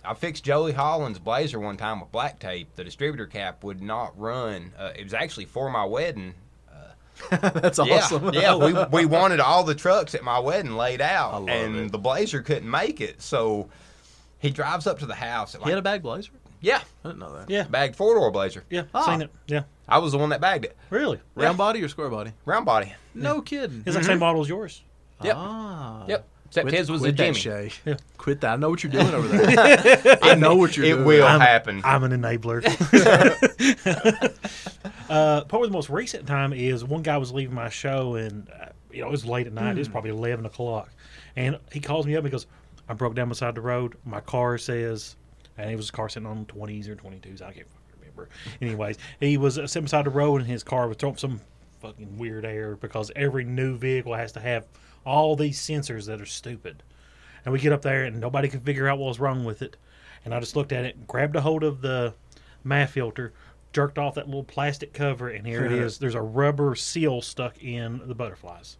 I 0.03 0.13
fixed 0.13 0.43
Joey 0.43 0.71
Holland's 0.71 1.19
blazer 1.19 1.59
one 1.59 1.77
time 1.77 1.99
with 1.99 2.11
black 2.11 2.39
tape. 2.39 2.69
The 2.75 2.83
distributor 2.83 3.25
cap 3.25 3.63
would 3.63 3.81
not 3.81 4.17
run. 4.19 4.71
Uh, 4.77 4.91
it 4.97 5.03
was 5.03 5.13
actually 5.13 5.45
for 5.45 5.69
my 5.69 5.85
wedding. 5.85 6.33
That's 7.31 7.77
Yeah, 7.79 7.95
awesome. 7.97 8.33
yeah. 8.33 8.55
We, 8.55 8.73
we 8.93 9.05
wanted 9.05 9.41
all 9.41 9.65
the 9.65 9.75
trucks 9.75 10.15
at 10.15 10.23
my 10.23 10.39
wedding 10.39 10.77
laid 10.77 11.01
out, 11.01 11.33
love 11.33 11.49
and 11.49 11.75
it. 11.75 11.91
the 11.91 11.97
blazer 11.97 12.41
couldn't 12.41 12.69
make 12.69 13.01
it. 13.01 13.21
So 13.21 13.69
he 14.39 14.49
drives 14.49 14.87
up 14.87 14.99
to 14.99 15.05
the 15.05 15.15
house. 15.15 15.55
At 15.55 15.63
He 15.63 15.69
had 15.69 15.79
a 15.79 15.81
bag 15.81 16.01
blazer. 16.01 16.31
yeah, 16.61 16.81
I 17.03 17.09
didn't 17.09 17.19
know 17.19 17.35
that. 17.37 17.49
Yeah, 17.49 17.63
bagged 17.63 17.95
four 17.95 18.15
door 18.15 18.31
blazer. 18.31 18.63
yeah. 18.69 18.83
Ah. 18.93 19.05
Seen 19.05 19.21
it. 19.21 19.29
Yeah, 19.47 19.63
I 19.87 19.99
was 19.99 20.11
the 20.13 20.17
one 20.17 20.29
that 20.29 20.41
bagged 20.41 20.65
it. 20.65 20.75
really. 20.89 21.19
Round 21.35 21.57
body 21.57 21.83
or 21.83 21.89
square 21.89 22.09
body? 22.09 22.31
Round 22.45 22.65
body. 22.65 22.93
No 23.13 23.41
kidding. 23.41 23.83
It's 23.85 23.95
like 23.95 24.03
the 24.03 24.11
same 24.11 24.19
model 24.19 24.41
as 24.41 24.49
yours. 24.49 24.81
Yep. 25.23 25.35
Ah. 25.37 26.05
Yep. 26.07 26.27
Except 26.47 26.65
Quit, 26.67 26.79
his 26.79 26.89
was 26.89 27.01
a 27.03 27.05
that, 27.05 27.11
Jimmy. 27.11 27.37
Shay. 27.37 27.71
Yeah. 27.85 27.97
Quit 28.17 28.41
that. 28.41 28.53
I 28.53 28.55
know 28.55 28.71
what 28.71 28.83
you're 28.83 28.91
doing 28.91 29.13
over 29.13 29.27
there. 29.27 30.17
I 30.23 30.33
know 30.33 30.55
what 30.55 30.75
you're 30.75 30.85
it 30.85 30.89
doing. 30.89 31.01
It 31.01 31.05
will 31.05 31.25
I'm- 31.27 31.39
happen. 31.41 31.81
I'm 31.83 32.03
an 32.03 32.11
enabler. 32.11 32.63
uh, 35.09 35.43
probably 35.45 35.67
the 35.67 35.73
most 35.73 35.89
recent 35.89 36.25
time 36.27 36.53
is 36.53 36.83
one 36.83 37.01
guy 37.03 37.17
was 37.17 37.31
leaving 37.31 37.53
my 37.53 37.69
show, 37.69 38.15
and 38.15 38.49
uh, 38.49 38.65
you 38.91 39.01
know 39.01 39.07
it 39.07 39.11
was 39.11 39.25
late 39.25 39.45
at 39.47 39.53
night. 39.53 39.75
It 39.75 39.79
was 39.79 39.87
Hmm. 39.87 39.91
probably 39.93 40.09
eleven 40.11 40.45
o'clock, 40.47 40.89
and 41.35 41.57
he 41.71 41.79
calls 41.79 42.07
me 42.07 42.15
up. 42.15 42.23
and 42.23 42.31
goes, 42.31 42.47
"I 42.89 42.93
broke 42.93 43.15
down 43.15 43.29
beside 43.29 43.55
the 43.55 43.61
road. 43.61 43.95
My 44.03 44.19
car 44.19 44.57
says, 44.57 45.15
and 45.57 45.71
it 45.71 45.75
was 45.75 45.89
a 45.89 45.93
car 45.93 46.09
sitting 46.09 46.27
on 46.27 46.45
twenties 46.45 46.89
or 46.89 46.95
twenty 46.95 47.19
twos. 47.19 47.41
I 47.41 47.53
can't 47.53 47.67
fucking 47.69 47.99
remember. 48.01 48.29
Anyways, 48.61 48.97
he 49.19 49.37
was 49.37 49.57
uh, 49.57 49.67
sitting 49.67 49.85
beside 49.85 50.05
the 50.05 50.09
road, 50.09 50.41
and 50.41 50.49
his 50.49 50.63
car 50.63 50.87
was 50.87 50.97
throwing 50.97 51.15
some 51.17 51.39
fucking 51.79 52.17
weird 52.17 52.45
air 52.45 52.75
because 52.75 53.11
every 53.15 53.45
new 53.45 53.77
vehicle 53.77 54.13
has 54.13 54.31
to 54.33 54.39
have 54.39 54.67
all 55.05 55.35
these 55.35 55.59
sensors 55.59 56.05
that 56.07 56.19
are 56.19 56.25
stupid. 56.25 56.83
And 57.45 57.53
we 57.53 57.59
get 57.59 57.71
up 57.71 57.81
there, 57.81 58.03
and 58.03 58.19
nobody 58.19 58.49
can 58.49 58.59
figure 58.59 58.87
out 58.89 58.97
what 58.99 59.07
was 59.07 59.19
wrong 59.19 59.45
with 59.45 59.61
it. 59.61 59.77
And 60.25 60.33
I 60.33 60.39
just 60.39 60.55
looked 60.55 60.73
at 60.73 60.83
it, 60.83 61.07
grabbed 61.07 61.35
a 61.37 61.41
hold 61.41 61.63
of 61.63 61.81
the 61.81 62.13
MAF 62.65 62.89
filter, 62.89 63.33
jerked 63.71 63.97
off 63.97 64.15
that 64.15 64.27
little 64.27 64.43
plastic 64.43 64.93
cover, 64.93 65.29
and 65.29 65.47
here 65.47 65.65
it 65.65 65.71
is. 65.83 65.97
There's 65.97 66.15
a 66.15 66.21
rubber 66.21 66.75
seal 66.75 67.21
stuck 67.21 67.63
in 67.63 68.01
the 68.05 68.15
butterflies. 68.15 68.77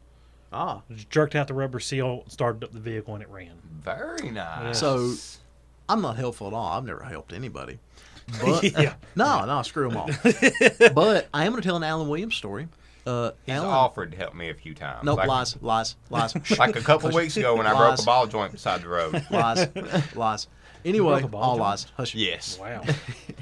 Ah. 0.52 0.82
Jerked 1.10 1.36
out 1.36 1.48
the 1.48 1.54
rubber 1.54 1.80
seal, 1.80 2.24
started 2.28 2.64
up 2.64 2.72
the 2.72 2.80
vehicle, 2.80 3.14
and 3.14 3.24
it 3.24 3.30
ran. 3.30 3.54
Very 3.84 4.32
nice. 4.32 4.80
So 4.80 5.14
I'm 5.88 6.02
not 6.02 6.18
helpful 6.18 6.48
at 6.48 6.54
all. 6.54 6.78
I've 6.78 6.86
never 6.86 7.04
helped 7.04 7.34
anybody. 7.34 7.80
But 8.42 8.64
yeah. 8.80 8.94
no, 9.16 9.46
no, 9.46 9.62
screw 9.64 9.90
them 9.90 9.98
all. 9.98 10.10
but 10.94 11.28
I 11.34 11.46
am 11.46 11.52
going 11.52 11.62
to 11.62 11.68
tell 11.68 11.78
an 11.78 11.84
Alan 11.84 12.08
Williams 12.08 12.36
story. 12.36 12.68
Uh, 13.08 13.32
he's 13.46 13.56
Alan, 13.56 13.70
offered 13.70 14.12
to 14.12 14.18
help 14.18 14.36
me 14.36 14.50
a 14.50 14.54
few 14.54 14.76
times. 14.76 15.04
Nope, 15.04 15.18
like, 15.18 15.28
lies, 15.28 15.58
lies, 15.62 15.96
lies, 16.10 16.36
Like 16.60 16.76
a 16.76 16.82
couple 16.82 17.10
weeks 17.12 17.38
ago 17.38 17.56
when 17.56 17.66
I 17.66 17.76
broke 17.76 18.00
a 18.00 18.04
ball 18.04 18.28
joint 18.28 18.52
beside 18.52 18.82
the 18.84 18.90
road. 18.90 19.26
lies, 19.32 19.68
lies. 20.16 20.48
Anyway, 20.86 21.14
broke 21.14 21.24
a 21.24 21.28
ball 21.28 21.42
all 21.42 21.56
joint? 21.56 21.62
lies. 21.62 21.88
Hush. 21.98 22.16
Yes. 22.16 22.60
Wow. 22.60 22.84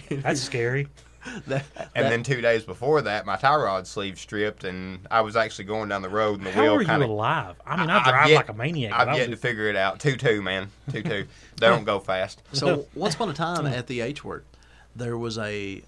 That's 0.10 0.42
scary. 0.42 0.88
That- 1.48 1.66
And 1.96 2.06
that- 2.06 2.10
then 2.10 2.24
two 2.24 2.42
days 2.42 2.64
before 2.64 3.02
that, 3.04 3.26
my 3.26 3.36
tie 3.36 3.56
rod 3.56 3.86
sleeve 3.88 4.18
stripped, 4.20 4.64
and 4.64 5.00
I 5.12 5.22
was 5.22 5.36
actually 5.36 5.66
going 5.66 5.90
down 5.90 6.02
the 6.02 6.10
road, 6.10 6.38
and 6.40 6.46
the 6.48 6.52
How 6.52 6.62
wheel 6.64 6.74
are 6.76 6.82
you 6.82 6.88
kind 6.88 7.04
of. 7.04 7.10
alive? 7.10 7.56
I 7.66 7.78
mean, 7.80 7.90
I, 7.90 7.98
I've 8.00 8.06
drive 8.06 8.30
yet- 8.30 8.36
like 8.38 8.50
a 8.50 8.54
maniac. 8.54 8.94
I've 8.94 9.16
yet 9.18 9.30
was- 9.30 9.38
to 9.40 9.48
figure 9.48 9.68
it 9.68 9.76
out. 9.76 10.00
Two 10.00 10.16
two, 10.18 10.42
man, 10.42 10.70
two 10.92 11.04
two. 11.04 11.26
They 11.60 11.68
don't 11.68 11.86
go 11.86 12.00
fast. 12.00 12.42
So 12.54 12.86
once 12.94 13.16
upon 13.16 13.30
a 13.30 13.34
time 13.34 13.66
at 13.66 13.88
the 13.88 14.02
H 14.02 14.24
word, 14.24 14.46
there 14.96 15.18
was 15.18 15.38
a 15.38 15.82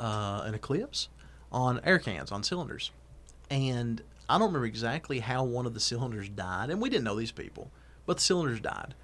uh, 0.00 0.42
an 0.44 0.54
eclipse 0.54 1.08
on 1.50 1.80
air 1.84 1.98
cans 1.98 2.32
on 2.32 2.42
cylinders, 2.42 2.90
and 3.50 4.00
I 4.28 4.38
don't 4.38 4.46
remember 4.48 4.66
exactly 4.66 5.18
how 5.20 5.44
one 5.44 5.66
of 5.66 5.74
the 5.74 5.80
cylinders 5.80 6.28
died, 6.30 6.70
and 6.70 6.80
we 6.80 6.88
didn't 6.88 7.04
know 7.04 7.14
these 7.16 7.32
people, 7.32 7.70
but 8.06 8.16
the 8.18 8.22
cylinders 8.22 8.60
died. 8.60 8.94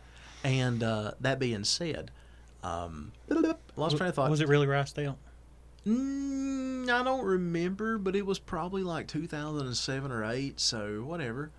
And 0.44 0.82
uh, 0.82 1.12
that 1.20 1.38
being 1.38 1.64
said, 1.64 2.10
um, 2.62 3.12
lost 3.76 3.96
train 3.96 4.08
of 4.08 4.14
thought. 4.14 4.30
Was 4.30 4.40
it 4.40 4.48
really 4.48 4.66
Ricedale? 4.66 5.18
Mm, 5.88 6.90
I 6.90 7.02
don't 7.02 7.24
remember, 7.24 7.98
but 7.98 8.14
it 8.14 8.26
was 8.26 8.38
probably 8.38 8.82
like 8.82 9.08
2007 9.08 10.10
or 10.12 10.24
8, 10.24 10.60
so 10.60 11.02
whatever. 11.04 11.50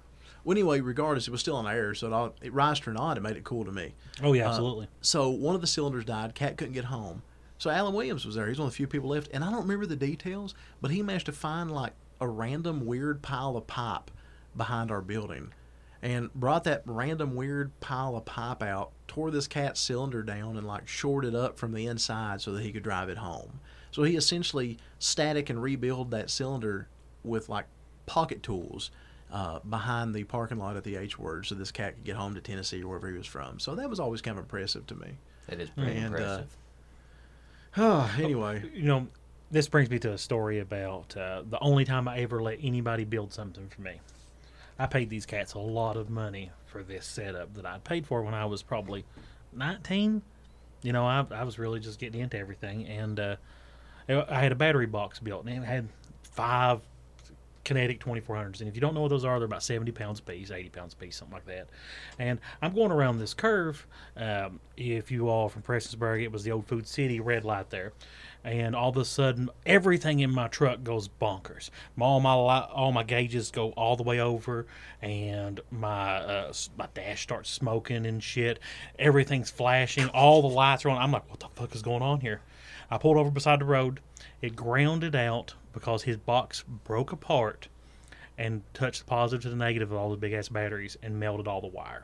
Well, 0.43 0.53
anyway, 0.57 0.79
regardless, 0.79 1.27
it 1.27 1.31
was 1.31 1.41
still 1.41 1.55
on 1.55 1.67
air, 1.67 1.93
so 1.93 2.07
it, 2.07 2.13
all, 2.13 2.35
it 2.41 2.53
rised 2.53 2.87
or 2.87 2.93
not, 2.93 3.17
it 3.17 3.21
made 3.21 3.35
it 3.37 3.43
cool 3.43 3.65
to 3.65 3.71
me. 3.71 3.93
Oh 4.23 4.33
yeah, 4.33 4.45
Uh, 4.45 4.49
absolutely. 4.49 4.87
So 5.01 5.29
one 5.29 5.55
of 5.55 5.61
the 5.61 5.67
cylinders 5.67 6.05
died. 6.05 6.33
Cat 6.35 6.57
couldn't 6.57 6.73
get 6.73 6.85
home. 6.85 7.23
So 7.57 7.69
Alan 7.69 7.93
Williams 7.93 8.25
was 8.25 8.35
there. 8.35 8.47
He's 8.47 8.57
one 8.57 8.67
of 8.67 8.71
the 8.73 8.77
few 8.77 8.87
people 8.87 9.09
left, 9.09 9.29
and 9.33 9.43
I 9.43 9.49
don't 9.51 9.61
remember 9.63 9.85
the 9.85 9.95
details, 9.97 10.55
but 10.81 10.91
he 10.91 11.01
managed 11.03 11.25
to 11.25 11.33
find 11.33 11.69
like 11.71 11.91
a 12.21 12.27
random 12.27 12.85
weird 12.85 13.21
pile 13.21 13.57
of 13.57 13.67
pipe 13.67 14.11
behind 14.55 14.91
our 14.91 15.01
building, 15.01 15.51
and 16.01 16.33
brought 16.33 16.63
that 16.63 16.83
random 16.85 17.35
weird 17.35 17.77
pile 17.81 18.15
of 18.15 18.23
pipe 18.25 18.63
out, 18.63 18.91
tore 19.07 19.29
this 19.31 19.47
cat's 19.47 19.79
cylinder 19.81 20.23
down, 20.23 20.55
and 20.57 20.65
like 20.65 20.87
shored 20.87 21.25
it 21.25 21.35
up 21.35 21.57
from 21.59 21.73
the 21.73 21.85
inside 21.85 22.39
so 22.41 22.53
that 22.53 22.63
he 22.63 22.71
could 22.71 22.83
drive 22.83 23.09
it 23.09 23.17
home. 23.17 23.59
So 23.91 24.03
he 24.03 24.15
essentially 24.15 24.77
static 24.99 25.49
and 25.49 25.61
rebuild 25.61 26.11
that 26.11 26.29
cylinder 26.29 26.87
with 27.23 27.49
like 27.49 27.65
pocket 28.05 28.43
tools. 28.43 28.91
Uh, 29.31 29.59
behind 29.59 30.15
the 30.15 30.23
parking 30.23 30.57
lot 30.57 30.75
at 30.75 30.83
the 30.83 30.95
H 30.95 31.19
word, 31.19 31.45
so 31.45 31.53
this 31.53 31.71
cat 31.71 31.93
could 31.93 32.03
get 32.03 32.15
home 32.15 32.33
to 32.33 32.41
Tennessee 32.41 32.81
or 32.81 32.87
wherever 32.87 33.11
he 33.11 33.15
was 33.15 33.27
from. 33.27 33.59
So 33.59 33.75
that 33.75 33.87
was 33.87 33.99
always 33.99 34.23
kind 34.23 34.39
of 34.39 34.45
impressive 34.45 34.87
to 34.87 34.95
me. 34.95 35.19
It 35.47 35.59
is 35.61 35.69
pretty 35.69 35.91
And, 35.97 36.15
uh, 36.15 36.17
impressive. 36.17 36.57
Oh, 37.77 38.15
anyway, 38.17 38.63
You 38.73 38.87
know, 38.87 39.07
this 39.51 39.67
brings 39.67 39.91
me 39.91 39.99
to 39.99 40.13
a 40.13 40.17
story 40.17 40.57
about 40.57 41.15
uh, 41.15 41.43
the 41.47 41.59
only 41.59 41.85
time 41.85 42.07
I 42.07 42.21
ever 42.21 42.41
let 42.41 42.57
anybody 42.63 43.03
build 43.05 43.31
something 43.31 43.69
for 43.69 43.81
me. 43.81 44.01
I 44.79 44.87
paid 44.87 45.11
these 45.11 45.27
cats 45.27 45.53
a 45.53 45.59
lot 45.59 45.95
of 45.95 46.09
money 46.09 46.49
for 46.65 46.81
this 46.81 47.05
setup 47.05 47.53
that 47.53 47.67
I 47.67 47.77
paid 47.77 48.07
for 48.07 48.23
when 48.23 48.33
I 48.33 48.45
was 48.45 48.63
probably 48.63 49.05
19. 49.53 50.23
You 50.81 50.91
know, 50.91 51.05
I, 51.05 51.23
I 51.29 51.43
was 51.43 51.59
really 51.59 51.79
just 51.79 51.99
getting 51.99 52.21
into 52.21 52.39
everything, 52.39 52.87
and 52.87 53.19
uh, 53.19 53.35
I 54.09 54.39
had 54.39 54.51
a 54.51 54.55
battery 54.55 54.87
box 54.87 55.19
built, 55.19 55.45
and 55.45 55.63
it 55.63 55.67
had 55.67 55.87
five 56.23 56.81
Kinetik 57.69 57.99
2400s. 57.99 58.59
And 58.59 58.67
if 58.67 58.75
you 58.75 58.81
don't 58.81 58.95
know 58.95 59.01
what 59.01 59.09
those 59.09 59.25
are, 59.25 59.37
they're 59.39 59.45
about 59.45 59.63
70 59.63 59.91
pounds 59.91 60.19
a 60.19 60.23
piece, 60.23 60.49
80 60.49 60.69
pounds 60.69 60.93
a 60.93 60.97
piece, 60.97 61.17
something 61.17 61.35
like 61.35 61.45
that. 61.45 61.69
And 62.17 62.39
I'm 62.61 62.73
going 62.73 62.91
around 62.91 63.19
this 63.19 63.33
curve. 63.33 63.85
Um, 64.17 64.59
if 64.75 65.11
you 65.11 65.29
all 65.29 65.49
from 65.49 65.61
Prestonsburg, 65.61 66.23
it 66.23 66.31
was 66.31 66.43
the 66.43 66.51
old 66.51 66.65
Food 66.65 66.87
City 66.87 67.19
red 67.19 67.45
light 67.45 67.69
there. 67.69 67.93
And 68.43 68.75
all 68.75 68.89
of 68.89 68.97
a 68.97 69.05
sudden, 69.05 69.49
everything 69.65 70.19
in 70.21 70.31
my 70.31 70.47
truck 70.47 70.83
goes 70.83 71.09
bonkers. 71.09 71.69
All 71.99 72.21
my 72.21 72.31
all 72.31 72.93
my 72.93 73.03
gauges 73.03 73.51
go 73.51 73.71
all 73.71 73.97
the 73.97 74.03
way 74.03 74.21
over, 74.21 74.65
and 75.01 75.59
my 75.69 76.19
uh, 76.19 76.53
my 76.77 76.87
dash 76.93 77.21
starts 77.23 77.49
smoking 77.49 78.05
and 78.05 78.23
shit. 78.23 78.59
Everything's 78.97 79.51
flashing. 79.51 80.07
All 80.07 80.41
the 80.41 80.47
lights 80.47 80.85
are 80.85 80.89
on. 80.89 81.01
I'm 81.01 81.11
like, 81.11 81.29
what 81.29 81.41
the 81.41 81.49
fuck 81.53 81.75
is 81.75 81.81
going 81.81 82.01
on 82.01 82.21
here? 82.21 82.39
I 82.91 82.97
pulled 82.97 83.17
over 83.17 83.31
beside 83.31 83.59
the 83.59 83.65
road. 83.65 83.99
It 84.41 84.55
grounded 84.55 85.15
out 85.15 85.53
because 85.73 86.03
his 86.03 86.17
box 86.17 86.63
broke 86.83 87.11
apart 87.11 87.67
and 88.37 88.63
touched 88.73 88.99
the 88.99 89.05
positive 89.05 89.43
to 89.43 89.49
the 89.49 89.55
negative 89.55 89.91
of 89.91 89.97
all 89.97 90.09
the 90.09 90.17
big 90.17 90.33
ass 90.33 90.49
batteries 90.49 90.97
and 91.03 91.19
melted 91.19 91.47
all 91.47 91.61
the 91.61 91.67
wire. 91.67 92.03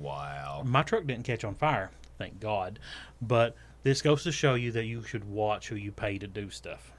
Wow. 0.00 0.62
My 0.64 0.82
truck 0.82 1.06
didn't 1.06 1.24
catch 1.24 1.44
on 1.44 1.54
fire, 1.54 1.90
thank 2.18 2.40
God. 2.40 2.78
But 3.22 3.54
this 3.82 4.02
goes 4.02 4.24
to 4.24 4.32
show 4.32 4.54
you 4.54 4.72
that 4.72 4.86
you 4.86 5.02
should 5.02 5.24
watch 5.30 5.68
who 5.68 5.76
you 5.76 5.92
pay 5.92 6.18
to 6.18 6.26
do 6.26 6.50
stuff. 6.50 6.92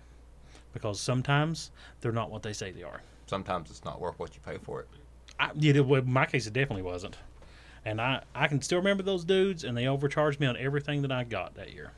Because 0.74 1.00
sometimes 1.00 1.72
they're 2.02 2.12
not 2.12 2.32
what 2.32 2.44
they 2.44 2.54
say 2.54 2.72
they 2.72 2.84
are. 2.84 3.02
Sometimes 3.26 3.70
it's 3.70 3.84
not 3.84 4.00
worth 4.00 4.18
what 4.20 4.36
you 4.36 4.42
pay 4.46 4.58
for 4.62 4.82
it. 4.82 4.88
I, 5.40 5.52
you 5.56 5.74
know, 5.74 5.84
well, 5.84 6.02
in 6.02 6.12
my 6.12 6.26
case, 6.26 6.48
it 6.48 6.54
definitely 6.54 6.84
wasn't. 6.84 7.18
And 7.84 8.00
I, 8.00 8.24
I 8.36 8.48
can 8.48 8.62
still 8.62 8.78
remember 8.78 9.04
those 9.04 9.26
dudes, 9.26 9.64
and 9.64 9.76
they 9.76 9.88
overcharged 9.88 10.40
me 10.40 10.48
on 10.48 10.56
everything 10.58 11.02
that 11.02 11.12
I 11.12 11.24
got 11.24 11.56
that 11.56 11.74
year. 11.74 11.92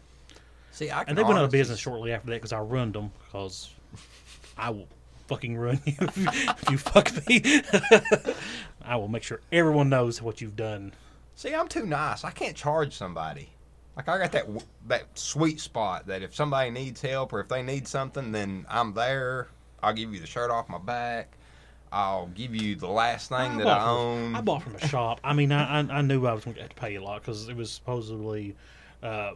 See, 0.72 0.91
I 0.91 0.99
can 1.03 1.09
And 1.09 1.17
they 1.17 1.24
went 1.24 1.38
out 1.38 1.45
of 1.45 1.51
business 1.51 1.80
shortly 1.80 2.11
after 2.13 2.28
that 2.28 2.36
because 2.36 2.53
I 2.53 2.59
ruined 2.59 2.93
them. 2.93 3.11
Because 3.26 3.70
I 4.57 4.70
will 4.70 4.88
fucking 5.28 5.57
ruin 5.57 5.80
you 5.86 5.95
if 5.99 6.70
you, 6.70 6.78
fuck 6.78 7.11
me. 7.28 7.43
I 8.82 8.95
will 8.95 9.07
make 9.07 9.24
sure 9.24 9.41
everyone 9.51 9.89
knows 9.89 10.22
what 10.22 10.41
you've 10.41 10.55
done. 10.55 10.93
See, 11.36 11.53
I'm 11.53 11.67
too 11.67 11.86
nice. 11.86 12.24
I 12.24 12.32
can't 12.32 12.55
charge 12.55 12.93
somebody. 12.95 13.49
Like 13.95 14.07
I 14.07 14.17
got 14.17 14.32
that 14.32 14.45
that 14.88 15.03
sweet 15.17 15.59
spot 15.59 16.07
that 16.07 16.22
if 16.22 16.34
somebody 16.34 16.70
needs 16.70 17.01
help 17.01 17.34
or 17.34 17.41
if 17.41 17.49
they 17.49 17.61
need 17.61 17.88
something, 17.88 18.32
then 18.32 18.65
I'm 18.70 18.93
there. 18.93 19.47
I'll 19.84 19.93
give 19.93 20.13
you 20.13 20.20
the 20.20 20.28
shirt 20.28 20.51
off 20.51 20.70
my 20.70 20.78
back. 20.78 21.34
I'll 21.91 22.28
give 22.28 22.55
you 22.55 22.76
the 22.76 22.88
last 22.88 23.30
thing 23.30 23.57
that 23.57 23.63
bought 23.65 23.82
I 23.82 23.84
from- 23.84 23.89
own. 23.97 24.36
I 24.36 24.41
bought 24.41 24.63
from 24.63 24.76
a 24.76 24.88
shop. 24.88 25.20
I 25.24 25.34
mean, 25.34 25.51
I, 25.51 25.80
I, 25.82 25.97
I 25.97 26.01
knew 26.01 26.26
I 26.28 26.34
was 26.34 26.45
going 26.45 26.55
to 26.55 26.61
have 26.61 26.70
to 26.70 26.76
pay 26.76 26.95
a 26.95 27.01
lot 27.01 27.22
because 27.22 27.49
it 27.49 27.55
was 27.55 27.72
supposedly 27.72 28.55
uh, 29.03 29.32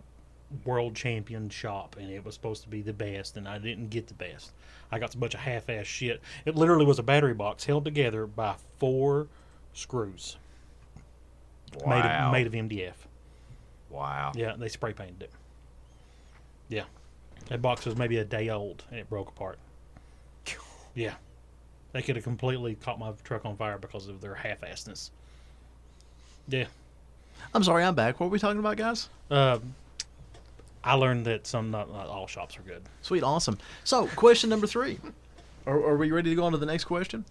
world 0.65 0.95
champion 0.95 1.49
shop 1.49 1.95
and 1.99 2.09
it 2.09 2.23
was 2.23 2.35
supposed 2.35 2.63
to 2.63 2.69
be 2.69 2.81
the 2.81 2.93
best, 2.93 3.37
and 3.37 3.47
I 3.47 3.57
didn't 3.57 3.89
get 3.89 4.07
the 4.07 4.13
best. 4.13 4.51
I 4.91 4.99
got 4.99 5.13
a 5.13 5.17
bunch 5.17 5.33
of 5.33 5.39
half-ass 5.39 5.87
shit. 5.87 6.21
It 6.45 6.55
literally 6.55 6.85
was 6.85 6.99
a 6.99 7.03
battery 7.03 7.33
box 7.33 7.65
held 7.65 7.85
together 7.85 8.27
by 8.27 8.55
four 8.77 9.27
screws 9.73 10.37
made 11.87 12.05
of, 12.05 12.31
made 12.31 12.47
of 12.47 12.53
MDF. 12.53 12.93
wow. 13.89 14.31
Yeah, 14.35 14.55
they 14.57 14.69
spray 14.69 14.93
painted 14.93 15.23
it. 15.23 15.31
Yeah, 16.69 16.83
that 17.47 17.61
box 17.61 17.85
was 17.85 17.95
maybe 17.95 18.17
a 18.17 18.25
day 18.25 18.49
old 18.49 18.83
and 18.91 18.99
it 18.99 19.09
broke 19.09 19.29
apart. 19.29 19.57
Yeah, 20.95 21.15
they 21.91 22.03
could 22.03 22.15
have 22.15 22.23
completely 22.23 22.75
caught 22.75 22.99
my 22.99 23.13
truck 23.23 23.45
on 23.45 23.57
fire 23.57 23.79
because 23.79 24.07
of 24.07 24.21
their 24.21 24.35
half-assedness. 24.35 25.09
Yeah. 26.47 26.65
I'm 27.53 27.63
sorry, 27.63 27.83
I'm 27.83 27.95
back. 27.95 28.19
What 28.19 28.27
were 28.27 28.33
we 28.33 28.37
talking 28.37 28.59
about, 28.59 28.77
guys? 28.77 29.09
Um, 29.31 29.73
I 30.83 30.95
learned 30.95 31.25
that 31.25 31.47
some, 31.47 31.71
not, 31.71 31.91
not 31.91 32.07
all 32.07 32.27
shops 32.27 32.57
are 32.57 32.61
good. 32.61 32.81
Sweet, 33.01 33.23
awesome. 33.23 33.57
So, 33.83 34.07
question 34.15 34.49
number 34.49 34.67
three. 34.67 34.99
Are, 35.65 35.75
are 35.77 35.95
we 35.97 36.11
ready 36.11 36.29
to 36.31 36.35
go 36.35 36.43
on 36.43 36.51
to 36.51 36.57
the 36.57 36.65
next 36.65 36.83
question? 36.85 37.23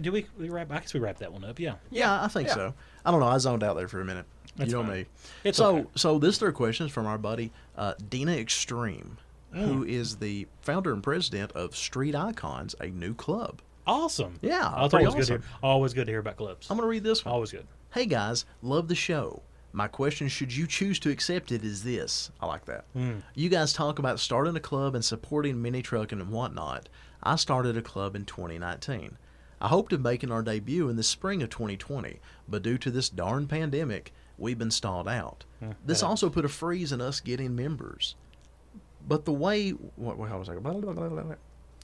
Do 0.00 0.10
we, 0.12 0.26
we 0.38 0.48
wrap? 0.48 0.70
I 0.72 0.78
guess 0.80 0.94
we 0.94 1.00
wrap 1.00 1.18
that 1.18 1.32
one 1.32 1.44
up. 1.44 1.58
Yeah, 1.60 1.74
Yeah, 1.90 2.22
I 2.22 2.28
think 2.28 2.48
Yeah. 2.48 2.54
so. 2.54 2.74
I 3.04 3.10
don't 3.10 3.20
know. 3.20 3.26
I 3.26 3.38
zoned 3.38 3.62
out 3.62 3.76
there 3.76 3.88
for 3.88 4.00
a 4.00 4.04
minute. 4.04 4.26
That's 4.56 4.70
you 4.72 4.76
know 4.76 4.82
fine. 4.84 4.92
me. 5.00 5.06
it's 5.44 5.58
so, 5.58 5.76
okay. 5.78 5.88
so 5.94 6.18
this 6.18 6.38
third 6.38 6.54
question 6.54 6.86
is 6.86 6.92
from 6.92 7.06
our 7.06 7.18
buddy 7.18 7.52
uh, 7.76 7.94
Dina 8.10 8.32
Extreme, 8.36 9.18
who 9.52 9.84
Mm. 9.84 9.88
is 9.88 10.16
the 10.16 10.46
founder 10.62 10.92
and 10.92 11.02
president 11.02 11.52
of 11.52 11.76
Street 11.76 12.14
Icons, 12.16 12.74
a 12.80 12.88
new 12.88 13.14
club. 13.14 13.60
awesome. 13.86 14.38
Yeah, 14.42 14.72
Oh, 14.76 14.84
it's 14.86 14.92
pretty 14.92 15.06
always 15.06 15.28
good. 15.28 15.40
To 15.42 15.46
hear, 15.48 15.56
always 15.62 15.94
good 15.94 16.06
to 16.06 16.12
hear 16.12 16.20
about 16.20 16.36
clubs. 16.36 16.68
I'm 16.70 16.76
going 16.76 16.84
to 16.84 16.90
read 16.90 17.04
this 17.04 17.24
one. 17.24 17.32
always 17.34 17.50
good. 17.52 17.66
Hey 17.92 18.06
guys, 18.06 18.44
love 18.62 18.88
the 18.88 18.94
show. 18.94 19.42
My 19.78 19.86
question, 19.86 20.26
should 20.26 20.52
you 20.52 20.66
choose 20.66 20.98
to 20.98 21.10
accept 21.10 21.52
it, 21.52 21.62
is 21.62 21.84
this. 21.84 22.32
I 22.40 22.46
like 22.46 22.64
that. 22.64 22.92
Mm. 22.96 23.22
You 23.36 23.48
guys 23.48 23.72
talk 23.72 24.00
about 24.00 24.18
starting 24.18 24.56
a 24.56 24.60
club 24.60 24.96
and 24.96 25.04
supporting 25.04 25.62
mini 25.62 25.82
trucking 25.82 26.20
and 26.20 26.32
whatnot. 26.32 26.88
I 27.22 27.36
started 27.36 27.76
a 27.76 27.80
club 27.80 28.16
in 28.16 28.24
2019. 28.24 29.16
I 29.60 29.68
hoped 29.68 29.92
of 29.92 30.00
making 30.00 30.32
our 30.32 30.42
debut 30.42 30.88
in 30.88 30.96
the 30.96 31.04
spring 31.04 31.44
of 31.44 31.50
2020, 31.50 32.18
but 32.48 32.64
due 32.64 32.76
to 32.76 32.90
this 32.90 33.08
darn 33.08 33.46
pandemic, 33.46 34.12
we've 34.36 34.58
been 34.58 34.72
stalled 34.72 35.06
out. 35.06 35.44
This 35.86 36.00
that 36.00 36.06
also 36.06 36.28
put 36.28 36.44
a 36.44 36.48
freeze 36.48 36.90
in 36.90 37.00
us 37.00 37.20
getting 37.20 37.54
members. 37.54 38.16
But 39.06 39.26
the 39.26 39.32
way, 39.32 39.70
what, 39.70 40.18
what 40.18 40.36
was 40.36 40.48
I? 40.48 40.54
Blah, 40.54 40.72
blah, 40.72 40.92
blah, 40.92 41.08
blah, 41.08 41.22
blah. 41.22 41.34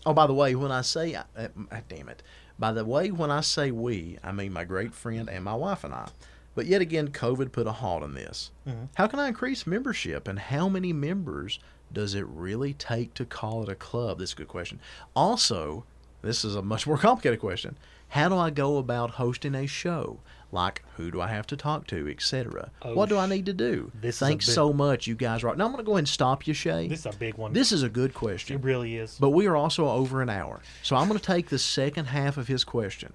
Oh, 0.04 0.14
by 0.14 0.26
the 0.26 0.34
way, 0.34 0.56
when 0.56 0.72
I 0.72 0.80
say, 0.80 1.14
uh, 1.14 1.22
uh, 1.36 1.46
damn 1.88 2.08
it, 2.08 2.24
by 2.58 2.72
the 2.72 2.84
way, 2.84 3.12
when 3.12 3.30
I 3.30 3.40
say 3.40 3.70
we, 3.70 4.18
I 4.24 4.32
mean 4.32 4.52
my 4.52 4.64
great 4.64 4.94
friend 4.94 5.30
and 5.30 5.44
my 5.44 5.54
wife 5.54 5.84
and 5.84 5.94
I. 5.94 6.08
But 6.54 6.66
yet 6.66 6.80
again, 6.80 7.08
COVID 7.08 7.50
put 7.52 7.66
a 7.66 7.72
halt 7.72 8.02
on 8.02 8.14
this. 8.14 8.50
Mhm. 8.66 8.88
How 8.94 9.06
can 9.06 9.18
I 9.18 9.28
increase 9.28 9.66
membership, 9.66 10.28
and 10.28 10.38
how 10.38 10.68
many 10.68 10.92
members 10.92 11.58
does 11.92 12.14
it 12.14 12.26
really 12.26 12.72
take 12.74 13.14
to 13.14 13.24
call 13.24 13.62
it 13.62 13.68
a 13.68 13.74
club? 13.74 14.18
This 14.18 14.30
is 14.30 14.34
a 14.34 14.36
good 14.38 14.48
question. 14.48 14.80
Also, 15.14 15.84
this 16.22 16.44
is 16.44 16.54
a 16.56 16.62
much 16.62 16.86
more 16.86 16.98
complicated 17.08 17.40
question. 17.40 17.76
How 18.08 18.28
do 18.28 18.36
I 18.36 18.50
go 18.50 18.78
about 18.78 19.12
hosting 19.12 19.54
a 19.54 19.66
show? 19.66 20.20
Like, 20.52 20.82
who 20.96 21.10
do 21.10 21.20
I 21.20 21.26
have 21.28 21.46
to 21.48 21.56
talk 21.56 21.86
to, 21.88 22.08
etc. 22.08 22.70
Oh, 22.82 22.94
what 22.94 23.08
do 23.08 23.18
I 23.18 23.26
need 23.26 23.46
to 23.46 23.52
do? 23.52 23.90
this 24.00 24.18
Thanks 24.20 24.46
big- 24.46 24.54
so 24.54 24.72
much, 24.72 25.06
you 25.08 25.14
guys. 25.16 25.42
Right 25.42 25.56
now, 25.56 25.64
I'm 25.64 25.72
going 25.72 25.82
to 25.82 25.86
go 25.86 25.92
ahead 25.92 26.00
and 26.00 26.08
stop 26.08 26.46
you, 26.46 26.54
Shay. 26.54 26.86
This 26.86 27.00
is 27.00 27.06
a 27.06 27.18
big 27.18 27.34
one. 27.36 27.52
This 27.52 27.72
is 27.72 27.82
a 27.82 27.88
good 27.88 28.14
question. 28.14 28.56
it 28.56 28.62
really 28.64 28.96
is. 28.96 29.16
But 29.18 29.30
we 29.30 29.46
are 29.46 29.56
also 29.56 29.88
over 29.88 30.22
an 30.22 30.30
hour. 30.30 30.60
So 30.82 30.94
I'm 30.94 31.08
going 31.08 31.18
to 31.18 31.24
take 31.26 31.48
the 31.48 31.58
second 31.58 32.04
half 32.06 32.36
of 32.36 32.46
his 32.46 32.62
question, 32.62 33.10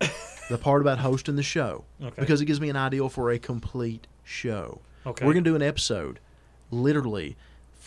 the 0.50 0.58
part 0.62 0.82
about 0.82 1.00
hosting 1.00 1.36
the 1.38 1.44
show, 1.44 1.86
Okay. 2.04 2.20
because 2.20 2.42
it 2.42 2.46
gives 2.46 2.60
me 2.60 2.70
an 2.70 2.76
ideal 2.76 3.08
for 3.08 3.32
a 3.32 3.40
complete 3.40 4.06
show. 4.26 4.82
Okay. 5.06 5.26
We're 5.26 5.34
going 5.34 5.46
to 5.46 5.50
do 5.50 5.56
an 5.56 5.62
episode, 5.62 6.20
literally, 6.72 7.38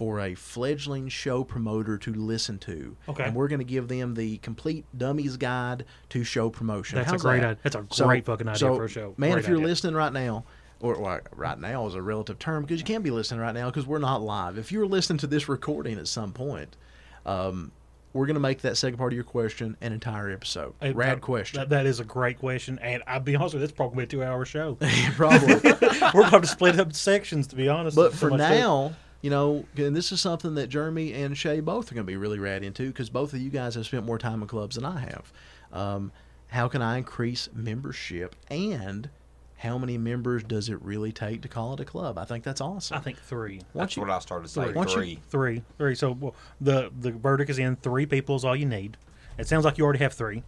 for 0.02 0.18
a 0.18 0.34
fledgling 0.34 1.08
show 1.08 1.44
promoter 1.44 1.96
to 1.96 2.12
listen 2.12 2.58
to. 2.58 2.96
Okay. 3.08 3.22
And 3.22 3.36
we're 3.36 3.46
going 3.46 3.60
to 3.60 3.64
give 3.64 3.86
them 3.86 4.14
the 4.14 4.38
complete 4.38 4.84
dummies 4.98 5.36
guide 5.36 5.84
to 6.08 6.24
show 6.24 6.50
promotion. 6.50 6.98
That's 6.98 7.12
a 7.12 7.18
great 7.18 7.38
that? 7.38 7.46
idea. 7.50 7.58
That's 7.62 7.76
a 7.76 7.86
So- 7.92 8.06
great 8.06 8.24
fucking 8.24 8.48
idea 8.48 8.58
so, 8.58 8.74
for 8.74 8.86
a 8.86 8.88
show. 8.88 9.14
Man, 9.16 9.30
Great 9.30 9.44
if 9.44 9.48
you're 9.48 9.58
idea. 9.58 9.68
listening 9.68 9.94
right 9.94 10.12
now, 10.12 10.42
or 10.80 10.98
well, 11.00 11.20
right 11.36 11.56
now 11.60 11.86
is 11.86 11.94
a 11.94 12.02
relative 12.02 12.40
term 12.40 12.64
because 12.64 12.80
you 12.80 12.84
can't 12.84 13.04
be 13.04 13.12
listening 13.12 13.38
right 13.40 13.54
now 13.54 13.70
because 13.70 13.86
we're 13.86 14.00
not 14.00 14.22
live. 14.22 14.58
If 14.58 14.72
you're 14.72 14.86
listening 14.86 15.18
to 15.18 15.28
this 15.28 15.48
recording 15.48 15.96
at 16.00 16.08
some 16.08 16.32
point, 16.32 16.76
um, 17.24 17.70
we're 18.12 18.26
going 18.26 18.34
to 18.34 18.40
make 18.40 18.62
that 18.62 18.76
second 18.76 18.98
part 18.98 19.12
of 19.12 19.14
your 19.14 19.24
question 19.24 19.76
an 19.80 19.92
entire 19.92 20.30
episode. 20.32 20.74
Hey, 20.80 20.90
Rad 20.92 21.18
that- 21.18 21.20
question. 21.22 21.60
That, 21.60 21.68
that 21.68 21.86
is 21.86 22.00
a 22.00 22.04
great 22.04 22.40
question, 22.40 22.80
and 22.82 23.04
I'll 23.06 23.20
be 23.20 23.36
honest 23.36 23.54
with 23.54 23.60
you, 23.62 23.64
it's 23.66 23.72
probably 23.72 24.02
a 24.02 24.06
two-hour 24.08 24.44
show. 24.46 24.76
Probably. 25.12 25.54
We're 26.12 26.28
going 26.28 26.42
to 26.42 26.48
split 26.48 26.80
up 26.80 26.92
sections, 26.92 27.46
to 27.46 27.56
be 27.56 27.68
honest. 27.68 27.94
But 27.96 28.12
for 28.12 28.30
now, 28.30 28.94
you 29.22 29.30
know, 29.30 29.64
and 29.76 29.96
this 29.96 30.12
is 30.12 30.20
something 30.20 30.54
that 30.56 30.66
Jeremy 30.68 31.12
and 31.14 31.36
Shay 31.38 31.60
both 31.60 31.90
are 31.90 31.94
going 31.94 32.06
to 32.06 32.10
be 32.10 32.16
really 32.16 32.38
rad 32.38 32.62
into 32.62 32.88
because 32.88 33.08
both 33.08 33.32
of 33.32 33.40
you 33.40 33.48
guys 33.50 33.74
have 33.76 33.86
spent 33.86 34.04
more 34.04 34.18
time 34.18 34.42
in 34.42 34.48
clubs 34.48 34.76
than 34.76 34.84
I 34.84 35.00
have. 35.00 35.32
Um, 35.72 36.12
how 36.48 36.68
can 36.68 36.82
I 36.82 36.98
increase 36.98 37.48
membership 37.54 38.36
and 38.50 39.08
how 39.56 39.78
many 39.78 39.96
members 39.96 40.42
does 40.42 40.68
it 40.68 40.82
really 40.82 41.12
take 41.12 41.40
to 41.42 41.48
call 41.48 41.72
it 41.74 41.80
a 41.80 41.84
club? 41.84 42.18
I 42.18 42.24
think 42.24 42.42
that's 42.44 42.60
awesome. 42.60 42.96
I 42.96 43.00
think 43.00 43.18
three. 43.20 43.54
Once 43.54 43.66
That's 43.74 43.96
you- 43.96 44.02
what 44.02 44.10
I 44.10 44.18
started 44.18 44.48
saying. 44.48 44.68
say. 44.68 44.72
Three. 44.72 45.08
You- 45.10 45.16
Three. 45.16 45.20
Three, 45.30 45.62
three. 45.78 45.94
So 45.94 46.12
well, 46.12 46.34
the 46.60 46.90
the 47.00 47.12
verdict 47.12 47.48
is 47.48 47.58
in. 47.58 47.76
Three 47.76 48.04
people 48.06 48.34
is 48.36 48.44
all 48.44 48.56
you 48.56 48.66
need. 48.66 48.96
It 49.38 49.46
sounds 49.46 49.64
like 49.64 49.78
you 49.78 49.84
already 49.84 50.00
have 50.00 50.12
three. 50.12 50.42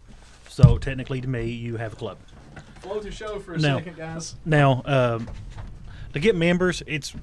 So 0.49 0.77
technically, 0.77 1.21
to 1.21 1.27
me, 1.27 1.45
you 1.49 1.77
have 1.77 1.93
a 1.93 1.95
club. 1.95 2.17
Flow 2.81 2.99
through 3.01 3.11
show 3.11 3.39
for 3.39 3.53
a 3.53 3.57
No. 3.57 3.77
second, 3.77 3.97
guys. 3.97 4.35
Now, 4.45 4.83
um, 4.85 5.27
to 6.13 6.19
get 6.19 6.35
members, 6.35 6.83
it's 6.85 7.15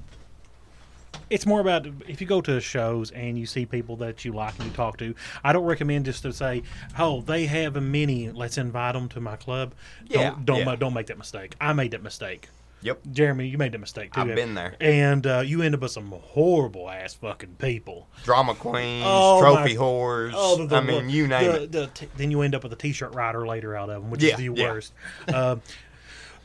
it's 1.33 1.45
more 1.45 1.59
about 1.59 1.87
if 2.07 2.21
you 2.21 2.27
go 2.27 2.41
to 2.41 2.61
shows 2.61 3.11
and 3.11 3.37
you 3.39 3.45
see 3.45 3.65
people 3.65 3.95
that 3.97 4.23
you 4.23 4.31
like 4.33 4.55
and 4.59 4.65
you 4.67 4.71
talk 4.71 4.97
to. 4.97 5.15
I 5.43 5.51
don't 5.51 5.65
recommend 5.65 6.05
just 6.05 6.21
to 6.23 6.31
say, 6.33 6.63
"Oh, 6.99 7.21
they 7.21 7.45
have 7.47 7.75
a 7.75 7.81
mini. 7.81 8.29
Let's 8.31 8.57
invite 8.57 8.93
them 8.93 9.09
to 9.09 9.19
my 9.19 9.35
club." 9.35 9.73
Yeah, 10.07 10.29
don't 10.31 10.45
don't, 10.45 10.57
yeah. 10.59 10.65
ma- 10.65 10.75
don't 10.75 10.93
make 10.93 11.07
that 11.07 11.17
mistake. 11.17 11.55
I 11.59 11.73
made 11.73 11.91
that 11.91 12.03
mistake. 12.03 12.49
Yep. 12.83 12.99
Jeremy, 13.13 13.47
you 13.47 13.57
made 13.57 13.71
that 13.71 13.77
mistake 13.79 14.11
too. 14.13 14.19
I've 14.21 14.35
been 14.35 14.55
there. 14.55 14.75
and 14.81 15.25
uh, 15.25 15.39
you 15.45 15.61
end 15.61 15.73
up 15.73 15.79
with 15.81 15.91
some 15.91 16.11
horrible 16.11 16.89
ass 16.89 17.13
fucking 17.13 17.55
people. 17.57 18.09
Drama 18.25 18.55
queens, 18.55 19.05
Oh, 19.07 19.39
trophy 19.39 19.75
my- 19.77 19.81
whores. 19.81 20.31
Oh, 20.35 20.57
the, 20.57 20.65
the, 20.67 20.75
I 20.75 20.81
mean, 20.81 21.09
you 21.09 21.25
name 21.27 21.45
the, 21.49 21.63
it. 21.63 21.71
The 21.71 21.87
t- 21.87 22.07
then 22.17 22.29
you 22.29 22.41
end 22.41 22.53
up 22.55 22.63
with 22.63 22.73
a 22.73 22.75
t-shirt 22.75 23.15
rider 23.15 23.47
later 23.47 23.73
out 23.75 23.89
of 23.89 24.01
them, 24.01 24.11
which 24.11 24.21
Yeah, 24.21 24.31
is 24.33 24.37
the 24.37 24.43
yeah. 24.53 24.71
worst. 24.71 24.93
uh, 25.29 25.55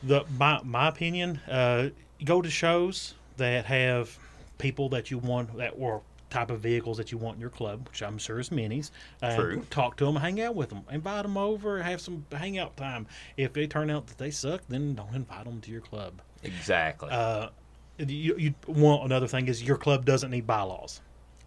the 0.01 0.23
my 0.37 0.61
my 0.63 0.87
opinion, 0.87 1.41
uh, 1.49 1.89
go 2.23 2.41
to 2.41 2.49
shows 2.49 3.15
that 3.35 3.65
have 3.65 4.17
people 4.59 4.89
that 4.89 5.09
you 5.09 5.17
want 5.17 5.57
that 5.57 5.73
or 5.75 6.03
type 6.29 6.51
of 6.51 6.59
vehicles 6.59 6.97
that 6.97 7.11
you 7.11 7.17
want 7.17 7.37
in 7.37 7.41
your 7.41 7.49
club, 7.49 7.87
which 7.89 8.03
I'm 8.03 8.19
sure 8.19 8.39
is 8.39 8.49
minis. 8.49 8.91
And 9.23 9.35
True. 9.35 9.65
Talk 9.71 9.97
to 9.97 10.05
them, 10.05 10.15
hang 10.15 10.39
out 10.39 10.53
with 10.53 10.69
them, 10.69 10.83
invite 10.91 11.23
them 11.23 11.37
over, 11.37 11.81
have 11.81 11.99
some 11.99 12.23
hangout 12.31 12.77
time. 12.77 13.07
If 13.35 13.53
they 13.53 13.65
turn 13.65 13.89
out 13.89 14.05
that 14.05 14.19
they 14.19 14.29
suck, 14.29 14.61
then 14.69 14.93
don't 14.93 15.15
invite 15.15 15.45
them 15.45 15.59
to 15.61 15.71
your 15.71 15.81
club. 15.81 16.21
Exactly. 16.43 17.09
Uh, 17.09 17.49
you, 17.97 18.35
you 18.37 18.53
want 18.67 19.05
another 19.05 19.27
thing 19.27 19.47
is 19.47 19.63
your 19.63 19.77
club 19.77 20.05
doesn't 20.05 20.29
need 20.29 20.45
bylaws. 20.45 21.01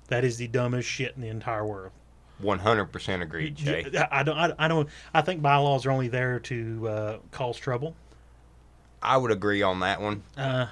That 0.09 0.25
is 0.25 0.37
the 0.37 0.49
dumbest 0.49 0.89
shit 0.89 1.15
in 1.15 1.23
the 1.23 1.29
entire 1.29 1.65
world. 1.65 1.93
One 2.39 2.59
hundred 2.59 2.87
percent 2.87 3.23
agreed, 3.23 3.55
Jay. 3.55 3.87
I 4.11 4.25
don't. 4.25 4.37
I, 4.37 4.53
I 4.59 4.67
don't. 4.67 4.89
I 5.15 5.23
think 5.23 5.43
bylaws 5.43 5.87
are 5.87 5.93
only 5.93 6.09
there 6.09 6.41
to 6.41 6.89
uh, 6.89 7.19
cause 7.31 7.57
trouble. 7.57 7.95
I 9.01 9.17
would 9.17 9.31
agree 9.31 9.63
on 9.63 9.81
that 9.81 10.01
one. 10.01 10.25
Uh, 10.37 10.67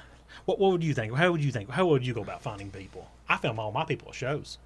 what 0.50 0.58
What 0.58 0.72
would 0.72 0.84
you 0.84 0.94
think? 0.94 1.14
How 1.14 1.30
would 1.30 1.42
you 1.44 1.52
think? 1.52 1.70
How 1.70 1.86
would 1.86 2.04
you 2.06 2.12
go 2.14 2.22
about 2.22 2.42
finding 2.42 2.70
people? 2.70 3.08
I 3.28 3.36
found 3.36 3.58
all 3.58 3.70
my 3.72 3.84
people 3.84 4.08
at 4.08 4.14
shows, 4.14 4.58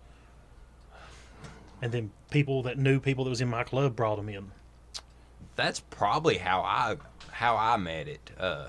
and 1.82 1.92
then 1.92 2.10
people 2.30 2.62
that 2.62 2.78
knew 2.78 3.00
people 3.00 3.24
that 3.24 3.30
was 3.30 3.40
in 3.40 3.48
my 3.48 3.64
club 3.64 3.94
brought 3.94 4.16
them 4.16 4.28
in. 4.28 4.50
That's 5.56 5.80
probably 5.80 6.38
how 6.38 6.62
I 6.62 6.96
how 7.30 7.56
I 7.56 7.76
met 7.76 8.08
it. 8.08 8.30
Uh, 8.38 8.68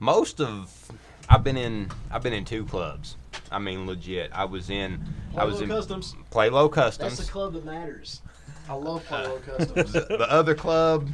most 0.00 0.40
of 0.40 0.90
I've 1.28 1.44
been 1.44 1.56
in 1.56 1.90
I've 2.10 2.22
been 2.22 2.32
in 2.32 2.44
two 2.44 2.64
clubs. 2.64 3.16
I 3.50 3.58
mean, 3.58 3.86
legit. 3.86 4.30
I 4.34 4.44
was 4.44 4.68
in 4.70 5.00
I 5.36 5.44
was 5.44 5.60
in 5.60 5.68
Customs. 5.68 6.16
Play 6.30 6.50
Low 6.50 6.68
Customs. 6.68 7.16
That's 7.16 7.26
the 7.28 7.32
club 7.32 7.52
that 7.52 7.64
matters. 7.64 8.20
I 8.68 8.74
love 8.74 9.04
Polo 9.06 9.38
Customs. 9.38 9.92
The, 9.92 10.00
the 10.00 10.30
other 10.30 10.54
club, 10.54 11.08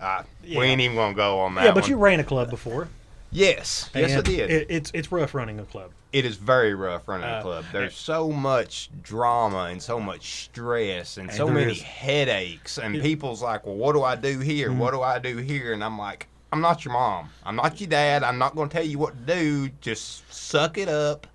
uh, 0.00 0.22
Yeah. 0.44 0.58
we 0.58 0.66
ain't 0.66 0.80
even 0.80 0.96
gonna 0.96 1.14
go 1.14 1.40
on 1.40 1.54
that. 1.56 1.64
yeah, 1.64 1.72
but 1.72 1.82
one. 1.84 1.90
you 1.90 1.96
ran 1.96 2.20
a 2.20 2.24
club 2.24 2.50
before. 2.50 2.88
Yes, 3.34 3.90
yes, 3.94 4.16
I 4.16 4.20
did. 4.22 4.50
It, 4.50 4.66
it's 4.70 4.90
it's 4.94 5.12
rough 5.12 5.34
running 5.34 5.60
a 5.60 5.64
club. 5.64 5.90
it 6.12 6.24
is 6.24 6.36
very 6.36 6.74
rough 6.74 7.06
running 7.08 7.28
Uh, 7.28 7.38
a 7.40 7.42
club. 7.42 7.64
There's 7.72 7.94
so 7.96 8.30
much 8.30 8.88
drama 9.02 9.64
and 9.70 9.82
so 9.82 9.98
much 10.00 10.44
stress 10.44 11.18
and, 11.18 11.28
And 11.28 11.36
so 11.36 11.48
many 11.48 11.72
is. 11.72 11.82
headaches. 11.82 12.78
And 12.78 12.96
It- 12.96 13.02
people's 13.02 13.42
like, 13.42 13.66
well, 13.66 13.74
what 13.76 13.92
do 13.92 14.02
I 14.04 14.14
do 14.16 14.38
here? 14.38 14.70
Mm-hmm. 14.70 14.78
What 14.78 14.92
do 14.92 15.02
I 15.02 15.18
do 15.18 15.36
here? 15.38 15.72
And 15.72 15.82
I'm 15.84 15.98
like, 15.98 16.28
I'm 16.52 16.60
not 16.60 16.84
your 16.84 16.94
mom. 16.94 17.30
I'm 17.44 17.56
not 17.56 17.80
your 17.80 17.90
dad. 17.90 18.22
I'm 18.22 18.38
not 18.38 18.54
going 18.54 18.68
to 18.68 18.72
tell 18.76 18.86
you 18.86 18.98
what 18.98 19.26
to 19.26 19.34
do. 19.34 19.68
Just 19.80 20.32
suck 20.32 20.78
it 20.78 20.88
up. 20.88 21.26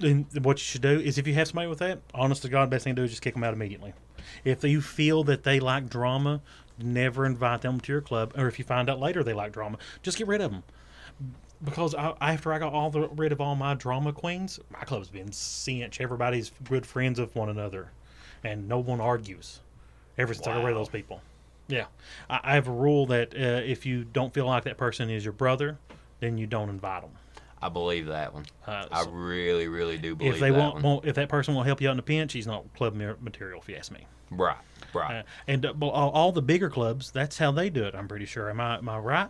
And 0.00 0.26
what 0.44 0.58
you 0.58 0.64
should 0.64 0.82
do 0.82 1.00
is 1.00 1.16
if 1.16 1.26
you 1.26 1.32
have 1.34 1.48
somebody 1.48 1.68
with 1.68 1.78
that, 1.78 2.00
honest 2.12 2.42
to 2.42 2.50
God, 2.50 2.68
best 2.68 2.84
thing 2.84 2.94
to 2.94 3.00
do 3.00 3.04
is 3.04 3.10
just 3.10 3.22
kick 3.22 3.32
them 3.32 3.42
out 3.42 3.54
immediately. 3.54 3.94
If 4.44 4.62
you 4.64 4.82
feel 4.82 5.24
that 5.24 5.44
they 5.44 5.60
like 5.60 5.88
drama, 5.88 6.42
never 6.78 7.24
invite 7.24 7.62
them 7.62 7.80
to 7.80 7.92
your 7.92 8.02
club. 8.02 8.34
Or 8.36 8.46
if 8.48 8.58
you 8.58 8.66
find 8.66 8.90
out 8.90 9.00
later 9.00 9.24
they 9.24 9.32
like 9.32 9.52
drama, 9.52 9.78
just 10.02 10.18
get 10.18 10.26
rid 10.26 10.42
of 10.42 10.50
them. 10.50 10.62
Because 11.64 11.94
I, 11.94 12.12
after 12.20 12.52
I 12.52 12.58
got 12.58 12.72
all 12.72 12.90
the, 12.90 13.08
rid 13.08 13.32
of 13.32 13.40
all 13.40 13.54
my 13.56 13.74
drama 13.74 14.12
queens, 14.12 14.60
my 14.70 14.80
club's 14.80 15.08
been 15.08 15.32
cinch. 15.32 16.00
Everybody's 16.00 16.52
good 16.64 16.84
friends 16.84 17.18
of 17.18 17.34
one 17.34 17.48
another, 17.48 17.90
and 18.44 18.68
no 18.68 18.78
one 18.78 19.00
argues. 19.00 19.60
Ever 20.18 20.34
since 20.34 20.46
I 20.46 20.54
got 20.54 20.64
rid 20.64 20.72
of 20.72 20.78
those 20.78 20.88
people, 20.88 21.20
yeah, 21.68 21.86
I, 22.30 22.40
I 22.42 22.54
have 22.54 22.68
a 22.68 22.72
rule 22.72 23.06
that 23.06 23.34
uh, 23.34 23.62
if 23.64 23.84
you 23.84 24.04
don't 24.04 24.32
feel 24.32 24.46
like 24.46 24.64
that 24.64 24.78
person 24.78 25.10
is 25.10 25.24
your 25.24 25.32
brother, 25.32 25.78
then 26.20 26.38
you 26.38 26.46
don't 26.46 26.68
invite 26.68 27.02
them. 27.02 27.10
I 27.60 27.68
believe 27.70 28.06
that 28.06 28.32
one. 28.34 28.44
Uh, 28.66 28.86
I 28.90 29.04
so- 29.04 29.10
really, 29.10 29.66
really 29.68 29.98
do 29.98 30.14
believe 30.14 30.34
if 30.34 30.40
they 30.40 30.50
that 30.50 30.58
won't, 30.58 30.82
won't, 30.82 31.04
if 31.06 31.14
that 31.16 31.28
person 31.28 31.54
won't 31.54 31.66
help 31.66 31.80
you 31.80 31.88
out 31.88 31.92
in 31.92 31.98
a 31.98 32.02
pinch, 32.02 32.32
he's 32.34 32.46
not 32.46 32.64
club 32.74 32.94
material. 32.94 33.60
If 33.60 33.68
you 33.68 33.76
ask 33.76 33.90
me, 33.90 34.06
Right, 34.30 34.56
right. 34.94 35.18
uh, 35.18 35.22
and 35.48 35.64
uh, 35.66 35.72
all, 35.80 36.10
all 36.10 36.32
the 36.32 36.42
bigger 36.42 36.68
clubs, 36.70 37.10
that's 37.10 37.38
how 37.38 37.50
they 37.52 37.70
do 37.70 37.84
it. 37.84 37.94
I'm 37.94 38.08
pretty 38.08 38.26
sure. 38.26 38.50
Am 38.50 38.60
I 38.60 38.76
am 38.78 38.88
I 38.88 38.98
right? 38.98 39.28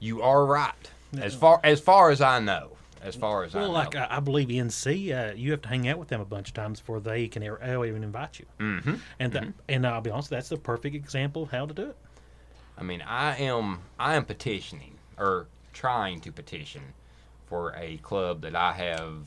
you 0.00 0.22
are 0.22 0.44
right. 0.46 0.90
As 1.18 1.34
far 1.34 1.60
as 1.64 1.80
far 1.80 2.10
as 2.10 2.20
I 2.20 2.38
know. 2.38 2.76
As 3.02 3.16
far 3.16 3.44
as 3.44 3.54
I 3.54 3.60
know. 3.60 3.64
Well, 3.66 3.72
like 3.72 3.96
I, 3.96 4.06
I 4.10 4.20
believe 4.20 4.48
NC, 4.48 5.30
uh, 5.30 5.34
you 5.34 5.52
have 5.52 5.62
to 5.62 5.68
hang 5.68 5.88
out 5.88 5.98
with 5.98 6.08
them 6.08 6.20
a 6.20 6.24
bunch 6.24 6.48
of 6.48 6.54
times 6.54 6.80
before 6.80 7.00
they 7.00 7.28
can 7.28 7.42
ever, 7.42 7.58
ever 7.60 7.86
even 7.86 8.04
invite 8.04 8.38
you. 8.38 8.46
mm-hmm. 8.58 8.94
And 9.18 9.32
that, 9.32 9.48
and 9.68 9.86
I'll 9.86 10.02
be 10.02 10.10
honest, 10.10 10.28
that's 10.28 10.50
the 10.50 10.58
perfect 10.58 10.94
example 10.94 11.44
of 11.44 11.50
how 11.50 11.64
to 11.64 11.72
do 11.72 11.82
it. 11.88 11.96
I 12.76 12.82
mean, 12.82 13.02
I 13.02 13.36
am 13.36 13.80
I 13.98 14.14
am 14.16 14.24
petitioning 14.24 14.98
or 15.18 15.46
trying 15.72 16.20
to 16.20 16.32
petition 16.32 16.82
for 17.46 17.74
a 17.76 17.98
club 17.98 18.42
that 18.42 18.54
I 18.54 18.72
have 18.72 19.26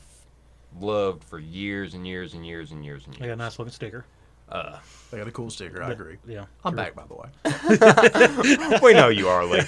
loved 0.80 1.24
for 1.24 1.40
years 1.40 1.94
and 1.94 2.06
years 2.08 2.34
and 2.34 2.46
years 2.46 2.72
and 2.72 2.84
years 2.84 3.06
and 3.06 3.16
got 3.16 3.26
years. 3.26 3.34
a 3.34 3.36
nice 3.36 3.60
looking 3.60 3.72
sticker. 3.72 4.06
Uh, 4.54 4.78
They 5.12 5.18
got 5.20 5.28
a 5.28 5.32
cool 5.32 5.50
sticker. 5.52 5.82
I 5.84 5.92
agree. 5.92 6.18
Yeah, 6.28 6.46
I'm 6.64 6.74
True. 6.74 6.78
back, 6.84 6.96
by 6.96 7.04
the 7.08 7.16
way. 7.16 8.80
we 8.84 8.94
know 8.94 9.10
you 9.10 9.28
are, 9.28 9.46
Lee, 9.46 9.62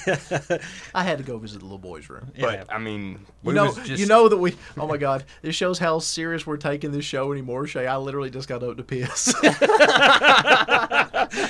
I 0.95 1.03
had 1.03 1.17
to 1.19 1.23
go 1.23 1.37
visit 1.37 1.59
the 1.59 1.65
little 1.65 1.77
boy's 1.77 2.09
room. 2.09 2.31
Yeah. 2.35 2.63
but 2.65 2.73
I 2.73 2.77
mean, 2.79 3.19
You 3.43 3.53
know, 3.53 3.73
just 3.73 3.99
you 3.99 4.05
know 4.07 4.27
that 4.29 4.37
we. 4.37 4.55
Oh 4.77 4.87
my 4.87 4.97
God! 4.97 5.23
This 5.41 5.55
shows 5.55 5.77
how 5.79 5.99
serious 5.99 6.47
we're 6.47 6.57
taking 6.57 6.91
this 6.91 7.05
show 7.05 7.31
anymore, 7.31 7.67
Shay. 7.67 7.85
I 7.87 7.97
literally 7.97 8.29
just 8.31 8.47
got 8.47 8.63
up 8.63 8.77
to 8.77 8.83
piss. 8.83 9.33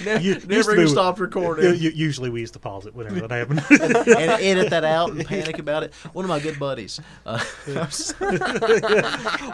Ne- 0.06 0.22
You- 0.22 0.40
never 0.48 0.76
to 0.76 0.82
even 0.82 0.88
stopped 0.90 1.20
recording 1.20 1.76
u- 1.76 1.92
usually 1.94 2.30
we 2.30 2.40
used 2.42 2.54
to 2.54 2.60
pause 2.60 2.86
it 2.86 2.96
whenever 2.96 3.20
that 3.28 3.32
happened. 3.32 3.64
and 3.70 4.30
edit 4.42 4.70
that 4.72 4.84
out 4.84 5.12
and 5.12 5.26
panic 5.26 5.60
about 5.60 5.84
it. 5.84 5.94
One 6.14 6.24
of 6.26 6.30
my 6.30 6.40
good 6.40 6.58
buddies, 6.60 7.00
uh, 7.26 7.40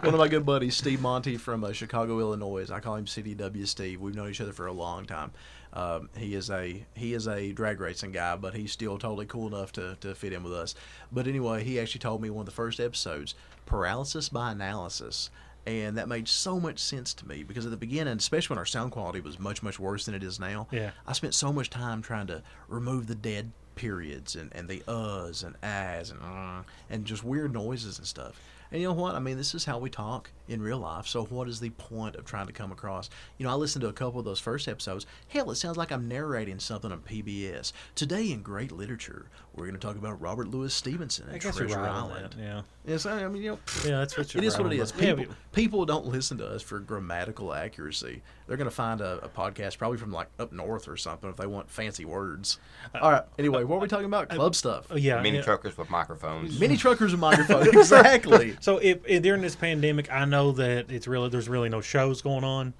one 0.02 0.14
of 0.14 0.18
my 0.18 0.28
good 0.28 0.44
buddies, 0.46 0.76
Steve 0.76 1.00
Monty 1.00 1.36
from 1.36 1.64
uh, 1.64 1.72
Chicago, 1.72 2.18
Illinois. 2.20 2.70
I 2.70 2.80
call 2.80 2.96
him 2.96 3.04
CDW 3.06 3.66
Steve. 3.72 4.00
We've 4.00 4.14
known 4.14 4.30
each 4.30 4.40
other 4.40 4.52
for 4.52 4.66
a 4.66 4.72
long 4.72 5.04
time. 5.04 5.32
Um, 5.72 6.10
he 6.16 6.34
is 6.34 6.50
a 6.50 6.84
he 6.94 7.14
is 7.14 7.26
a 7.26 7.52
drag 7.52 7.80
racing 7.80 8.12
guy, 8.12 8.36
but 8.36 8.54
he's 8.54 8.72
still 8.72 8.98
totally 8.98 9.26
cool 9.26 9.48
enough 9.48 9.72
to, 9.72 9.96
to 10.00 10.14
fit 10.14 10.32
in 10.32 10.42
with 10.44 10.52
us. 10.52 10.74
But 11.10 11.26
anyway, 11.26 11.64
he 11.64 11.80
actually 11.80 12.00
told 12.00 12.22
me 12.22 12.30
one 12.30 12.42
of 12.42 12.46
the 12.46 12.52
first 12.52 12.78
episodes, 12.78 13.34
paralysis 13.66 14.28
by 14.28 14.52
analysis. 14.52 15.30
And 15.64 15.96
that 15.96 16.08
made 16.08 16.26
so 16.26 16.58
much 16.58 16.80
sense 16.80 17.14
to 17.14 17.28
me 17.28 17.44
because 17.44 17.64
at 17.64 17.70
the 17.70 17.76
beginning, 17.76 18.16
especially 18.16 18.54
when 18.54 18.58
our 18.58 18.66
sound 18.66 18.90
quality 18.90 19.20
was 19.20 19.38
much, 19.38 19.62
much 19.62 19.78
worse 19.78 20.04
than 20.06 20.14
it 20.14 20.24
is 20.24 20.40
now, 20.40 20.66
Yeah. 20.72 20.90
I 21.06 21.12
spent 21.12 21.34
so 21.34 21.52
much 21.52 21.70
time 21.70 22.02
trying 22.02 22.26
to 22.26 22.42
remove 22.68 23.06
the 23.06 23.14
dead 23.14 23.52
periods 23.76 24.36
and, 24.36 24.52
and 24.54 24.68
the 24.68 24.80
uhs 24.80 25.44
and 25.44 25.54
ahs 25.62 26.10
and 26.10 26.20
uh, 26.22 26.62
and 26.90 27.04
just 27.04 27.24
weird 27.24 27.52
noises 27.52 27.98
and 27.98 28.06
stuff. 28.06 28.38
And 28.72 28.80
you 28.80 28.88
know 28.88 28.94
what? 28.94 29.14
I 29.14 29.18
mean, 29.18 29.36
this 29.36 29.54
is 29.54 29.66
how 29.66 29.78
we 29.78 29.90
talk 29.90 30.30
in 30.48 30.62
real 30.62 30.78
life. 30.78 31.06
So 31.06 31.24
what 31.26 31.46
is 31.46 31.60
the 31.60 31.68
point 31.70 32.16
of 32.16 32.24
trying 32.24 32.46
to 32.46 32.52
come 32.54 32.72
across? 32.72 33.10
You 33.36 33.44
know, 33.44 33.52
I 33.52 33.54
listened 33.54 33.82
to 33.82 33.88
a 33.88 33.92
couple 33.92 34.18
of 34.18 34.24
those 34.24 34.40
first 34.40 34.66
episodes. 34.66 35.04
Hell, 35.28 35.50
it 35.50 35.56
sounds 35.56 35.76
like 35.76 35.92
I'm 35.92 36.08
narrating 36.08 36.58
something 36.58 36.90
on 36.90 37.00
PBS. 37.00 37.72
Today 37.94 38.32
in 38.32 38.40
great 38.42 38.72
literature, 38.72 39.26
we're 39.54 39.66
going 39.66 39.78
to 39.78 39.86
talk 39.86 39.96
about 39.96 40.18
Robert 40.22 40.48
Louis 40.48 40.72
Stevenson 40.72 41.26
I 41.28 41.32
and 41.34 41.40
Treasure 41.42 41.78
Island. 41.78 42.32
that. 42.32 42.38
Yeah. 42.42 42.62
Yes, 42.86 43.04
I 43.06 43.28
mean, 43.28 43.42
you 43.42 43.50
know, 43.52 43.58
Yeah, 43.84 43.98
that's 43.98 44.16
what 44.16 44.32
you're 44.34 44.42
it 44.42 44.46
is 44.46 44.58
what 44.58 44.72
it 44.72 44.78
is. 44.80 44.90
but- 44.90 45.02
yeah, 45.04 45.14
People, 45.16 45.34
people 45.52 45.86
don't 45.86 46.06
listen 46.06 46.38
to 46.38 46.46
us 46.48 46.62
for 46.62 46.80
grammatical 46.80 47.52
accuracy. 47.52 48.22
They're 48.46 48.56
going 48.56 48.68
to 48.68 48.74
find 48.74 49.00
a, 49.00 49.24
a 49.24 49.28
podcast 49.28 49.78
probably 49.78 49.98
from 49.98 50.12
like 50.12 50.28
up 50.38 50.52
north 50.52 50.88
or 50.88 50.96
something 50.96 51.30
if 51.30 51.36
they 51.36 51.46
want 51.46 51.70
fancy 51.70 52.04
words. 52.04 52.58
All 53.00 53.10
right. 53.10 53.22
Anyway, 53.38 53.64
what 53.64 53.76
are 53.76 53.80
we 53.80 53.88
talking 53.88 54.06
about? 54.06 54.28
Club 54.28 54.54
stuff. 54.54 54.86
Oh, 54.90 54.96
yeah. 54.96 55.20
Mini 55.22 55.38
yeah. 55.38 55.42
truckers 55.44 55.78
with 55.78 55.90
microphones. 55.90 56.58
Mini 56.58 56.76
truckers 56.76 57.12
with 57.12 57.20
microphones. 57.20 57.68
exactly. 57.68 58.56
So 58.60 58.78
if, 58.78 58.98
if 59.06 59.22
during 59.22 59.42
this 59.42 59.56
pandemic, 59.56 60.10
I 60.12 60.24
know 60.24 60.52
that 60.52 60.90
it's 60.90 61.06
really 61.06 61.28
there's 61.28 61.48
really 61.48 61.68
no 61.68 61.80
shows 61.80 62.22
going 62.22 62.44
on, 62.44 62.74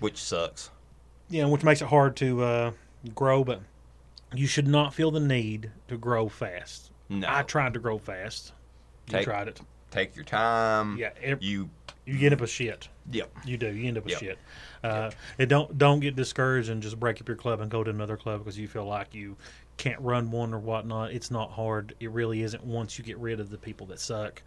which 0.00 0.16
sucks. 0.22 0.70
Yeah, 1.28 1.46
which 1.46 1.62
makes 1.64 1.82
it 1.82 1.88
hard 1.88 2.16
to 2.16 2.42
uh, 2.42 2.70
grow. 3.14 3.44
But 3.44 3.60
you 4.34 4.46
should 4.46 4.66
not 4.68 4.94
feel 4.94 5.10
the 5.10 5.20
need 5.20 5.70
to 5.88 5.96
grow 5.96 6.28
fast. 6.28 6.90
No. 7.08 7.26
I 7.28 7.42
tried 7.42 7.74
to 7.74 7.80
grow 7.80 7.98
fast. 7.98 8.52
You 9.10 9.22
tried 9.22 9.48
it. 9.48 9.60
Take 9.90 10.16
your 10.16 10.24
time. 10.24 10.96
Yeah, 10.98 11.10
ev- 11.22 11.42
You. 11.42 11.70
You 12.04 12.18
get 12.18 12.32
up 12.32 12.40
with 12.40 12.50
shit. 12.50 12.88
Yep. 13.10 13.30
You 13.44 13.56
do. 13.56 13.68
You 13.74 13.88
end 13.88 13.98
up 13.98 14.04
with 14.04 14.12
Yep. 14.12 14.20
shit. 14.20 14.38
Uh, 14.84 15.10
and 15.38 15.48
don't 15.48 15.76
don't 15.78 16.00
get 16.00 16.14
discouraged 16.16 16.68
and 16.68 16.82
just 16.82 16.98
break 17.00 17.20
up 17.20 17.28
your 17.28 17.36
club 17.36 17.60
and 17.60 17.70
go 17.70 17.82
to 17.82 17.90
another 17.90 18.16
club 18.16 18.40
because 18.40 18.58
you 18.58 18.68
feel 18.68 18.84
like 18.84 19.14
you 19.14 19.36
can't 19.76 20.00
run 20.00 20.30
one 20.30 20.52
or 20.52 20.58
whatnot. 20.58 21.12
It's 21.12 21.30
not 21.30 21.50
hard. 21.52 21.94
It 22.00 22.10
really 22.10 22.42
isn't. 22.42 22.64
Once 22.64 22.98
you 22.98 23.04
get 23.04 23.18
rid 23.18 23.40
of 23.40 23.50
the 23.50 23.58
people 23.58 23.86
that 23.88 24.00
suck, 24.00 24.42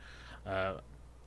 uh, 0.46 0.76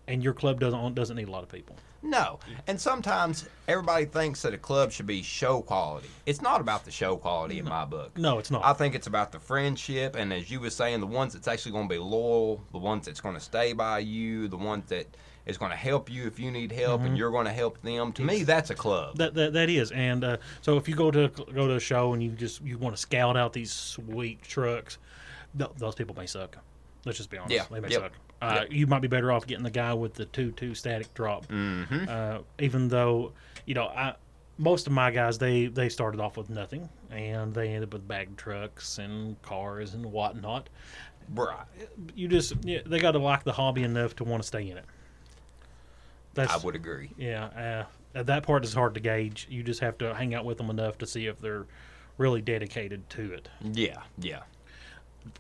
and 0.07 0.23
your 0.23 0.35
club 0.35 0.61
doesn't 0.61 0.95
doesn't 0.95 1.17
need 1.17 1.29
a 1.29 1.31
lot 1.31 1.43
of 1.43 1.49
people. 1.49 1.77
No. 2.03 2.39
And 2.67 2.79
sometimes 2.79 3.49
everybody 3.67 4.05
thinks 4.05 4.43
that 4.43 4.53
a 4.53 4.59
club 4.59 4.93
should 4.93 5.07
be 5.07 5.23
show 5.23 5.63
quality. 5.63 6.11
It's 6.27 6.43
not 6.43 6.61
about 6.61 6.85
the 6.85 6.91
show 6.91 7.17
quality 7.17 7.59
in 7.59 7.65
my 7.65 7.87
book. 7.87 8.17
No, 8.19 8.39
it's 8.39 8.51
not. 8.51 8.63
I 8.63 8.75
think 8.75 8.95
it's 8.95 9.07
about 9.07 9.33
the 9.33 9.41
friendship, 9.41 10.15
and 10.15 10.31
as 10.31 10.51
you 10.51 10.61
were 10.61 10.69
saying, 10.69 11.01
the 11.01 11.07
ones 11.07 11.33
that's 11.33 11.49
actually 11.49 11.73
going 11.73 11.89
to 11.89 11.95
be 11.95 11.99
loyal, 11.99 12.63
the 12.73 12.79
ones 12.79 13.07
that's 13.07 13.23
going 13.23 13.35
to 13.37 13.41
stay 13.41 13.73
by 13.73 14.01
you, 14.01 14.49
the 14.49 14.59
ones 14.59 14.85
that 14.91 15.17
is 15.47 15.59
going 15.59 15.71
to 15.71 15.77
help 15.77 16.11
you 16.11 16.27
if 16.27 16.39
you 16.39 16.51
need 16.51 16.73
help, 16.73 17.03
and 17.03 17.17
you're 17.19 17.31
going 17.31 17.47
to 17.47 17.53
help 17.53 17.81
them. 17.83 18.13
To 18.13 18.23
me, 18.23 18.43
that's 18.45 18.71
a 18.71 18.75
club. 18.75 19.17
That, 19.19 19.35
that 19.35 19.53
that 19.53 19.69
is, 19.71 19.91
and 19.93 20.25
uh, 20.25 20.37
so 20.63 20.77
if 20.77 20.89
you 20.89 20.95
go 20.95 21.11
to 21.11 21.29
go 21.29 21.69
to 21.69 21.75
a 21.77 21.81
show 21.81 22.13
and 22.15 22.23
you 22.23 22.31
just 22.31 22.63
you 22.63 22.79
want 22.79 22.95
to 22.97 23.01
scout 23.01 23.37
out 23.37 23.53
these 23.53 23.73
sweet 23.73 24.43
trucks, 24.43 24.99
th- 25.59 25.71
those 25.77 25.95
people 25.95 26.15
may 26.15 26.27
suck. 26.27 26.57
Let's 27.05 27.19
just 27.19 27.31
be 27.31 27.37
honest, 27.39 27.55
Yeah, 27.55 27.65
they 27.71 27.81
may 27.81 27.89
yep, 27.91 28.01
suck. 28.01 28.13
Uh, 28.41 28.65
You 28.71 28.87
might 28.87 29.03
be 29.03 29.09
better 29.09 29.31
off 29.31 29.47
getting 29.47 29.65
the 29.65 29.71
guy 29.71 29.93
with 29.95 30.15
the 30.15 30.25
two 30.27 30.53
two 30.53 30.75
static 30.75 31.13
drop. 31.15 31.47
Mm-hmm. 31.49 32.05
Uh, 32.09 32.39
even 32.59 32.89
though 32.89 33.33
you 33.67 33.75
know, 33.75 33.87
I 33.89 34.15
most 34.59 34.87
of 34.87 34.93
my 34.93 35.11
guys 35.11 35.39
they 35.39 35.67
they 35.67 35.89
started 35.89 36.21
off 36.21 36.37
with 36.37 36.49
nothing 36.49 36.89
and 37.11 37.53
they 37.53 37.69
ended 37.69 37.85
up 37.85 37.93
with 37.93 38.07
bag 38.09 38.37
trucks 38.37 38.99
and 38.99 39.41
cars 39.43 39.95
and 39.95 40.07
whatnot. 40.07 40.69
right. 41.35 41.65
You 42.15 42.29
just 42.29 42.55
yeah, 42.65 42.81
they 42.87 42.99
got 42.99 43.13
to 43.13 43.19
like 43.19 43.45
the 43.45 43.53
hobby 43.53 43.83
enough 43.83 44.17
to 44.17 44.25
want 44.25 44.43
to 44.43 44.47
stay 44.47 44.69
in 44.71 44.79
it. 44.79 44.85
That's 46.35 46.53
I 46.53 46.57
would 46.59 46.75
agree. 46.75 47.11
yeah, 47.17 47.87
uh, 48.15 48.23
that 48.23 48.43
part 48.43 48.65
is 48.65 48.75
hard 48.75 48.95
to 48.95 49.01
gauge. 49.01 49.47
You 49.51 49.63
just 49.63 49.81
have 49.81 49.99
to 49.99 50.15
hang 50.15 50.35
out 50.35 50.45
with 50.45 50.59
them 50.59 50.71
enough 50.71 50.99
to 50.99 51.07
see 51.07 51.27
if 51.27 51.41
they're 51.41 51.67
really 52.19 52.41
dedicated 52.41 53.09
to 53.11 53.33
it. 53.33 53.49
Yeah, 53.61 54.03
yeah. 54.19 54.43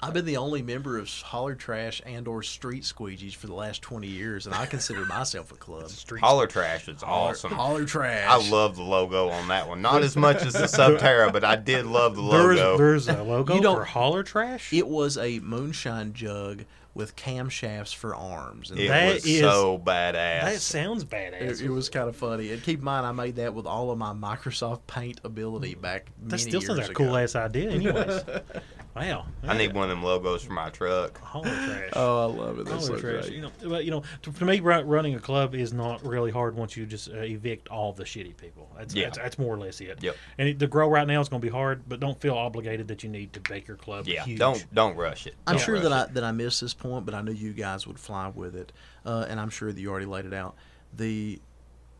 I've 0.02 0.12
been 0.15 0.24
the 0.24 0.36
only 0.39 0.62
member 0.62 0.98
of 0.98 1.09
Holler 1.09 1.55
Trash 1.55 2.01
and 2.06 2.27
or 2.28 2.43
Street 2.43 2.82
Squeegees 2.85 3.35
for 3.35 3.47
the 3.47 3.55
last 3.55 3.82
20 3.82 4.06
years, 4.06 4.47
and 4.47 4.55
I 4.55 4.66
consider 4.66 5.05
myself 5.06 5.52
a 5.52 5.56
club. 5.56 5.89
Street 5.89 6.20
Holler 6.20 6.47
Trash 6.47 6.89
is 6.89 7.02
awesome. 7.02 7.52
Holler 7.52 7.85
Trash. 7.85 8.27
I 8.28 8.48
love 8.51 8.77
the 8.77 8.82
logo 8.82 9.28
on 9.28 9.48
that 9.48 9.69
one. 9.69 9.82
Not 9.82 10.02
as 10.02 10.16
much 10.16 10.43
as 10.43 10.52
the 10.55 10.61
Subterra, 10.65 11.32
but 11.32 11.44
I 11.44 11.56
did 11.56 11.86
love 11.86 12.16
the 12.16 12.23
There's 12.23 12.59
logo. 12.59 12.78
there's 12.78 13.09
a 13.09 13.23
logo 13.23 13.55
You 13.55 13.61
don't- 13.62 13.77
for 13.77 13.85
Holler 13.85 14.23
Trash. 14.23 14.73
It 14.73 14.86
was 14.89 15.16
a 15.19 15.39
moonshine 15.40 16.12
jug 16.12 16.65
with 16.94 17.16
camshafts 17.16 17.93
for 17.93 18.15
arms. 18.15 18.70
And 18.70 18.78
it 18.78 18.86
That 18.89 19.15
was 19.15 19.27
is- 19.27 19.40
so 19.40 19.78
badass. 19.78 20.12
that 20.43 20.61
sounds 20.61 21.05
badass. 21.05 21.40
It, 21.43 21.62
it 21.62 21.69
was 21.70 21.89
kind 21.89 22.09
of 22.09 22.15
funny. 22.16 22.52
And 22.52 22.62
keep 22.62 22.78
in 22.78 22.85
mind, 22.85 23.05
I 23.05 23.11
made 23.12 23.35
that 23.36 23.52
with 23.52 23.66
all 23.66 23.90
of 23.90 23.98
my 23.98 24.12
Microsoft 24.12 24.82
Paint 24.86 25.20
ability 25.24 25.74
back. 25.74 26.06
Then. 26.20 26.28
That 26.28 26.36
many 26.39 26.51
still 26.51 26.61
sounds 26.61 26.78
like 26.81 26.90
a 26.90 26.94
cool 26.94 27.16
ass 27.16 27.35
idea, 27.35 27.70
anyways. 27.70 28.23
wow. 28.94 29.26
I 29.42 29.56
need 29.56 29.72
one 29.74 29.84
of 29.84 29.90
them 29.90 30.02
logos 30.02 30.42
for 30.42 30.52
my 30.52 30.70
truck. 30.70 31.18
Holler 31.20 31.48
Trash. 31.50 31.90
Oh, 31.96 32.22
I 32.22 32.24
love 32.26 32.58
it. 32.58 32.66
That's 32.66 32.86
Holler 32.86 32.98
so 32.98 33.00
trash. 33.00 33.24
great. 33.24 33.34
You 33.34 33.42
know, 33.42 33.50
but 33.64 33.84
you 33.84 33.90
know, 33.90 34.02
to, 34.22 34.32
to 34.32 34.44
me, 34.44 34.60
run, 34.60 34.86
running 34.86 35.14
a 35.14 35.20
club 35.20 35.54
is 35.54 35.72
not 35.72 36.04
really 36.04 36.30
hard 36.30 36.56
once 36.56 36.76
you 36.76 36.86
just 36.86 37.08
uh, 37.10 37.18
evict 37.18 37.68
all 37.68 37.92
the 37.92 38.04
shitty 38.04 38.36
people. 38.36 38.70
That's, 38.76 38.94
Yeah. 38.94 39.04
that's 39.06 39.18
that's 39.18 39.38
more 39.38 39.54
or 39.54 39.58
less 39.58 39.80
it. 39.80 40.02
Yep. 40.02 40.16
And 40.38 40.48
it, 40.48 40.58
the 40.58 40.66
grow 40.66 40.88
right 40.88 41.06
now 41.06 41.20
is 41.20 41.28
going 41.28 41.40
to 41.40 41.46
be 41.46 41.52
hard, 41.52 41.82
but 41.88 42.00
don't 42.00 42.20
feel 42.20 42.34
obligated 42.34 42.88
that 42.88 43.02
you 43.02 43.08
need 43.10 43.32
to 43.34 43.40
make 43.52 43.66
your 43.68 43.76
club 43.76 44.06
Yeah, 44.06 44.24
huge. 44.24 44.38
don't 44.38 44.64
don't 44.74 44.96
rush 44.96 45.26
it. 45.26 45.34
I'm 45.46 45.56
Don't 45.56 45.64
sure 45.64 45.74
rush 45.74 45.82
that 45.84 45.92
I 45.92 46.06
that 46.12 46.24
I 46.24 46.32
missed 46.32 46.60
this 46.60 46.74
point, 46.74 47.04
but 47.06 47.14
I 47.14 47.22
knew 47.22 47.32
you 47.32 47.52
guys 47.52 47.86
would 47.86 47.98
fly 47.98 48.30
with 48.34 48.54
it, 48.56 48.72
uh, 49.04 49.26
and 49.28 49.38
I'm 49.40 49.50
sure 49.50 49.72
that 49.72 49.80
you 49.80 49.90
already 49.90 50.06
laid 50.06 50.24
it 50.24 50.34
out. 50.34 50.54
The 50.96 51.40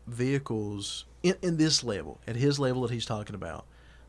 vehicles 0.07 1.05
in, 1.23 1.35
in 1.41 1.57
this 1.57 1.83
level, 1.83 2.19
at 2.27 2.35
his 2.35 2.59
level 2.59 2.83
that 2.83 2.91
he's 2.91 3.05
talking 3.05 3.35
about, 3.35 3.65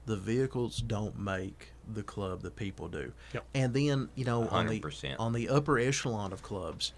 the 0.06 0.16
vehicles 0.16 0.78
don't 0.78 1.18
make 1.18 1.72
the 1.92 2.02
club 2.02 2.42
the 2.42 2.50
people 2.50 2.88
do. 2.88 3.12
Yep. 3.34 3.44
And 3.54 3.74
then 3.74 4.08
you 4.14 4.24
know 4.24 4.48
on 4.48 4.66
the 4.66 4.80
100%. 4.80 5.16
on 5.18 5.32
the 5.32 5.48
upper 5.48 5.78
echelon 5.78 6.32
of 6.32 6.42
clubs, 6.42 6.92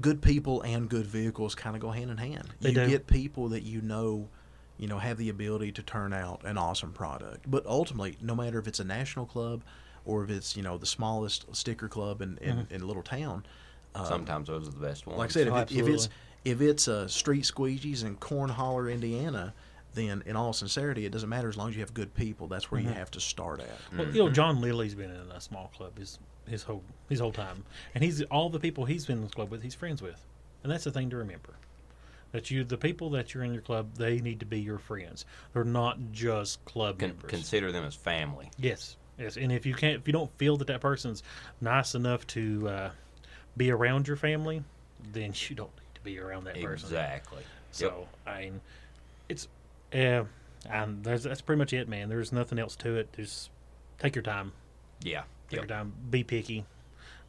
good 0.00 0.20
people 0.20 0.62
and 0.62 0.88
good 0.88 1.06
vehicles 1.06 1.54
kind 1.54 1.74
of 1.76 1.82
go 1.82 1.90
hand 1.90 2.10
in 2.10 2.16
hand. 2.18 2.48
They 2.60 2.70
you 2.70 2.74
do. 2.74 2.88
get 2.88 3.06
people 3.06 3.48
that 3.50 3.62
you 3.62 3.80
know, 3.80 4.28
you 4.78 4.88
know, 4.88 4.98
have 4.98 5.16
the 5.16 5.28
ability 5.28 5.72
to 5.72 5.82
turn 5.82 6.12
out 6.12 6.42
an 6.44 6.58
awesome 6.58 6.92
product. 6.92 7.50
But 7.50 7.64
ultimately, 7.66 8.16
no 8.20 8.34
matter 8.34 8.58
if 8.58 8.66
it's 8.66 8.80
a 8.80 8.84
national 8.84 9.26
club 9.26 9.62
or 10.04 10.22
if 10.24 10.30
it's 10.30 10.56
you 10.56 10.62
know 10.62 10.76
the 10.78 10.86
smallest 10.86 11.54
sticker 11.54 11.88
club 11.88 12.20
in 12.22 12.38
in, 12.38 12.56
Mm-hmm. 12.56 12.74
in 12.74 12.82
a 12.82 12.86
little 12.86 13.02
town, 13.02 13.44
Sometimes 14.06 14.48
those 14.48 14.68
are 14.68 14.72
the 14.72 14.76
best 14.78 15.06
ones. 15.06 15.18
like 15.18 15.30
I 15.30 15.32
said, 15.32 15.46
if, 15.46 15.52
Oh, 15.54 15.56
it, 15.58 15.72
if 15.72 15.86
it's 15.88 16.08
if 16.44 16.60
it's 16.60 16.86
a 16.86 17.08
street 17.08 17.44
squeegees 17.44 18.04
in 18.04 18.16
Cornholler, 18.16 18.92
Indiana, 18.92 19.54
then 19.96 20.22
in 20.26 20.36
all 20.36 20.52
sincerity, 20.52 21.04
it 21.06 21.10
doesn't 21.10 21.28
matter 21.28 21.48
as 21.48 21.56
long 21.56 21.70
as 21.70 21.74
you 21.74 21.80
have 21.80 21.92
good 21.92 22.14
people. 22.14 22.46
That's 22.46 22.70
where 22.70 22.80
you 22.80 22.90
have 22.90 23.10
to 23.12 23.20
start 23.20 23.60
at. 23.60 23.98
Well, 23.98 24.08
you 24.08 24.24
know, 24.24 24.30
John 24.30 24.60
Lilly's 24.60 24.94
been 24.94 25.10
in 25.10 25.32
a 25.32 25.40
small 25.40 25.72
club 25.76 25.98
his 25.98 26.20
his 26.46 26.62
whole 26.62 26.84
his 27.08 27.18
whole 27.18 27.32
time, 27.32 27.64
and 27.94 28.04
he's 28.04 28.22
all 28.24 28.48
the 28.48 28.60
people 28.60 28.84
he's 28.84 29.06
been 29.06 29.18
in 29.18 29.24
the 29.24 29.30
club 29.30 29.50
with, 29.50 29.62
he's 29.64 29.74
friends 29.74 30.00
with, 30.00 30.24
and 30.62 30.70
that's 30.70 30.84
the 30.84 30.92
thing 30.92 31.10
to 31.10 31.16
remember. 31.16 31.54
That 32.32 32.50
you, 32.50 32.62
the 32.64 32.76
people 32.76 33.10
that 33.10 33.32
you're 33.34 33.44
in 33.44 33.52
your 33.52 33.62
club, 33.62 33.94
they 33.96 34.20
need 34.20 34.40
to 34.40 34.46
be 34.46 34.60
your 34.60 34.78
friends. 34.78 35.24
They're 35.54 35.64
not 35.64 35.98
just 36.12 36.62
club 36.66 36.98
Con- 36.98 37.10
members. 37.10 37.30
consider 37.30 37.72
them 37.72 37.84
as 37.84 37.94
family. 37.94 38.50
yes, 38.58 38.96
yes, 39.18 39.36
and 39.36 39.50
if 39.50 39.64
you 39.66 39.74
can't, 39.74 40.00
if 40.02 40.06
you 40.06 40.12
don't 40.12 40.30
feel 40.38 40.56
that 40.58 40.66
that 40.68 40.80
person's 40.80 41.22
nice 41.60 41.94
enough 41.94 42.26
to 42.28 42.68
uh, 42.68 42.90
be 43.56 43.70
around 43.70 44.06
your 44.06 44.16
family, 44.16 44.62
then 45.12 45.32
you 45.48 45.56
don't 45.56 45.70
need 45.76 45.94
to 45.94 46.00
be 46.02 46.18
around 46.18 46.44
that 46.44 46.60
person. 46.60 46.86
Exactly. 46.86 47.42
So 47.72 48.06
I 48.26 48.40
mean, 48.42 48.60
it's 49.28 49.48
yeah, 49.92 50.24
and 50.68 51.02
that's 51.04 51.24
that's 51.24 51.40
pretty 51.40 51.58
much 51.58 51.72
it, 51.72 51.88
man. 51.88 52.08
There's 52.08 52.32
nothing 52.32 52.58
else 52.58 52.76
to 52.76 52.96
it. 52.96 53.12
Just 53.14 53.50
take 53.98 54.14
your 54.14 54.22
time. 54.22 54.52
Yeah. 55.02 55.22
Take 55.48 55.58
Yep. 55.60 55.68
your 55.68 55.76
time. 55.78 55.92
Be 56.10 56.24
picky. 56.24 56.64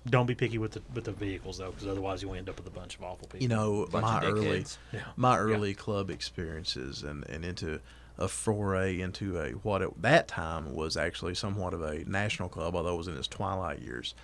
Don't 0.10 0.26
be 0.26 0.36
picky 0.36 0.58
with 0.58 0.72
the 0.72 0.82
with 0.94 1.04
the 1.04 1.12
vehicles 1.12 1.58
though, 1.58 1.72
because 1.72 1.88
otherwise 1.88 2.22
you'll 2.22 2.34
end 2.36 2.50
up 2.50 2.58
with 2.58 2.68
a 2.68 2.72
bunch 2.72 2.96
of 2.96 3.04
awful 3.04 3.28
people. 3.28 3.42
You 3.42 3.50
know, 3.50 3.88
my 3.92 4.24
early. 4.26 4.66
Yeah. 4.94 5.02
my 5.16 5.38
early 5.38 5.74
club 5.74 6.10
experiences 6.10 7.04
and, 7.04 7.28
and 7.30 7.44
into 7.46 7.80
a 8.18 8.28
foray 8.28 9.00
into 9.00 9.38
a 9.40 9.52
what 9.52 9.82
at 9.84 10.02
that 10.02 10.28
time 10.28 10.74
was 10.74 10.98
actually 10.98 11.36
somewhat 11.36 11.74
of 11.74 11.82
a 11.84 12.04
national 12.06 12.50
club, 12.50 12.76
although 12.76 12.96
it 12.96 12.98
was 12.98 13.08
in 13.08 13.16
its 13.18 13.28
twilight 13.28 13.80
years. 13.82 14.16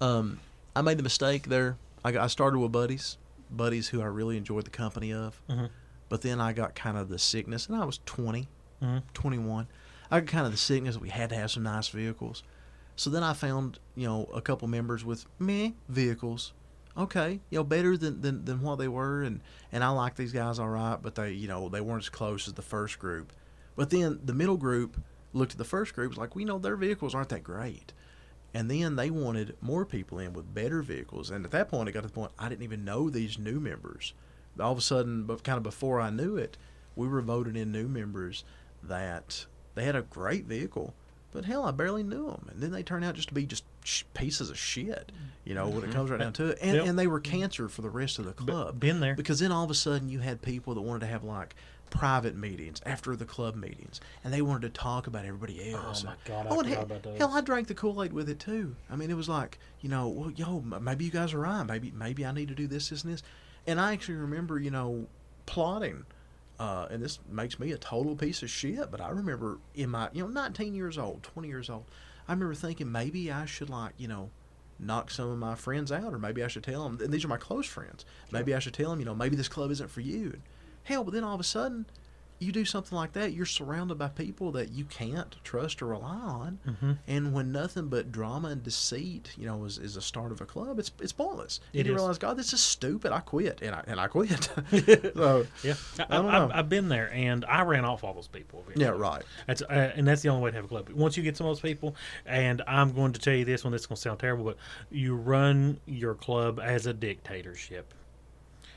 Um, 0.00 0.40
I 0.74 0.80
made 0.82 0.98
the 0.98 1.02
mistake 1.02 1.48
there. 1.48 1.76
I, 2.04 2.12
got, 2.12 2.24
I 2.24 2.26
started 2.28 2.58
with 2.58 2.72
buddies, 2.72 3.18
buddies 3.50 3.88
who 3.88 4.00
I 4.00 4.06
really 4.06 4.36
enjoyed 4.38 4.64
the 4.64 4.70
company 4.70 5.12
of, 5.12 5.40
Mhm. 5.50 5.68
But 6.14 6.22
then 6.22 6.40
I 6.40 6.52
got 6.52 6.76
kind 6.76 6.96
of 6.96 7.08
the 7.08 7.18
sickness, 7.18 7.66
and 7.66 7.74
I 7.74 7.84
was 7.84 7.98
20, 8.06 8.46
Mhm. 8.80 9.02
21. 9.14 9.66
I 10.12 10.20
got 10.20 10.28
kind 10.28 10.46
of 10.46 10.52
the 10.52 10.58
sickness 10.58 10.96
we 10.96 11.08
had 11.08 11.30
to 11.30 11.34
have 11.34 11.50
some 11.50 11.64
nice 11.64 11.88
vehicles. 11.88 12.44
So 12.94 13.10
then 13.10 13.24
I 13.24 13.32
found, 13.32 13.80
you 13.96 14.06
know, 14.06 14.26
a 14.26 14.40
couple 14.40 14.68
members 14.68 15.04
with 15.04 15.26
meh 15.40 15.70
vehicles. 15.88 16.52
Okay, 16.96 17.40
you 17.50 17.58
know, 17.58 17.64
better 17.64 17.96
than, 17.96 18.20
than, 18.20 18.44
than 18.44 18.60
what 18.60 18.76
they 18.78 18.86
were, 18.86 19.24
and, 19.24 19.40
and 19.72 19.82
I 19.82 19.88
like 19.88 20.14
these 20.14 20.30
guys 20.32 20.60
all 20.60 20.68
right, 20.68 21.02
but 21.02 21.16
they, 21.16 21.32
you 21.32 21.48
know, 21.48 21.68
they 21.68 21.80
weren't 21.80 22.04
as 22.04 22.08
close 22.10 22.46
as 22.46 22.54
the 22.54 22.62
first 22.62 23.00
group. 23.00 23.32
But 23.74 23.90
then 23.90 24.20
the 24.24 24.34
middle 24.34 24.56
group 24.56 25.02
looked 25.32 25.50
at 25.50 25.58
the 25.58 25.64
first 25.64 25.96
group, 25.96 26.10
was 26.10 26.18
like, 26.18 26.36
we 26.36 26.44
know 26.44 26.60
their 26.60 26.76
vehicles 26.76 27.12
aren't 27.12 27.30
that 27.30 27.42
great. 27.42 27.92
And 28.54 28.70
then 28.70 28.94
they 28.94 29.10
wanted 29.10 29.56
more 29.60 29.84
people 29.84 30.20
in 30.20 30.32
with 30.32 30.54
better 30.54 30.80
vehicles. 30.80 31.28
And 31.30 31.44
at 31.44 31.50
that 31.50 31.68
point, 31.68 31.88
it 31.88 31.92
got 31.92 32.02
to 32.02 32.06
the 32.06 32.14
point 32.14 32.30
I 32.38 32.48
didn't 32.48 32.62
even 32.62 32.84
know 32.84 33.10
these 33.10 33.36
new 33.36 33.58
members. 33.58 34.14
All 34.60 34.72
of 34.72 34.78
a 34.78 34.82
sudden, 34.82 35.24
but 35.24 35.42
kind 35.42 35.56
of 35.56 35.62
before 35.62 36.00
I 36.00 36.10
knew 36.10 36.36
it, 36.36 36.56
we 36.96 37.08
were 37.08 37.20
voting 37.20 37.56
in 37.56 37.72
new 37.72 37.88
members 37.88 38.44
that 38.82 39.46
they 39.74 39.84
had 39.84 39.96
a 39.96 40.02
great 40.02 40.44
vehicle, 40.44 40.94
but 41.32 41.44
hell, 41.44 41.64
I 41.64 41.72
barely 41.72 42.04
knew 42.04 42.26
them, 42.26 42.48
and 42.50 42.62
then 42.62 42.70
they 42.70 42.84
turn 42.84 43.02
out 43.02 43.16
just 43.16 43.28
to 43.28 43.34
be 43.34 43.44
just 43.44 43.64
pieces 44.14 44.50
of 44.50 44.58
shit. 44.58 45.10
You 45.44 45.54
know, 45.54 45.68
when 45.68 45.78
it 45.78 45.82
mm-hmm. 45.86 45.92
comes 45.92 46.10
right 46.10 46.20
down 46.20 46.32
to 46.34 46.48
it, 46.50 46.58
and, 46.62 46.76
Yep. 46.76 46.86
and 46.86 46.98
they 46.98 47.06
were 47.06 47.20
cancer 47.20 47.68
for 47.68 47.82
the 47.82 47.90
rest 47.90 48.18
of 48.18 48.24
the 48.24 48.32
club. 48.32 48.78
been 48.78 49.00
there. 49.00 49.14
because 49.14 49.40
then 49.40 49.50
all 49.50 49.64
of 49.64 49.70
a 49.70 49.74
sudden 49.74 50.08
you 50.08 50.20
had 50.20 50.40
people 50.42 50.74
that 50.74 50.80
wanted 50.80 51.00
to 51.00 51.06
have 51.06 51.24
like 51.24 51.56
private 51.90 52.36
meetings 52.36 52.80
after 52.86 53.14
the 53.16 53.24
club 53.24 53.56
meetings, 53.56 54.00
and 54.22 54.32
they 54.32 54.42
wanted 54.42 54.72
to 54.72 54.80
talk 54.80 55.06
about 55.06 55.24
everybody 55.24 55.72
oh, 55.74 55.76
else. 55.76 56.04
Oh, 56.04 56.10
my 56.10 56.14
God, 56.24 56.46
I 56.46 56.50
oh, 56.50 56.56
forgot 56.56 56.72
hell, 56.72 56.82
about 56.82 57.02
those. 57.02 57.18
hell, 57.18 57.30
I 57.32 57.40
drank 57.40 57.68
the 57.68 57.74
Kool 57.74 58.02
Aid 58.02 58.12
with 58.12 58.28
it 58.28 58.38
too. 58.38 58.76
I 58.88 58.96
mean, 58.96 59.10
it 59.10 59.16
was 59.16 59.28
like 59.28 59.58
you 59.80 59.88
know, 59.88 60.08
well, 60.08 60.30
yo, 60.30 60.60
maybe 60.60 61.04
you 61.04 61.10
guys 61.10 61.34
are 61.34 61.40
right. 61.40 61.64
Maybe 61.64 61.92
maybe 61.94 62.24
I 62.24 62.32
need 62.32 62.48
to 62.48 62.54
do 62.54 62.66
this, 62.66 62.90
this, 62.90 63.02
and 63.02 63.12
this. 63.12 63.22
And 63.66 63.80
I 63.80 63.92
actually 63.92 64.16
remember, 64.16 64.58
you 64.58 64.70
know, 64.70 65.06
plotting. 65.46 66.04
Uh, 66.58 66.86
and 66.90 67.02
this 67.02 67.18
makes 67.28 67.58
me 67.58 67.72
a 67.72 67.78
total 67.78 68.14
piece 68.14 68.42
of 68.42 68.50
shit, 68.50 68.90
but 68.90 69.00
I 69.00 69.08
remember 69.08 69.58
in 69.74 69.90
my, 69.90 70.08
you 70.12 70.22
know, 70.22 70.28
19 70.28 70.74
years 70.74 70.98
old, 70.98 71.24
20 71.24 71.48
years 71.48 71.68
old, 71.68 71.84
I 72.28 72.32
remember 72.32 72.54
thinking 72.54 72.92
maybe 72.92 73.32
I 73.32 73.44
should 73.44 73.68
like, 73.68 73.94
you 73.98 74.06
know, 74.06 74.30
knock 74.78 75.10
some 75.10 75.30
of 75.30 75.38
my 75.38 75.56
friends 75.56 75.90
out, 75.90 76.12
or 76.12 76.18
maybe 76.18 76.42
I 76.42 76.48
should 76.48 76.62
tell 76.62 76.84
them, 76.84 76.98
and 77.02 77.12
these 77.12 77.24
are 77.24 77.28
my 77.28 77.36
close 77.36 77.66
friends. 77.66 78.04
Maybe 78.30 78.54
I 78.54 78.60
should 78.60 78.74
tell 78.74 78.90
them, 78.90 79.00
you 79.00 79.04
know, 79.04 79.14
maybe 79.14 79.36
this 79.36 79.48
club 79.48 79.70
isn't 79.72 79.90
for 79.90 80.00
you. 80.00 80.30
And 80.32 80.42
hell, 80.84 81.04
but 81.04 81.12
then 81.12 81.24
all 81.24 81.34
of 81.34 81.40
a 81.40 81.44
sudden, 81.44 81.86
you 82.38 82.52
do 82.52 82.64
something 82.64 82.96
like 82.96 83.12
that, 83.12 83.32
you're 83.32 83.46
surrounded 83.46 83.96
by 83.96 84.08
people 84.08 84.52
that 84.52 84.70
you 84.70 84.84
can't 84.84 85.36
trust 85.44 85.80
or 85.80 85.86
rely 85.86 86.16
on. 86.16 86.58
Mm-hmm. 86.66 86.92
And 87.06 87.32
when 87.32 87.52
nothing 87.52 87.88
but 87.88 88.12
drama 88.12 88.48
and 88.48 88.62
deceit, 88.62 89.32
you 89.38 89.46
know, 89.46 89.64
is, 89.64 89.78
is 89.78 89.96
a 89.96 90.02
start 90.02 90.32
of 90.32 90.40
a 90.40 90.46
club, 90.46 90.78
it's 90.78 90.90
it's 91.00 91.12
pointless. 91.12 91.60
It 91.72 91.80
and 91.80 91.86
you 91.86 91.94
is. 91.94 91.96
realize, 91.96 92.18
God, 92.18 92.36
this 92.36 92.52
is 92.52 92.60
stupid. 92.60 93.12
I 93.12 93.20
quit, 93.20 93.60
and 93.62 93.74
I 93.74 93.84
and 93.86 94.00
I 94.00 94.08
quit. 94.08 94.48
so 95.16 95.46
Yeah, 95.62 95.74
I, 95.98 96.02
I 96.02 96.16
don't 96.16 96.26
I, 96.26 96.38
know. 96.38 96.50
I've 96.52 96.68
been 96.68 96.88
there, 96.88 97.10
and 97.12 97.44
I 97.46 97.62
ran 97.62 97.84
off 97.84 98.04
all 98.04 98.14
those 98.14 98.28
people. 98.28 98.64
yeah, 98.76 98.88
right. 98.88 99.22
That's 99.46 99.62
uh, 99.62 99.92
and 99.94 100.06
that's 100.06 100.22
the 100.22 100.28
only 100.28 100.42
way 100.42 100.50
to 100.50 100.56
have 100.56 100.64
a 100.64 100.68
club. 100.68 100.90
Once 100.90 101.16
you 101.16 101.22
get 101.22 101.36
some 101.36 101.46
of 101.46 101.50
those 101.50 101.60
people, 101.60 101.94
and 102.26 102.62
I'm 102.66 102.92
going 102.92 103.12
to 103.12 103.20
tell 103.20 103.34
you 103.34 103.44
this 103.44 103.64
one. 103.64 103.72
This 103.72 103.82
is 103.82 103.86
going 103.86 103.96
to 103.96 104.02
sound 104.02 104.18
terrible, 104.18 104.44
but 104.44 104.56
you 104.90 105.14
run 105.14 105.80
your 105.86 106.14
club 106.14 106.60
as 106.62 106.86
a 106.86 106.92
dictatorship. 106.92 107.94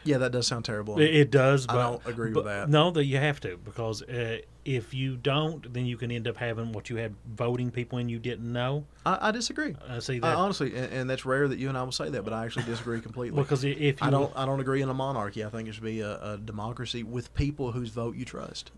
Yeah, 0.08 0.18
that 0.20 0.32
does 0.32 0.48
sound 0.48 0.66
terrible. 0.66 1.00
It, 1.00 1.16
it 1.16 1.32
does. 1.32 1.66
I 1.70 1.76
don't 1.76 2.06
agree 2.06 2.32
but 2.32 2.46
with 2.46 2.54
that. 2.54 2.70
No, 2.70 2.92
that 2.92 3.06
you 3.06 3.18
have 3.18 3.40
to 3.42 3.58
because 3.58 4.02
uh, 4.04 4.40
if 4.66 4.94
you 4.94 5.18
don't, 5.18 5.72
then 5.74 5.86
you 5.86 5.98
can 5.98 6.12
end 6.12 6.28
up 6.28 6.38
having 6.38 6.72
what 6.72 6.90
you 6.90 6.96
had 6.98 7.16
voting 7.26 7.72
people 7.72 8.00
in 8.00 8.10
you 8.10 8.20
didn't 8.20 8.52
know. 8.52 8.86
I, 9.06 9.30
I 9.30 9.32
disagree. 9.32 9.76
Uh, 9.88 10.00
see 10.00 10.18
I, 10.18 10.20
that 10.20 10.36
honestly, 10.36 10.76
and, 10.76 10.94
and 10.94 11.10
that's 11.10 11.26
rare 11.26 11.48
that 11.48 11.60
you 11.60 11.70
and 11.70 11.78
I 11.78 11.84
will 11.84 11.92
say 11.92 12.10
that, 12.10 12.24
but 12.24 12.34
I 12.34 12.46
actually 12.46 12.66
disagree 12.66 13.02
completely. 13.02 13.42
because 13.42 13.64
if 13.64 13.78
you 13.78 13.96
I 14.02 14.10
don't. 14.10 14.32
I 14.36 14.46
don't 14.46 14.60
agree 14.60 14.82
in 14.82 14.90
a 14.90 14.94
monarchy. 14.94 15.44
I 15.44 15.50
think 15.50 15.68
it 15.68 15.74
should 15.74 15.84
be 15.84 16.02
a, 16.02 16.34
a 16.34 16.38
democracy 16.38 17.04
with 17.04 17.34
people 17.34 17.72
whose 17.72 17.90
vote 17.90 18.16
you 18.16 18.26
trust. 18.26 18.72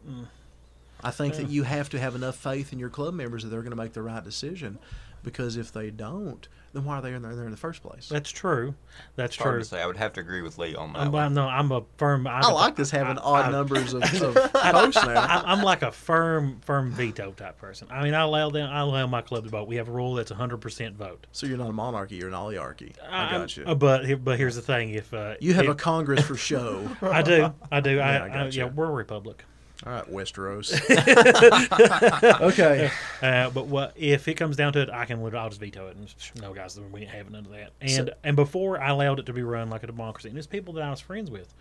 I 1.02 1.12
think 1.12 1.36
that 1.36 1.50
you 1.50 1.64
have 1.64 1.90
to 1.90 2.00
have 2.00 2.16
enough 2.16 2.36
faith 2.36 2.74
in 2.74 2.80
your 2.80 2.90
club 2.90 3.14
members 3.14 3.44
that 3.44 3.50
they're 3.50 3.62
going 3.62 3.72
to 3.72 3.78
make 3.78 3.94
the 3.94 4.02
right 4.02 4.24
decision, 4.24 4.80
because 5.24 5.56
if 5.56 5.72
they 5.72 5.92
don't, 5.92 6.48
then 6.74 6.86
why 6.86 6.98
are 6.98 7.02
they 7.02 7.14
in 7.14 7.22
there, 7.22 7.36
there 7.36 7.46
in 7.46 7.52
the 7.52 7.58
first 7.58 7.82
place? 7.82 8.08
That's 8.10 8.30
true. 8.30 8.76
That's 9.16 9.36
Hard 9.36 9.54
true. 9.54 9.60
to 9.60 9.66
say. 9.66 9.82
I 9.82 9.88
would 9.88 9.98
have 9.98 10.14
to 10.14 10.20
agree 10.22 10.42
with 10.42 10.58
Lee 10.58 10.76
on 10.76 10.94
that. 10.94 11.00
I'm, 11.00 11.12
one. 11.12 11.22
I'm- 11.24 11.34
no, 11.34 11.48
I'm 11.48 11.72
a 11.72 11.84
firm. 11.98 12.28
I, 12.28 12.42
I 12.42 12.52
like 12.52 12.76
this 12.76 12.92
having 12.92 13.18
I- 13.18 13.22
odd 13.22 13.46
I- 13.46 13.52
numbers 13.52 13.94
of, 13.94 14.04
of 14.04 14.36
posts 14.54 15.04
now. 15.06 15.20
I, 15.22 15.44
I'm 15.46 15.62
like 15.64 15.82
a 15.82 15.92
firm, 15.92 16.60
firm 16.62 16.92
veto 16.92 17.32
type 17.32 17.58
person. 17.58 17.88
I 17.92 18.04
mean, 18.04 18.14
I 18.14 18.22
allow 18.22 18.50
them. 18.50 18.70
I 18.70 18.82
allow 18.82 19.08
my 19.08 19.22
club 19.22 19.44
to 19.46 19.50
vote. 19.50 19.68
We 19.68 19.78
have 19.78 19.88
a 19.90 19.92
rule 19.92 20.16
that's 20.16 20.32
100 20.32 20.58
percent 20.58 20.96
vote. 20.96 21.26
So 21.32 21.48
you're 21.48 21.58
not 21.58 21.70
a 21.70 21.74
monarchy, 21.74 22.16
you're 22.18 22.28
an 22.30 22.34
oligarchy. 22.34 22.94
I 23.10 23.24
I'm- 23.26 23.42
got 23.42 23.58
you. 23.58 23.64
uh, 23.66 23.76
But 23.76 24.24
but 24.24 24.38
here's 24.38 24.56
the 24.56 24.62
thing: 24.62 24.92
if 24.94 25.14
uh, 25.14 25.36
You 25.40 25.54
have 25.56 25.66
if- 25.66 25.72
a 25.72 25.76
Congress 25.76 26.26
for 26.26 26.36
show. 26.36 26.88
I 27.02 27.22
do, 27.22 27.54
I 27.72 27.80
do. 27.80 28.00
I, 28.00 28.10
Yeah, 28.14 28.24
I 28.24 28.26
I, 28.26 28.30
gotcha. 28.46 28.58
yeah, 28.58 28.66
we're 28.66 28.86
a 28.88 28.92
republic. 28.92 29.44
All 29.86 29.94
right, 29.94 30.12
Westeros. 30.12 30.74
okay. 32.42 32.92
Uh, 33.22 33.50
but 33.50 33.68
what 33.68 33.94
if 33.96 34.28
it 34.28 34.34
comes 34.36 34.56
down 34.58 34.74
to 34.74 34.82
it? 34.82 34.90
I 34.90 35.06
can. 35.06 35.22
lit- 35.24 35.34
I'll 35.36 35.50
just 35.50 35.62
veto 35.62 35.88
it. 35.88 35.96
And 35.96 36.10
sh- 36.18 36.32
no, 36.42 36.54
guys, 36.54 36.80
we 36.92 37.02
ain't 37.02 37.10
having 37.10 37.32
none 37.34 37.46
of 37.46 37.52
that. 37.52 37.72
And 37.80 37.90
So- 37.92 38.10
and 38.24 38.36
before 38.36 38.80
I 38.82 38.90
allowed 38.90 39.20
it 39.20 39.26
to 39.28 39.34
be 39.34 39.42
run 39.44 39.70
like 39.70 39.84
a 39.84 39.88
democracy, 39.88 40.30
and 40.30 40.38
it's 40.38 40.48
people 40.48 40.74
that 40.76 40.84
I 40.84 40.90
was 40.90 41.00
friends 41.00 41.32
with. 41.32 41.54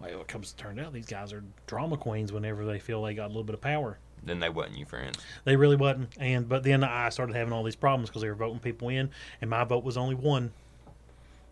Well, 0.00 0.20
it 0.20 0.28
comes 0.28 0.52
to 0.52 0.56
turn 0.56 0.78
out 0.80 0.92
these 0.92 1.06
guys 1.06 1.32
are 1.32 1.44
drama 1.66 1.96
queens 1.96 2.32
whenever 2.32 2.64
they 2.64 2.78
feel 2.80 3.02
they 3.02 3.14
got 3.14 3.26
a 3.26 3.28
little 3.28 3.44
bit 3.44 3.54
of 3.54 3.60
power. 3.60 3.98
Then 4.24 4.40
they 4.40 4.48
wasn't 4.48 4.78
you 4.78 4.84
friends. 4.84 5.18
They 5.44 5.56
really 5.56 5.76
wasn't. 5.76 6.10
And 6.18 6.48
but 6.48 6.62
then 6.64 6.84
I 6.84 7.08
started 7.08 7.34
having 7.36 7.52
all 7.52 7.62
these 7.64 7.76
problems 7.76 8.08
because 8.10 8.22
they 8.22 8.28
were 8.28 8.34
voting 8.34 8.58
people 8.60 8.88
in, 8.88 9.10
and 9.40 9.48
my 9.48 9.64
vote 9.64 9.82
was 9.84 9.96
only 9.96 10.14
one. 10.14 10.52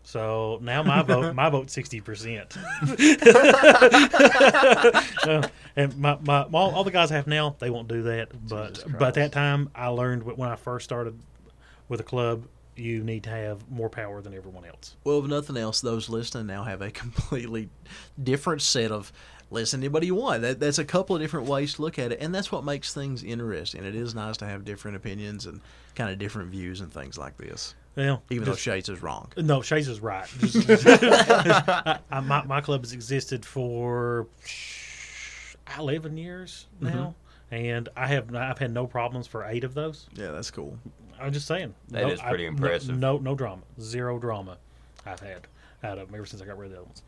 So 0.03 0.59
now 0.61 0.83
my 0.83 1.01
vote, 1.03 1.35
my 1.35 1.49
vote, 1.49 1.69
sixty 1.69 2.01
percent. 2.01 2.57
and 5.75 5.97
my, 5.97 6.17
my, 6.21 6.47
my 6.47 6.59
all, 6.59 6.75
all 6.75 6.83
the 6.83 6.91
guys 6.91 7.11
I 7.11 7.15
have 7.15 7.27
now, 7.27 7.55
they 7.59 7.69
won't 7.69 7.87
do 7.87 8.03
that. 8.03 8.29
But 8.47 8.75
Jesus 8.75 8.91
but 8.97 9.13
that 9.15 9.31
time, 9.31 9.69
I 9.75 9.87
learned 9.87 10.23
when 10.23 10.49
I 10.49 10.55
first 10.55 10.83
started 10.85 11.19
with 11.87 11.99
a 11.99 12.03
club, 12.03 12.45
you 12.75 13.03
need 13.03 13.23
to 13.23 13.29
have 13.29 13.69
more 13.69 13.89
power 13.89 14.21
than 14.21 14.33
everyone 14.33 14.65
else. 14.65 14.95
Well, 15.03 15.19
if 15.19 15.25
nothing 15.25 15.57
else, 15.57 15.81
those 15.81 16.09
listening 16.09 16.47
now 16.47 16.63
have 16.63 16.81
a 16.81 16.89
completely 16.91 17.69
different 18.21 18.61
set 18.61 18.91
of 18.91 19.11
listen 19.51 19.81
to 19.81 19.85
anybody 19.85 20.07
you 20.07 20.15
want. 20.15 20.41
That, 20.41 20.59
that's 20.59 20.79
a 20.79 20.85
couple 20.85 21.15
of 21.15 21.21
different 21.21 21.47
ways 21.47 21.75
to 21.75 21.81
look 21.83 21.99
at 21.99 22.11
it, 22.11 22.19
and 22.21 22.33
that's 22.33 22.51
what 22.51 22.63
makes 22.63 22.93
things 22.93 23.23
interesting. 23.23 23.83
It 23.85 23.93
is 23.95 24.15
nice 24.15 24.37
to 24.37 24.45
have 24.45 24.65
different 24.65 24.97
opinions 24.97 25.45
and 25.45 25.61
kind 25.95 26.09
of 26.11 26.17
different 26.17 26.49
views 26.49 26.81
and 26.81 26.91
things 26.91 27.17
like 27.17 27.37
this. 27.37 27.75
Well, 27.95 28.23
Even 28.29 28.45
just- 28.45 28.65
though 28.65 28.71
Shades 28.71 28.87
is 28.89 29.03
wrong. 29.03 29.31
No, 29.37 29.61
Shays 29.61 29.87
is 29.89 29.99
right. 29.99 30.25
Just- 30.39 30.67
I, 30.87 31.99
I, 32.09 32.19
my, 32.21 32.43
my 32.45 32.61
club 32.61 32.81
has 32.83 32.93
existed 32.93 33.45
for 33.45 34.27
eleven 35.77 36.17
years 36.17 36.67
Mm-hmm. 36.81 36.95
now, 36.95 37.15
and 37.51 37.89
I 37.95 38.07
have 38.07 38.33
I've 38.33 38.57
had 38.57 38.71
no 38.71 38.87
problems 38.87 39.27
for 39.27 39.45
eight 39.45 39.63
of 39.63 39.73
those. 39.73 40.07
Yeah, 40.15 40.31
that's 40.31 40.51
cool. 40.51 40.77
I'm 41.19 41.31
just 41.33 41.45
saying 41.47 41.75
That 41.89 42.03
That 42.03 42.13
is 42.13 42.19
is 42.19 42.25
pretty 42.25 42.45
impressive. 42.45 42.97
No, 42.97 43.17
no, 43.17 43.35
drama, 43.35 43.61
zero 43.79 44.17
drama. 44.17 44.57
I've 45.05 45.19
had 45.19 45.47
out 45.83 45.97
of 45.97 46.07
them 46.07 46.15
ever 46.15 46.25
since 46.25 46.41
I 46.41 46.45
got 46.45 46.57
rid 46.57 46.67
of 46.67 46.71
the 46.71 46.77
other 46.77 46.85
ones. 46.85 47.03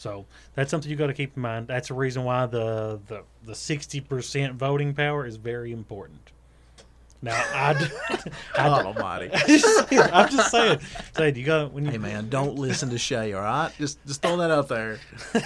So 0.00 0.24
that's 0.54 0.70
something 0.70 0.90
you 0.90 0.96
got 0.96 1.08
to 1.08 1.12
keep 1.14 1.36
in 1.36 1.42
mind. 1.42 1.68
That's 1.68 1.88
the 1.88 1.94
reason 1.94 2.24
why 2.24 2.46
the 2.46 2.98
the 3.06 3.22
the 3.44 3.54
sixty 3.54 4.00
percent 4.00 4.54
voting 4.54 4.94
power 4.94 5.26
is 5.26 5.36
very 5.36 5.72
important. 5.72 6.30
Now 7.20 7.38
I, 7.52 7.74
d- 7.74 7.84
I 8.08 8.16
God 8.16 8.22
d- 8.24 8.30
oh, 8.56 8.86
Almighty. 8.86 9.30
I'm 10.10 10.30
just 10.30 10.50
saying. 10.50 10.80
Saying 11.14 11.36
you 11.36 11.44
got 11.44 11.74
when 11.74 11.84
you 11.84 11.90
Hey 11.90 11.98
man, 11.98 12.30
don't 12.30 12.56
listen 12.56 12.88
to 12.88 12.96
Shay. 12.96 13.34
All 13.34 13.42
right, 13.42 13.70
just 13.76 14.02
just 14.06 14.22
throwing 14.22 14.38
that 14.38 14.50
out 14.50 14.68
there. 14.68 14.98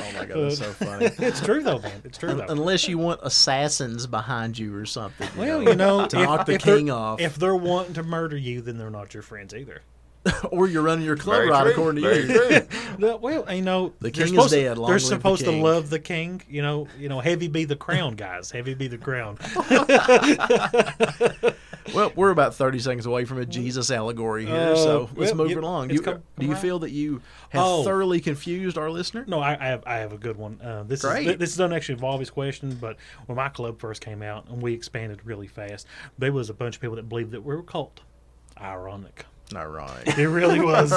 Oh 0.00 0.12
my 0.14 0.24
god, 0.24 0.36
that's 0.50 0.58
so 0.58 0.72
funny. 0.72 1.06
It's 1.18 1.40
true 1.40 1.62
though, 1.62 1.78
man. 1.78 2.00
It's 2.02 2.18
true 2.18 2.30
Un- 2.30 2.38
though. 2.38 2.46
Unless 2.48 2.88
you 2.88 2.98
want 2.98 3.20
assassins 3.22 4.08
behind 4.08 4.58
you 4.58 4.74
or 4.74 4.86
something. 4.86 5.28
well, 5.36 5.62
you 5.62 5.76
know, 5.76 6.06
to 6.06 6.18
if, 6.20 6.24
knock 6.24 6.46
the 6.46 6.54
if 6.54 6.62
king 6.62 6.90
off, 6.90 7.20
If 7.20 7.36
they're 7.36 7.54
wanting 7.54 7.94
to 7.94 8.02
murder 8.02 8.36
you, 8.36 8.60
then 8.60 8.76
they're 8.76 8.90
not 8.90 9.14
your 9.14 9.22
friends 9.22 9.54
either. 9.54 9.82
or 10.50 10.66
you're 10.68 10.82
running 10.82 11.04
your 11.04 11.16
club 11.16 11.36
Very 11.36 11.50
right 11.50 11.62
true. 11.62 11.72
according 11.72 12.02
to 12.02 12.08
Very 12.08 12.22
you. 12.28 12.60
true. 12.60 12.78
No, 12.98 13.16
well, 13.16 13.54
you 13.54 13.62
know, 13.62 13.92
The 14.00 14.10
king 14.10 14.24
is 14.24 14.30
supposed 14.30 14.50
to- 14.50 14.56
dead, 14.56 14.68
they're 14.70 14.74
live 14.76 14.94
the 14.94 15.00
supposed 15.00 15.44
to 15.44 15.52
love 15.52 15.88
the 15.88 16.00
king. 16.00 16.42
You 16.48 16.62
know, 16.62 16.88
you 16.98 17.08
know, 17.08 17.20
heavy 17.20 17.46
be 17.48 17.64
the 17.64 17.76
crown, 17.76 18.16
guys. 18.16 18.50
Heavy 18.50 18.74
be 18.74 18.88
the 18.88 18.98
crown. 18.98 19.38
Well, 21.94 22.12
we're 22.16 22.30
about 22.30 22.54
30 22.54 22.80
seconds 22.80 23.06
away 23.06 23.24
from 23.24 23.38
a 23.38 23.46
Jesus 23.46 23.90
allegory 23.90 24.44
here, 24.44 24.76
so 24.76 25.04
Uh, 25.04 25.06
let's 25.16 25.32
well, 25.32 25.44
move 25.44 25.50
you- 25.52 25.60
along. 25.60 25.88
You, 25.90 26.00
come- 26.02 26.22
do 26.38 26.44
you 26.46 26.52
come 26.52 26.60
feel 26.60 26.78
that 26.80 26.90
you 26.90 27.22
have 27.48 27.62
Oh. 27.64 27.82
thoroughly 27.84 28.20
confused 28.20 28.76
our 28.76 28.90
listener? 28.90 29.24
No, 29.26 29.40
I, 29.40 29.52
I 29.58 29.68
have 29.68 29.82
I 29.86 29.96
have 29.98 30.12
a 30.12 30.18
good 30.18 30.36
one. 30.36 30.60
Uh, 30.60 30.82
this 30.86 31.00
Great. 31.02 31.26
is 31.26 31.36
this 31.38 31.56
doesn't 31.56 31.72
actually 31.72 31.94
involve 31.94 32.20
his 32.20 32.28
question, 32.30 32.76
but 32.78 32.96
when 33.26 33.36
my 33.36 33.48
club 33.48 33.80
first 33.80 34.02
came 34.04 34.22
out 34.22 34.48
and 34.50 34.60
we 34.60 34.74
expanded 34.74 35.20
really 35.24 35.46
fast, 35.46 35.86
there 36.18 36.32
was 36.32 36.50
a 36.50 36.54
bunch 36.54 36.74
of 36.76 36.82
people 36.82 36.96
that 36.96 37.08
believed 37.08 37.30
that 37.30 37.40
we 37.42 37.54
were 37.54 37.60
a 37.60 37.64
cult. 37.64 38.00
Ironic. 38.60 39.24
Not 39.50 39.72
right. 39.72 40.18
It 40.18 40.28
really 40.28 40.60
was. 40.60 40.92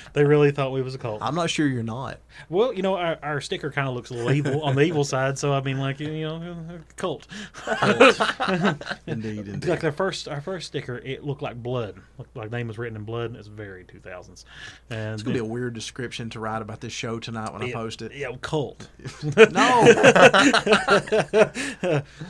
they 0.12 0.24
really 0.24 0.50
thought 0.50 0.72
we 0.72 0.82
was 0.82 0.94
a 0.94 0.98
cult. 0.98 1.22
I'm 1.22 1.34
not 1.34 1.48
sure 1.48 1.66
you're 1.66 1.82
not. 1.82 2.18
Well, 2.50 2.74
you 2.74 2.82
know, 2.82 2.96
our, 2.96 3.18
our 3.22 3.40
sticker 3.40 3.70
kind 3.70 3.88
of 3.88 3.94
looks 3.94 4.10
a 4.10 4.14
little 4.14 4.30
evil 4.32 4.62
on 4.62 4.74
the 4.76 4.82
evil 4.82 5.04
side, 5.14 5.38
so 5.38 5.54
I 5.54 5.62
mean, 5.62 5.78
like 5.78 6.00
you 6.00 6.10
know, 6.28 6.80
cult. 6.96 7.26
Indeed, 9.06 9.48
indeed. 9.48 9.64
Like 9.68 9.84
our 9.84 9.92
first 9.92 10.28
our 10.28 10.40
first 10.40 10.66
sticker, 10.66 10.98
it 10.98 11.24
looked 11.24 11.40
like 11.42 11.62
blood. 11.62 11.98
Looked 12.18 12.36
like 12.36 12.50
name 12.50 12.68
was 12.68 12.76
written 12.78 12.96
in 12.96 13.04
blood. 13.04 13.26
and 13.30 13.36
It's 13.36 13.48
very 13.48 13.84
two 13.84 14.00
thousands. 14.00 14.44
And 14.90 15.14
It's 15.14 15.22
going 15.22 15.36
to 15.36 15.42
be 15.42 15.46
a 15.48 15.50
weird 15.50 15.74
description 15.74 16.28
to 16.30 16.40
write 16.40 16.60
about 16.62 16.80
this 16.80 16.92
show 16.92 17.18
tonight 17.18 17.52
when 17.52 17.62
I 17.62 17.72
post 17.72 18.02
it. 18.02 18.12
Yeah, 18.14 18.32
cult. 18.42 18.88
No! 19.36 19.84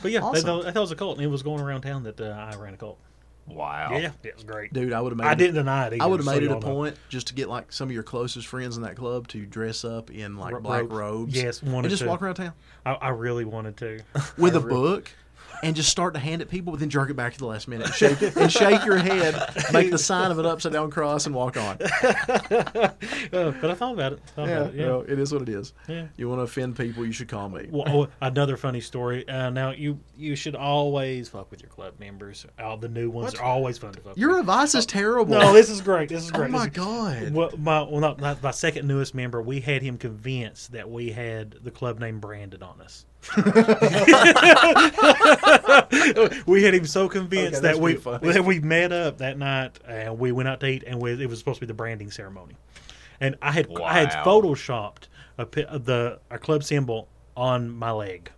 But 0.01 0.11
yeah, 0.11 0.21
Awesome. 0.21 0.45
thought, 0.45 0.63
they 0.63 0.71
thought 0.71 0.75
it 0.75 0.79
was 0.79 0.91
a 0.91 0.95
cult, 0.95 1.17
and 1.17 1.25
it 1.25 1.29
was 1.29 1.43
going 1.43 1.61
around 1.61 1.81
town 1.81 2.03
that 2.03 2.19
uh, 2.21 2.25
I 2.51 2.55
ran 2.55 2.73
a 2.73 2.77
cult. 2.77 2.99
Wow. 3.47 3.91
Yeah, 3.97 4.11
it 4.23 4.33
was 4.35 4.43
great. 4.43 4.73
Dude, 4.73 4.91
I 4.91 4.99
would 5.01 5.11
have 5.11 5.17
made 5.19 5.27
I 5.27 5.33
it- 5.33 5.35
didn't 5.35 5.55
deny 5.55 5.87
it. 5.87 5.93
Either, 5.93 6.03
I 6.03 6.07
would 6.07 6.19
have 6.19 6.25
so 6.25 6.31
made 6.33 6.43
it 6.43 6.47
a 6.47 6.49
y'all 6.49 6.59
know. 6.61 6.67
point 6.67 6.97
just 7.09 7.27
to 7.27 7.33
get 7.35 7.47
like 7.47 7.71
some 7.71 7.87
of 7.89 7.93
your 7.93 8.03
closest 8.03 8.47
friends 8.47 8.75
in 8.77 8.83
that 8.83 8.95
club 8.95 9.27
to 9.29 9.45
dress 9.45 9.85
up 9.85 10.09
in 10.09 10.37
like 10.37 10.53
Ro- 10.53 10.61
black 10.61 10.81
robes. 10.81 10.93
robes. 10.95 11.35
Yes, 11.35 11.61
and 11.61 11.71
wanted 11.71 11.89
just 11.89 12.01
to. 12.01 12.07
walk 12.09 12.21
around 12.23 12.35
town 12.35 12.53
I, 12.85 12.93
I 12.93 13.09
really 13.09 13.45
wanted 13.45 13.77
to. 13.77 13.99
with 14.37 14.55
I 14.55 14.57
a 14.57 14.61
re- 14.61 14.69
book. 14.73 15.11
And 15.63 15.75
just 15.75 15.89
start 15.89 16.13
to 16.13 16.19
hand 16.19 16.41
it 16.41 16.49
people, 16.49 16.71
but 16.71 16.79
then 16.79 16.89
jerk 16.89 17.09
it 17.09 17.15
back 17.15 17.33
to 17.33 17.39
the 17.39 17.45
last 17.45 17.67
minute 17.67 17.87
and 17.87 17.95
shake, 17.95 18.21
and 18.35 18.51
shake 18.51 18.85
your 18.85 18.97
head, 18.97 19.35
make 19.73 19.91
the 19.91 19.97
sign 19.97 20.31
of 20.31 20.39
an 20.39 20.45
upside 20.45 20.73
down 20.73 20.89
cross, 20.91 21.25
and 21.25 21.35
walk 21.35 21.57
on. 21.57 21.77
Uh, 23.33 23.51
but 23.61 23.69
I 23.71 23.73
thought 23.73 23.93
about 23.93 24.13
it. 24.13 24.19
Thought 24.35 24.47
Yeah, 24.47 24.57
about 24.61 24.73
it, 24.73 24.77
yeah. 24.79 24.85
well, 24.87 25.01
it 25.01 25.19
is 25.19 25.33
what 25.33 25.41
it 25.41 25.49
is. 25.49 25.73
Yeah. 25.87 26.07
You 26.15 26.29
want 26.29 26.39
to 26.39 26.43
offend 26.43 26.75
people, 26.77 27.05
you 27.05 27.11
should 27.11 27.27
call 27.27 27.49
me. 27.49 27.67
Well, 27.69 27.83
oh, 27.87 28.07
another 28.21 28.55
funny 28.57 28.81
story. 28.81 29.27
Uh, 29.27 29.49
now 29.49 29.71
you 29.71 29.99
you 30.17 30.35
should 30.35 30.55
always 30.55 31.27
fuck 31.29 31.51
with 31.51 31.61
your 31.61 31.69
club 31.69 31.99
members. 31.99 32.45
All 32.59 32.77
the 32.77 32.87
new 32.87 33.09
ones 33.09 33.35
are 33.35 33.43
always 33.43 33.77
fun 33.77 33.93
to 33.93 34.01
fuck 34.01 34.17
Your 34.17 34.31
with. 34.31 34.39
advice 34.41 34.75
is 34.75 34.85
terrible. 34.85 35.37
No, 35.37 35.53
this 35.53 35.69
is 35.69 35.81
great. 35.81 36.09
This 36.09 36.23
is 36.25 36.31
great. 36.31 36.49
oh 36.49 36.49
great. 36.49 36.51
my 36.51 36.67
This 36.67 36.77
is- 36.77 37.29
god. 37.29 37.33
Well, 37.33 37.51
my 37.57 37.81
well, 37.83 37.99
not, 37.99 38.19
not 38.21 38.41
my 38.43 38.51
second 38.51 38.87
newest 38.87 39.13
member. 39.15 39.41
We 39.41 39.59
had 39.59 39.81
him 39.81 39.97
convinced 39.97 40.71
that 40.73 40.89
we 40.89 41.11
had 41.11 41.55
the 41.63 41.71
club 41.71 41.99
name 41.99 42.19
branded 42.19 42.63
on 42.63 42.81
us. 42.81 43.05
we 46.45 46.63
had 46.63 46.73
him 46.73 46.85
so 46.85 47.09
convinced 47.09 47.63
Okay, 47.63 47.73
that 47.73 47.79
we 47.79 47.95
that 47.95 48.43
we 48.45 48.59
met 48.59 48.91
up 48.91 49.17
that 49.17 49.37
night 49.37 49.79
and 49.87 50.19
we 50.19 50.31
went 50.31 50.47
out 50.47 50.59
to 50.59 50.67
eat 50.67 50.83
and 50.85 51.01
we, 51.01 51.11
it 51.11 51.27
was 51.27 51.39
supposed 51.39 51.57
to 51.57 51.61
be 51.61 51.67
the 51.67 51.73
branding 51.73 52.11
ceremony. 52.11 52.55
And 53.19 53.35
I 53.41 53.51
had 53.51 53.67
I 53.81 53.93
had 53.93 54.11
photoshopped 54.25 55.07
a, 55.37 55.45
the 55.45 56.19
a 56.29 56.37
club 56.37 56.63
symbol 56.63 57.07
on 57.35 57.69
my 57.69 57.91
leg. 57.91 58.31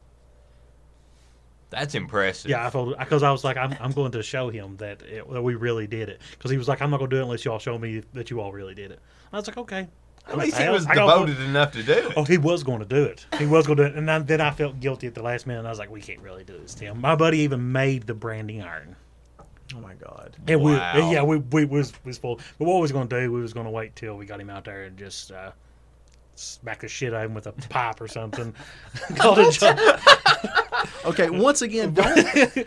That's 1.70 1.96
impressive. 1.96 2.50
Yeah, 2.50 2.66
I 2.66 2.70
told 2.70 2.98
because 2.98 3.24
I 3.24 3.32
was 3.32 3.44
like, 3.44 3.58
I'm, 3.58 3.76
I'm 3.82 3.92
going 3.92 4.14
to 4.14 4.24
show 4.24 4.50
him 4.50 4.78
that, 4.78 5.02
it, 5.02 5.30
that 5.30 5.42
we 5.42 5.56
really 5.56 5.86
did 5.86 6.08
it. 6.08 6.22
Because 6.32 6.50
he 6.50 6.58
was 6.58 6.68
like, 6.68 6.82
I'm 6.82 6.90
not 6.90 7.00
going 7.00 7.10
to 7.10 7.16
do 7.18 7.20
it 7.20 7.24
unless 7.24 7.44
y'all 7.44 7.60
show 7.60 7.78
me 7.78 8.04
that 8.14 8.30
you 8.30 8.40
all 8.40 8.54
really 8.54 8.74
did 8.74 8.92
it. 8.92 9.00
I 9.34 9.38
was 9.38 9.48
like, 9.48 9.58
okay. 9.58 9.90
At 10.30 10.38
least 10.38 10.58
he 10.58 10.64
I- 10.66 10.72
was 10.72 10.86
I 10.86 10.96
got- 10.96 11.08
devoted 11.26 11.40
enough 11.46 11.72
to 11.74 11.84
do 11.84 11.92
it. 11.94 12.14
Oh, 12.18 12.24
he 12.24 12.38
was 12.38 12.64
going 12.64 12.80
to 12.80 12.86
do 12.86 13.04
it. 13.04 13.26
He 13.38 13.46
was 13.46 13.66
going 13.66 13.78
to 13.78 13.84
do 13.86 13.90
it, 13.94 13.98
and 13.98 14.08
then, 14.08 14.26
then 14.26 14.42
I 14.42 14.52
felt 14.52 14.80
guilty 14.80 15.08
at 15.08 15.16
the 15.16 15.22
last 15.24 15.48
minute. 15.48 15.60
And 15.60 15.68
I 15.68 15.72
was 15.72 15.80
like, 15.80 15.90
we 15.92 16.02
can't 16.02 16.20
really 16.20 16.44
do 16.44 16.58
this, 16.58 16.74
Tim. 16.76 17.00
My 17.00 17.16
buddy 17.16 17.40
even 17.40 17.72
made 17.72 18.06
the 18.08 18.14
branding 18.14 18.62
iron. 18.62 18.96
Oh 19.76 19.80
my 19.80 19.94
god. 19.96 20.36
And 20.48 20.62
Wow. 20.62 20.92
and 20.96 21.12
yeah, 21.12 21.24
we, 21.24 21.38
we 21.38 21.66
was 21.66 21.92
was 22.06 22.18
full. 22.18 22.38
But 22.58 22.66
what 22.66 22.76
we 22.76 22.82
was 22.82 22.92
going 22.94 23.08
to 23.10 23.20
do, 23.22 23.32
we 23.32 23.42
was 23.42 23.54
going 23.54 23.66
to 23.66 23.70
wait 23.72 23.96
till 23.96 24.16
we 24.16 24.26
got 24.26 24.40
him 24.40 24.50
out 24.50 24.64
there 24.64 24.84
and 24.84 24.98
just 24.98 25.32
uh, 25.32 25.52
smack 26.36 26.80
the 26.82 26.88
shit 26.88 27.14
out 27.14 27.26
of 27.26 27.32
him 27.32 27.36
with 27.36 27.48
a 27.48 27.52
pipe 27.52 28.00
or 28.00 28.08
something. 28.08 28.54
Called 29.18 29.40
it 29.40 29.52
job. 29.54 29.78
Okay, 31.06 31.30
once 31.30 31.62
again, 31.62 31.94
don't 31.94 32.18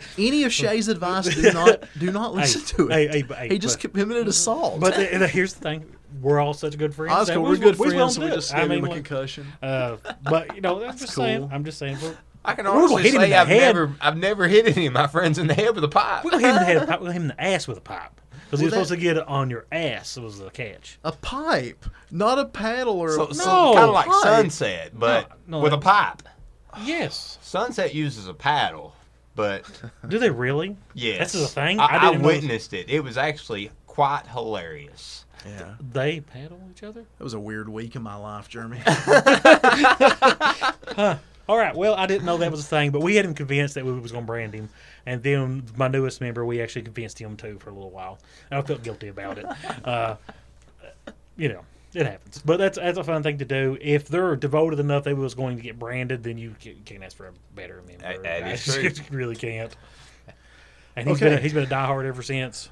any 0.17 0.43
of 0.43 0.53
Shay's 0.53 0.87
advice. 0.89 1.33
Do 1.33 1.51
not 1.53 1.83
do 1.97 2.11
not 2.11 2.33
listen 2.35 2.61
to 2.77 2.89
it. 2.89 2.93
hey, 2.93 3.07
hey, 3.07 3.35
hey, 3.35 3.49
he 3.49 3.57
just 3.59 3.81
but- 3.81 3.93
committed 3.93 4.27
assault. 4.27 4.79
But 4.79 4.95
the, 4.95 5.17
the- 5.17 5.27
here's 5.27 5.53
the 5.53 5.61
thing: 5.61 5.95
we're 6.21 6.39
all 6.39 6.53
such 6.53 6.77
good 6.77 6.93
friends. 6.93 7.13
Oh, 7.13 7.17
that's 7.17 7.27
that 7.29 7.35
cool. 7.35 7.43
we 7.43 7.49
We're 7.49 7.55
good 7.57 7.79
we 7.79 7.85
was 7.87 7.93
friends, 7.93 8.15
so 8.15 8.21
we 8.21 8.25
willing 8.25 8.31
to 8.31 8.35
do 8.35 8.35
just 8.41 8.53
gave 8.53 8.63
I 8.63 8.67
mean, 8.67 8.77
him 8.79 8.85
a 8.85 8.87
like, 8.89 9.05
concussion. 9.05 9.47
uh, 9.61 9.97
but 10.23 10.55
you 10.55 10.61
know, 10.61 10.83
I'm 10.83 10.97
just 10.97 11.15
cool. 11.15 11.23
saying. 11.25 11.49
I'm 11.51 11.63
just 11.63 11.77
saying. 11.77 11.97
We're, 12.01 12.17
I 12.43 12.53
can 12.55 12.65
We're 12.65 12.71
gonna 12.71 12.83
honestly 12.85 13.03
hit 13.03 13.13
him 13.13 13.21
in 13.21 13.25
say 13.27 13.29
the 13.29 13.35
I've 13.37 13.47
head. 13.47 13.59
never, 13.75 13.95
I've 14.01 14.17
never 14.17 14.47
hit 14.47 14.75
any 14.75 14.87
of 14.87 14.93
my 14.93 15.05
friends 15.07 15.37
in 15.37 15.45
the 15.47 15.53
head 15.53 15.75
with 15.75 15.83
a 15.83 15.87
pipe. 15.87 16.23
we're 16.23 16.31
gonna 16.31 16.43
hit 16.47 16.49
him 16.49 16.57
in 16.57 16.61
the 16.61 16.65
head. 16.65 16.77
We're 16.89 16.97
gonna 16.97 17.13
hit 17.13 17.21
him 17.21 17.29
in 17.29 17.35
the 17.37 17.41
ass 17.43 17.67
with 17.67 17.77
a 17.77 17.81
pipe 17.81 18.19
because 18.45 18.59
he 18.59 18.65
Well, 18.65 18.79
was 18.79 18.87
supposed 18.87 18.89
to 18.91 18.97
get 18.97 19.17
it 19.17 19.27
on 19.27 19.49
your 19.51 19.65
ass. 19.71 20.17
It 20.17 20.23
was 20.23 20.39
the 20.39 20.49
catch. 20.49 20.97
a 21.03 21.11
pipe, 21.11 21.85
not 22.09 22.39
a 22.39 22.45
paddle 22.45 22.99
or 22.99 23.11
So, 23.11 23.27
a, 23.27 23.33
No, 23.35 23.73
kind 23.75 23.77
of 23.89 23.93
like 23.93 24.07
pipe. 24.07 24.23
sunset, 24.23 24.91
but 24.97 25.29
No, 25.47 25.57
no, 25.59 25.63
with 25.63 25.73
a 25.73 25.77
pipe. 25.77 26.23
Yes. 26.83 27.37
Sunset 27.41 27.93
uses 27.93 28.27
a 28.27 28.33
paddle, 28.33 28.95
but 29.35 29.63
Do 30.07 30.17
they 30.17 30.29
really? 30.31 30.77
yes, 30.93 31.19
That's 31.19 31.33
the 31.33 31.47
thing. 31.47 31.79
I, 31.79 31.85
I 31.85 32.07
I, 32.07 32.11
didn't 32.11 32.23
witnessed 32.25 32.73
it. 32.73 32.89
It 32.89 33.03
was 33.03 33.17
actually 33.17 33.71
quite 33.87 34.25
hilarious. 34.27 35.25
Yeah, 35.45 35.75
They 35.91 36.19
paddle 36.19 36.61
each 36.71 36.83
other. 36.83 37.03
that 37.17 37.23
was 37.23 37.33
a 37.33 37.39
weird 37.39 37.67
week 37.67 37.95
in 37.95 38.01
my 38.03 38.15
life, 38.15 38.47
Jeremy. 38.47 38.79
All 41.49 41.57
right. 41.57 41.75
Well, 41.75 41.95
I 41.95 42.05
didn't 42.05 42.25
know 42.25 42.37
that 42.37 42.51
was 42.51 42.61
a 42.61 42.63
thing, 42.63 42.91
but 42.91 43.01
we 43.01 43.15
had 43.15 43.25
him 43.25 43.33
convinced 43.33 43.75
that 43.75 43.85
we 43.85 43.91
was 43.99 44.11
going 44.11 44.23
to 44.23 44.27
brand 44.27 44.53
him, 44.53 44.69
and 45.05 45.21
then 45.23 45.63
my 45.75 45.87
newest 45.87 46.21
member, 46.21 46.45
we 46.45 46.61
actually 46.61 46.83
convinced 46.83 47.19
him 47.19 47.35
too 47.35 47.57
for 47.59 47.69
a 47.71 47.73
little 47.73 47.89
while. 47.89 48.19
And 48.49 48.59
I 48.59 48.61
felt 48.61 48.83
guilty 48.83 49.07
about 49.07 49.37
it. 49.37 49.45
Uh, 49.83 50.15
you 51.37 51.49
know, 51.49 51.61
it 51.93 52.05
happens, 52.05 52.41
but 52.45 52.57
that's 52.57 52.77
that's 52.77 52.97
a 52.99 53.03
fun 53.03 53.23
thing 53.23 53.39
to 53.39 53.45
do. 53.45 53.77
If 53.81 54.07
they're 54.07 54.35
devoted 54.35 54.79
enough, 54.79 55.03
they 55.03 55.13
was 55.13 55.33
going 55.33 55.57
to 55.57 55.63
get 55.63 55.79
branded, 55.79 56.23
then 56.23 56.37
you 56.37 56.55
can't 56.85 57.03
ask 57.03 57.17
for 57.17 57.27
a 57.27 57.33
better 57.55 57.81
member. 57.87 58.03
That- 58.03 58.23
that 58.23 58.51
is 58.51 58.69
I 58.69 58.73
true. 58.81 58.89
just 58.89 59.09
really 59.09 59.35
can't. 59.35 59.75
And 60.95 61.07
he's 61.07 61.17
Okay. 61.17 61.29
been 61.29 61.37
a, 61.39 61.41
he's 61.41 61.53
been 61.53 61.63
a 61.63 61.67
diehard 61.67 62.05
ever 62.05 62.21
since. 62.21 62.69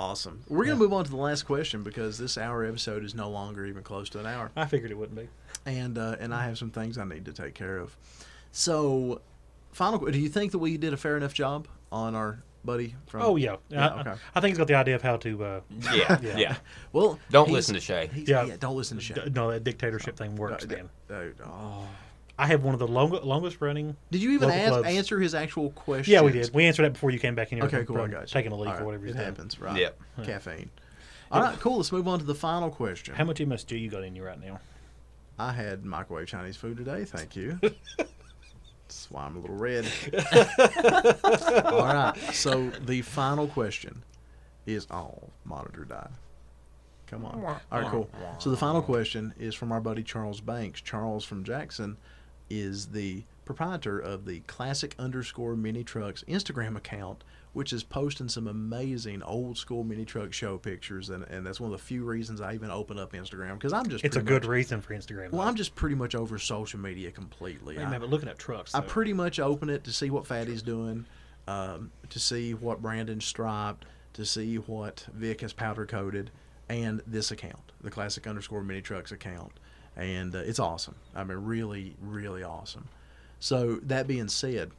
Awesome. 0.00 0.42
We're 0.48 0.64
gonna 0.64 0.76
move 0.76 0.92
on 0.92 1.04
to 1.04 1.10
the 1.10 1.16
last 1.16 1.42
question 1.44 1.82
because 1.82 2.18
this 2.18 2.38
hour 2.38 2.64
episode 2.64 3.04
is 3.04 3.14
no 3.14 3.28
longer 3.30 3.66
even 3.66 3.82
close 3.82 4.08
to 4.10 4.18
an 4.20 4.26
hour, 4.26 4.50
I 4.56 4.66
figured 4.66 4.90
it 4.90 4.96
wouldn't 4.98 5.18
be. 5.18 5.28
and 5.66 5.98
uh, 5.98 6.16
and 6.20 6.34
I 6.34 6.44
have 6.44 6.56
some 6.58 6.70
things 6.70 6.96
I 6.98 7.04
need 7.04 7.24
to 7.26 7.32
take 7.32 7.54
care 7.54 7.78
of. 7.78 7.96
So, 8.52 9.20
final. 9.72 9.98
Question 9.98 10.14
Do 10.14 10.20
you 10.20 10.28
think 10.28 10.52
that 10.52 10.58
we 10.58 10.76
did 10.76 10.92
a 10.92 10.96
fair 10.96 11.16
enough 11.16 11.34
job 11.34 11.68
on 11.92 12.14
our 12.14 12.42
buddy? 12.64 12.96
From, 13.06 13.22
Oh 13.22 13.36
yeah, 13.36 13.56
Yeah, 13.68 13.88
I, 13.88 14.00
okay. 14.00 14.14
I 14.34 14.40
think 14.40 14.52
he's 14.52 14.58
got 14.58 14.66
the 14.68 14.74
idea 14.74 14.96
of 14.96 15.02
how 15.02 15.16
to. 15.18 15.44
Uh, 15.44 15.60
Yeah, 15.94 16.18
Yeah. 16.22 16.36
yeah. 16.36 16.56
Well, 16.92 17.18
Don't 17.30 17.50
listen 17.50 17.74
to 17.74 17.80
Shay. 17.80 18.10
Yeah. 18.14 18.44
yeah. 18.46 18.56
don't 18.58 18.76
listen 18.76 18.96
to 18.96 19.02
Shay. 19.02 19.14
d- 19.14 19.30
no, 19.30 19.50
that 19.50 19.64
dictatorship 19.64 20.16
thing 20.16 20.34
works, 20.36 20.64
Uh, 20.64 20.68
man. 20.68 20.90
uh, 21.10 21.44
oh. 21.46 21.86
I 22.40 22.46
have 22.46 22.64
one 22.64 22.72
of 22.72 22.78
the 22.78 22.88
long, 22.88 23.10
longest 23.22 23.60
running. 23.60 23.98
Did 24.10 24.22
you 24.22 24.30
even 24.30 24.48
Local 24.48 24.62
ask, 24.62 24.72
clubs. 24.72 24.88
answer 24.88 25.20
his 25.20 25.34
actual 25.34 25.72
question? 25.72 26.10
Yeah, 26.10 26.22
we 26.22 26.32
did. 26.32 26.54
We 26.54 26.64
answered 26.64 26.84
that 26.84 26.94
before 26.94 27.10
you 27.10 27.18
came 27.18 27.34
back 27.34 27.52
in 27.52 27.58
here. 27.58 27.66
Okay, 27.66 27.84
from- 27.84 27.96
cool. 27.96 28.00
I 28.00 28.08
got 28.08 28.22
you. 28.22 28.26
Taking 28.28 28.52
a 28.52 28.56
leak 28.56 28.68
All 28.68 28.72
right, 28.72 28.82
or 28.82 28.86
whatever. 28.86 29.04
It 29.04 29.08
he's 29.08 29.16
doing. 29.16 29.26
happens, 29.26 29.60
right? 29.60 29.78
Yep. 29.78 30.00
Caffeine. 30.24 30.70
All 31.30 31.42
right, 31.42 31.60
cool. 31.60 31.76
Let's 31.76 31.92
move 31.92 32.08
on 32.08 32.18
to 32.18 32.24
the 32.24 32.34
final 32.34 32.70
question. 32.70 33.14
How 33.14 33.24
much 33.24 33.40
MSG 33.40 33.78
you 33.78 33.90
got 33.90 34.04
in 34.04 34.16
you 34.16 34.24
right 34.24 34.40
now? 34.40 34.58
I 35.38 35.52
had 35.52 35.84
microwave 35.84 36.28
Chinese 36.28 36.56
food 36.56 36.78
today. 36.78 37.04
Thank 37.04 37.36
you. 37.36 37.60
That's 37.98 39.10
why 39.10 39.26
I'm 39.26 39.36
a 39.36 39.40
little 39.40 39.56
red. 39.56 39.84
All 41.66 41.84
right. 41.84 42.14
So 42.32 42.70
the 42.86 43.02
final 43.02 43.48
question 43.48 44.02
is 44.64 44.86
oh, 44.90 45.18
monitor 45.44 45.84
die. 45.84 46.08
Come 47.06 47.26
on. 47.26 47.44
All 47.44 47.60
right, 47.70 47.90
cool. 47.90 48.08
So 48.38 48.50
the 48.50 48.56
final 48.56 48.80
question 48.80 49.34
is 49.38 49.54
from 49.54 49.72
our 49.72 49.80
buddy 49.80 50.02
Charles 50.02 50.40
Banks. 50.40 50.80
Charles 50.80 51.22
from 51.22 51.44
Jackson 51.44 51.98
is 52.50 52.86
the 52.88 53.24
proprietor 53.44 53.98
of 53.98 54.26
the 54.26 54.40
classic 54.40 54.94
underscore 54.98 55.56
mini 55.56 55.82
trucks 55.82 56.22
Instagram 56.28 56.76
account, 56.76 57.24
which 57.52 57.72
is 57.72 57.82
posting 57.82 58.28
some 58.28 58.46
amazing 58.46 59.22
old 59.22 59.58
school 59.58 59.82
mini 59.82 60.04
truck 60.04 60.32
show 60.32 60.56
pictures, 60.58 61.10
and, 61.10 61.24
and 61.24 61.44
that's 61.44 61.58
one 61.58 61.72
of 61.72 61.78
the 61.78 61.84
few 61.84 62.04
reasons 62.04 62.40
I 62.40 62.54
even 62.54 62.70
open 62.70 62.98
up 62.98 63.12
Instagram 63.12 63.54
because 63.54 63.72
I'm 63.72 63.88
just 63.88 64.04
It's 64.04 64.16
a 64.16 64.20
pretty 64.20 64.40
good 64.40 64.48
reason 64.48 64.80
for 64.80 64.94
Instagram. 64.94 65.30
well, 65.30 65.42
though. 65.42 65.48
I'm 65.48 65.56
just 65.56 65.74
pretty 65.74 65.96
much 65.96 66.14
over 66.14 66.38
social 66.38 66.78
media 66.78 67.10
completely. 67.10 67.78
I, 67.78 67.88
man, 67.88 68.00
but 68.00 68.10
looking 68.10 68.28
at 68.28 68.38
trucks, 68.38 68.74
I 68.74 68.80
pretty 68.80 69.12
much 69.12 69.40
open 69.40 69.68
it 69.68 69.84
to 69.84 69.92
see 69.92 70.10
what 70.10 70.26
Fatty's 70.26 70.62
doing, 70.62 71.06
um, 71.48 71.90
to 72.10 72.20
see 72.20 72.54
what 72.54 72.80
Brandon's 72.82 73.24
striped, 73.24 73.84
to 74.12 74.24
see 74.24 74.56
what 74.56 75.06
Vic 75.12 75.40
has 75.40 75.52
powder 75.52 75.86
coated, 75.86 76.30
and 76.68 77.02
this 77.06 77.32
account, 77.32 77.72
the 77.80 77.90
classic 77.90 78.28
underscore 78.28 78.62
mini 78.62 78.80
trucks 78.80 79.10
account, 79.10 79.52
and 79.96 80.34
uh, 80.34 80.38
it's 80.38 80.58
awesome. 80.58 80.96
I 81.14 81.24
mean, 81.24 81.38
really, 81.38 81.94
really 82.00 82.42
awesome. 82.42 82.88
So 83.38 83.76
that 83.82 84.06
being 84.06 84.28
said, 84.28 84.70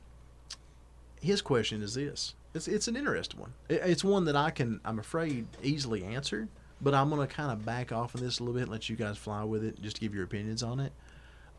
his 1.21 1.41
question 1.41 1.81
is 1.81 1.93
this: 1.95 2.35
it's 2.53 2.67
it's 2.67 2.87
an 2.87 2.95
interesting 2.95 3.39
one. 3.39 3.53
It, 3.69 3.81
it's 3.85 4.03
one 4.03 4.25
that 4.25 4.35
I 4.35 4.51
can, 4.51 4.79
I'm 4.85 4.99
afraid, 4.99 5.47
easily 5.63 6.03
answer, 6.03 6.47
but 6.81 6.93
I'm 6.93 7.09
gonna 7.09 7.27
kind 7.27 7.51
of 7.51 7.65
back 7.65 7.91
off 7.91 8.15
of 8.15 8.21
this 8.21 8.39
a 8.39 8.43
little 8.43 8.53
bit 8.53 8.63
and 8.63 8.71
let 8.71 8.89
you 8.89 8.95
guys 8.95 9.17
fly 9.17 9.43
with 9.43 9.63
it, 9.63 9.81
just 9.81 9.97
to 9.97 10.01
give 10.01 10.13
your 10.13 10.23
opinions 10.23 10.63
on 10.63 10.79
it 10.79 10.93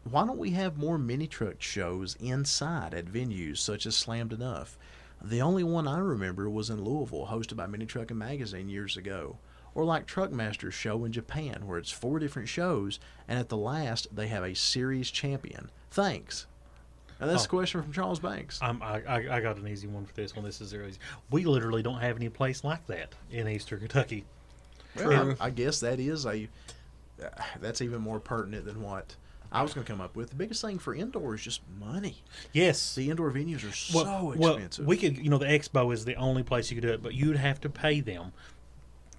why 0.04 0.26
don't 0.26 0.38
we 0.38 0.50
have 0.50 0.76
more 0.76 0.98
mini 0.98 1.26
truck 1.26 1.62
shows 1.62 2.16
inside 2.20 2.92
at 2.94 3.06
venues 3.06 3.58
such 3.58 3.86
as 3.86 3.96
Slammed 3.96 4.32
Enough? 4.32 4.76
The 5.20 5.42
only 5.42 5.62
one 5.62 5.86
I 5.86 5.98
remember 5.98 6.50
was 6.50 6.70
in 6.70 6.82
Louisville, 6.82 7.28
hosted 7.30 7.56
by 7.56 7.66
Mini 7.66 7.86
Trucking 7.86 8.18
Magazine 8.18 8.68
years 8.68 8.96
ago. 8.96 9.36
Or 9.74 9.84
like 9.84 10.06
Truckmaster's 10.06 10.74
show 10.74 11.04
in 11.04 11.12
Japan, 11.12 11.66
where 11.66 11.78
it's 11.78 11.90
four 11.90 12.18
different 12.18 12.48
shows, 12.48 13.00
and 13.26 13.38
at 13.38 13.48
the 13.48 13.56
last 13.56 14.06
they 14.14 14.28
have 14.28 14.44
a 14.44 14.54
series 14.54 15.10
champion. 15.10 15.70
Thanks. 15.90 16.46
And 17.20 17.30
that's 17.30 17.44
Oh. 17.44 17.46
a 17.46 17.48
question 17.48 17.82
from 17.82 17.92
Charles 17.92 18.18
Banks. 18.18 18.58
I'm, 18.60 18.82
I, 18.82 19.00
I 19.06 19.36
I 19.36 19.40
got 19.40 19.56
an 19.56 19.68
easy 19.68 19.86
one 19.86 20.04
for 20.04 20.12
this 20.14 20.34
one. 20.36 20.44
This 20.44 20.60
is 20.60 20.74
easy. 20.74 20.98
We 21.30 21.44
literally 21.44 21.82
don't 21.82 22.00
have 22.00 22.16
any 22.16 22.28
place 22.28 22.64
like 22.64 22.86
that 22.88 23.14
in 23.30 23.48
Eastern 23.48 23.78
Kentucky. 23.78 24.24
Well, 24.96 25.36
I, 25.40 25.46
I 25.46 25.50
guess 25.50 25.80
that 25.80 25.98
is 26.00 26.26
a 26.26 26.48
uh, 27.22 27.28
that's 27.60 27.80
even 27.80 28.00
more 28.02 28.18
pertinent 28.20 28.64
than 28.66 28.82
what 28.82 29.16
I 29.52 29.62
was 29.62 29.72
going 29.72 29.86
to 29.86 29.92
come 29.92 30.00
up 30.00 30.16
with. 30.16 30.30
The 30.30 30.36
biggest 30.36 30.60
thing 30.62 30.78
for 30.78 30.94
indoor 30.94 31.34
is 31.34 31.42
just 31.42 31.60
money. 31.78 32.16
Yes. 32.52 32.94
The 32.94 33.08
indoor 33.10 33.30
venues 33.30 33.68
are 33.68 33.72
so 33.74 34.02
well, 34.04 34.34
well, 34.36 34.58
we 34.84 34.96
could, 34.96 35.18
you 35.18 35.30
know, 35.30 35.38
the 35.38 35.46
expo 35.46 35.92
is 35.94 36.04
the 36.04 36.16
only 36.16 36.42
place 36.42 36.70
you 36.70 36.74
could 36.80 36.86
do 36.88 36.92
it, 36.92 37.02
but 37.02 37.14
you'd 37.14 37.36
have 37.36 37.60
to 37.60 37.68
pay 37.70 38.00
them 38.00 38.32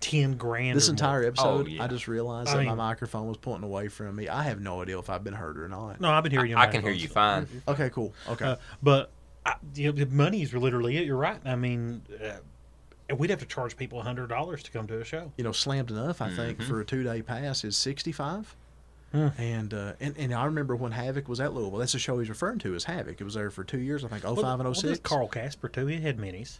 ten 0.03 0.33
grand. 0.37 0.75
This 0.77 0.87
or 0.87 0.91
more. 0.91 0.93
entire 0.95 1.23
episode, 1.25 1.65
Oh, 1.65 1.69
yeah. 1.69 1.83
I 1.83 1.87
just 1.87 2.07
realized 2.07 2.49
I 2.49 2.57
that 2.57 2.65
my 2.65 2.75
microphone 2.75 3.27
was 3.27 3.37
pointing 3.37 3.63
away 3.69 3.87
from 3.87 4.15
me. 4.15 4.27
I 4.29 4.43
have 4.43 4.59
no 4.61 4.81
idea 4.81 4.99
if 4.99 5.09
I've 5.09 5.23
been 5.23 5.33
heard 5.33 5.57
or 5.57 5.67
not. 5.67 5.99
No, 6.01 6.09
I've 6.09 6.23
been 6.23 6.31
hearing 6.31 6.51
you. 6.51 6.57
I 6.57 6.67
can 6.67 6.81
hear 6.81 6.91
you 6.91 7.07
fine. 7.07 7.47
Okay, 7.67 7.89
cool. 7.89 8.13
Okay. 8.29 8.45
Uh, 8.45 8.55
but 8.81 9.11
I, 9.45 9.55
you 9.75 9.87
know, 9.87 9.91
the 9.93 10.05
money 10.07 10.41
is 10.41 10.53
literally 10.53 10.97
it. 10.97 11.05
You're 11.05 11.17
right. 11.17 11.39
I 11.45 11.55
mean, 11.55 12.01
uh, 12.23 13.15
we'd 13.15 13.29
have 13.29 13.39
to 13.39 13.45
charge 13.45 13.75
people 13.77 14.01
hundred 14.01 14.27
dollars 14.27 14.63
to 14.63 14.71
come 14.71 14.87
to 14.87 14.99
a 15.01 15.05
show. 15.05 15.31
you 15.37 15.43
know, 15.43 15.51
slammed 15.51 15.91
enough. 15.91 16.21
I 16.21 16.29
think 16.29 16.59
Mm-hmm. 16.59 16.69
for 16.69 16.81
a 16.81 16.85
two 16.85 17.03
day 17.03 17.21
pass 17.21 17.63
is 17.63 17.75
sixty 17.77 18.11
five. 18.11 18.55
And, 19.15 19.75
uh, 19.75 19.93
and 19.99 20.15
and 20.17 20.33
I 20.33 20.45
remember 20.45 20.75
when 20.75 20.91
Havoc 20.91 21.27
was 21.29 21.39
at 21.39 21.53
Louisville. 21.53 21.77
That's 21.77 21.91
the 21.91 21.99
show 21.99 22.17
he's 22.17 22.29
referring 22.29 22.57
to 22.59 22.73
as 22.73 22.85
Havoc. 22.85 23.21
It 23.21 23.23
was 23.23 23.35
there 23.35 23.51
for 23.51 23.63
two 23.63 23.77
years, 23.77 24.03
I 24.03 24.07
think, 24.07 24.23
05 24.23 24.37
and 24.37 24.63
Well, 24.63 24.73
06. 24.73 24.81
there's 24.81 24.99
Carl 25.01 25.27
Casper 25.27 25.69
too. 25.69 25.85
He 25.85 26.01
had 26.01 26.17
minis. 26.17 26.57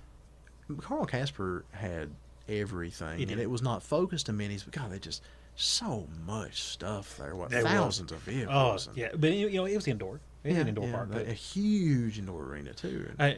Carl 0.81 1.05
Casper 1.07 1.65
had 1.71 2.11
everything, 2.47 3.17
He 3.19 3.23
and 3.31 3.39
it 3.39 3.49
was 3.49 3.61
not 3.61 3.83
focused 3.83 4.25
to 4.27 4.33
minis. 4.33 4.63
But 4.63 4.73
God, 4.73 4.91
they 4.91 4.99
just 4.99 5.21
so 5.55 6.07
much 6.25 6.63
stuff 6.63 7.17
there. 7.17 7.35
What 7.35 7.49
There 7.49 7.63
was. 7.63 7.71
thousands 7.71 8.11
of 8.11 8.17
Oh 8.27 8.31
vehicles. 8.31 8.87
and- 8.87 8.97
yeah, 8.97 9.09
but 9.15 9.31
you 9.33 9.49
know 9.51 9.65
it 9.65 9.75
was 9.75 9.87
indoor. 9.87 10.19
It 10.43 10.49
was 10.49 10.55
yeah, 10.55 10.61
an 10.61 10.67
indoor 10.69 10.85
yeah, 10.87 10.91
park. 10.95 11.09
but 11.11 11.17
but- 11.25 11.27
a 11.27 11.33
huge 11.33 12.17
indoor 12.19 12.43
arena 12.43 12.73
too. 12.73 13.11
I, 13.19 13.37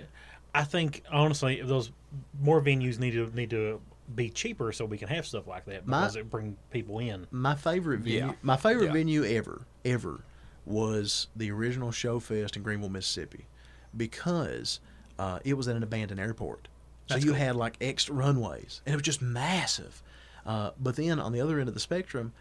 I 0.53 0.64
think 0.64 1.03
honestly, 1.11 1.61
those 1.61 1.91
more 2.40 2.61
venues 2.61 2.99
need 2.99 3.11
to 3.11 3.30
need 3.36 3.49
to 3.49 3.82
be 4.15 4.30
cheaper 4.30 4.72
so 4.72 4.86
we 4.86 4.98
can 4.99 5.07
have 5.10 5.26
stuff 5.26 5.48
like 5.48 5.65
that 5.65 5.86
My- 5.88 6.02
because 6.02 6.15
it 6.15 6.30
bring 6.30 6.56
people 6.72 6.99
in. 6.99 7.27
my 7.32 7.56
favorite 7.56 8.02
venue, 8.02 8.19
Yeah. 8.19 8.34
my 8.44 8.56
favorite 8.56 8.88
Yeah. 8.88 8.94
venue 8.94 9.23
ever, 9.26 9.65
ever, 9.84 10.22
was 10.64 11.27
the 11.36 11.52
original 11.52 11.91
Show 11.91 12.19
Fest 12.19 12.56
in 12.56 12.64
Greenville, 12.64 12.90
Mississippi, 12.90 13.45
because 13.95 14.80
uh, 15.18 15.40
it 15.44 15.56
was 15.56 15.68
at 15.68 15.76
an 15.76 15.84
abandoned 15.84 16.19
airport. 16.19 16.68
So 17.07 17.18
you 17.18 17.27
cool. 17.27 17.36
had 17.36 17.56
like 17.56 17.76
extra 17.82 18.15
runways, 18.15 18.82
and 18.86 18.94
it 18.94 18.95
was 18.95 19.03
just 19.03 19.22
massive. 19.22 20.02
Uh, 20.45 20.72
but 20.80 20.95
then 20.95 21.19
on 21.19 21.32
the 21.32 21.41
other 21.41 21.60
end 21.60 21.68
of 21.68 21.73
the 21.73 21.80
spectrum, 21.80 22.34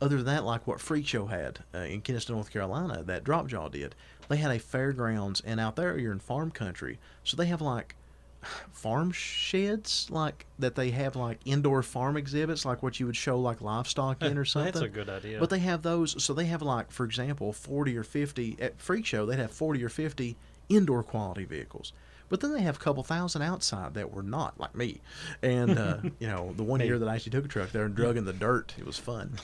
other 0.00 0.16
than 0.16 0.26
that, 0.26 0.44
like 0.44 0.66
what 0.66 0.80
Freak 0.80 1.06
Show 1.06 1.26
had 1.26 1.60
uh, 1.74 1.78
in 1.78 2.00
Kinston, 2.00 2.34
North 2.34 2.50
Carolina, 2.50 3.02
that 3.04 3.24
Drop 3.24 3.46
Jaw 3.46 3.68
did, 3.68 3.94
they 4.28 4.36
had 4.36 4.50
a 4.50 4.58
fairgrounds, 4.58 5.40
and 5.44 5.60
out 5.60 5.76
there 5.76 5.98
you're 5.98 6.12
in 6.12 6.18
farm 6.18 6.50
country, 6.50 6.98
so 7.22 7.36
they 7.36 7.46
have 7.46 7.60
like 7.60 7.94
farm 8.72 9.12
sheds, 9.12 10.08
like 10.10 10.46
that 10.58 10.74
they 10.74 10.90
have 10.90 11.16
like 11.16 11.38
indoor 11.44 11.82
farm 11.82 12.16
exhibits, 12.16 12.64
like 12.64 12.82
what 12.82 13.00
you 13.00 13.06
would 13.06 13.16
show 13.16 13.38
like 13.38 13.60
livestock 13.60 14.22
in 14.22 14.38
or 14.38 14.44
something. 14.44 14.72
That's 14.72 14.84
a 14.84 14.88
good 14.88 15.08
idea. 15.08 15.38
But 15.38 15.50
they 15.50 15.60
have 15.60 15.82
those, 15.82 16.22
so 16.22 16.34
they 16.34 16.46
have 16.46 16.62
like, 16.62 16.90
for 16.90 17.04
example, 17.04 17.52
forty 17.52 17.96
or 17.96 18.04
fifty 18.04 18.56
at 18.60 18.80
Freak 18.80 19.06
Show. 19.06 19.26
They'd 19.26 19.38
have 19.38 19.52
forty 19.52 19.82
or 19.82 19.88
fifty 19.88 20.36
indoor 20.68 21.02
quality 21.02 21.44
vehicles, 21.44 21.92
but 22.28 22.40
then 22.40 22.52
they 22.52 22.62
have 22.62 22.76
a 22.76 22.80
couple 22.80 23.02
thousand 23.02 23.42
outside 23.42 23.94
that 23.94 24.12
were 24.12 24.22
not 24.22 24.58
like 24.58 24.74
me. 24.74 25.00
And 25.42 25.78
uh, 25.78 25.98
you 26.18 26.26
know, 26.26 26.52
the 26.56 26.62
one 26.62 26.80
year 26.80 26.98
that 26.98 27.08
I 27.08 27.14
actually 27.14 27.32
took 27.32 27.44
a 27.44 27.48
truck 27.48 27.72
there 27.72 27.84
and 27.84 27.94
drug 27.94 28.16
in 28.16 28.24
the 28.24 28.32
dirt, 28.32 28.74
it 28.78 28.86
was 28.86 28.98
fun. 28.98 29.38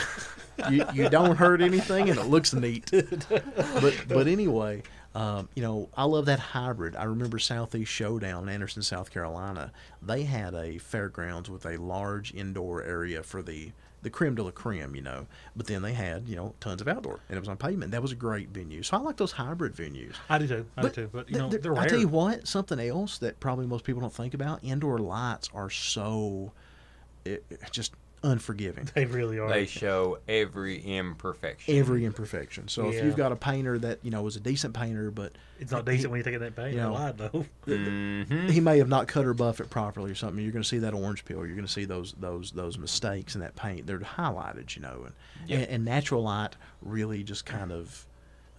you 0.70 0.84
you 0.94 1.08
don't 1.08 1.36
hurt 1.36 1.60
anything, 1.60 2.08
and 2.08 2.18
it 2.18 2.26
looks 2.26 2.54
neat. 2.54 2.90
But 3.80 4.04
but 4.08 4.26
anyway. 4.28 4.82
Um, 5.14 5.50
you 5.54 5.62
know, 5.62 5.90
I 5.94 6.04
love 6.04 6.24
that 6.24 6.38
hybrid. 6.38 6.96
I 6.96 7.04
remember 7.04 7.38
Southeast 7.38 7.92
Showdown 7.92 8.44
in 8.44 8.48
Anderson, 8.48 8.82
South 8.82 9.10
Carolina. 9.10 9.70
They 10.00 10.22
had 10.22 10.54
a 10.54 10.78
fairgrounds 10.78 11.50
with 11.50 11.66
a 11.66 11.76
large 11.76 12.32
indoor 12.32 12.82
area 12.82 13.22
for 13.22 13.42
the 13.42 13.72
the 14.02 14.10
creme 14.10 14.34
de 14.34 14.42
la 14.42 14.50
creme, 14.50 14.94
you 14.96 15.02
know. 15.02 15.26
But 15.56 15.66
then 15.66 15.82
they 15.82 15.92
had, 15.92 16.28
you 16.28 16.36
know, 16.36 16.54
tons 16.60 16.80
of 16.80 16.88
outdoor, 16.88 17.20
and 17.28 17.36
it 17.36 17.40
was 17.40 17.48
on 17.48 17.56
pavement. 17.56 17.92
That 17.92 18.02
was 18.02 18.12
a 18.12 18.16
great 18.16 18.48
venue. 18.50 18.82
So 18.82 18.96
I 18.96 19.00
like 19.00 19.16
those 19.16 19.32
hybrid 19.32 19.74
venues. 19.74 20.14
I 20.28 20.38
do 20.38 20.46
too. 20.46 20.66
I 20.76 20.82
do 20.82 20.88
too. 20.90 21.10
But 21.12 21.30
you 21.30 21.38
know, 21.38 21.48
th- 21.50 21.62
they're 21.62 21.76
I 21.78 21.86
tell 21.86 21.98
you 22.00 22.08
what, 22.08 22.46
something 22.48 22.78
else 22.80 23.18
that 23.18 23.40
probably 23.40 23.66
most 23.66 23.84
people 23.84 24.00
don't 24.00 24.12
think 24.12 24.34
about: 24.34 24.62
indoor 24.64 24.98
lights 24.98 25.48
are 25.54 25.70
so 25.70 26.52
it, 27.24 27.44
it- 27.50 27.60
just 27.70 27.92
unforgiving. 28.22 28.88
They 28.94 29.04
really 29.06 29.38
are. 29.38 29.48
They 29.48 29.66
show 29.66 30.18
every 30.28 30.80
imperfection. 30.80 31.76
Every 31.76 32.04
imperfection. 32.04 32.68
So 32.68 32.88
if 32.90 33.02
you've 33.04 33.16
got 33.16 33.32
a 33.32 33.36
painter 33.36 33.78
that 33.80 33.98
you 34.02 34.10
know 34.10 34.26
is 34.26 34.36
a 34.36 34.40
decent 34.40 34.74
painter, 34.74 35.10
but 35.10 35.32
it's 35.58 35.70
not 35.72 35.86
he- 35.88 35.96
decent 35.96 36.10
when 36.10 36.18
you 36.18 36.24
take 36.24 36.34
it 36.34 36.38
that 36.40 36.54
bad. 36.54 36.70
you 36.72 36.76
You 36.78 36.82
know, 36.84 36.92
lied 36.92 37.18
though. 37.18 37.44
hmm 37.66 38.48
he 38.48 38.60
may 38.60 38.78
have 38.78 38.88
not 38.88 39.08
cut 39.08 39.24
or 39.24 39.34
buffed 39.34 39.60
it 39.60 39.70
properly 39.70 40.10
or 40.10 40.14
something. 40.14 40.42
You're 40.42 40.52
going 40.52 40.62
to 40.62 40.68
see 40.68 40.78
that 40.78 40.94
orange 40.94 41.24
peel. 41.24 41.38
You're 41.46 41.54
going 41.56 41.66
to 41.66 41.72
see 41.72 41.84
those 41.84 42.14
those 42.20 42.50
those 42.52 42.78
mistakes 42.78 43.34
in 43.34 43.40
that 43.40 43.56
paint. 43.56 43.86
They're 43.86 43.98
highlighted, 43.98 44.74
you 44.76 44.82
know, 44.82 45.02
and 45.06 45.12
Yep. 45.46 45.60
and, 45.60 45.68
and 45.70 45.84
natural 45.84 46.22
light 46.22 46.56
really 46.82 47.24
just 47.24 47.44
kind 47.44 47.72
of, 47.72 48.06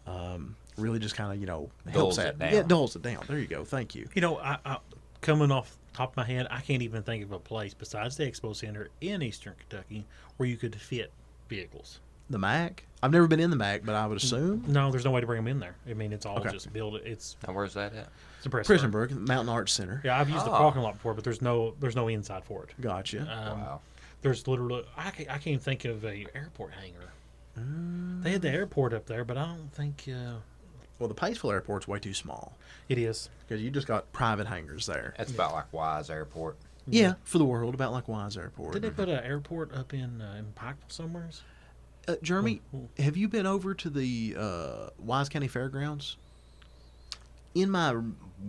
um, 0.05 0.55
really 0.77 0.99
just 0.99 1.15
kind 1.15 1.31
of 1.31 1.39
you 1.39 1.45
know 1.45 1.69
Dulls 1.91 1.95
helps 1.95 2.15
that. 2.17 2.27
it 2.27 2.39
down. 2.39 2.53
Yeah, 2.53 2.61
dulls 2.63 2.95
it 2.95 3.01
down. 3.01 3.23
There 3.27 3.39
you 3.39 3.47
go. 3.47 3.63
Thank 3.63 3.95
you. 3.95 4.09
You 4.13 4.21
know, 4.21 4.37
I, 4.39 4.57
I 4.65 4.77
coming 5.21 5.51
off 5.51 5.71
the 5.71 5.77
top 5.93 6.11
of 6.11 6.17
my 6.17 6.23
head, 6.25 6.47
I 6.49 6.61
can't 6.61 6.81
even 6.81 7.03
think 7.03 7.23
of 7.23 7.31
a 7.31 7.39
place 7.39 7.73
besides 7.73 8.17
the 8.17 8.25
Expo 8.29 8.55
Center 8.55 8.89
in 9.01 9.21
Eastern 9.21 9.53
Kentucky 9.59 10.05
where 10.37 10.47
you 10.49 10.57
could 10.57 10.75
fit 10.75 11.11
vehicles. 11.49 11.99
The 12.29 12.39
Mac. 12.39 12.85
I've 13.03 13.11
never 13.11 13.27
been 13.27 13.39
in 13.41 13.49
the 13.49 13.55
Mac, 13.57 13.83
but 13.85 13.95
I 13.95 14.07
would 14.07 14.17
assume 14.17 14.63
No, 14.67 14.89
there's 14.91 15.03
no 15.05 15.11
way 15.11 15.19
to 15.21 15.27
bring 15.27 15.37
them 15.43 15.47
in 15.49 15.59
there. 15.59 15.75
I 15.89 15.93
mean, 15.93 16.13
it's 16.13 16.25
all 16.25 16.39
Okay. 16.39 16.51
just 16.51 16.71
build. 16.71 16.95
It's. 17.03 17.35
Now, 17.45 17.53
where's 17.53 17.73
that 17.73 17.93
at? 17.93 18.07
it's 18.37 18.45
a 18.45 18.49
press 18.49 18.65
Prison 18.65 18.91
room. 18.91 19.07
Brook, 19.07 19.11
Mountain 19.27 19.49
Arts 19.49 19.73
Center. 19.73 20.01
Yeah, 20.05 20.19
I've 20.19 20.29
used 20.29 20.45
the 20.45 20.51
Ah. 20.51 20.57
parking 20.57 20.81
lot 20.81 20.93
before, 20.93 21.13
but 21.13 21.23
there's 21.23 21.41
no 21.41 21.75
there's 21.79 21.95
no 21.97 22.07
inside 22.07 22.43
for 22.45 22.63
it. 22.63 22.69
Gotcha. 22.81 23.19
Um, 23.21 23.59
wow. 23.61 23.81
There's 24.21 24.47
literally 24.47 24.85
I 24.95 25.11
can't, 25.11 25.29
I 25.29 25.37
can't 25.37 25.61
think 25.61 25.83
of 25.85 26.05
a 26.05 26.25
airport 26.33 26.71
hangar. 26.73 27.11
Mm. 27.59 28.23
They 28.23 28.31
had 28.31 28.41
the 28.41 28.49
airport 28.49 28.93
up 28.93 29.05
there, 29.05 29.25
but 29.25 29.37
I 29.37 29.45
don't 29.45 29.71
think 29.73 30.07
uh, 30.07 30.35
well, 31.03 31.09
the 31.09 31.15
Paceville 31.15 31.51
Airport's 31.51 31.85
way 31.87 31.99
too 31.99 32.13
small 32.13 32.53
it 32.87 32.97
is. 32.97 33.29
because 33.45 33.61
you 33.61 33.69
just 33.69 33.87
got 33.87 34.11
private 34.13 34.47
hangars 34.47 34.85
there. 34.85 35.13
That's 35.17 35.31
about 35.31 35.51
like 35.51 35.73
Wise 35.73 36.09
Airport. 36.09 36.55
Yeah, 36.87 37.13
for 37.25 37.37
the 37.39 37.45
world, 37.45 37.73
about 37.73 37.91
like 37.91 38.07
Wise 38.07 38.37
Airport. 38.37 38.73
Did 38.73 38.81
they 38.83 38.89
put 38.89 39.09
an 39.09 39.23
airport 39.23 39.73
up 39.73 39.93
in 39.93 40.21
uh, 40.21 40.35
in 40.39 40.45
Pikeville 40.55 40.89
somewhere? 40.91 41.29
Uh, 42.07 42.15
Jeremy, 42.21 42.61
Cool, 42.71 42.89
have 42.99 43.15
you 43.17 43.27
been 43.27 43.45
over 43.45 43.73
to 43.73 43.89
the 43.89 44.35
uh, 44.37 44.89
Wise 44.97 45.27
County 45.29 45.47
Fairgrounds? 45.47 46.15
In 47.55 47.69
my 47.69 47.95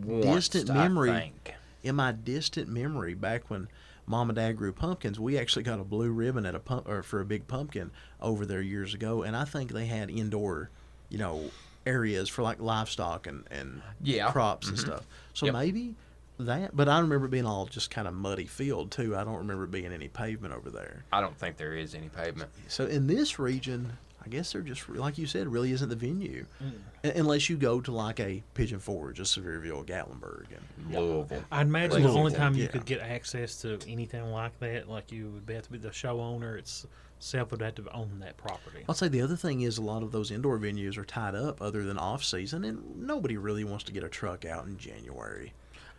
Once, 0.04 0.48
distant 0.48 0.70
I 0.70 0.74
memory, 0.82 1.10
think. 1.10 1.54
in 1.82 1.94
my 1.96 2.12
distant 2.12 2.68
memory, 2.68 3.14
back 3.14 3.50
when 3.50 3.68
Mom 4.06 4.30
and 4.30 4.36
Dad 4.36 4.56
grew 4.56 4.72
pumpkins, 4.72 5.20
we 5.20 5.38
actually 5.38 5.62
got 5.62 5.78
a 5.78 5.84
blue 5.84 6.10
ribbon 6.10 6.46
at 6.46 6.54
a 6.54 6.58
pump 6.60 6.88
or 6.88 7.02
for 7.02 7.20
a 7.20 7.24
big 7.24 7.46
pumpkin 7.46 7.90
over 8.20 8.44
there 8.46 8.62
years 8.62 8.94
ago, 8.94 9.22
and 9.22 9.36
I 9.36 9.44
think 9.44 9.72
they 9.72 9.86
had 9.86 10.10
indoor, 10.10 10.70
you 11.08 11.18
know, 11.18 11.50
areas 11.86 12.28
for 12.28 12.42
like 12.42 12.60
livestock 12.60 13.26
and 13.26 13.44
and 13.50 13.82
Yeah. 14.02 14.30
crops 14.30 14.68
and 14.68 14.76
Mhm. 14.76 14.80
stuff. 14.80 15.06
So 15.34 15.46
Yep. 15.46 15.54
maybe 15.54 15.94
that, 16.38 16.74
but 16.76 16.88
I 16.88 16.98
remember 16.98 17.26
it 17.26 17.30
being 17.30 17.46
all 17.46 17.66
just 17.66 17.90
kind 17.90 18.08
of 18.08 18.14
muddy 18.14 18.46
field 18.46 18.90
too. 18.90 19.16
I 19.16 19.24
don't 19.24 19.36
remember 19.38 19.66
being 19.66 19.86
any 19.92 20.08
pavement 20.08 20.54
over 20.54 20.70
there. 20.70 21.04
I 21.12 21.20
don't 21.20 21.36
think 21.38 21.56
there 21.56 21.74
is 21.74 21.94
any 21.94 22.08
pavement. 22.08 22.50
So 22.68 22.86
in 22.86 23.06
this 23.06 23.38
region, 23.38 23.92
I 24.24 24.28
guess 24.28 24.52
they're 24.52 24.62
just 24.62 24.88
like 24.88 25.18
you 25.18 25.26
said, 25.26 25.48
really 25.48 25.70
isn't 25.72 25.88
the 25.90 25.96
venue, 25.96 26.46
Mm. 26.62 26.72
Unless 27.16 27.50
you 27.50 27.58
go 27.58 27.82
to 27.82 27.92
like 27.92 28.18
a 28.18 28.42
Pigeon 28.54 28.78
Forge, 28.80 29.20
a 29.20 29.24
Sevierville, 29.24 29.84
Gatlinburg, 29.84 30.46
and 30.56 30.90
Louisville. 30.94 31.44
I'd 31.52 31.66
imagine 31.66 32.02
Like 32.02 32.10
the 32.10 32.18
only 32.18 32.32
time 32.32 32.54
you 32.54 32.62
yeah. 32.62 32.70
could 32.70 32.86
get 32.86 33.00
access 33.00 33.60
to 33.60 33.78
anything 33.86 34.24
like 34.32 34.58
that, 34.60 34.88
like 34.88 35.12
you 35.12 35.28
would 35.28 35.44
be- 35.44 35.52
have 35.52 35.64
to 35.64 35.72
be 35.72 35.76
the 35.76 35.92
show 35.92 36.18
owner 36.22 36.56
itself 36.56 36.90
would 37.32 37.60
have 37.62 37.74
to 37.76 37.92
own 37.92 38.18
that 38.20 38.36
property. 38.36 38.84
I'll 38.88 38.94
say 38.94 39.08
the 39.08 39.22
other 39.22 39.36
thing 39.36 39.62
is 39.62 39.78
a 39.78 39.82
lot 39.82 40.02
of 40.02 40.12
those 40.12 40.30
indoor 40.30 40.58
venues 40.58 40.96
are 40.98 41.04
tied 41.04 41.34
up 41.34 41.62
other 41.62 41.82
than 41.84 41.98
off 41.98 42.22
season, 42.24 42.64
and 42.64 43.00
nobody 43.06 43.36
really 43.36 43.64
wants 43.64 43.84
to 43.84 43.92
get 43.92 44.04
a 44.04 44.08
truck 44.08 44.44
out 44.44 44.66
in 44.66 44.76
January. 44.78 45.52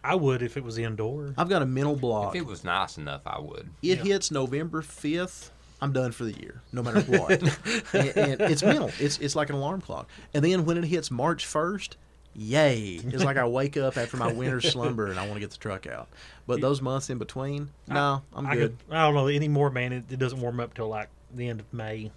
I 0.04 0.14
would 0.16 0.44
if 0.44 0.56
it 0.56 0.64
was 0.64 0.78
indoor. 0.78 1.34
I've 1.38 1.50
got 1.50 1.62
a 1.64 1.66
mental 1.66 1.96
block. 1.96 2.36
If 2.36 2.42
it 2.44 2.46
was 2.46 2.64
nice 2.64 2.98
enough, 2.98 3.22
I 3.26 3.40
would. 3.40 3.70
it 3.82 3.98
Yeah. 4.00 4.04
hits 4.04 4.30
November 4.30 4.82
fifth, 4.84 5.52
I'm 5.82 5.94
done 5.94 6.12
for 6.12 6.26
the 6.26 6.34
year, 6.40 6.62
no 6.72 6.84
matter 6.84 7.02
what. 7.02 7.32
and, 7.94 8.18
and 8.18 8.42
it's 8.42 8.62
mental. 8.62 8.92
It's 9.00 9.18
it's 9.18 9.36
like 9.36 9.50
an 9.50 9.56
alarm 9.56 9.82
clock. 9.82 10.08
And 10.36 10.46
then 10.46 10.64
when 10.66 10.78
it 10.78 10.84
hits 10.86 11.10
March 11.10 11.46
first, 11.48 11.98
yay! 12.36 13.00
It's 13.04 13.24
like 13.24 13.38
I 13.38 13.48
wake 13.48 13.78
up 13.78 13.98
after 13.98 14.16
my 14.18 14.32
winter 14.32 14.62
slumber 14.72 15.08
and 15.08 15.20
I 15.20 15.24
want 15.24 15.34
to 15.36 15.40
get 15.40 15.50
the 15.52 15.58
truck 15.58 15.88
out. 15.88 16.08
But 16.46 16.62
those 16.62 16.82
months 16.84 17.10
in 17.10 17.18
between, 17.18 17.70
no, 17.88 18.22
I'm 18.36 18.46
I 18.46 18.56
good. 18.56 18.78
Could, 18.88 18.96
I 18.96 19.06
don't 19.08 19.16
know 19.16 19.28
anymore, 19.28 19.72
man. 19.72 19.92
It, 19.92 20.04
it 20.12 20.20
doesn't 20.20 20.40
warm 20.40 20.60
up 20.60 20.76
till 20.76 20.88
like 20.88 21.10
the 21.38 21.50
end 21.50 21.60
of 21.60 21.74
May. 21.74 22.12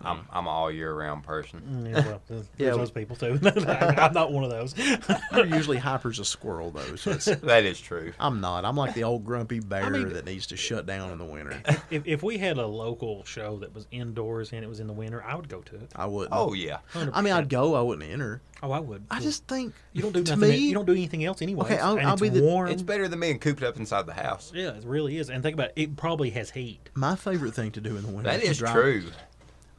I'm 0.00 0.18
I'm 0.30 0.46
an 0.46 0.52
all 0.52 0.70
year 0.70 0.94
round 0.94 1.24
person. 1.24 1.60
Mm, 1.60 1.90
Yeah, 1.92 2.06
well, 2.06 2.22
there's, 2.28 2.40
Yeah, 2.58 2.66
there's 2.66 2.74
we- 2.76 2.80
those 2.82 2.90
people 2.92 3.16
too. 3.16 3.38
I'm 3.68 4.12
not 4.12 4.32
one 4.32 4.44
of 4.44 4.50
those. 4.50 4.74
You're 5.34 5.46
usually 5.46 5.76
hyper 5.78 6.10
as 6.10 6.18
a 6.20 6.24
squirrel 6.24 6.70
though, 6.70 6.96
so 6.96 7.10
it's, 7.12 7.24
That 7.24 7.64
is 7.64 7.80
true. 7.80 8.12
I'm 8.20 8.40
not. 8.40 8.64
I'm 8.64 8.76
like 8.76 8.94
the 8.94 9.04
old 9.04 9.24
grumpy 9.24 9.60
bear 9.60 9.90
mean- 9.90 10.12
that 10.12 10.24
needs 10.24 10.46
to 10.48 10.56
shut 10.56 10.86
down 10.86 11.10
in 11.10 11.18
the 11.18 11.24
winter. 11.24 11.60
if, 11.90 12.02
if 12.06 12.22
we 12.22 12.38
had 12.38 12.58
a 12.58 12.66
local 12.66 13.24
show 13.24 13.58
that 13.58 13.74
was 13.74 13.86
indoors 13.90 14.52
and 14.52 14.64
it 14.64 14.68
was 14.68 14.80
in 14.80 14.86
the 14.86 14.92
winter, 14.92 15.22
I 15.24 15.34
would 15.34 15.48
go 15.48 15.62
to 15.62 15.74
it. 15.76 15.90
I 15.96 16.06
wouldn't. 16.06 16.32
Oh 16.34 16.52
yeah. 16.52 16.78
100%. 16.94 17.10
I 17.14 17.20
mean, 17.22 17.32
I'd 17.32 17.48
go. 17.48 17.74
I 17.74 17.80
wouldn't 17.82 18.08
enter. 18.08 18.40
Oh, 18.62 18.72
I 18.72 18.80
would. 18.80 19.04
I 19.10 19.20
just 19.20 19.46
think 19.46 19.72
you 19.92 20.02
don't 20.02 20.12
do 20.12 20.22
to 20.24 20.34
nothing. 20.36 20.50
me. 20.50 20.56
you 20.58 20.74
don't 20.74 20.84
do 20.86 20.90
anything 20.92 21.24
else 21.24 21.42
anyway. 21.42 21.64
Okay, 21.66 21.78
I'll- 21.78 21.96
and 21.96 22.06
I'll 22.06 22.14
it's 22.14 22.22
be 22.22 22.28
the- 22.28 22.42
warm. 22.42 22.68
It's 22.68 22.82
better 22.82 23.06
than 23.08 23.20
being 23.20 23.38
cooped 23.38 23.62
up 23.62 23.76
inside 23.76 24.06
the 24.06 24.14
house. 24.14 24.52
yeah, 24.54 24.70
it 24.70 24.84
really 24.84 25.18
is. 25.18 25.30
And 25.30 25.42
think 25.42 25.54
about 25.54 25.68
it. 25.68 25.74
It 25.76 25.96
probably 25.96 26.30
has 26.30 26.50
heat. 26.50 26.88
my 26.94 27.14
favorite 27.16 27.54
thing 27.54 27.70
to 27.72 27.80
do 27.80 27.96
in 27.96 28.02
the 28.04 28.08
winter. 28.12 28.30
That 28.30 28.42
is 28.42 28.58
drive- 28.58 28.72
true. 28.74 29.04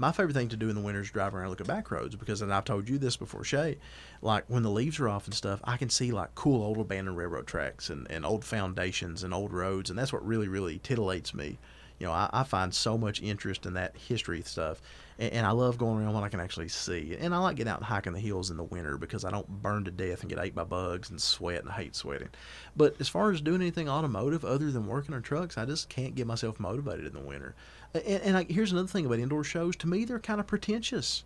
My 0.02 0.14
favorite 0.14 0.34
thing 0.34 0.48
to 0.48 0.56
do 0.56 0.70
in 0.70 0.76
the 0.76 0.82
winter 0.82 1.02
is 1.02 1.12
drive 1.12 1.36
around 1.36 1.44
and 1.44 1.50
look 1.50 1.60
at 1.60 1.68
back 1.68 1.92
roads 1.92 2.16
because, 2.16 2.42
and 2.42 2.54
I've 2.54 2.64
told 2.64 2.88
you 2.88 2.98
this 2.98 3.18
before, 3.18 3.44
Shay, 3.44 3.78
like 4.22 4.46
when 4.48 4.64
the 4.64 4.70
leaves 4.70 4.98
are 5.02 5.10
off 5.10 5.26
and 5.26 5.34
stuff, 5.34 5.60
I 5.66 5.76
can 5.76 5.90
see 5.90 6.14
like 6.14 6.34
cool 6.36 6.64
old 6.64 6.78
abandoned 6.78 7.18
railroad 7.18 7.48
tracks 7.48 7.90
and, 7.90 8.10
and 8.10 8.26
old 8.26 8.46
foundations 8.46 9.24
and 9.24 9.34
old 9.34 9.52
roads, 9.52 9.90
and 9.90 10.00
that's 10.00 10.14
what 10.14 10.26
really, 10.26 10.48
really 10.48 10.80
titillates 10.80 11.34
me. 11.34 11.58
You 12.00 12.08
know, 12.08 12.14
I, 12.14 12.30
I 12.32 12.44
find 12.44 12.74
so 12.74 12.98
much 12.98 13.22
interest 13.22 13.66
in 13.66 13.74
that 13.74 13.98
history 13.98 14.42
stuff, 14.44 14.82
and, 15.20 15.34
and 15.34 15.46
I 15.46 15.52
love 15.52 15.78
going 15.78 16.02
around 16.02 16.14
when 16.14 16.24
I 16.24 16.30
can 16.30 16.40
actually 16.40 16.70
see. 16.70 17.18
And 17.20 17.36
I 17.36 17.40
like 17.40 17.58
getting 17.58 17.70
out 17.70 17.80
and 17.80 17.86
hiking 17.86 18.14
the 18.14 18.22
hills 18.22 18.52
in 18.52 18.56
the 18.56 18.64
winter 18.64 18.98
because 18.98 19.26
I 19.26 19.32
don't 19.32 19.62
burn 19.62 19.84
to 19.84 19.92
death 19.92 20.22
and 20.22 20.30
get 20.30 20.40
ate 20.40 20.56
by 20.56 20.64
bugs 20.64 21.10
and 21.10 21.22
sweat, 21.22 21.60
and 21.60 21.70
I 21.70 21.74
hate 21.74 21.94
sweating. 21.98 22.30
But 22.74 22.96
as 23.02 23.10
far 23.10 23.32
as 23.32 23.42
doing 23.42 23.60
anything 23.60 23.90
automotive 23.90 24.46
other 24.46 24.72
than 24.72 24.88
working 24.88 25.14
on 25.14 25.22
trucks, 25.24 25.58
I 25.58 25.66
just 25.66 25.90
can't 25.90 26.16
get 26.16 26.26
myself 26.26 26.58
motivated 26.58 27.06
in 27.06 27.14
the 27.14 27.20
winter. 27.20 27.54
And, 27.94 28.04
and 28.06 28.38
I, 28.38 28.44
here's 28.44 28.72
another 28.72 28.88
thing 28.88 29.06
about 29.06 29.20
indoor 29.20 29.44
shows. 29.44 29.76
To 29.78 29.88
me, 29.88 30.06
they're 30.06 30.20
kind 30.20 30.40
of 30.40 30.48
pretentious. 30.48 31.24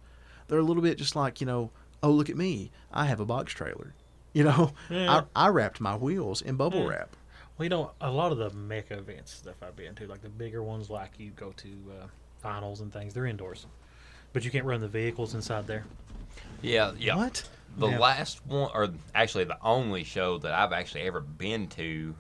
They're 0.48 0.60
a 0.60 0.64
little 0.64 0.84
bit 0.84 0.98
just 0.98 1.16
like 1.16 1.40
you 1.42 1.48
know, 1.48 1.72
oh 2.02 2.12
look 2.12 2.30
at 2.30 2.38
me, 2.38 2.72
I 2.92 3.06
have 3.06 3.20
a 3.20 3.26
box 3.26 3.54
trailer. 3.54 3.94
You 4.36 4.44
know, 4.46 4.74
Yeah. 4.90 5.26
I, 5.36 5.46
I 5.46 5.50
wrapped 5.50 5.80
my 5.80 5.96
wheels 5.96 6.42
in 6.42 6.56
bubble 6.56 6.80
Yeah. 6.80 6.88
wrap. 6.88 7.16
Well, 7.56 7.66
you 7.66 7.70
know, 7.70 7.92
a 8.02 8.10
lot 8.10 8.32
of 8.32 8.40
the 8.40 8.50
mecha 8.50 8.98
events 8.98 9.32
stuff 9.32 9.54
I've 9.62 9.76
been 9.76 9.94
to, 9.94 10.08
like 10.08 10.24
the 10.24 10.30
bigger 10.30 10.64
ones, 10.64 10.90
like 10.90 11.12
you 11.20 11.30
go 11.36 11.52
to 11.58 11.68
uh, 12.02 12.08
finals 12.40 12.82
and 12.82 12.92
things, 12.92 13.14
they're 13.14 13.28
indoors, 13.28 13.68
but 14.34 14.44
you 14.44 14.50
can't 14.50 14.66
run 14.66 14.82
the 14.82 14.88
vehicles 14.88 15.36
inside 15.36 15.68
there. 15.68 15.86
Yeah, 16.64 16.94
yeah. 16.98 17.16
What? 17.16 17.48
The 17.78 17.90
Yeah. 17.90 18.00
last 18.00 18.44
one, 18.48 18.72
or 18.74 18.90
actually 19.14 19.44
the 19.44 19.58
only 19.62 20.04
show 20.04 20.40
that 20.40 20.52
I've 20.52 20.74
actually 20.74 21.02
ever 21.02 21.22
been 21.22 21.68
to 21.68 22.16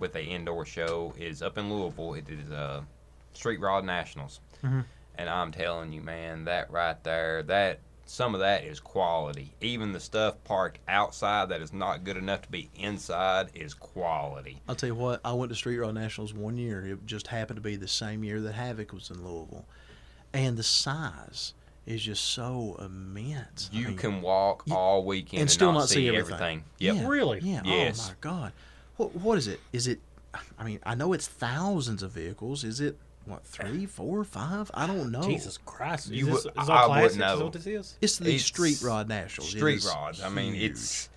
with 0.00 0.16
a 0.16 0.24
indoor 0.24 0.64
show 0.66 1.14
is 1.16 1.42
up 1.42 1.58
in 1.58 1.72
Louisville. 1.72 2.14
It 2.14 2.28
is 2.28 2.50
uh, 2.50 2.82
Street 3.32 3.60
Rod 3.60 3.84
Nationals, 3.84 4.40
Mhm. 4.62 4.84
and 5.16 5.28
I'm 5.28 5.52
telling 5.52 5.92
you, 5.92 6.00
man, 6.00 6.44
that 6.44 6.70
right 6.70 7.02
there, 7.04 7.42
that 7.44 7.80
some 8.04 8.34
of 8.34 8.40
that 8.40 8.64
is 8.64 8.78
quality. 8.80 9.54
Even 9.60 9.92
the 9.92 10.00
stuff 10.00 10.34
parked 10.44 10.78
outside 10.88 11.48
that 11.48 11.62
is 11.62 11.72
not 11.72 12.04
good 12.04 12.16
enough 12.16 12.42
to 12.42 12.50
be 12.50 12.68
inside 12.74 13.48
is 13.54 13.72
quality. 13.74 14.60
I'll 14.68 14.74
tell 14.74 14.88
you 14.88 14.94
what. 14.94 15.20
I 15.24 15.32
went 15.32 15.50
to 15.50 15.56
Street 15.56 15.78
Rod 15.78 15.94
Nationals 15.94 16.34
one 16.34 16.58
year. 16.58 16.84
It 16.86 17.06
just 17.06 17.28
happened 17.28 17.56
to 17.56 17.62
be 17.62 17.76
the 17.76 17.88
same 17.88 18.22
year 18.24 18.40
that 18.42 18.52
Havoc 18.52 18.92
was 18.92 19.08
in 19.10 19.24
Louisville, 19.24 19.64
and 20.34 20.56
the 20.58 20.62
size 20.62 21.54
is 21.86 22.02
just 22.02 22.24
so 22.24 22.76
immense. 22.80 23.70
I 23.72 23.76
You 23.78 23.88
mean, 23.88 23.96
can 23.96 24.20
walk 24.22 24.64
y- 24.66 24.74
all 24.74 25.04
weekend 25.04 25.32
and 25.34 25.40
and, 25.42 25.50
still 25.50 25.72
not, 25.72 25.80
not 25.80 25.88
see 25.88 26.08
see 26.10 26.16
everything. 26.16 26.64
Yep. 26.78 26.96
Yeah, 26.96 27.06
Really? 27.08 27.40
Yeah. 27.40 27.62
Yes. 27.64 28.00
Oh 28.04 28.08
my 28.10 28.14
God. 28.20 28.52
What 28.96 29.14
what 29.16 29.38
is 29.38 29.48
it? 29.48 29.60
Is 29.72 29.86
it? 29.86 30.00
I 30.58 30.64
mean, 30.64 30.80
I 30.84 30.94
know 30.94 31.12
it's 31.12 31.26
thousands 31.28 32.02
of 32.02 32.12
vehicles. 32.12 32.62
Is 32.64 32.80
it 32.80 32.98
what 33.26 33.44
three, 33.44 33.86
four, 33.86 34.24
five? 34.24 34.70
I 34.74 34.86
don't 34.86 35.10
know. 35.12 35.22
Jesus 35.22 35.58
Christ! 35.64 36.06
Is 36.06 36.12
You 36.12 36.26
this, 36.26 36.44
would- 36.44 36.54
is 36.62 36.68
I 36.68 36.82
all 36.82 36.88
would 36.90 36.94
classics? 36.94 37.12
Is 37.14 37.18
know. 37.18 37.38
that 37.38 37.44
what 37.44 37.52
this 37.52 37.66
is? 37.66 37.96
It's 38.00 38.18
the 38.18 38.34
It's 38.34 38.44
Street 38.44 38.80
Rod 38.82 39.08
Nationals. 39.08 39.50
Street 39.50 39.76
is 39.78 39.86
rods. 39.86 40.22
I 40.22 40.28
mean, 40.28 40.54
huge. 40.54 40.70
it's 40.72 41.08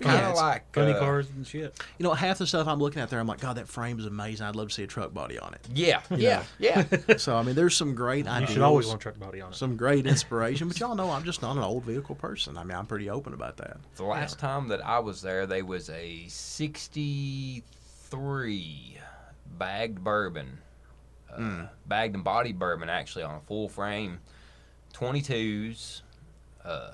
kind 0.00 0.24
of 0.24 0.30
it's 0.30 0.40
like 0.40 0.72
Funny 0.72 0.92
uh, 0.92 0.98
cars 1.00 1.26
and 1.34 1.44
shit. 1.46 1.76
You 1.98 2.04
know, 2.04 2.14
half 2.14 2.38
the 2.38 2.46
stuff 2.46 2.68
I'm 2.68 2.78
looking 2.78 3.02
at 3.02 3.10
there, 3.10 3.18
I'm 3.18 3.26
like, 3.26 3.40
God, 3.40 3.56
that 3.56 3.66
frame 3.66 3.98
is 3.98 4.06
amazing. 4.06 4.46
I'd 4.46 4.54
love 4.54 4.68
to 4.68 4.74
see 4.74 4.84
a 4.84 4.86
truck 4.86 5.12
body 5.12 5.40
on 5.40 5.54
it. 5.54 5.60
Yeah, 5.74 6.02
yeah, 6.14 6.44
yeah. 6.58 6.84
So 7.18 7.36
I 7.36 7.42
mean, 7.42 7.56
there's 7.56 7.76
some 7.76 7.94
great 7.96 8.26
You 8.26 8.30
ideas. 8.30 8.50
should 8.50 8.62
always 8.62 8.86
want 8.86 9.00
a 9.00 9.02
truck 9.02 9.18
body 9.18 9.40
on 9.40 9.50
it. 9.50 9.56
some 9.56 9.76
great 9.76 10.06
inspiration, 10.06 10.68
but 10.68 10.78
y'all 10.78 10.94
know 10.94 11.10
I'm 11.10 11.24
just 11.24 11.42
not 11.42 11.56
an 11.56 11.62
old 11.64 11.82
vehicle 11.84 12.14
person. 12.14 12.56
I 12.56 12.62
mean, 12.64 12.76
I'm 12.76 12.86
pretty 12.86 13.10
open 13.10 13.32
about 13.34 13.56
that. 13.56 13.78
The 13.96 14.04
last 14.04 14.38
time 14.38 14.68
that 14.68 14.84
I 14.86 15.00
was 15.00 15.20
there, 15.20 15.46
they 15.46 15.62
was 15.62 15.90
a 15.90 16.24
'63 16.28 17.64
bagged 19.58 19.98
Suburban, 19.98 20.58
uh, 21.36 21.66
bagged 21.86 22.14
and 22.14 22.24
body 22.24 22.50
Suburban, 22.50 22.88
actually 22.88 23.24
on 23.24 23.36
a 23.36 23.40
full 23.40 23.68
frame, 23.68 24.20
22s. 24.94 26.02
Uh, 26.64 26.90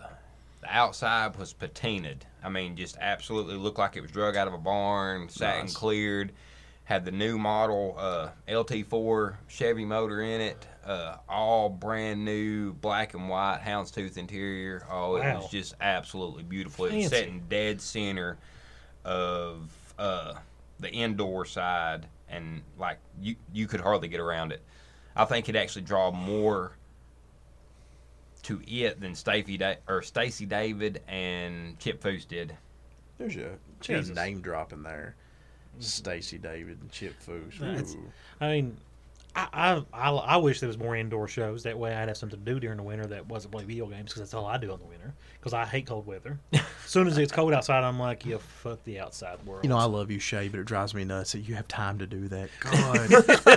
the 0.61 0.69
outside 0.69 1.37
was 1.37 1.53
patinaed. 1.53 2.23
I 2.43 2.49
mean, 2.49 2.77
just 2.77 2.97
absolutely 3.01 3.57
looked 3.57 3.79
like 3.79 3.97
it 3.97 4.01
was 4.01 4.11
drug 4.11 4.37
out 4.37 4.47
of 4.49 4.55
a 4.55 4.59
barn, 4.59 5.29
sat 5.29 5.57
and 5.57 5.65
Nice. 5.65 5.75
cleared. 5.77 6.33
Had 6.85 7.07
the 7.07 7.13
new 7.13 7.39
model 7.39 7.95
uh, 7.99 8.29
LT4 8.47 9.37
Chevy 9.49 9.87
motor 9.87 10.21
in 10.21 10.43
it, 10.43 10.67
uh, 10.85 11.17
all 11.31 11.71
brand 11.71 12.25
new 12.27 12.75
black 12.75 13.15
and 13.15 13.27
white 13.31 13.61
houndstooth 13.65 14.19
interior. 14.19 14.87
Oh, 14.91 15.17
it 15.17 15.21
Wow. 15.21 15.41
was 15.41 15.51
just 15.51 15.75
absolutely 15.81 16.43
beautiful. 16.43 16.85
It 16.85 16.89
was 16.97 17.05
Fancy. 17.05 17.17
sitting 17.17 17.43
dead 17.49 17.81
center 17.81 18.37
of 19.03 19.95
uh, 19.99 20.35
the 20.79 20.91
indoor 20.91 21.47
side, 21.47 22.07
and 22.29 22.63
like 22.79 22.99
you 23.21 23.37
you 23.53 23.67
could 23.67 23.81
hardly 23.81 24.09
get 24.09 24.21
around 24.21 24.53
it. 24.53 24.63
I 25.17 25.25
think 25.25 25.49
it 25.49 25.57
actually 25.57 25.83
draw 25.83 26.11
more 26.11 26.77
to 28.43 28.61
it 28.67 29.01
than 29.01 29.15
Stacy 29.15 29.57
da- 29.57 29.77
or 29.89 30.03
Stacy 30.03 30.47
David 30.47 31.03
and 31.09 31.79
Chip 31.79 32.03
Foose 32.03 32.27
did. 32.27 32.57
There's 33.87 34.03
a 34.03 34.03
Jesus. 34.03 34.17
name 34.17 34.41
dropping 34.41 34.83
there. 34.83 35.15
Stacy 35.79 36.39
David 36.39 36.79
and 36.81 36.91
Chip 36.91 37.15
Foose. 37.25 37.97
I 38.41 38.49
mean, 38.49 38.77
I, 39.35 39.49
I 39.53 39.85
I 39.93 40.11
I 40.11 40.37
wish 40.37 40.61
there 40.61 40.69
was 40.69 40.79
more 40.79 40.95
indoor 40.97 41.27
shows. 41.27 41.63
That 41.65 41.79
way, 41.79 41.95
I'd 41.95 42.09
have 42.09 42.17
something 42.17 42.39
to 42.39 42.45
do 42.45 42.61
during 42.61 42.77
the 42.77 42.83
winter 42.83 43.07
that 43.07 43.27
wasn't 43.27 43.53
play 43.53 43.65
video 43.65 43.87
games 43.87 44.11
because 44.11 44.21
that's 44.21 44.35
all 44.35 44.47
I 44.47 44.59
do 44.59 44.73
in 44.73 44.79
the 44.79 44.87
winter. 44.87 45.15
Because 45.45 45.53
I 45.53 45.67
hate 45.67 45.85
cold 45.87 46.07
weather. 46.07 46.39
as 46.55 46.63
soon 46.87 47.07
as 47.07 47.19
it's 47.19 47.31
cold 47.31 47.53
outside, 47.53 47.85
I'm 47.85 47.99
like, 48.01 48.25
yeah, 48.25 48.39
fuck 48.39 48.83
the 48.85 48.99
outside 48.99 49.45
world. 49.45 49.63
You 49.63 49.69
know, 49.69 49.77
I 49.77 49.85
love 49.85 50.11
you, 50.11 50.19
Shay, 50.19 50.49
but 50.49 50.59
it 50.59 50.65
drives 50.65 50.95
me 50.95 51.05
nuts 51.05 51.33
that 51.33 51.41
you 51.41 51.55
have 51.55 51.69
time 51.69 51.99
to 51.99 52.07
do 52.07 52.29
that. 52.29 52.49
God, 52.61 53.11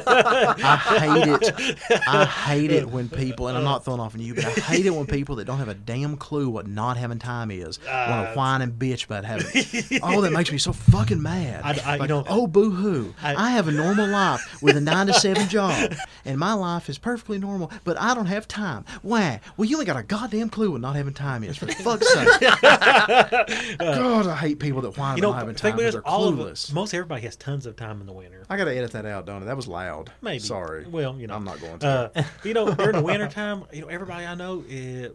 I 0.06 0.98
hate 1.00 1.30
it. 1.42 1.78
I 2.08 2.26
hate 2.26 2.72
it 2.74 2.90
when 2.90 3.08
people, 3.08 3.48
and 3.48 3.58
I'm 3.58 3.64
not 3.64 3.86
throwing 3.86 4.02
off 4.02 4.16
on 4.16 4.20
you, 4.20 4.36
but 4.36 4.46
I 4.46 4.50
hate 4.52 4.86
it 4.86 4.90
when 4.94 5.06
people 5.06 5.38
that 5.38 5.46
don't 5.46 5.60
have 5.60 5.70
a 5.70 5.74
damn 5.76 6.18
clue 6.18 6.50
what 6.50 6.68
not 6.68 6.98
having 6.98 7.20
time 7.20 7.52
is 7.52 7.80
want 7.80 7.90
Uh, 7.90 8.32
to 8.32 8.38
whine 8.38 8.62
and 8.62 8.74
bitch 8.74 9.06
about 9.06 9.24
having. 9.24 9.46
oh, 10.04 10.20
that 10.20 10.34
makes 10.34 10.52
me 10.52 10.58
so 10.58 10.74
fucking 10.74 11.22
mad. 11.22 11.62
I- 11.64 11.70
I- 11.86 11.94
you 11.94 12.00
Like, 12.02 12.10
know- 12.10 12.26
oh, 12.28 12.48
boo 12.48 12.72
hoo! 12.72 13.14
I- 13.24 13.36
I, 13.48 13.50
have 13.52 13.70
a 13.70 13.72
normal 13.72 14.08
life 14.08 14.62
with 14.62 14.76
a 14.76 14.82
nine 14.82 15.08
to 15.08 15.14
seven 15.14 15.48
job, 15.48 15.96
and 16.26 16.38
my 16.38 16.52
life 16.52 16.90
is 16.90 16.98
perfectly 16.98 17.40
normal, 17.40 17.72
but 17.86 17.98
I 17.98 18.14
don't 18.14 18.26
have 18.26 18.46
time. 18.46 18.84
Why? 19.04 19.40
Well, 19.56 19.70
you 19.70 19.78
ain't 19.78 19.88
got 19.88 19.96
a 19.96 20.04
goddamn 20.04 20.50
clue 20.50 20.72
what 20.72 20.82
not 20.82 20.98
having 20.98 21.14
time 21.14 21.46
is. 21.46 21.56
For 21.56 21.66
fuck's 21.84 22.08
sake! 22.14 22.40
God, 23.80 24.28
I 24.28 24.36
hate 24.36 24.60
people 24.60 24.82
that 24.82 24.98
whine 24.98 25.18
you 25.18 25.22
know, 25.22 25.30
about 25.30 25.40
having 25.40 25.54
the 25.54 25.60
time 25.60 25.72
thing 25.72 25.78
because 25.78 25.94
they're 25.94 26.08
all 26.08 26.28
of 26.28 26.36
clueless. 26.36 26.70
it, 26.70 26.74
most 26.74 26.94
everybody 26.94 27.22
has 27.24 27.36
tons 27.36 27.66
of 27.66 27.76
time 27.76 28.02
in 28.02 28.08
the 28.08 28.14
winter. 28.14 28.44
I 28.50 28.58
gotta 28.58 28.76
edit 28.76 28.92
that 28.92 29.06
out, 29.06 29.26
don't 29.26 29.42
I? 29.44 29.46
That 29.46 29.56
was 29.56 29.68
loud. 29.68 30.12
Maybe. 30.22 30.40
Sorry. 30.40 30.86
Well, 30.86 31.18
you 31.20 31.28
know, 31.28 31.36
I'm 31.36 31.44
not 31.44 31.60
going 31.60 31.80
to. 31.80 32.12
Uh, 32.16 32.24
you 32.44 32.54
know, 32.54 32.74
during 32.74 32.96
the 32.98 33.02
winter 33.04 33.28
time, 33.28 33.64
you 33.72 33.82
know, 33.82 33.88
everybody 33.88 34.26
I 34.26 34.36
know, 34.36 34.64
eh, 34.70 35.10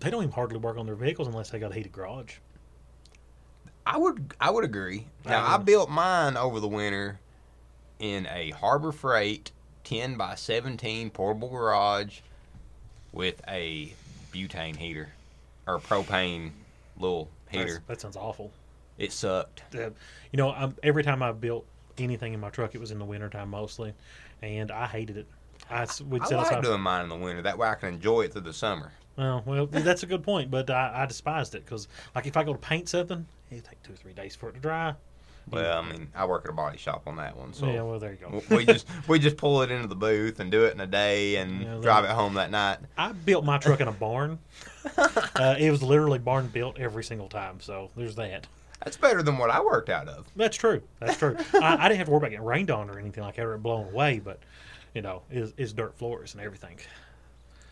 they 0.00 0.10
don't 0.10 0.22
even 0.22 0.32
hardly 0.32 0.58
work 0.58 0.76
on 0.78 0.86
their 0.86 0.94
vehicles 0.94 1.28
unless 1.28 1.50
they 1.50 1.58
got 1.58 1.70
a 1.72 1.74
heated 1.74 1.92
garage. 1.92 2.34
I 3.84 3.98
would 3.98 4.34
I 4.40 4.50
would 4.50 4.64
agree. 4.64 5.06
Now 5.26 5.44
I 5.44 5.54
Um, 5.54 5.64
built 5.64 5.90
mine 5.90 6.36
over 6.36 6.60
the 6.60 6.68
winter 6.68 7.18
in 7.98 8.26
a 8.26 8.50
Harbor 8.50 8.92
Freight 8.92 9.50
10 9.84 10.16
by 10.16 10.34
17 10.36 11.10
portable 11.10 11.48
garage 11.48 12.20
with 13.12 13.40
a 13.48 13.92
butane 14.32 14.76
heater 14.76 15.12
or 15.66 15.78
propane 15.78 16.50
little 16.98 17.28
That's- 17.50 17.70
heater. 17.70 17.82
that 17.86 18.00
sounds 18.00 18.16
awful. 18.16 18.50
It 18.98 19.12
sucked. 19.12 19.62
uh, 19.74 19.90
you 20.30 20.36
know, 20.36 20.52
I'm, 20.52 20.76
every 20.82 21.02
time 21.02 21.22
I 21.22 21.32
built 21.32 21.66
anything 21.98 22.34
in 22.34 22.40
my 22.40 22.50
truck, 22.50 22.74
it 22.74 22.78
was 22.78 22.90
in 22.90 22.98
the 22.98 23.04
wintertime 23.04 23.48
mostly, 23.50 23.94
and 24.42 24.70
I 24.70 24.86
hated 24.86 25.16
it. 25.16 25.26
I 25.70 25.86
would 26.06 26.22
I 26.22 26.26
set 26.26 26.36
like 26.36 26.46
aside. 26.48 26.62
doing 26.62 26.80
mine 26.80 27.04
in 27.04 27.08
the 27.08 27.16
winter. 27.16 27.42
That 27.42 27.56
way 27.58 27.68
I 27.68 27.74
can 27.74 27.94
enjoy 27.94 28.22
it 28.22 28.32
through 28.32 28.42
the 28.42 28.52
summer. 28.52 28.92
Well, 29.16 29.42
well, 29.46 29.66
that's 29.66 30.02
a 30.02 30.06
good 30.06 30.22
point, 30.22 30.50
but 30.50 30.70
I, 30.70 31.02
I 31.02 31.06
despised 31.06 31.54
it 31.54 31.64
because, 31.64 31.88
like, 32.14 32.26
if 32.26 32.36
I 32.36 32.44
go 32.44 32.52
to 32.52 32.58
paint 32.58 32.88
something, 32.88 33.26
it'd 33.50 33.64
take 33.64 33.82
two 33.82 33.92
or 33.92 33.96
three 33.96 34.12
days 34.12 34.34
for 34.36 34.48
it 34.48 34.54
to 34.54 34.60
dry. 34.60 34.94
Well, 35.50 35.78
I 35.82 35.90
mean, 35.90 36.08
I 36.14 36.24
work 36.24 36.44
at 36.44 36.50
a 36.50 36.54
body 36.54 36.78
shop 36.78 37.02
on 37.06 37.16
that 37.16 37.36
one, 37.36 37.52
so 37.52 37.66
yeah, 37.66 37.82
well, 37.82 37.98
there 37.98 38.12
you 38.12 38.18
go. 38.18 38.42
we 38.54 38.64
just 38.64 38.86
we 39.08 39.18
just 39.18 39.36
pull 39.36 39.62
it 39.62 39.70
into 39.70 39.86
the 39.86 39.94
booth 39.94 40.40
and 40.40 40.50
do 40.50 40.64
it 40.64 40.74
in 40.74 40.80
a 40.80 40.86
day 40.86 41.36
and 41.36 41.62
Yeah, 41.62 41.78
drive 41.80 42.04
it 42.04 42.10
home 42.10 42.34
that 42.34 42.50
night. 42.50 42.78
I 42.96 43.12
built 43.12 43.44
my 43.44 43.58
truck 43.58 43.80
in 43.80 43.88
a 43.88 43.92
barn. 43.92 44.38
uh, 44.96 45.56
it 45.58 45.70
was 45.70 45.82
literally 45.82 46.18
barn 46.18 46.48
built 46.48 46.78
every 46.78 47.04
single 47.04 47.28
time, 47.28 47.60
so 47.60 47.90
there's 47.96 48.14
that. 48.16 48.46
That's 48.84 48.96
better 48.96 49.22
than 49.22 49.38
what 49.38 49.50
I 49.50 49.60
worked 49.60 49.90
out 49.90 50.08
of. 50.08 50.26
That's 50.34 50.56
true. 50.56 50.82
That's 50.98 51.16
true. 51.16 51.36
I, 51.54 51.76
I 51.84 51.88
didn't 51.88 51.98
have 51.98 52.06
to 52.06 52.10
worry 52.12 52.18
about 52.18 52.30
getting 52.30 52.44
rained 52.44 52.70
on 52.70 52.90
or 52.90 52.98
anything 52.98 53.22
like 53.22 53.36
that 53.36 53.44
or 53.46 53.54
it 53.54 53.62
blowing 53.62 53.88
away, 53.88 54.18
but 54.18 54.40
you 54.94 55.02
know, 55.02 55.22
it's, 55.30 55.52
it's 55.56 55.72
dirt 55.72 55.96
floors 55.96 56.34
and 56.34 56.42
everything. 56.42 56.76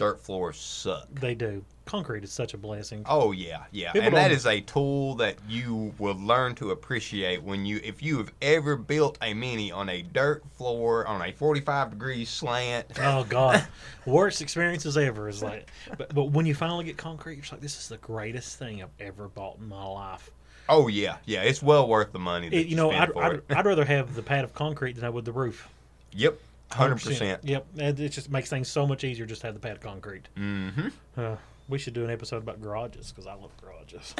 Dirt 0.00 0.18
floors 0.22 0.56
suck. 0.56 1.06
They 1.14 1.34
do. 1.34 1.62
Concrete 1.84 2.24
is 2.24 2.32
such 2.32 2.54
a 2.54 2.56
blessing. 2.56 3.02
Oh 3.06 3.32
yeah, 3.32 3.64
yeah, 3.70 3.92
People 3.92 4.06
and 4.08 4.16
that 4.16 4.28
don't- 4.28 4.36
is 4.38 4.46
a 4.46 4.60
tool 4.62 5.16
that 5.16 5.36
you 5.46 5.92
will 5.98 6.14
learn 6.14 6.54
to 6.54 6.70
appreciate 6.70 7.42
when 7.42 7.66
you, 7.66 7.80
if 7.84 8.02
you 8.02 8.16
have 8.16 8.32
ever 8.40 8.76
built 8.76 9.18
a 9.20 9.34
mini 9.34 9.70
on 9.70 9.90
a 9.90 10.00
dirt 10.00 10.42
floor 10.56 11.06
on 11.06 11.20
a 11.20 11.32
forty-five 11.32 11.90
degree 11.90 12.24
slant. 12.24 12.86
Oh 12.98 13.24
God, 13.28 13.66
worst 14.06 14.40
experiences 14.40 14.96
ever 14.96 15.28
is 15.28 15.42
like, 15.42 15.68
but 15.98 16.14
but 16.14 16.30
when 16.30 16.46
you 16.46 16.54
finally 16.54 16.84
get 16.84 16.96
concrete, 16.96 17.34
you're 17.34 17.42
just 17.42 17.52
like, 17.52 17.60
this 17.60 17.76
is 17.78 17.88
the 17.88 17.98
greatest 17.98 18.58
thing 18.58 18.82
I've 18.82 18.88
ever 19.00 19.28
bought 19.28 19.58
in 19.58 19.68
my 19.68 19.84
life. 19.84 20.30
Oh 20.70 20.88
yeah, 20.88 21.16
yeah, 21.26 21.42
it's 21.42 21.62
well 21.62 21.86
worth 21.86 22.12
the 22.12 22.18
money. 22.18 22.48
That 22.48 22.56
It, 22.56 22.66
you 22.68 22.76
know, 22.76 22.88
spend 22.88 23.02
I'd, 23.02 23.12
for 23.12 23.22
I'd, 23.24 23.32
it. 23.34 23.44
I'd 23.50 23.66
rather 23.66 23.84
have 23.84 24.14
the 24.14 24.22
pad 24.22 24.44
of 24.44 24.54
concrete 24.54 24.94
than 24.94 25.04
I 25.04 25.10
would 25.10 25.26
the 25.26 25.32
roof. 25.32 25.68
Yep, 26.12 26.38
hundred 26.72 27.02
percent. 27.02 27.44
Yep, 27.44 27.66
and 27.78 28.00
it 28.00 28.10
just 28.10 28.30
makes 28.30 28.48
things 28.48 28.68
so 28.68 28.86
much 28.86 29.04
easier 29.04 29.26
just 29.26 29.40
to 29.42 29.48
have 29.48 29.54
the 29.54 29.60
pad 29.60 29.72
of 29.72 29.80
concrete. 29.80 30.28
Mm-hmm. 30.36 30.88
Uh, 31.16 31.36
we 31.68 31.78
should 31.78 31.94
do 31.94 32.04
an 32.04 32.10
episode 32.10 32.38
about 32.38 32.60
garages 32.60 33.10
because 33.10 33.26
I 33.26 33.34
love 33.34 33.50
garages. 33.60 34.14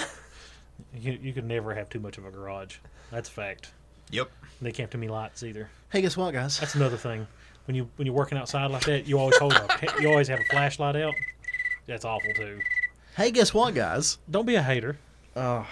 you 0.95 1.19
you 1.21 1.33
can 1.33 1.47
never 1.47 1.75
have 1.75 1.89
too 1.89 2.01
much 2.01 2.19
of 2.19 2.25
a 2.27 2.31
garage. 2.31 2.77
That's 3.11 3.29
a 3.29 3.33
fact. 3.33 3.73
Yep. 4.11 4.31
They 4.61 4.71
can't 4.71 4.79
have 4.85 4.91
too 4.91 4.99
many 4.99 5.11
lights 5.11 5.43
either. 5.43 5.71
hey, 5.91 6.01
guess 6.03 6.17
what, 6.17 6.33
guys? 6.33 6.59
That's 6.59 6.75
another 6.75 6.97
thing. 6.97 7.27
when 7.67 7.77
you 7.77 7.89
when 7.97 8.07
you're 8.07 8.15
working 8.15 8.39
outside 8.39 8.71
like 8.71 8.85
that, 8.85 9.07
you 9.07 9.19
always 9.19 9.37
hold 9.39 9.53
a 9.53 9.69
you 10.01 10.09
always 10.09 10.29
have 10.29 10.41
a 10.41 10.45
flashlight 10.51 10.97
out. 10.97 11.15
That's 11.87 12.05
awful 12.05 12.33
too. 12.35 12.61
Hey, 13.17 13.31
guess 13.31 13.53
what, 13.53 13.75
guys? 13.75 14.19
Don't 14.31 14.47
be 14.47 14.55
a 14.55 14.63
hater. 14.63 14.97
Uh, 15.35 15.65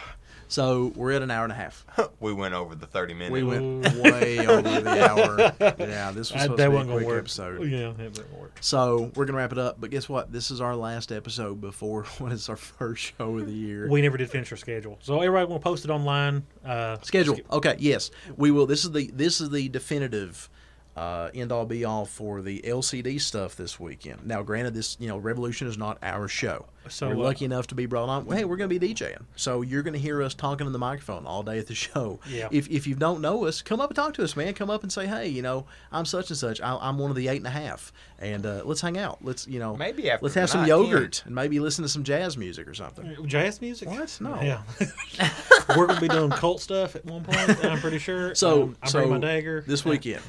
so 0.49 0.93
we're 0.97 1.13
at 1.13 1.23
an 1.23 1.31
hour 1.31 1.45
and 1.45 1.53
a 1.53 1.57
half. 1.57 1.87
we 2.21 2.33
went 2.33 2.55
over 2.55 2.75
the 2.75 2.87
30 2.87 3.15
minutes. 3.15 3.33
We 3.33 3.43
went 3.45 3.85
way 4.03 4.47
over 4.47 4.63
the 4.81 5.09
hour. 5.09 5.53
Yeah, 5.79 6.11
this 6.13 6.33
was 6.33 6.33
I- 6.41 6.43
supposed 6.45 6.59
that 6.59 6.65
to 6.67 6.71
be 6.71 6.77
a 6.77 6.85
quick 6.85 7.07
work. 7.07 7.19
episode. 7.21 7.63
Yeah, 7.69 7.93
that 7.97 8.11
wouldn't 8.17 8.39
work. 8.39 8.57
So 8.61 9.13
we're 9.15 9.25
gonna 9.27 9.39
wrap 9.39 9.53
it 9.53 9.59
up. 9.59 9.81
But 9.81 9.91
guess 9.91 10.09
what? 10.09 10.33
This 10.33 10.51
is 10.51 10.61
our 10.61 10.75
last 10.75 11.13
episode 11.13 11.61
before 11.61 12.03
what 12.19 12.33
is 12.33 12.49
our 12.49 12.57
first 12.57 13.13
show 13.19 13.37
of 13.39 13.47
the 13.47 13.53
year. 13.53 13.89
We 13.89 14.03
never 14.03 14.17
did 14.17 14.31
finish 14.31 14.51
our 14.51 14.59
schedule, 14.59 14.99
so 15.03 15.21
everybody 15.21 15.47
will 15.51 15.61
post 15.61 15.85
it 15.85 15.91
online. 15.91 16.45
Uh, 16.65 16.97
Schedule. 17.03 17.37
sch- 17.37 17.41
Okay. 17.53 17.77
Yes, 17.79 18.11
we 18.37 18.51
will. 18.51 18.67
This 18.67 18.85
is 18.85 18.91
the 18.93 19.11
this 19.13 19.41
is 19.41 19.51
the 19.51 19.69
definitive 19.69 20.49
uh, 20.97 21.31
end 21.35 21.53
all 21.53 21.65
be 21.65 21.85
all 21.85 22.05
for 22.05 22.43
the 22.43 22.61
LCD 22.67 23.21
stuff 23.21 23.55
this 23.55 23.79
weekend. 23.79 24.27
Now, 24.27 24.43
granted, 24.43 24.75
this 24.75 24.97
you 24.99 25.09
know 25.09 25.17
Revolution 25.19 25.69
is 25.69 25.79
not 25.79 25.99
our 26.03 26.27
show. 26.27 26.67
So, 26.89 27.09
we're 27.09 27.15
uh, 27.15 27.29
lucky 27.29 27.45
enough 27.45 27.67
to 27.69 27.75
be 27.75 27.87
brought 27.87 28.09
on. 28.09 28.27
Hey, 28.27 28.45
we're 28.45 28.57
going 28.57 28.71
to 28.71 28.79
be 28.79 28.95
DJing, 28.95 29.25
so 29.37 29.63
you're 29.63 29.83
going 29.83 29.95
to 29.95 29.99
hear 29.99 30.23
us 30.23 30.35
talking 30.35 30.67
in 30.67 30.73
the 30.73 30.79
microphone 30.79 31.27
all 31.27 31.43
day 31.43 31.59
at 31.59 31.67
the 31.67 31.75
show. 31.87 32.21
Yeah. 32.29 32.49
If 32.51 32.69
if 32.71 32.87
you 32.87 32.95
don't 32.95 33.21
know 33.21 33.45
us, 33.45 33.63
come 33.63 33.81
up 33.81 33.91
and 33.91 33.97
talk 33.97 34.15
to 34.15 34.25
us, 34.25 34.37
man. 34.37 34.55
Come 34.55 34.71
up 34.71 34.83
and 34.83 34.93
say, 34.93 35.07
hey, 35.07 35.29
you 35.29 35.43
know, 35.43 35.67
I'm 35.93 36.05
such 36.05 36.31
and 36.31 36.39
such. 36.39 36.61
I, 36.61 36.77
I'm 36.81 36.99
one 36.99 37.11
of 37.11 37.17
the 37.17 37.29
eight 37.29 37.39
and 37.39 37.47
a 37.47 37.51
half, 37.51 37.93
and 38.19 38.45
uh, 38.47 38.63
let's 38.65 38.81
hang 38.81 38.99
out. 38.99 39.19
Let's 39.23 39.47
you 39.47 39.59
know 39.59 39.77
Maybe 39.77 40.11
after 40.11 40.25
let's 40.25 40.35
have 40.35 40.51
some 40.51 40.65
tonight, 40.65 40.69
yogurt 40.77 41.23
and 41.27 41.35
maybe 41.35 41.61
listen 41.61 41.83
to 41.83 41.89
some 41.89 42.05
jazz 42.05 42.37
music 42.37 42.67
or 42.67 42.75
something. 42.75 43.17
Jazz 43.27 43.61
music? 43.61 43.89
What? 43.89 44.19
No. 44.21 44.41
Yeah. 44.41 44.63
We're 45.77 45.87
gonna 45.87 46.01
be 46.01 46.09
doing 46.09 46.31
cult 46.31 46.61
stuff 46.61 46.97
at 46.97 47.05
one 47.05 47.25
point. 47.25 47.65
I'm 47.65 47.79
pretty 47.81 47.99
sure. 47.99 48.35
So, 48.35 48.63
um, 48.63 48.77
I 48.83 48.89
so 48.89 49.01
bring 49.01 49.11
my 49.11 49.19
dagger 49.19 49.65
this 49.67 49.85
weekend. 49.85 50.23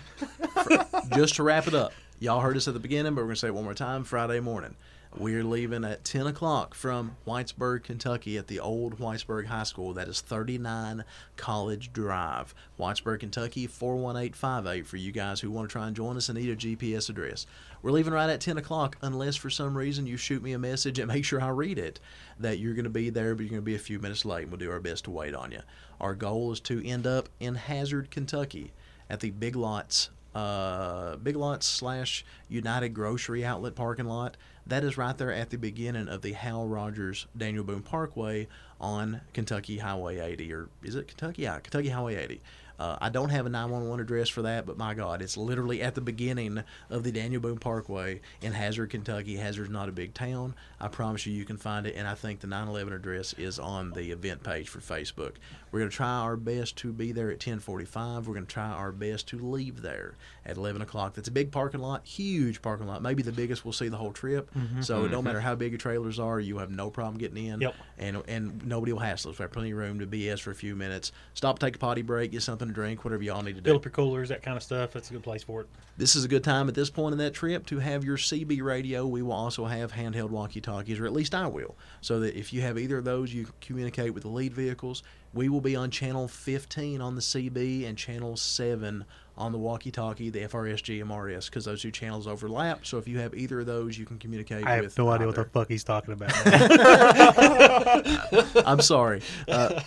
just 1.15 1.36
to 1.36 1.44
wrap 1.44 1.68
it 1.68 1.73
up, 1.73 1.94
y'all 2.19 2.40
heard 2.40 2.57
us 2.57 2.68
at 2.68 2.73
the 2.73 2.80
beginning, 2.80 3.14
but 3.15 3.22
we're 3.22 3.27
gonna 3.27 3.36
say 3.36 3.48
it 3.48 3.53
one 3.53 3.64
more 3.64 3.73
time. 3.73 4.03
Friday 4.03 4.40
morning, 4.40 4.76
we're 5.18 5.44
leaving 5.44 5.84
at 5.84 6.03
ten 6.03 6.27
o'clock 6.27 6.76
from 6.76 7.15
Whitesburg, 7.26 7.84
Kentucky, 7.84 8.38
at 8.38 8.48
the 8.48 8.60
old 8.60 8.99
Whitesburg 8.99 9.48
High 9.48 9.64
School. 9.64 9.94
That 9.94 10.07
is 10.07 10.22
thirty-nine 10.22 11.03
College 11.36 11.91
Drive, 11.91 12.53
Whitesburg, 12.80 13.22
Kentucky, 13.22 13.65
four 13.65 13.95
one 13.95 14.15
eight 14.15 14.36
five 14.36 14.68
eight. 14.68 14.86
For 14.86 14.98
you 14.98 15.11
guys 15.11 15.40
who 15.40 15.49
want 15.49 15.68
to 15.68 15.72
try 15.72 15.88
and 15.88 15.95
join 15.95 16.15
us 16.15 16.30
and 16.30 16.38
need 16.38 16.49
a 16.52 16.56
GPS 16.56 17.10
address, 17.10 17.48
we're 17.81 17.91
leaving 17.91 18.14
right 18.14 18.30
at 18.30 18.40
ten 18.40 18.57
o'clock. 18.57 18.98
Unless 19.02 19.38
for 19.38 19.49
some 19.49 19.76
reason 19.76 20.06
you 20.06 20.15
shoot 20.15 20.44
me 20.44 20.53
a 20.53 20.60
message 20.60 20.99
and 20.99 21.07
make 21.11 21.26
sure 21.26 21.41
I 21.41 21.49
read 21.49 21.80
it, 21.80 21.99
that 22.40 22.60
you're 22.60 22.76
gonna 22.76 22.90
be 22.90 23.10
there, 23.10 23.34
but 23.34 23.44
you're 23.44 23.49
gonna 23.52 23.61
be 23.64 23.76
a 23.76 23.80
few 23.80 23.99
minutes 23.99 24.26
late. 24.26 24.44
and 24.44 24.52
We'll 24.52 24.60
do 24.60 24.72
our 24.72 24.80
best 24.80 25.06
to 25.06 25.11
wait 25.11 25.34
on 25.34 25.52
you. 25.52 25.61
Our 25.99 26.14
goal 26.14 26.52
is 26.52 26.60
to 26.61 26.88
end 26.88 27.07
up 27.07 27.30
in 27.40 27.56
Hazard, 27.56 28.11
Kentucky, 28.11 28.73
at 29.10 29.22
the 29.22 29.31
Big 29.31 29.56
Lots, 29.56 30.11
uh, 30.36 31.15
Big 31.18 31.36
Lots 31.36 31.65
slash 31.65 32.23
United 32.48 32.90
Grocery 32.90 33.44
Outlet 33.44 33.73
parking 33.76 34.06
lot. 34.06 34.38
That 34.70 34.84
is 34.84 35.00
right 35.00 35.18
there 35.18 35.34
at 35.34 35.50
the 35.50 35.58
beginning 35.58 36.08
of 36.08 36.22
the 36.22 36.34
Hal 36.34 36.68
Rogers 36.68 37.26
Daniel 37.36 37.64
Boone 37.64 37.82
Parkway 37.82 38.48
on 38.80 39.20
Kentucky 39.34 39.80
Highway 39.80 40.20
80, 40.20 40.54
or 40.54 40.70
is 40.84 40.94
it 40.94 41.08
Kentucky? 41.08 41.41
Yeah, 41.41 41.58
Kentucky 41.60 41.90
Highway 41.90 42.18
80. 42.18 42.41
Uh, 42.78 42.96
I 43.02 43.10
don't 43.10 43.30
have 43.30 43.48
a 43.48 43.50
911 43.50 44.00
address 44.00 44.30
for 44.30 44.44
that, 44.44 44.68
but 44.68 44.78
my 44.78 44.94
God, 44.94 45.24
it's 45.24 45.36
literally 45.36 45.82
at 45.82 45.96
the 45.96 46.02
beginning 46.02 46.64
of 46.91 47.04
the 47.04 47.12
Daniel 47.12 47.41
Boone 47.41 47.58
Parkway 47.58 48.22
in 48.41 48.54
Hazard, 48.54 48.91
Kentucky. 48.91 49.38
Hazard's 49.38 49.72
not 49.72 49.90
a 49.90 49.91
big 49.91 50.14
town. 50.14 50.54
I 50.80 50.88
promise 50.88 51.26
you, 51.26 51.34
you 51.34 51.46
can 51.46 51.58
find 51.58 51.88
it, 51.88 51.96
and 51.96 52.08
I 52.08 52.14
think 52.14 52.40
the 52.40 52.48
911 52.48 52.94
address 52.94 53.34
is 53.34 53.58
on 53.58 53.91
the 53.91 54.12
event 54.12 54.44
page 54.44 54.70
for 54.70 54.80
Facebook. 54.80 55.34
We're 55.72 55.80
going 55.80 55.90
to 55.90 55.96
try 55.96 56.20
our 56.20 56.36
best 56.36 56.76
to 56.78 56.91
be 56.91 57.12
there 57.12 57.32
at 57.32 57.40
10:45. 57.40 58.26
We're 58.26 58.34
going 58.34 58.46
to 58.46 58.52
try 58.52 58.70
our 58.70 58.91
best 58.91 59.28
to 59.30 59.40
leave 59.40 59.82
there 59.82 60.16
at 60.46 60.58
11 60.58 60.82
o'clock. 60.82 61.14
That's 61.14 61.28
a 61.28 61.32
big 61.32 61.52
parking 61.52 61.80
lot, 61.80 62.06
huge 62.06 62.62
parking 62.62 62.88
lot, 62.88 63.02
maybe 63.02 63.24
the 63.24 63.32
biggest 63.32 63.66
we'll 63.66 63.74
see 63.74 63.88
the 63.88 63.98
whole 63.98 64.12
trip. 64.12 64.50
Mm-hmm. 64.56 64.82
So 64.82 65.06
it 65.06 65.10
don't 65.10 65.20
mm-hmm. 65.20 65.28
matter 65.28 65.41
how 65.41 65.56
big 65.56 65.72
your 65.72 65.80
trailers 65.80 66.20
are, 66.20 66.40
you 66.40 66.58
have 66.58 66.72
no 66.72 66.90
problem 66.90 67.18
getting 67.18 67.46
in. 67.46 67.62
Yep. 67.62 67.76
And 67.98 68.24
and 68.28 68.66
nobody 68.66 68.94
will 68.94 69.00
hassle 69.00 69.32
us. 69.32 69.40
We 69.40 69.44
have 69.44 69.52
plenty 69.52 69.72
of 69.72 69.78
room 69.78 70.00
to 70.00 70.08
BS 70.08 70.40
for 70.40 70.52
a 70.52 70.56
few 70.56 70.76
minutes. 70.76 71.12
Stop, 71.34 71.60
take 71.60 71.76
a 71.76 71.80
potty 71.80 72.02
break, 72.02 72.32
get 72.32 72.41
something 72.41 72.68
to 72.68 72.74
drink, 72.74 73.04
whatever 73.04 73.24
y'all 73.24 73.44
need 73.44 73.56
to 73.56 73.62
do. 73.62 73.70
Fill 73.70 73.78
up 73.78 73.86
your 73.86 73.91
coolers, 73.91 74.30
that 74.30 74.41
kind 74.41 74.58
of 74.58 74.64
stuff. 74.64 74.94
That's 74.94 75.10
a 75.10 75.14
good 75.14 75.24
place 75.24 75.44
for 75.44 75.62
it. 75.62 75.68
This 75.98 76.16
is 76.16 76.24
a 76.24 76.30
good 76.30 76.44
time 76.46 76.70
at 76.70 76.76
this 76.76 76.90
point 76.90 77.12
in 77.12 77.20
that 77.20 77.34
trip 77.34 77.66
to 77.68 77.80
have 77.80 78.06
your 78.06 78.18
CB 78.18 78.62
radio. 78.62 79.06
We 79.06 79.22
will 79.22 79.34
also 79.34 79.66
have 79.66 79.91
handheld 79.91 80.30
walkie 80.30 80.62
talkies, 80.62 81.00
or 81.00 81.06
at 81.06 81.12
least 81.12 81.36
I 81.36 81.48
will, 81.48 81.76
so 82.02 82.22
that 82.22 82.38
if 82.38 82.54
you 82.54 82.62
have 82.62 82.78
either 82.80 83.00
of 83.00 83.04
those, 83.04 83.34
you 83.34 83.44
can 83.44 83.54
communicate 83.60 84.14
with 84.14 84.24
the 84.24 84.30
lead 84.30 84.54
vehicles. 84.54 85.04
We 85.34 85.48
will 85.48 85.62
be 85.62 85.76
on 85.76 85.92
channel 85.92 86.28
15 86.28 87.02
on 87.02 87.16
the 87.16 87.22
CB 87.22 87.88
and 87.88 87.98
channel 87.98 88.36
7 88.36 89.06
on 89.40 89.53
the 89.53 89.57
walkie 89.57 89.90
talkie, 89.90 90.30
the 90.30 90.41
FRS 90.41 90.84
GMRS, 90.84 91.45
because 91.45 91.64
those 91.66 91.82
two 91.82 91.91
channels 91.91 92.28
overlap. 92.28 92.86
So 92.86 92.98
if 92.98 93.07
you 93.07 93.18
have 93.20 93.34
either 93.34 93.61
of 93.61 93.66
those, 93.66 93.98
you 93.98 94.06
can 94.06 94.20
communicate 94.20 94.68
I 94.68 94.76
have 94.76 94.84
with. 94.84 94.98
no 94.98 95.10
idea 95.10 95.28
what 95.28 95.38
the 95.38 95.45
fuck 95.45 95.70
he's 95.70 95.86
talking 95.86 96.14
about. 96.14 96.32
I'm 98.66 98.82
sorry. 98.82 99.22
Uh, 99.48 99.80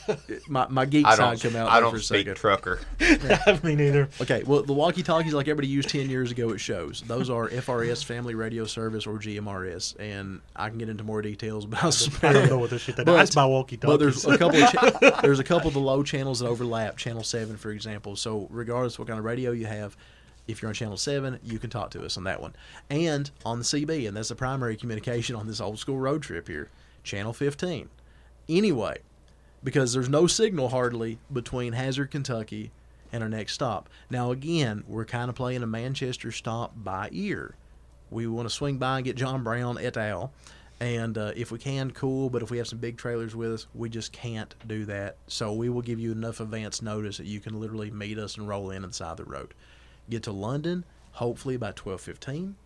my, 0.48 0.66
my 0.68 0.84
geek 0.86 1.06
I 1.06 1.14
side 1.16 1.40
come 1.40 1.56
out 1.56 1.70
I 1.70 1.80
don't 1.80 1.94
a 1.94 1.98
speak 2.00 2.20
second. 2.26 2.34
trucker. 2.36 2.80
Me 3.62 3.74
neither. 3.74 4.08
Okay, 4.20 4.42
well, 4.44 4.62
the 4.62 4.72
walkie 4.72 5.02
talkies 5.02 5.34
like 5.34 5.48
everybody 5.48 5.68
used 5.68 5.88
10 5.90 6.08
years 6.08 6.30
ago 6.30 6.50
at 6.52 6.60
shows. 6.60 7.02
Those 7.06 7.30
are 7.30 7.48
FRS, 7.48 8.04
Family 8.04 8.34
Radio 8.34 8.64
Service, 8.64 9.06
or 9.06 9.18
GMRS. 9.18 9.98
And 10.00 10.40
I 10.56 10.68
can 10.68 10.78
get 10.78 10.88
into 10.88 11.04
more 11.04 11.22
details, 11.22 11.66
but 11.66 11.82
I'll 11.84 11.92
I 12.22 12.32
don't 12.32 12.48
know 12.48 12.58
what 12.58 12.70
this 12.70 12.82
shit. 12.82 12.96
That 12.96 13.06
But- 13.06 13.16
That's 13.16 13.36
my 13.36 13.46
walkie 13.46 13.76
talkie. 13.76 13.92
But 13.92 13.98
there's 13.98 14.24
a 14.24 14.38
couple 14.38 14.62
of 14.62 14.70
cha- 14.72 15.20
there's 15.22 15.38
a 15.40 15.44
couple 15.44 15.68
of 15.68 15.74
the 15.74 15.80
low 15.80 16.02
channels 16.02 16.40
that 16.40 16.46
overlap. 16.46 16.96
Channel 16.96 17.22
seven, 17.22 17.56
for 17.56 17.70
example. 17.70 18.16
So 18.16 18.46
regardless 18.50 18.94
of 18.94 19.00
what 19.00 19.08
kind 19.08 19.18
of 19.18 19.24
radio 19.24 19.41
you 19.50 19.66
have, 19.66 19.96
if 20.46 20.62
you're 20.62 20.68
on 20.68 20.74
channel 20.74 20.96
seven, 20.96 21.38
you 21.42 21.58
can 21.58 21.70
talk 21.70 21.90
to 21.90 22.04
us 22.04 22.16
on 22.16 22.24
that 22.24 22.40
one, 22.40 22.54
and 22.88 23.30
on 23.44 23.58
the 23.58 23.64
CB, 23.64 24.06
and 24.06 24.16
that's 24.16 24.28
the 24.28 24.34
primary 24.34 24.76
communication 24.76 25.34
on 25.34 25.46
this 25.46 25.60
old 25.60 25.78
school 25.78 25.98
road 25.98 26.22
trip 26.22 26.48
here. 26.48 26.70
Channel 27.02 27.32
15. 27.32 27.88
Anyway, 28.48 28.98
because 29.64 29.92
there's 29.92 30.08
no 30.08 30.26
signal 30.26 30.68
hardly 30.68 31.18
between 31.32 31.72
Hazard, 31.72 32.10
Kentucky, 32.10 32.70
and 33.12 33.22
our 33.22 33.28
next 33.28 33.52
stop. 33.52 33.88
Now 34.10 34.30
again, 34.30 34.84
we're 34.86 35.04
kind 35.04 35.28
of 35.28 35.34
playing 35.34 35.62
a 35.62 35.66
Manchester 35.66 36.32
stop 36.32 36.72
by 36.76 37.08
ear. 37.12 37.54
We 38.10 38.26
want 38.26 38.48
to 38.48 38.54
swing 38.54 38.78
by 38.78 38.98
and 38.98 39.04
get 39.04 39.16
John 39.16 39.42
Brown 39.42 39.78
et 39.78 39.96
al. 39.96 40.32
And 40.82 41.16
uh, 41.16 41.30
if 41.36 41.52
we 41.52 41.60
can, 41.60 41.92
cool. 41.92 42.28
But 42.28 42.42
if 42.42 42.50
we 42.50 42.58
have 42.58 42.66
some 42.66 42.80
big 42.80 42.96
trailers 42.96 43.36
with 43.36 43.52
us, 43.52 43.66
we 43.72 43.88
just 43.88 44.10
can't 44.12 44.52
do 44.66 44.84
that. 44.86 45.16
So 45.28 45.52
we 45.52 45.68
will 45.68 45.80
give 45.80 46.00
you 46.00 46.10
enough 46.10 46.40
advance 46.40 46.82
notice 46.82 47.18
that 47.18 47.26
you 47.26 47.38
can 47.38 47.60
literally 47.60 47.92
meet 47.92 48.18
us 48.18 48.36
and 48.36 48.48
roll 48.48 48.70
in 48.70 48.82
on 48.82 48.90
the 48.90 48.94
side 48.94 49.12
of 49.12 49.16
the 49.18 49.24
road. 49.24 49.54
Get 50.10 50.24
to 50.24 50.32
London, 50.32 50.84
hopefully 51.12 51.56
by 51.56 51.70
twelve 51.70 52.00
fifteen. 52.00 52.56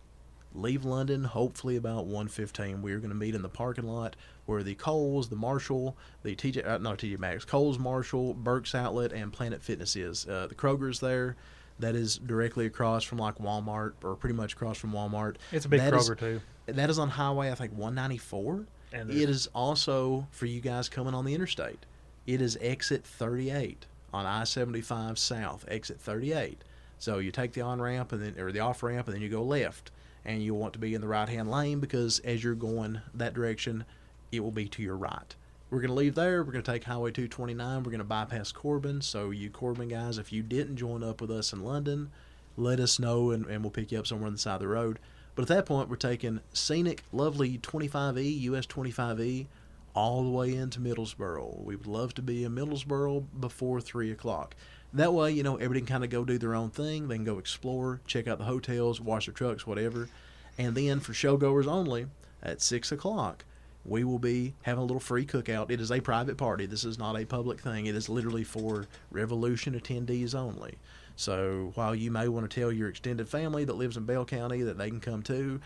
Leave 0.55 0.83
London, 0.83 1.25
hopefully 1.25 1.75
about 1.75 2.07
one 2.07 2.27
fifteen. 2.27 2.81
We're 2.81 2.97
going 2.97 3.11
to 3.11 3.15
meet 3.15 3.35
in 3.35 3.43
the 3.43 3.49
parking 3.49 3.85
lot 3.85 4.15
where 4.47 4.63
the 4.63 4.73
Kohl's, 4.73 5.29
the 5.29 5.35
Marshall, 5.35 5.95
the 6.23 6.35
TJ, 6.35 6.67
uh, 6.67 6.79
not 6.79 6.97
TJ 6.97 7.19
Maxx, 7.19 7.45
Kohl's, 7.45 7.77
Marshall, 7.77 8.33
Burke's 8.33 8.73
Outlet, 8.73 9.13
and 9.13 9.31
Planet 9.31 9.61
Fitness 9.61 9.95
is. 9.95 10.25
Uh, 10.27 10.47
the 10.47 10.55
Kroger's 10.55 10.99
there. 10.99 11.35
That 11.79 11.93
is 11.93 12.17
directly 12.17 12.65
across 12.65 13.03
from 13.03 13.19
like 13.19 13.35
Walmart, 13.37 13.93
or 14.03 14.15
pretty 14.15 14.33
much 14.35 14.53
across 14.53 14.79
from 14.79 14.93
Walmart. 14.93 15.35
It's 15.51 15.65
a 15.65 15.69
big 15.69 15.81
That 15.81 15.93
is- 15.93 16.09
Kroger 16.09 16.17
too. 16.17 16.41
That 16.67 16.89
is 16.89 16.99
on 16.99 17.09
Highway, 17.09 17.51
I 17.51 17.55
think, 17.55 17.71
194. 17.71 18.65
And 18.93 19.09
It 19.09 19.29
is 19.29 19.47
also 19.53 20.27
for 20.31 20.45
you 20.45 20.61
guys 20.61 20.89
coming 20.89 21.13
on 21.13 21.25
the 21.25 21.33
interstate. 21.33 21.85
It 22.25 22.41
is 22.41 22.57
exit 22.61 23.05
38 23.05 23.85
on 24.13 24.25
I 24.25 24.43
75 24.43 25.17
South, 25.17 25.65
exit 25.67 25.99
38. 25.99 26.63
So 26.99 27.19
you 27.19 27.31
take 27.31 27.53
the 27.53 27.61
on 27.61 27.81
ramp 27.81 28.11
and 28.11 28.21
then, 28.21 28.39
or 28.39 28.51
the 28.51 28.59
off 28.59 28.83
ramp, 28.83 29.07
and 29.07 29.15
then 29.15 29.21
you 29.21 29.29
go 29.29 29.43
left. 29.43 29.91
And 30.25 30.43
you 30.43 30.53
want 30.53 30.73
to 30.73 30.79
be 30.79 30.93
in 30.93 30.99
the 30.99 31.07
right 31.07 31.29
hand 31.29 31.49
lane 31.49 31.79
because 31.79 32.19
as 32.19 32.43
you're 32.43 32.55
going 32.55 32.99
that 33.13 33.33
direction, 33.33 33.85
it 34.31 34.41
will 34.41 34.51
be 34.51 34.67
to 34.69 34.83
your 34.83 34.97
right. 34.97 35.35
We're 35.69 35.79
going 35.79 35.89
to 35.89 35.95
leave 35.95 36.15
there. 36.15 36.43
We're 36.43 36.51
going 36.51 36.63
to 36.63 36.71
take 36.71 36.83
Highway 36.83 37.11
229. 37.11 37.77
We're 37.77 37.91
going 37.91 37.99
to 37.99 38.03
bypass 38.03 38.51
Corbin. 38.51 39.01
So, 39.01 39.31
you 39.31 39.49
Corbin 39.49 39.87
guys, 39.87 40.17
if 40.17 40.33
you 40.33 40.43
didn't 40.43 40.77
join 40.77 41.03
up 41.03 41.21
with 41.21 41.31
us 41.31 41.53
in 41.53 41.63
London, 41.63 42.11
let 42.57 42.79
us 42.79 42.99
know 42.99 43.31
and, 43.31 43.45
and 43.45 43.61
we'll 43.63 43.71
pick 43.71 43.91
you 43.91 43.99
up 43.99 44.07
somewhere 44.07 44.27
on 44.27 44.33
the 44.33 44.39
side 44.39 44.55
of 44.55 44.59
the 44.61 44.67
road. 44.67 44.99
But 45.37 45.43
at 45.43 45.49
that 45.49 45.65
point, 45.67 45.87
we're 45.87 45.97
taking 45.97 46.39
scenic, 46.51 47.03
lovely 47.11 47.59
25E, 47.59 48.41
US 48.41 48.65
25E, 48.65 49.45
all 49.93 50.23
the 50.23 50.31
way 50.31 50.55
into 50.55 50.79
Middlesboro. 50.79 51.63
We 51.63 51.75
would 51.75 51.85
love 51.85 52.15
to 52.15 52.23
be 52.23 52.43
in 52.43 52.55
Middlesboro 52.55 53.23
before 53.39 53.79
3 53.79 54.09
o'clock. 54.09 54.55
That 54.93 55.13
way, 55.13 55.31
you 55.31 55.43
know, 55.43 55.57
everybody 55.57 55.81
can 55.81 55.87
kind 55.89 56.03
of 56.03 56.09
go 56.09 56.25
do 56.25 56.39
their 56.39 56.55
own 56.55 56.71
thing. 56.71 57.07
They 57.07 57.17
can 57.17 57.23
go 57.23 57.37
explore, 57.37 58.01
check 58.07 58.27
out 58.27 58.39
the 58.39 58.45
hotels, 58.45 58.99
wash 58.99 59.27
their 59.27 59.33
trucks, 59.35 59.67
whatever. 59.67 60.09
And 60.57 60.73
then 60.73 60.99
for 60.99 61.13
showgoers 61.13 61.67
only, 61.67 62.07
at 62.41 62.59
6 62.59 62.91
o'clock, 62.91 63.45
we 63.85 64.03
will 64.03 64.17
be 64.17 64.55
having 64.63 64.81
a 64.81 64.85
little 64.85 64.99
free 64.99 65.27
cookout. 65.27 65.69
It 65.69 65.79
is 65.79 65.91
a 65.91 66.01
private 66.01 66.37
party. 66.37 66.65
This 66.65 66.83
is 66.83 66.97
not 66.97 67.15
a 67.15 67.25
public 67.25 67.59
thing. 67.59 67.85
It 67.85 67.93
is 67.93 68.09
literally 68.09 68.43
for 68.43 68.87
Revolution 69.11 69.79
attendees 69.79 70.33
only. 70.33 70.79
So 71.17 71.71
while 71.75 71.93
you 71.95 72.11
may 72.11 72.27
want 72.29 72.49
to 72.49 72.59
tell 72.61 72.71
your 72.71 72.87
extended 72.87 73.27
family 73.27 73.65
that 73.65 73.73
lives 73.75 73.97
in 73.97 74.05
Bell 74.05 74.23
County 74.23 74.61
that 74.61 74.77
they 74.77 74.89
can 74.89 74.99
come 75.01 75.23
too, 75.23 75.59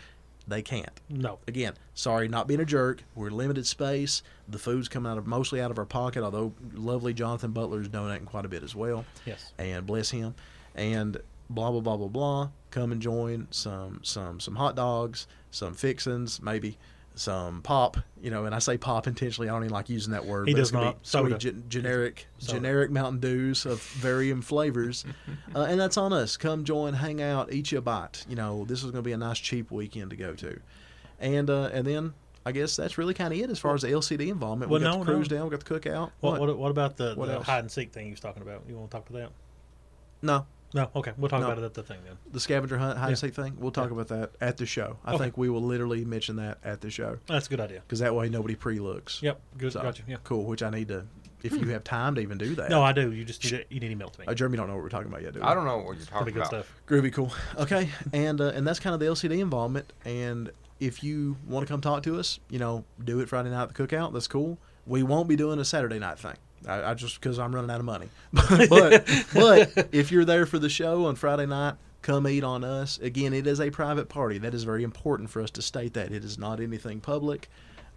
they 0.48 0.62
can't. 0.62 1.00
No. 1.08 1.38
Again, 1.46 1.74
sorry, 1.94 2.26
not 2.26 2.48
being 2.48 2.58
a 2.60 2.64
jerk. 2.64 3.04
We're 3.14 3.30
limited 3.30 3.66
space. 3.66 4.22
The 4.48 4.58
food's 4.58 4.88
coming 4.88 5.12
out 5.12 5.18
of 5.18 5.26
mostly 5.26 5.60
out 5.60 5.70
of 5.70 5.78
our 5.78 5.84
pocket, 5.84 6.24
although 6.24 6.52
lovely 6.72 7.14
Jonathan 7.14 7.52
Butler 7.52 7.80
is 7.82 7.88
donating 7.88 8.26
quite 8.26 8.44
a 8.44 8.48
bit 8.48 8.62
as 8.64 8.74
well 8.74 9.04
Yes. 9.24 9.52
and 9.58 9.86
bless 9.86 10.10
him, 10.10 10.34
and 10.74 11.18
blah 11.48 11.70
blah 11.70 11.80
blah 11.80 11.96
blah 11.96 12.08
blah. 12.08 12.48
come 12.70 12.90
and 12.90 13.00
join. 13.02 13.46
Some 13.50 14.00
some 14.02 14.40
some 14.40 14.56
hot 14.56 14.74
dogs, 14.74 15.26
some 15.50 15.74
fixins, 15.74 16.40
maybe 16.42 16.78
some 17.14 17.62
pop. 17.62 17.96
You 18.20 18.30
know, 18.30 18.44
and 18.44 18.54
I 18.54 18.58
say 18.60 18.78
pop 18.78 19.06
intentionally. 19.06 19.48
I 19.48 19.52
don't 19.52 19.64
even 19.64 19.72
like 19.72 19.88
using 19.88 20.12
that 20.12 20.24
word. 20.24 20.48
He 20.48 20.54
but 20.54 20.58
does 20.58 20.68
it's 20.68 20.72
gonna 20.72 20.84
be- 20.84 20.90
not. 20.90 21.02
be 21.02 21.08
Soda. 21.08 21.38
gen- 21.38 21.64
generic 21.68 22.26
Soda. 22.38 22.58
generic 22.58 22.90
Mountain 22.90 23.20
Dews 23.20 23.66
of 23.66 23.82
varying 23.82 24.42
flavors, 24.42 25.04
uh, 25.56 25.62
and 25.62 25.80
that's 25.80 25.96
on 25.96 26.12
us. 26.12 26.36
Come 26.36 26.64
join, 26.64 26.94
hang 26.94 27.20
out, 27.20 27.52
eat 27.52 27.72
you 27.72 27.78
a 27.78 27.80
bite. 27.80 28.24
You 28.28 28.36
know, 28.36 28.64
this 28.64 28.78
is 28.78 28.84
going 28.84 28.96
to 28.96 29.02
be 29.02 29.12
a 29.12 29.16
nice 29.16 29.38
cheap 29.38 29.70
weekend 29.70 30.10
to 30.10 30.16
go 30.16 30.34
to, 30.34 30.60
and 31.20 31.50
uh, 31.50 31.70
and 31.72 31.86
then. 31.86 32.14
I 32.44 32.50
guess 32.50 32.74
that's 32.74 32.98
really 32.98 33.14
kind 33.14 33.32
of 33.32 33.38
it 33.38 33.50
as 33.50 33.60
far 33.60 33.72
as 33.72 33.82
the 33.82 33.86
LCD 33.92 34.26
involvement. 34.26 34.68
Well, 34.68 34.80
we 34.80 34.84
got 34.84 34.98
no, 34.98 35.04
the 35.04 35.12
cruise 35.12 35.30
no. 35.30 35.36
down, 35.36 35.44
we 35.44 35.50
got 35.56 35.64
the 35.64 35.78
cookout. 35.78 36.10
What, 36.18 36.40
what, 36.40 36.58
what 36.58 36.72
about 36.72 36.96
the, 36.96 37.14
What 37.14 37.28
the 37.28 37.40
hide 37.40 37.60
and 37.60 37.70
seek 37.70 37.92
thing 37.92 38.06
you 38.06 38.14
was 38.14 38.18
talking 38.18 38.42
about? 38.42 38.64
You 38.68 38.74
want 38.74 38.90
to 38.90 38.96
talk 38.96 39.08
about 39.08 39.20
that? 39.20 39.30
No, 40.22 40.44
No. 40.74 40.90
Okay, 40.96 41.12
we'll 41.18 41.28
talk 41.28 41.40
No. 41.40 41.46
about 41.46 41.58
it 41.58 41.64
at 41.64 41.74
the 41.74 41.82
thing 41.82 41.98
then. 42.04 42.16
the 42.32 42.40
scavenger 42.40 42.78
hunt 42.78 42.96
hide 42.98 43.08
and 43.08 43.12
Yeah. 43.12 43.14
seek 43.16 43.34
thing. 43.34 43.54
We'll 43.58 43.72
talk 43.72 43.86
Yeah. 43.90 43.92
about 44.00 44.08
that 44.08 44.30
at 44.40 44.56
the 44.56 44.66
show. 44.66 44.98
I 45.04 45.14
Okay. 45.14 45.24
think 45.24 45.36
we 45.38 45.48
will 45.50 45.62
literally 45.62 46.04
mention 46.04 46.36
that 46.36 46.58
at 46.64 46.80
the 46.80 46.90
show 46.90 47.18
That's 47.26 47.46
a 47.46 47.50
good 47.50 47.60
idea. 47.60 47.80
because 47.80 47.98
that 47.98 48.14
way 48.14 48.28
nobody 48.28 48.54
pre-looks. 48.54 49.22
Yep. 49.22 49.40
Good. 49.58 49.72
So, 49.72 49.82
Gotcha. 49.82 50.02
Yeah. 50.06 50.16
Cool. 50.24 50.44
Which 50.44 50.62
I 50.62 50.70
need 50.70 50.88
to, 50.88 51.04
if 51.42 51.52
you 51.52 51.68
have 51.70 51.84
time 51.84 52.14
to 52.14 52.20
even 52.20 52.38
do 52.38 52.54
that. 52.54 52.70
No, 52.70 52.82
I 52.82 52.92
do. 52.92 53.12
You 53.12 53.24
just 53.24 53.42
need 53.44 53.50
to, 53.50 53.64
you 53.68 53.80
need 53.80 53.88
to 53.88 53.92
email 53.92 54.08
it 54.08 54.14
to 54.14 54.20
me. 54.20 54.26
Uh, 54.26 54.34
Jeremy 54.34 54.56
don't 54.56 54.68
know 54.68 54.74
what 54.74 54.82
we're 54.82 54.88
talking 54.88 55.08
about 55.08 55.22
yet, 55.22 55.34
do 55.34 55.40
we? 55.40 55.44
I 55.46 55.54
don't 55.54 55.64
know 55.66 55.76
what 55.78 55.84
you're 55.84 55.94
Pretty 55.94 56.10
talking 56.10 56.26
good 56.34 56.36
about. 56.36 56.48
stuff. 56.48 56.72
Groovy, 56.86 57.12
cool. 57.12 57.32
Okay, 57.58 57.90
and 58.12 58.40
uh, 58.40 58.52
and 58.54 58.66
that's 58.66 58.78
kind 58.80 58.94
of 58.94 59.00
the 59.00 59.06
LCD 59.06 59.40
involvement. 59.40 59.92
And 60.04 60.50
if 60.80 61.04
you 61.04 61.36
want 61.46 61.66
to 61.66 61.72
come 61.72 61.80
talk 61.80 62.02
to 62.04 62.18
us, 62.18 62.40
you 62.48 62.58
know, 62.58 62.84
do 63.04 63.20
it 63.20 63.28
Friday 63.28 63.50
night 63.50 63.62
at 63.62 63.74
the 63.74 63.86
cookout. 63.86 64.12
That's 64.12 64.26
cool. 64.28 64.58
We 64.86 65.02
won't 65.02 65.28
be 65.28 65.36
doing 65.36 65.58
a 65.60 65.64
Saturday 65.64 65.98
night 65.98 66.18
thing. 66.18 66.34
I, 66.66 66.90
I 66.90 66.94
just 66.94 67.20
because 67.20 67.38
I'm 67.38 67.54
running 67.54 67.70
out 67.70 67.80
of 67.80 67.86
money. 67.86 68.08
but 68.32 69.04
but 69.34 69.88
if 69.92 70.10
you're 70.12 70.24
there 70.24 70.46
for 70.46 70.58
the 70.58 70.68
show 70.68 71.06
on 71.06 71.16
Friday 71.16 71.46
night, 71.46 71.74
come 72.02 72.26
eat 72.28 72.44
on 72.44 72.64
us. 72.64 72.98
Again, 72.98 73.32
it 73.32 73.46
is 73.46 73.60
a 73.60 73.70
private 73.70 74.08
party. 74.08 74.38
That 74.38 74.54
is 74.54 74.64
very 74.64 74.82
important 74.84 75.30
for 75.30 75.42
us 75.42 75.50
to 75.52 75.62
state 75.62 75.94
that 75.94 76.12
it 76.12 76.24
is 76.24 76.38
not 76.38 76.60
anything 76.60 77.00
public. 77.00 77.48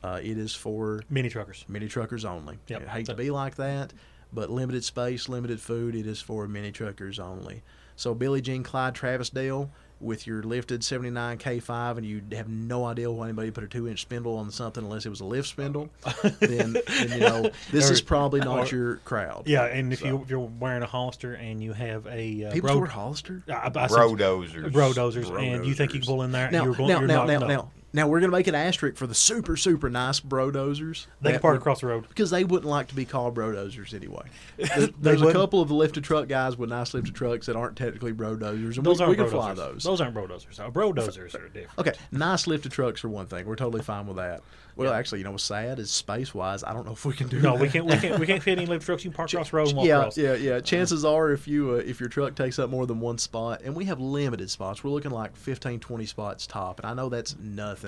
Uh, 0.04 0.20
it 0.22 0.38
is 0.38 0.54
for 0.54 1.02
Mini 1.10 1.30
truckers. 1.30 1.66
mini 1.68 1.88
truckers 1.88 2.26
only. 2.26 2.60
Yep. 2.68 2.88
I 2.88 2.92
hate 2.92 3.06
to 3.08 3.16
be 3.16 3.32
like 3.32 3.56
that, 3.56 3.92
but 4.32 4.52
limited 4.52 4.84
space, 4.84 5.28
limited 5.28 5.60
food. 5.60 5.96
It 5.96 6.06
is 6.06 6.22
for 6.22 6.48
mini 6.48 6.72
truckers 6.72 7.18
only. 7.20 7.64
So 7.96 8.14
Billy 8.14 8.42
Jean 8.42 8.62
Clyde 8.62 8.94
Travis 8.94 9.30
Dale 9.30 9.72
with 10.02 10.28
your 10.28 10.44
lifted 10.44 10.84
79 10.84 11.38
K5 11.38 11.98
and 11.98 12.06
you 12.06 12.22
have 12.34 12.50
no 12.50 12.86
idea 12.86 13.10
why 13.10 13.26
anybody 13.26 13.50
put 13.52 13.64
a 13.64 13.68
two 13.68 13.88
inch 13.88 14.02
spindle 14.02 14.38
on 14.38 14.52
something 14.52 14.84
unless 14.84 15.06
it 15.06 15.10
was 15.10 15.22
a 15.22 15.26
lift 15.26 15.48
spindle, 15.48 15.90
then, 16.40 16.74
then 16.88 17.12
you 17.12 17.20
know 17.20 17.50
this 17.72 17.90
Or- 17.90 17.94
is 17.94 18.02
probably 18.02 18.42
not 18.42 18.72
or- 18.72 18.76
your 18.76 18.96
crowd. 18.98 19.44
Yeah, 19.46 19.66
and 19.66 19.94
if 19.94 20.00
So- 20.00 20.06
you 20.08 20.22
if 20.22 20.30
you're 20.30 20.40
wearing 20.40 20.84
a 20.84 20.88
Hollister 20.88 21.34
and 21.34 21.64
you 21.64 21.74
have 21.74 22.06
a 22.08 22.46
uh, 22.46 22.52
people 22.52 22.70
road, 22.70 22.78
wear 22.80 22.88
Hollister. 22.88 23.44
I, 23.48 23.72
I 23.74 23.88
said- 23.88 23.98
Brodozers. 23.98 24.72
Brodozers, 24.72 25.30
and 25.42 25.66
you 25.66 25.74
think 25.74 25.94
you 25.94 26.00
Brodozers. 26.00 26.04
can 26.04 26.08
pull 26.08 26.22
in 26.24 26.32
there? 26.32 26.52
Now, 26.52 26.58
and 26.60 26.66
you're 26.66 26.76
going, 26.76 26.90
now, 26.90 27.00
now, 27.00 27.26
now, 27.26 27.40
no. 27.40 27.48
now, 27.48 27.72
now, 27.96 28.08
we're 28.08 28.20
gonna 28.20 28.32
make 28.32 28.48
an 28.48 28.56
asterisk 28.56 28.98
for 28.98 29.08
the 29.08 29.16
super, 29.16 29.58
super 29.58 29.90
nice 29.90 30.20
brodozers. 30.20 31.08
They 31.22 31.32
can 31.32 31.40
park 31.42 31.54
would- 31.54 31.62
across 31.62 31.82
the 31.82 31.88
road. 31.88 32.08
because 32.10 32.30
they 32.30 32.44
wouldn't 32.44 32.70
like 32.70 32.88
to 32.90 32.96
be 32.96 33.06
called 33.06 33.36
brodozers 33.36 33.94
anyway. 33.94 34.24
There- 34.58 34.88
There's 35.00 35.22
a 35.22 35.32
couple 35.34 35.62
of 35.62 35.68
the 35.70 35.76
lifted 35.76 36.04
truck 36.04 36.28
guys 36.28 36.58
with 36.58 36.70
nice 36.70 36.94
lifted 36.94 37.16
trucks 37.16 37.46
that 37.48 37.56
aren't 37.56 37.76
technically 37.78 38.14
brodozers, 38.14 38.78
and 38.78 38.86
Those 38.86 39.02
we, 39.02 39.08
we 39.08 39.16
can 39.16 39.30
fly 39.30 39.54
those. 39.54 39.84
Those 39.84 40.02
aren't 40.02 40.16
brodozers. 40.16 40.60
Uh, 40.60 40.70
brodozers 40.70 41.34
are 41.36 41.48
different. 41.50 41.80
Okay, 41.80 41.94
nice 42.12 42.48
lifted 42.48 42.72
trucks 42.72 43.04
are 43.04 43.10
one 43.10 43.26
thing. 43.28 43.46
We're 43.46 43.56
totally 43.56 43.84
fine 43.84 44.06
with 44.08 44.18
that. 44.18 44.42
Well, 44.78 44.92
actually, 44.92 45.20
you 45.20 45.24
know 45.24 45.32
what's 45.32 45.46
sad 45.46 45.80
is 45.80 45.90
space 45.90 46.34
wise, 46.36 46.62
I 46.62 46.74
don't 46.74 46.86
know 46.86 46.92
if 46.92 47.06
we 47.06 47.14
can 47.14 47.30
do. 47.30 47.40
No, 47.40 47.54
that. 47.54 47.62
we 47.62 47.70
can't. 47.70 47.86
We 47.86 47.96
can't. 47.96 48.20
We 48.20 48.26
can't 48.28 48.44
fit 48.44 48.58
any 48.58 48.66
lift 48.66 48.86
trucks. 48.86 49.06
You 49.06 49.10
can 49.12 49.16
park 49.16 49.32
across 49.32 49.50
the 49.50 49.56
road 49.56 49.70
and 49.70 49.78
walk 49.78 49.86
Yeah, 49.88 50.00
across. 50.00 50.18
yeah, 50.18 50.34
yeah. 50.34 50.60
Chances 50.60 51.06
are, 51.06 51.32
if 51.32 51.48
you 51.48 51.72
uh, 51.72 51.76
if 51.76 52.02
your 52.02 52.10
truck 52.10 52.36
takes 52.36 52.60
up 52.60 52.70
more 52.70 52.86
than 52.86 53.00
one 53.00 53.18
spot, 53.18 53.62
and 53.64 53.74
we 53.74 53.86
have 53.86 54.02
limited 54.02 54.50
spots, 54.50 54.84
we're 54.84 54.90
looking 54.92 55.12
like 55.12 55.38
15, 55.38 55.80
20 55.80 56.06
spots 56.06 56.46
top, 56.46 56.82
and 56.82 56.90
I 56.90 56.94
know 56.94 57.08
that's 57.08 57.38
nothing, 57.40 57.85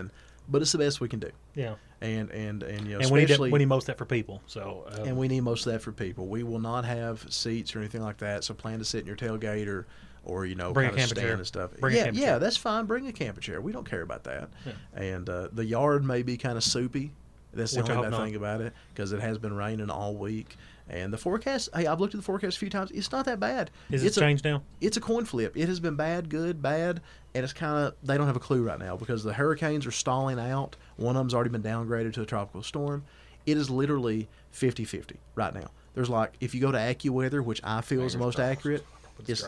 but 0.50 0.62
it's 0.62 0.72
the 0.72 0.78
best 0.78 1.02
we 1.02 1.08
can 1.10 1.20
do. 1.20 1.32
Yeah. 1.56 1.76
And 2.02 2.30
and 2.32 2.64
and 2.64 2.88
you 2.88 2.94
know, 2.94 3.00
And 3.00 3.12
we 3.12 3.20
need, 3.20 3.26
especially 3.26 3.50
that, 3.50 3.54
we 3.54 3.60
need 3.60 3.66
most 3.68 3.84
of 3.84 3.88
that 3.88 3.98
for 3.98 4.06
people. 4.06 4.42
So. 4.46 4.86
Uh, 4.90 5.04
and 5.04 5.18
we 5.18 5.28
need 5.28 5.42
most 5.42 5.66
of 5.66 5.74
that 5.74 5.82
for 5.82 5.92
people. 5.92 6.28
We 6.28 6.44
will 6.44 6.60
not 6.60 6.86
have 6.86 7.26
seats 7.32 7.76
or 7.76 7.80
anything 7.80 8.02
like 8.04 8.18
that. 8.18 8.44
So 8.44 8.54
plan 8.54 8.80
to 8.80 8.86
sit 8.86 9.02
in 9.02 9.08
your 9.08 9.16
tailgate 9.16 9.68
or, 9.68 9.88
or 10.24 10.46
you 10.46 10.56
know, 10.56 10.74
Bring 10.74 10.88
a 10.88 10.90
kind 10.92 11.02
of 11.02 11.10
stand 11.10 11.26
chair. 11.28 11.36
and 11.36 11.48
stuff. 11.48 11.72
Bring 11.80 11.96
yeah, 11.96 12.12
yeah, 12.14 12.38
that's 12.38 12.58
fine. 12.58 12.86
Bring 12.86 13.08
a 13.08 13.12
camper 13.12 13.42
chair. 13.42 13.60
We 13.62 13.72
don't 13.72 13.90
care 13.90 14.02
about 14.04 14.24
that. 14.26 14.50
Yeah. 14.66 14.74
And 14.94 15.28
uh, 15.30 15.48
the 15.52 15.66
yard 15.66 16.06
may 16.06 16.22
be 16.22 16.38
kind 16.38 16.56
of 16.58 16.64
soupy. 16.64 17.12
That's 17.54 17.72
the 17.72 17.82
Which 17.82 17.90
only 17.90 18.04
bad 18.04 18.12
not. 18.12 18.26
thing 18.26 18.36
about 18.36 18.62
it 18.62 18.74
because 18.94 19.12
it 19.12 19.22
has 19.22 19.40
been 19.40 19.56
raining 19.56 19.90
all 19.90 20.16
week. 20.16 20.56
And 20.90 21.12
the 21.12 21.18
forecast, 21.18 21.70
hey, 21.76 21.88
I've 21.88 22.00
looked 22.00 22.14
at 22.14 22.20
the 22.20 22.24
forecast 22.24 22.58
a 22.58 22.60
few 22.60 22.70
times. 22.70 22.92
It's 22.92 23.12
not 23.12 23.26
that 23.26 23.40
bad. 23.40 23.72
is 23.90 24.04
it 24.04 24.08
it's 24.08 24.18
a, 24.18 24.22
changed 24.22 24.46
now? 24.46 24.62
it's 24.80 24.96
a 24.96 25.02
coin 25.02 25.26
flip. 25.26 25.58
It 25.58 25.68
has 25.68 25.80
been 25.80 25.96
bad, 25.96 26.30
good, 26.30 26.62
bad, 26.62 27.02
and 27.38 27.44
it's 27.44 27.54
kind 27.54 27.86
of 27.86 27.94
they 28.04 28.18
don't 28.18 28.26
have 28.26 28.36
a 28.36 28.40
clue 28.40 28.64
right 28.64 28.80
now 28.80 28.98
because 28.98 29.24
the 29.24 29.34
hurricanes 29.34 29.86
are 29.86 29.92
stalling 29.92 30.40
out. 30.40 30.76
One 30.96 31.16
of 31.16 31.20
them's 31.20 31.36
already 31.36 31.52
been 31.52 31.62
downgraded 31.62 32.14
to 32.16 32.24
a 32.24 32.26
tropical 32.26 32.64
storm. 32.64 33.06
It 33.46 33.58
is 33.58 33.70
literally 33.70 34.28
50-50 34.54 35.18
right 35.36 35.54
now. 35.54 35.70
There's 35.94 36.10
like 36.10 36.34
if 36.40 36.56
you 36.56 36.62
go 36.62 36.72
to 36.72 36.78
AccuWeather, 36.80 37.44
which 37.44 37.62
I 37.64 37.82
feel 37.82 38.02
is 38.02 38.14
the 38.14 38.20
most 38.20 38.40
accurate, 38.40 38.84
It's 39.20 39.30
it's 39.30 39.48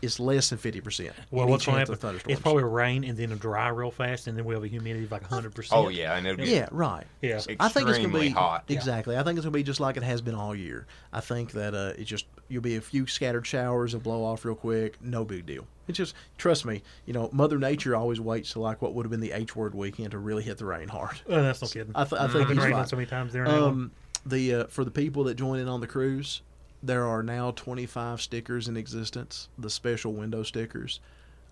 dry. 0.00 0.06
it's 0.06 0.20
less 0.20 0.50
than 0.50 0.58
50%. 0.58 1.10
Well, 1.30 1.46
what's 1.48 1.66
going 1.66 1.74
to 1.76 1.80
chance 1.80 1.88
of 1.88 1.94
happen? 1.94 1.96
thunderstorms. 1.96 2.32
It's 2.32 2.42
probably 2.42 2.64
rain 2.64 3.04
and 3.04 3.16
then 3.16 3.24
it'll 3.26 3.36
dry 3.38 3.68
real 3.68 3.90
fast, 3.90 4.26
and 4.26 4.36
then 4.38 4.44
we 4.44 4.54
have 4.54 4.64
a 4.64 4.68
humidity 4.68 5.04
of 5.04 5.12
like 5.12 5.22
100. 5.22 5.54
percent 5.54 5.78
Oh 5.80 5.88
yeah, 5.88 6.16
and 6.16 6.26
it'll 6.26 6.44
be 6.44 6.50
Yeah, 6.50 6.68
right. 6.70 7.04
Yeah. 7.22 7.36
I 7.36 7.38
think 7.38 7.58
it's 7.60 7.72
going 7.74 7.84
to 7.84 7.90
Extremely 7.90 8.20
be 8.28 8.34
hot. 8.34 8.64
Yeah. 8.68 8.76
Exactly. 8.76 9.16
I 9.16 9.22
think 9.22 9.36
it's 9.38 9.44
going 9.44 9.52
to 9.52 9.58
be 9.58 9.62
just 9.62 9.80
like 9.80 9.96
it 9.96 10.02
has 10.02 10.20
been 10.20 10.34
all 10.34 10.54
year. 10.54 10.86
I 11.12 11.20
think 11.20 11.52
that 11.52 11.74
uh, 11.74 11.92
it 11.98 12.04
just 12.04 12.26
you'll 12.48 12.62
be 12.62 12.76
a 12.76 12.80
few 12.80 13.06
scattered 13.06 13.46
showers 13.46 13.92
that 13.92 14.02
blow 14.02 14.24
off 14.24 14.44
real 14.44 14.54
quick. 14.54 15.00
No 15.02 15.24
big 15.24 15.46
deal. 15.46 15.66
It's 15.88 15.98
just 15.98 16.14
trust 16.38 16.64
me. 16.64 16.82
You 17.06 17.12
know, 17.12 17.28
Mother 17.32 17.58
Nature 17.58 17.96
always 17.96 18.20
waits 18.20 18.52
to 18.52 18.60
like 18.60 18.80
what 18.80 18.94
would 18.94 19.04
have 19.04 19.10
been 19.10 19.20
the 19.20 19.32
H 19.32 19.56
word 19.56 19.74
weekend 19.74 20.12
to 20.12 20.18
really 20.18 20.42
hit 20.44 20.58
the 20.58 20.64
rain 20.64 20.88
hard. 20.88 21.20
Oh, 21.28 21.42
that's 21.42 21.60
no 21.62 21.68
kidding. 21.68 21.92
I, 21.94 22.04
th- 22.04 22.20
I 22.20 22.24
I've 22.24 22.32
think 22.32 22.48
been 22.48 22.56
he's 22.58 22.64
raining 22.64 22.78
fine. 22.78 22.86
so 22.86 22.96
many 22.96 23.06
times 23.06 23.32
there. 23.32 23.46
Um, 23.48 23.90
the 24.26 24.54
uh, 24.54 24.64
for 24.66 24.84
the 24.84 24.90
people 24.90 25.24
that 25.24 25.34
join 25.34 25.58
in 25.58 25.66
on 25.68 25.80
the 25.80 25.86
cruise, 25.88 26.42
there 26.82 27.06
are 27.06 27.22
now 27.22 27.50
25 27.52 28.20
stickers 28.20 28.68
in 28.68 28.76
existence. 28.76 29.48
The 29.58 29.70
special 29.70 30.12
window 30.12 30.42
stickers. 30.42 31.00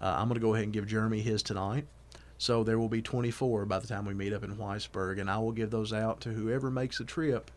Uh, 0.00 0.14
I'm 0.16 0.28
going 0.28 0.40
to 0.40 0.46
go 0.46 0.54
ahead 0.54 0.64
and 0.64 0.72
give 0.72 0.86
Jeremy 0.86 1.20
his 1.20 1.42
tonight. 1.42 1.86
So 2.38 2.62
there 2.62 2.78
will 2.78 2.88
be 2.88 3.02
24 3.02 3.66
by 3.66 3.80
the 3.80 3.88
time 3.88 4.06
we 4.06 4.14
meet 4.14 4.32
up 4.32 4.44
in 4.44 4.56
Whitesburg, 4.56 5.20
and 5.20 5.28
I 5.28 5.38
will 5.38 5.52
give 5.52 5.70
those 5.70 5.92
out 5.92 6.20
to 6.20 6.30
whoever 6.30 6.70
makes 6.70 6.98
the 6.98 7.04
trip 7.04 7.50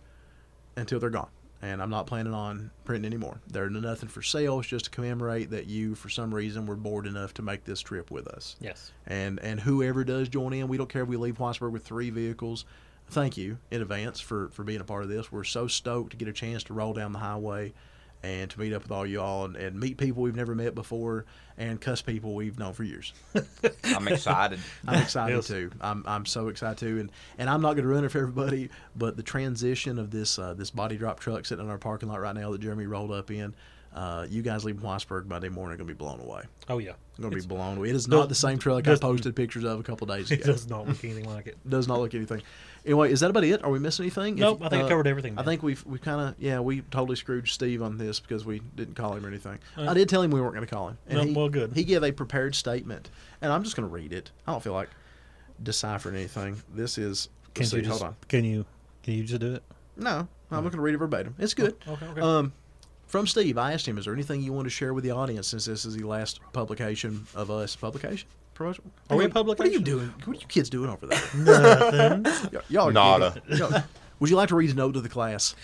until 0.76 1.00
they're 1.00 1.12
gone. 1.12 1.30
And 1.62 1.80
I'm 1.80 1.92
not 1.92 2.08
planning 2.08 2.34
on 2.34 2.72
printing 2.86 3.06
anymore. 3.06 3.40
They're 3.48 3.70
nothing 3.70 4.10
for 4.10 4.24
sale. 4.24 4.60
It's 4.60 4.68
just 4.68 4.86
to 4.86 4.92
commemorate 4.92 5.52
that 5.52 5.68
you, 5.68 5.94
for 5.94 6.10
some 6.10 6.34
reason, 6.34 6.66
were 6.66 6.76
bored 6.76 7.06
enough 7.06 7.36
to 7.36 7.44
make 7.44 7.64
this 7.66 7.82
trip 7.82 8.10
with 8.10 8.28
us 8.28 8.56
yes. 8.60 8.92
and 9.06 9.40
and 9.42 9.60
whoever 9.60 10.04
does 10.04 10.28
join 10.28 10.54
in, 10.54 10.68
we 10.68 10.78
don't 10.78 10.90
care 10.90 11.04
if 11.04 11.08
we 11.08 11.18
leave 11.18 11.38
Whitesburg 11.38 11.72
with 11.72 11.86
three 11.86 12.10
vehicles. 12.10 12.66
Thank 13.12 13.38
you 13.38 13.58
in 13.70 13.82
advance 13.82 14.20
for 14.20 14.50
for 14.50 14.64
being 14.64 14.82
a 14.82 14.86
part 14.86 15.04
of 15.04 15.10
this. 15.10 15.32
We're 15.32 15.44
so 15.44 15.68
stoked 15.68 16.12
to 16.12 16.18
get 16.18 16.28
a 16.28 16.34
chance 16.34 16.64
to 16.66 16.74
roll 16.74 16.94
down 16.94 17.12
the 17.12 17.20
highway 17.20 17.74
and 18.24 18.50
to 18.52 18.60
meet 18.60 18.72
up 18.72 18.84
with 18.84 18.92
all 18.92 19.06
y'all 19.06 19.46
and, 19.46 19.56
and 19.56 19.80
meet 19.80 19.98
people 19.98 20.22
we've 20.22 20.36
never 20.36 20.54
met 20.54 20.76
before 20.76 21.26
and 21.58 21.82
cuss 21.82 22.02
people 22.04 22.36
we've 22.36 22.60
known 22.60 22.72
for 22.74 22.84
years. 22.84 23.14
I'm 23.84 24.08
excited. 24.08 24.60
I'm 24.88 25.02
excited 25.02 25.36
Yes. 25.36 25.48
too. 25.48 25.72
I'm 25.82 26.04
I'm 26.08 26.26
so 26.26 26.48
excited 26.48 26.78
too, 26.78 27.00
and 27.00 27.12
and 27.38 27.50
I'm 27.50 27.62
not 27.62 27.74
going 27.74 27.84
to 27.84 27.90
ruin 27.90 28.06
it 28.06 28.12
for 28.12 28.20
everybody. 28.20 28.70
But 28.96 29.18
the 29.18 29.24
transition 29.24 30.00
of 30.00 30.10
this 30.12 30.40
uh, 30.40 30.54
this 30.54 30.70
body 30.72 30.98
drop 30.98 31.20
truck 31.20 31.46
sitting 31.46 31.66
in 31.66 31.72
our 31.72 31.78
parking 31.80 32.10
lot 32.10 32.22
right 32.22 32.36
now 32.36 32.52
that 32.52 32.62
Jeremy 32.62 32.86
rolled 32.86 33.12
up 33.12 33.30
in, 33.32 33.54
uh, 33.96 34.26
you 34.30 34.42
guys 34.42 34.64
leaving 34.64 34.82
Whitesburg 34.82 35.26
Monday 35.26 35.50
morning 35.50 35.74
are 35.74 35.78
going 35.78 35.88
to 35.88 35.94
be 35.94 35.98
blown 35.98 36.20
away. 36.22 36.44
Oh 36.70 36.78
yeah. 36.78 36.92
I'm 37.18 37.24
going 37.30 37.36
to 37.40 37.48
be 37.48 37.56
blown 37.56 37.78
away. 37.78 37.90
It 37.90 37.96
is 37.96 38.06
does- 38.06 38.20
not 38.20 38.30
the 38.30 38.36
same 38.36 38.58
truck 38.58 38.88
I 38.88 38.96
posted 38.96 39.36
pictures 39.36 39.64
of 39.64 39.80
a 39.80 39.84
couple 39.84 40.08
days 40.08 40.32
ago. 40.32 40.42
It 40.42 40.46
does 40.46 40.68
not 40.70 40.88
look 40.88 41.04
anything 41.04 41.26
like 41.26 41.46
it. 41.48 41.58
does 41.70 41.88
not 41.88 42.00
look 42.00 42.16
anything. 42.16 42.42
Anyway, 42.86 43.12
is 43.12 43.20
that 43.20 43.30
about 43.30 43.44
it? 43.44 43.64
Are 43.64 43.70
we 43.70 43.78
missing 43.80 44.04
anything? 44.04 44.36
Nope, 44.36 44.62
I 44.64 44.70
think 44.70 44.86
I 44.86 44.90
covered 44.90 45.06
everything, 45.06 45.38
I 45.38 45.44
think 45.44 45.62
we've 45.62 45.86
we 45.86 46.00
kind 46.00 46.20
of 46.20 46.36
yeah 46.40 46.60
we 46.60 46.82
totally 46.82 47.16
screwed 47.16 47.48
Steve 47.48 47.82
on 47.82 47.98
this 47.98 48.20
because 48.20 48.44
we 48.44 48.62
didn't 48.76 48.96
call 48.96 49.14
him 49.14 49.26
or 49.26 49.28
anything. 49.28 49.60
Uh, 49.78 49.90
I 49.90 49.94
did 49.94 50.10
tell 50.10 50.22
him 50.22 50.32
we 50.32 50.42
weren't 50.42 50.56
going 50.56 50.66
to 50.66 50.74
call 50.74 50.90
him. 50.90 50.98
No, 51.10 51.22
he, 51.24 51.34
well, 51.34 51.50
good. 51.50 51.74
He 51.74 51.84
gave 51.84 52.04
a 52.04 52.12
prepared 52.12 52.56
statement, 52.56 53.12
and 53.42 53.54
I'm 53.54 53.64
just 53.64 53.76
going 53.76 53.88
to 53.88 53.94
read 53.94 54.14
it. 54.14 54.32
I 54.48 54.52
don't 54.52 54.64
feel 54.64 54.74
like 54.74 54.90
deciphering 55.62 56.16
anything. 56.16 56.62
This 56.74 56.98
is. 56.98 57.30
Can 57.54 57.64
you 57.64 57.70
see, 57.70 57.82
just? 57.82 57.90
hold 57.90 58.04
on. 58.04 58.16
Can 58.28 58.46
you? 58.46 58.66
Can 59.04 59.14
you 59.14 59.24
just 59.24 59.42
do 59.42 59.56
it? 59.56 59.64
No, 59.98 60.10
I'm 60.10 60.28
not 60.50 60.62
going 60.62 60.72
to 60.72 60.82
read 60.82 60.96
it 60.96 60.98
verbatim. 60.98 61.36
It's 61.38 61.54
good. 61.54 61.76
Oh, 61.88 61.94
okay, 61.94 62.08
okay. 62.08 62.22
Um, 62.22 62.54
from 63.06 63.28
Steve, 63.28 63.58
I 63.58 63.74
asked 63.74 63.88
him, 63.88 63.98
"Is 63.98 64.06
there 64.06 64.14
anything 64.14 64.42
you 64.42 64.54
want 64.54 64.66
to 64.66 64.70
share 64.70 64.94
with 64.94 65.04
the 65.04 65.12
audience 65.12 65.48
since 65.48 65.66
this 65.66 65.86
is 65.86 65.96
the 65.96 66.08
last 66.08 66.40
publication 66.54 67.28
of 67.36 67.52
us? 67.52 67.76
Publication? 67.76 68.28
Promotion? 68.62 68.92
Are 69.10 69.18
we 69.18 69.26
a 69.26 69.30
public? 69.30 69.58
What 69.58 69.68
are 69.68 69.72
you 69.72 69.80
doing? 69.80 70.14
What 70.26 70.38
are 70.38 70.40
you 70.40 70.46
kids 70.48 70.70
doing 70.70 70.90
over 70.90 71.08
there? 71.08 71.20
Nothing. 71.36 72.24
Y- 72.54 72.62
y'all 72.70 72.90
are 72.90 72.94
Nada. 72.94 73.42
giggling. 73.48 73.72
Y'all- 73.72 73.84
Would 74.20 74.30
you 74.30 74.36
like 74.36 74.50
to 74.50 74.56
read 74.56 74.70
a 74.70 74.74
note 74.76 74.94
to 74.94 75.02
the 75.02 75.10
class? 75.10 75.56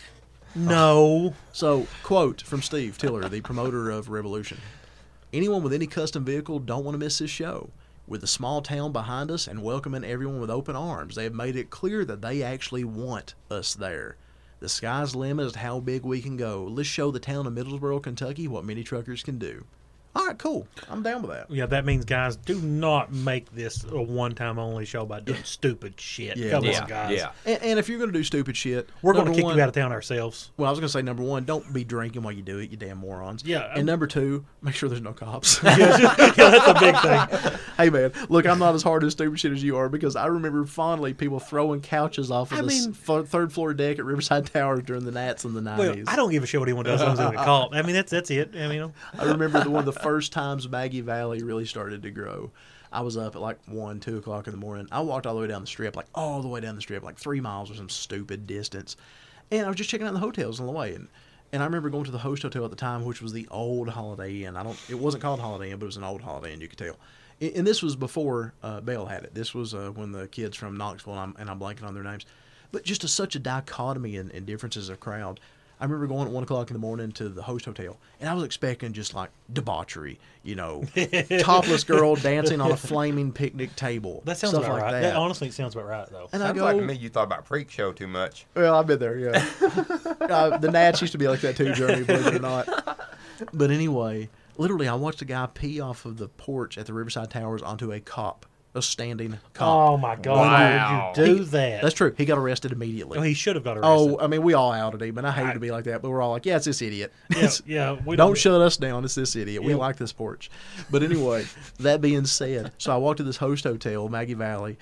no. 0.56 0.98
Oh. 1.30 1.34
So, 1.52 1.86
quote 2.02 2.42
from 2.42 2.64
Steve 2.64 2.98
Tiller, 2.98 3.30
the 3.30 3.42
promoter 3.42 3.92
of 3.92 4.10
Revolution. 4.10 4.58
Anyone 5.32 5.62
with 5.62 5.74
any 5.74 5.86
custom 5.86 6.26
vehicle 6.26 6.58
don't 6.60 6.84
want 6.84 6.96
to 6.96 7.00
miss 7.00 7.20
this 7.20 7.30
show. 7.30 7.70
With 8.08 8.22
the 8.22 8.28
small 8.28 8.62
town 8.64 8.94
behind 8.94 9.30
us 9.30 9.48
and 9.48 9.62
welcoming 9.62 10.04
everyone 10.04 10.40
with 10.40 10.50
open 10.50 10.76
arms, 10.76 11.14
they 11.16 11.26
have 11.26 11.34
made 11.36 11.56
it 11.56 11.70
clear 11.70 12.04
that 12.06 12.22
they 12.22 12.42
actually 12.42 12.84
want 12.86 13.36
us 13.52 13.76
there. 13.76 14.16
The 14.60 14.70
sky's 14.70 15.12
the 15.12 15.20
limit 15.20 15.46
as 15.46 15.52
to 15.54 15.60
how 15.60 15.80
big 15.82 16.04
we 16.04 16.22
can 16.22 16.36
go. 16.38 16.64
Let's 16.64 16.90
show 16.90 17.12
the 17.12 17.20
town 17.20 17.46
of 17.46 17.54
Middlesboro, 17.54 18.02
Kentucky 18.02 18.48
what 18.48 18.66
mini 18.66 18.84
truckers 18.84 19.22
can 19.22 19.38
do. 19.38 19.66
All 20.18 20.26
right, 20.26 20.38
cool. 20.38 20.68
I'm 20.90 21.04
down 21.04 21.22
with 21.22 21.32
that. 21.32 21.50
Yeah, 21.52 21.68
that 21.68 21.86
means 21.86 22.04
guys, 22.06 22.36
do 22.36 22.60
not 22.60 23.14
make 23.14 23.52
this 23.54 23.84
a 23.84 24.02
one-time 24.02 24.58
only 24.58 24.84
show 24.86 25.06
by 25.06 25.20
doing 25.20 25.44
stupid 25.44 26.00
shit. 26.00 26.36
Yeah. 26.38 26.50
Come 26.52 26.64
Yeah, 26.66 26.82
on, 26.82 26.88
guys. 26.90 27.18
yeah. 27.18 27.32
And, 27.46 27.62
and 27.64 27.80
if 27.80 27.88
you're 27.88 28.00
going 28.00 28.12
to 28.12 28.18
do 28.18 28.24
stupid 28.24 28.58
shit, 28.58 28.90
We're 29.04 29.14
going 29.14 29.26
to 29.26 29.30
number 29.32 29.38
kick 29.38 29.46
one- 29.46 29.56
you 29.58 29.62
out 29.62 29.70
of 29.70 29.76
town 29.76 29.92
ourselves. 29.92 30.52
Well, 30.58 30.68
I 30.68 30.72
was 30.72 30.80
going 30.80 30.88
to 30.88 30.92
say 30.92 31.02
number 31.04 31.22
one, 31.24 31.46
don't 31.46 31.72
be 31.72 31.84
drinking 31.84 32.24
while 32.24 32.34
you 32.34 32.42
do 32.42 32.58
it, 32.58 32.72
you 32.72 32.78
damn 32.78 32.98
morons. 32.98 33.44
Yeah, 33.46 33.70
And 33.72 33.82
um, 33.82 33.86
number 33.86 34.08
two, 34.08 34.44
make 34.62 34.74
sure 34.76 34.90
there's 34.90 35.02
no 35.02 35.14
cops. 35.14 35.62
yeah, 35.64 36.16
that's 36.36 36.68
a 36.68 36.74
big 36.80 36.98
thing. 37.00 37.60
hey 37.78 37.90
man, 37.92 38.12
look, 38.30 38.46
I'm 38.48 38.60
not 38.60 38.74
as 38.76 38.82
hard 38.84 39.04
as 39.04 39.12
stupid 39.14 39.40
shit 39.40 39.52
as 39.52 39.64
you 39.64 39.78
are 39.78 39.88
because 39.90 40.16
I 40.16 40.26
remember 40.28 40.66
fondly 40.66 41.14
people 41.14 41.40
throwing 41.40 41.82
couches 41.82 42.32
off 42.32 42.52
of 42.52 42.58
I 42.58 42.62
the 42.62 42.68
mean- 42.68 42.96
f- 43.08 43.28
third 43.28 43.54
floor 43.54 43.74
deck 43.74 44.00
at 44.00 44.06
Riverside 44.06 44.48
Towers 44.48 44.84
during 44.84 45.06
the 45.06 45.12
Nats 45.12 45.46
in 45.46 45.54
the 45.54 45.62
Well, 45.62 45.94
90s. 45.96 46.06
I 46.08 46.16
don't 46.16 46.32
give 46.32 46.42
a 46.44 46.48
shit 46.48 46.60
what 46.60 46.68
anyone 46.70 46.86
does 46.86 47.02
as 47.02 47.06
long 47.06 47.12
as 47.14 47.18
they 47.20 47.24
don't 47.26 47.36
get 47.36 47.46
caught. 47.46 47.76
I 47.76 47.82
mean, 47.84 47.94
that's 47.96 48.12
that's 48.12 48.32
it. 48.32 48.52
I 48.56 48.68
mean, 48.68 48.72
you 48.74 48.80
know, 48.82 48.94
I 49.20 49.26
remember 49.26 49.64
the 49.64 49.70
one 49.70 49.80
of 49.88 49.94
the 49.94 50.00
first 50.08 50.32
times 50.32 50.70
Maggie 50.70 51.02
Valley 51.02 51.44
really 51.44 51.66
started 51.66 52.02
to 52.04 52.10
grow. 52.10 52.50
I 52.94 53.02
was 53.02 53.18
up 53.18 53.36
at 53.36 53.42
like 53.42 53.58
one, 53.66 54.00
two 54.00 54.18
o'clock 54.18 54.48
in 54.48 54.52
the 54.52 54.58
morning. 54.58 54.88
I 54.90 55.02
walked 55.02 55.28
all 55.28 55.36
the 55.36 55.42
way 55.42 55.48
down 55.48 55.60
the 55.60 55.68
strip, 55.68 55.98
like 55.98 56.06
all 56.16 56.42
the 56.42 56.48
way 56.48 56.62
down 56.62 56.76
the 56.76 56.82
strip, 56.82 57.04
like 57.04 57.18
three 57.18 57.42
miles 57.42 57.70
or 57.70 57.76
some 57.76 57.90
stupid 57.90 58.48
distance. 58.48 58.96
And 59.52 59.66
I 59.66 59.68
was 59.68 59.76
just 59.76 59.90
checking 59.90 60.08
out 60.08 60.14
the 60.14 60.20
hotels 60.22 60.62
on 60.62 60.66
the 60.66 60.72
way. 60.72 60.96
And, 60.96 61.10
and 61.52 61.62
I 61.62 61.66
remember 61.66 61.90
going 61.90 62.06
to 62.06 62.12
the 62.12 62.20
host 62.20 62.44
hotel 62.44 62.64
at 62.64 62.70
the 62.70 62.78
time, 62.78 63.04
which 63.04 63.22
was 63.22 63.34
the 63.34 63.50
old 63.52 63.90
Holiday 63.90 64.46
Inn. 64.46 64.56
I 64.56 64.64
don't, 64.64 64.80
it 64.90 64.98
wasn't 64.98 65.24
called 65.24 65.42
Holiday 65.42 65.72
Inn, 65.72 65.78
but 65.78 65.84
it 65.84 65.88
was 65.88 65.98
an 65.98 66.06
old 66.06 66.22
Holiday 66.22 66.54
Inn. 66.54 66.62
You 66.62 66.70
could 66.70 66.80
tell. 66.80 66.96
And, 67.42 67.58
and 67.58 67.68
this 67.68 67.84
was 67.84 67.98
before 67.98 68.54
uh, 68.64 68.80
Bell 68.80 69.08
had 69.08 69.26
it. 69.26 69.36
This 69.36 69.54
was 69.54 69.74
uh, 69.74 69.90
when 69.94 70.14
the 70.14 70.30
kids 70.30 70.56
from 70.56 70.78
Knoxville, 70.78 71.16
and 71.16 71.22
I'm, 71.22 71.36
and 71.38 71.50
I'm 71.50 71.60
blanking 71.60 71.84
on 71.84 71.94
their 71.94 72.04
names, 72.04 72.26
but 72.72 72.86
just 72.86 73.04
a, 73.04 73.10
such 73.10 73.36
a 73.36 73.40
dichotomy 73.40 74.16
and, 74.16 74.32
and 74.32 74.46
differences 74.46 74.88
of 74.88 75.02
crowd. 75.02 75.42
I 75.80 75.84
remember 75.86 76.08
going 76.08 76.28
at 76.28 76.34
one 76.34 76.44
o'clock 76.44 76.70
in 76.70 76.74
the 76.74 76.80
morning 76.80 77.12
to 77.14 77.30
the 77.30 77.44
host 77.44 77.66
hotel, 77.66 77.98
and 78.20 78.28
I 78.30 78.34
was 78.34 78.44
expecting 78.44 78.94
just 78.94 79.14
like 79.14 79.30
debauchery, 79.54 80.20
you 80.44 80.56
know, 80.56 80.84
topless 81.40 81.84
girl 81.84 82.16
dancing 82.16 82.62
on 82.62 82.72
a 82.72 82.78
flaming 82.78 83.32
picnic 83.32 83.76
table. 83.76 84.24
that 84.26 84.38
sounds 84.38 84.54
stuff 84.54 84.64
about 84.66 84.74
like 84.74 84.84
right. 84.84 84.92
That. 84.94 85.02
That. 85.02 85.16
honestly 85.16 85.52
sounds 85.52 85.76
about 85.76 85.88
right, 85.88 86.10
though. 86.10 86.30
and 86.34 86.42
I 86.42 86.48
Sounds 86.48 86.58
go, 86.60 86.66
like 86.66 86.78
to 86.78 86.82
me 86.84 86.96
you 86.96 87.10
thought 87.10 87.26
about 87.26 87.46
Freak 87.48 87.70
Show 87.70 87.92
too 87.92 88.08
much. 88.08 88.46
well, 88.56 88.74
I've 88.76 88.88
been 88.88 89.00
there, 89.00 89.18
yeah. 89.18 89.46
uh, 90.22 90.58
the 90.58 90.70
Nats 90.72 91.02
used 91.02 91.12
to 91.12 91.20
be 91.20 91.28
like 91.28 91.42
that 91.42 91.56
too, 91.56 91.74
Jeremy, 91.74 92.04
believe 92.06 92.28
it 92.28 92.36
or 92.36 92.40
not. 92.40 92.68
But 93.54 93.70
anyway, 93.70 94.30
literally, 94.58 94.88
I 94.88 94.96
watched 94.96 95.22
a 95.22 95.26
guy 95.26 95.48
pee 95.54 95.80
off 95.80 96.06
of 96.06 96.18
the 96.18 96.28
porch 96.28 96.78
at 96.80 96.88
the 96.88 96.94
Riverside 96.94 97.30
Towers 97.30 97.62
onto 97.62 97.92
a 97.92 98.00
cop, 98.00 98.48
a 98.76 98.82
standing 98.82 99.38
cop. 99.54 99.68
Oh 99.68 99.98
my 99.98 100.16
god! 100.16 100.36
Wow. 100.36 101.14
Why 101.16 101.22
would 101.22 101.28
you 101.28 101.38
do 101.38 101.44
that? 101.46 101.82
That's 101.82 101.96
true. 101.96 102.14
He 102.18 102.26
got 102.26 102.38
arrested 102.38 102.72
immediately. 102.72 103.18
Oh, 103.18 103.22
he 103.22 103.34
should 103.34 103.56
have 103.56 103.64
got 103.64 103.78
oh, 103.78 103.82
arrested. 103.82 104.18
Oh, 104.20 104.24
I 104.24 104.28
mean, 104.28 104.44
we 104.44 104.54
all 104.54 104.72
outed 104.72 105.02
him, 105.02 105.18
and 105.18 105.26
I 105.26 105.32
hate 105.32 105.48
I- 105.48 105.54
to 105.54 105.60
be 105.60 105.72
like 105.72 105.86
that, 105.86 106.02
but 106.02 106.10
we're 106.10 106.22
all 106.22 106.32
like, 106.32 106.46
yeah, 106.46 106.58
it's 106.58 106.66
this 106.66 106.82
idiot. 106.82 107.12
yeah, 107.30 107.50
yeah. 107.66 107.98
We 108.06 108.16
don't 108.16 108.38
shut 108.38 108.62
us 108.62 108.78
down. 108.78 109.04
It's 109.04 109.16
this 109.16 109.36
idiot. 109.36 109.64
We 109.64 109.74
like 109.76 109.98
this 109.98 110.14
porch. 110.14 110.50
But 110.90 111.04
anyway, 111.04 111.46
that 111.80 112.02
being 112.02 112.26
said, 112.26 112.72
so 112.78 112.94
I 112.94 112.98
walked 112.98 113.18
to 113.18 113.24
this 113.24 113.38
host 113.38 113.64
hotel, 113.64 114.08
Maggie 114.10 114.34
Valley, 114.34 114.78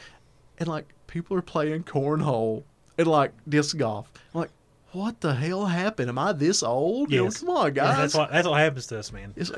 and 0.60 0.68
like 0.68 0.94
people 1.08 1.38
are 1.38 1.42
playing 1.42 1.84
cornhole 1.84 2.64
and 2.98 3.08
like 3.08 3.32
disc 3.48 3.78
golf. 3.78 4.12
I'm 4.34 4.42
like, 4.42 4.52
what 4.96 5.22
the 5.22 5.34
hell 5.34 5.66
happened? 5.66 6.10
Am 6.10 6.18
I 6.18 6.32
this 6.34 6.64
old? 6.64 7.12
You 7.12 7.18
know, 7.20 7.24
Yes. 7.26 7.40
come 7.40 7.50
on, 7.50 7.66
Yeah, 7.68 7.70
guys. 7.72 7.98
that's 7.98 8.16
what 8.16 8.32
that's 8.32 8.48
what 8.48 8.60
happens 8.60 8.88
to 8.88 9.00
us, 9.00 9.12
man. 9.12 9.34
Yay. 9.36 9.44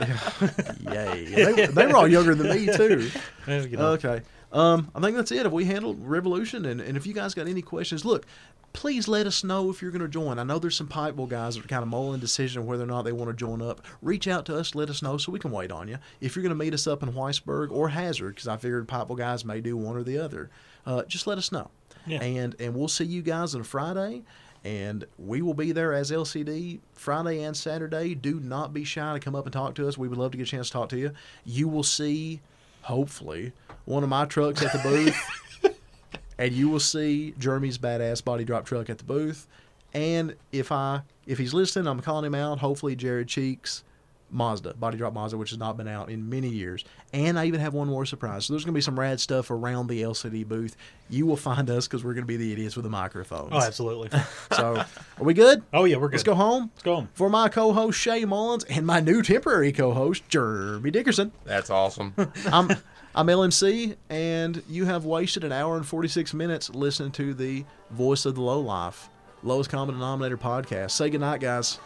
They, 1.56 1.66
they 1.68 1.86
were 1.88 1.96
all 1.96 2.08
younger 2.08 2.36
than 2.36 2.50
me, 2.50 2.66
too. 2.76 3.10
Okay. 3.48 4.22
Um, 4.52 4.90
I 4.96 5.02
think 5.02 5.16
that's 5.18 5.32
it. 5.32 5.46
If 5.46 5.52
we 5.52 5.66
handled 5.66 5.98
Revolution, 6.06 6.66
and, 6.66 6.80
and 6.82 6.96
if 6.98 7.06
you 7.06 7.14
guys 7.14 7.34
got 7.34 7.48
any 7.48 7.62
questions, 7.62 8.06
look, 8.06 8.26
please 8.74 9.08
let 9.08 9.28
us 9.28 9.44
know 9.44 9.70
if 9.70 9.82
you're 9.82 9.92
going 9.92 10.02
to 10.02 10.08
join. 10.08 10.40
I 10.40 10.44
know 10.44 10.58
there's 10.60 10.76
some 10.76 10.88
Pikeville 10.88 11.28
guys 11.30 11.56
that 11.56 11.66
are 11.66 11.68
kind 11.68 11.84
of 11.84 11.90
mulling 11.90 12.20
decision 12.22 12.66
whether 12.66 12.84
or 12.84 12.88
not 12.88 13.04
they 13.04 13.12
want 13.12 13.30
to 13.30 13.36
join 13.36 13.62
up. 13.62 13.82
Reach 14.02 14.28
out 14.28 14.46
to 14.46 14.56
us, 14.58 14.74
let 14.76 14.90
us 14.90 15.02
know 15.02 15.18
so 15.18 15.32
we 15.34 15.40
can 15.40 15.52
wait 15.52 15.72
on 15.72 15.88
you. 15.90 15.98
If 16.22 16.36
you're 16.36 16.44
going 16.44 16.58
to 16.58 16.64
meet 16.64 16.74
us 16.74 16.88
up 16.88 17.04
in 17.04 17.12
Whitesburg 17.12 17.72
or 17.72 17.90
Hazard, 17.90 18.36
because 18.36 18.48
I 18.48 18.56
figured 18.58 18.88
Pikeville 18.88 19.18
guys 19.18 19.44
may 19.44 19.60
do 19.62 19.76
one 19.76 19.98
or 19.98 20.04
the 20.04 20.18
other, 20.18 20.50
uh, 20.86 21.04
just 21.04 21.28
let 21.28 21.38
us 21.38 21.52
know. 21.52 21.70
Yeah. 22.06 22.22
And 22.24 22.56
and 22.60 22.74
we'll 22.74 22.88
see 22.88 23.04
you 23.04 23.22
guys 23.22 23.54
on 23.54 23.64
Friday. 23.64 24.24
And 24.68 25.06
we 25.18 25.42
will 25.42 25.54
be 25.54 25.72
there 25.72 25.94
as 25.94 26.12
LCD 26.12 26.80
Friday 26.94 27.42
and 27.42 27.56
Saturday. 27.56 28.14
Do 28.14 28.42
not 28.42 28.74
be 28.74 28.84
shy 28.84 29.14
to 29.14 29.20
come 29.22 29.34
up 29.34 29.46
and 29.46 29.54
talk 29.54 29.76
to 29.76 29.88
us. 29.88 29.98
We 29.98 30.10
would 30.10 30.18
love 30.18 30.32
to 30.32 30.38
get 30.38 30.46
a 30.46 30.52
chance 30.52 30.68
to 30.68 30.74
talk 30.74 30.90
to 30.90 30.98
you. 30.98 31.14
You 31.46 31.70
will 31.70 31.84
see, 31.84 32.42
hopefully, 32.82 33.54
one 33.86 34.04
of 34.04 34.10
my 34.10 34.26
trucks 34.26 34.62
at 34.62 34.74
the 34.74 34.80
booth. 34.80 35.80
and 36.38 36.52
you 36.52 36.68
will 36.68 36.82
see 36.82 37.34
Jeremy's 37.40 37.78
badass 37.78 38.22
body 38.22 38.44
drop 38.44 38.66
truck 38.66 38.90
at 38.90 38.98
the 38.98 39.06
booth. 39.06 39.48
And 39.94 40.36
if 40.52 40.70
I 40.70 41.04
if 41.26 41.38
he's 41.38 41.54
listening, 41.54 41.88
I'm 41.88 42.02
calling 42.02 42.26
him 42.26 42.36
out. 42.36 42.60
Hopefully, 42.60 42.98
Jared 42.98 43.30
Cheeks 43.30 43.86
Mazda 44.30 44.74
body 44.74 44.98
drop 44.98 45.14
Mazda, 45.14 45.38
which 45.38 45.52
has 45.52 45.60
not 45.60 45.78
been 45.78 45.88
out 45.88 46.10
in 46.10 46.30
many 46.30 46.50
years. 46.50 46.84
And 47.14 47.40
I 47.40 47.46
even 47.46 47.60
have 47.62 47.74
one 47.74 47.88
more 47.88 48.06
surprise. 48.06 48.46
So 48.46 48.54
there's 48.54 48.64
going 48.66 48.74
to 48.74 48.78
be 48.78 48.82
some 48.82 49.00
rad 49.00 49.20
stuff 49.20 49.50
around 49.50 49.88
the 49.88 50.02
LCD 50.02 50.48
booth. 50.48 50.76
You 51.10 51.26
will 51.26 51.38
find 51.38 51.70
us 51.70 51.88
because 51.88 52.04
we're 52.04 52.14
going 52.14 52.24
to 52.24 52.28
be 52.28 52.38
the 52.38 52.52
idiots 52.52 52.76
with 52.76 52.84
the 52.84 52.90
microphones. 52.90 53.52
Oh, 53.54 53.62
absolutely. 53.62 54.10
So 54.56 54.78
are 54.78 55.24
we 55.24 55.34
good? 55.34 55.62
Oh 55.74 55.84
yeah, 55.86 55.98
we're 55.98 56.08
good. 56.08 56.14
Let's 56.14 56.24
go 56.24 56.34
home. 56.34 56.72
Let's 56.74 56.84
go 56.84 56.96
home. 56.96 57.10
For 57.14 57.30
my 57.30 57.50
co-host 57.50 58.00
Shay 58.00 58.26
Mullins 58.26 58.64
and 58.64 58.86
my 58.88 59.00
new 59.00 59.22
temporary 59.22 59.72
co-host 59.72 60.28
Jeremy 60.30 60.90
Dickerson. 60.90 61.32
That's 61.44 61.70
awesome. 61.70 62.14
I'm 62.52 62.70
I'm 63.14 63.28
LMC, 63.28 63.96
and 64.10 64.62
you 64.70 64.86
have 64.86 65.06
wasted 65.06 65.44
an 65.44 65.52
hour 65.52 65.76
and 65.76 65.86
46 65.86 66.34
minutes 66.34 66.70
listening 66.70 67.12
to 67.14 67.34
the 67.34 67.66
Voice 67.92 68.26
of 68.26 68.36
the 68.36 68.42
Low 68.42 68.60
Life, 68.60 69.10
lowest 69.44 69.70
common 69.70 69.96
denominator 69.96 70.38
podcast. 70.38 70.92
Say 70.92 71.10
goodnight, 71.10 71.42
guys. 71.42 71.80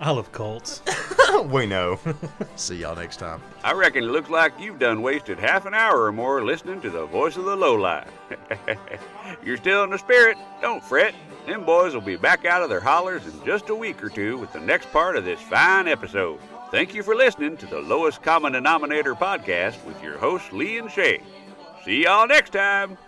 I 0.00 0.10
love 0.10 0.30
cults. 0.32 0.82
we 1.44 1.66
know. 1.66 1.98
See 2.56 2.76
y'all 2.76 2.96
next 2.96 3.16
time. 3.16 3.42
I 3.64 3.72
reckon 3.72 4.04
it 4.04 4.08
looks 4.08 4.28
like 4.28 4.58
you've 4.60 4.78
done 4.78 5.02
wasted 5.02 5.38
half 5.38 5.66
an 5.66 5.74
hour 5.74 6.04
or 6.04 6.12
more 6.12 6.44
listening 6.44 6.80
to 6.82 6.90
the 6.90 7.06
voice 7.06 7.36
of 7.36 7.44
the 7.44 7.56
lowlife. 7.56 8.10
You're 9.44 9.56
still 9.56 9.84
in 9.84 9.90
the 9.90 9.98
spirit, 9.98 10.36
don't 10.60 10.84
fret. 10.84 11.14
Them 11.46 11.64
boys 11.64 11.94
will 11.94 12.00
be 12.00 12.16
back 12.16 12.44
out 12.44 12.62
of 12.62 12.68
their 12.68 12.80
hollers 12.80 13.26
in 13.26 13.44
just 13.44 13.70
a 13.70 13.74
week 13.74 14.02
or 14.02 14.08
two 14.08 14.36
with 14.38 14.52
the 14.52 14.60
next 14.60 14.90
part 14.92 15.16
of 15.16 15.24
this 15.24 15.40
fine 15.40 15.88
episode. 15.88 16.40
Thank 16.70 16.94
you 16.94 17.02
for 17.02 17.14
listening 17.14 17.56
to 17.58 17.66
the 17.66 17.80
Lowest 17.80 18.22
Common 18.22 18.52
Denominator 18.52 19.14
podcast 19.14 19.82
with 19.84 20.02
your 20.02 20.18
hosts 20.18 20.52
Lee 20.52 20.78
and 20.78 20.90
Shay. 20.90 21.22
See 21.84 22.02
y'all 22.02 22.26
next 22.26 22.50
time. 22.50 22.98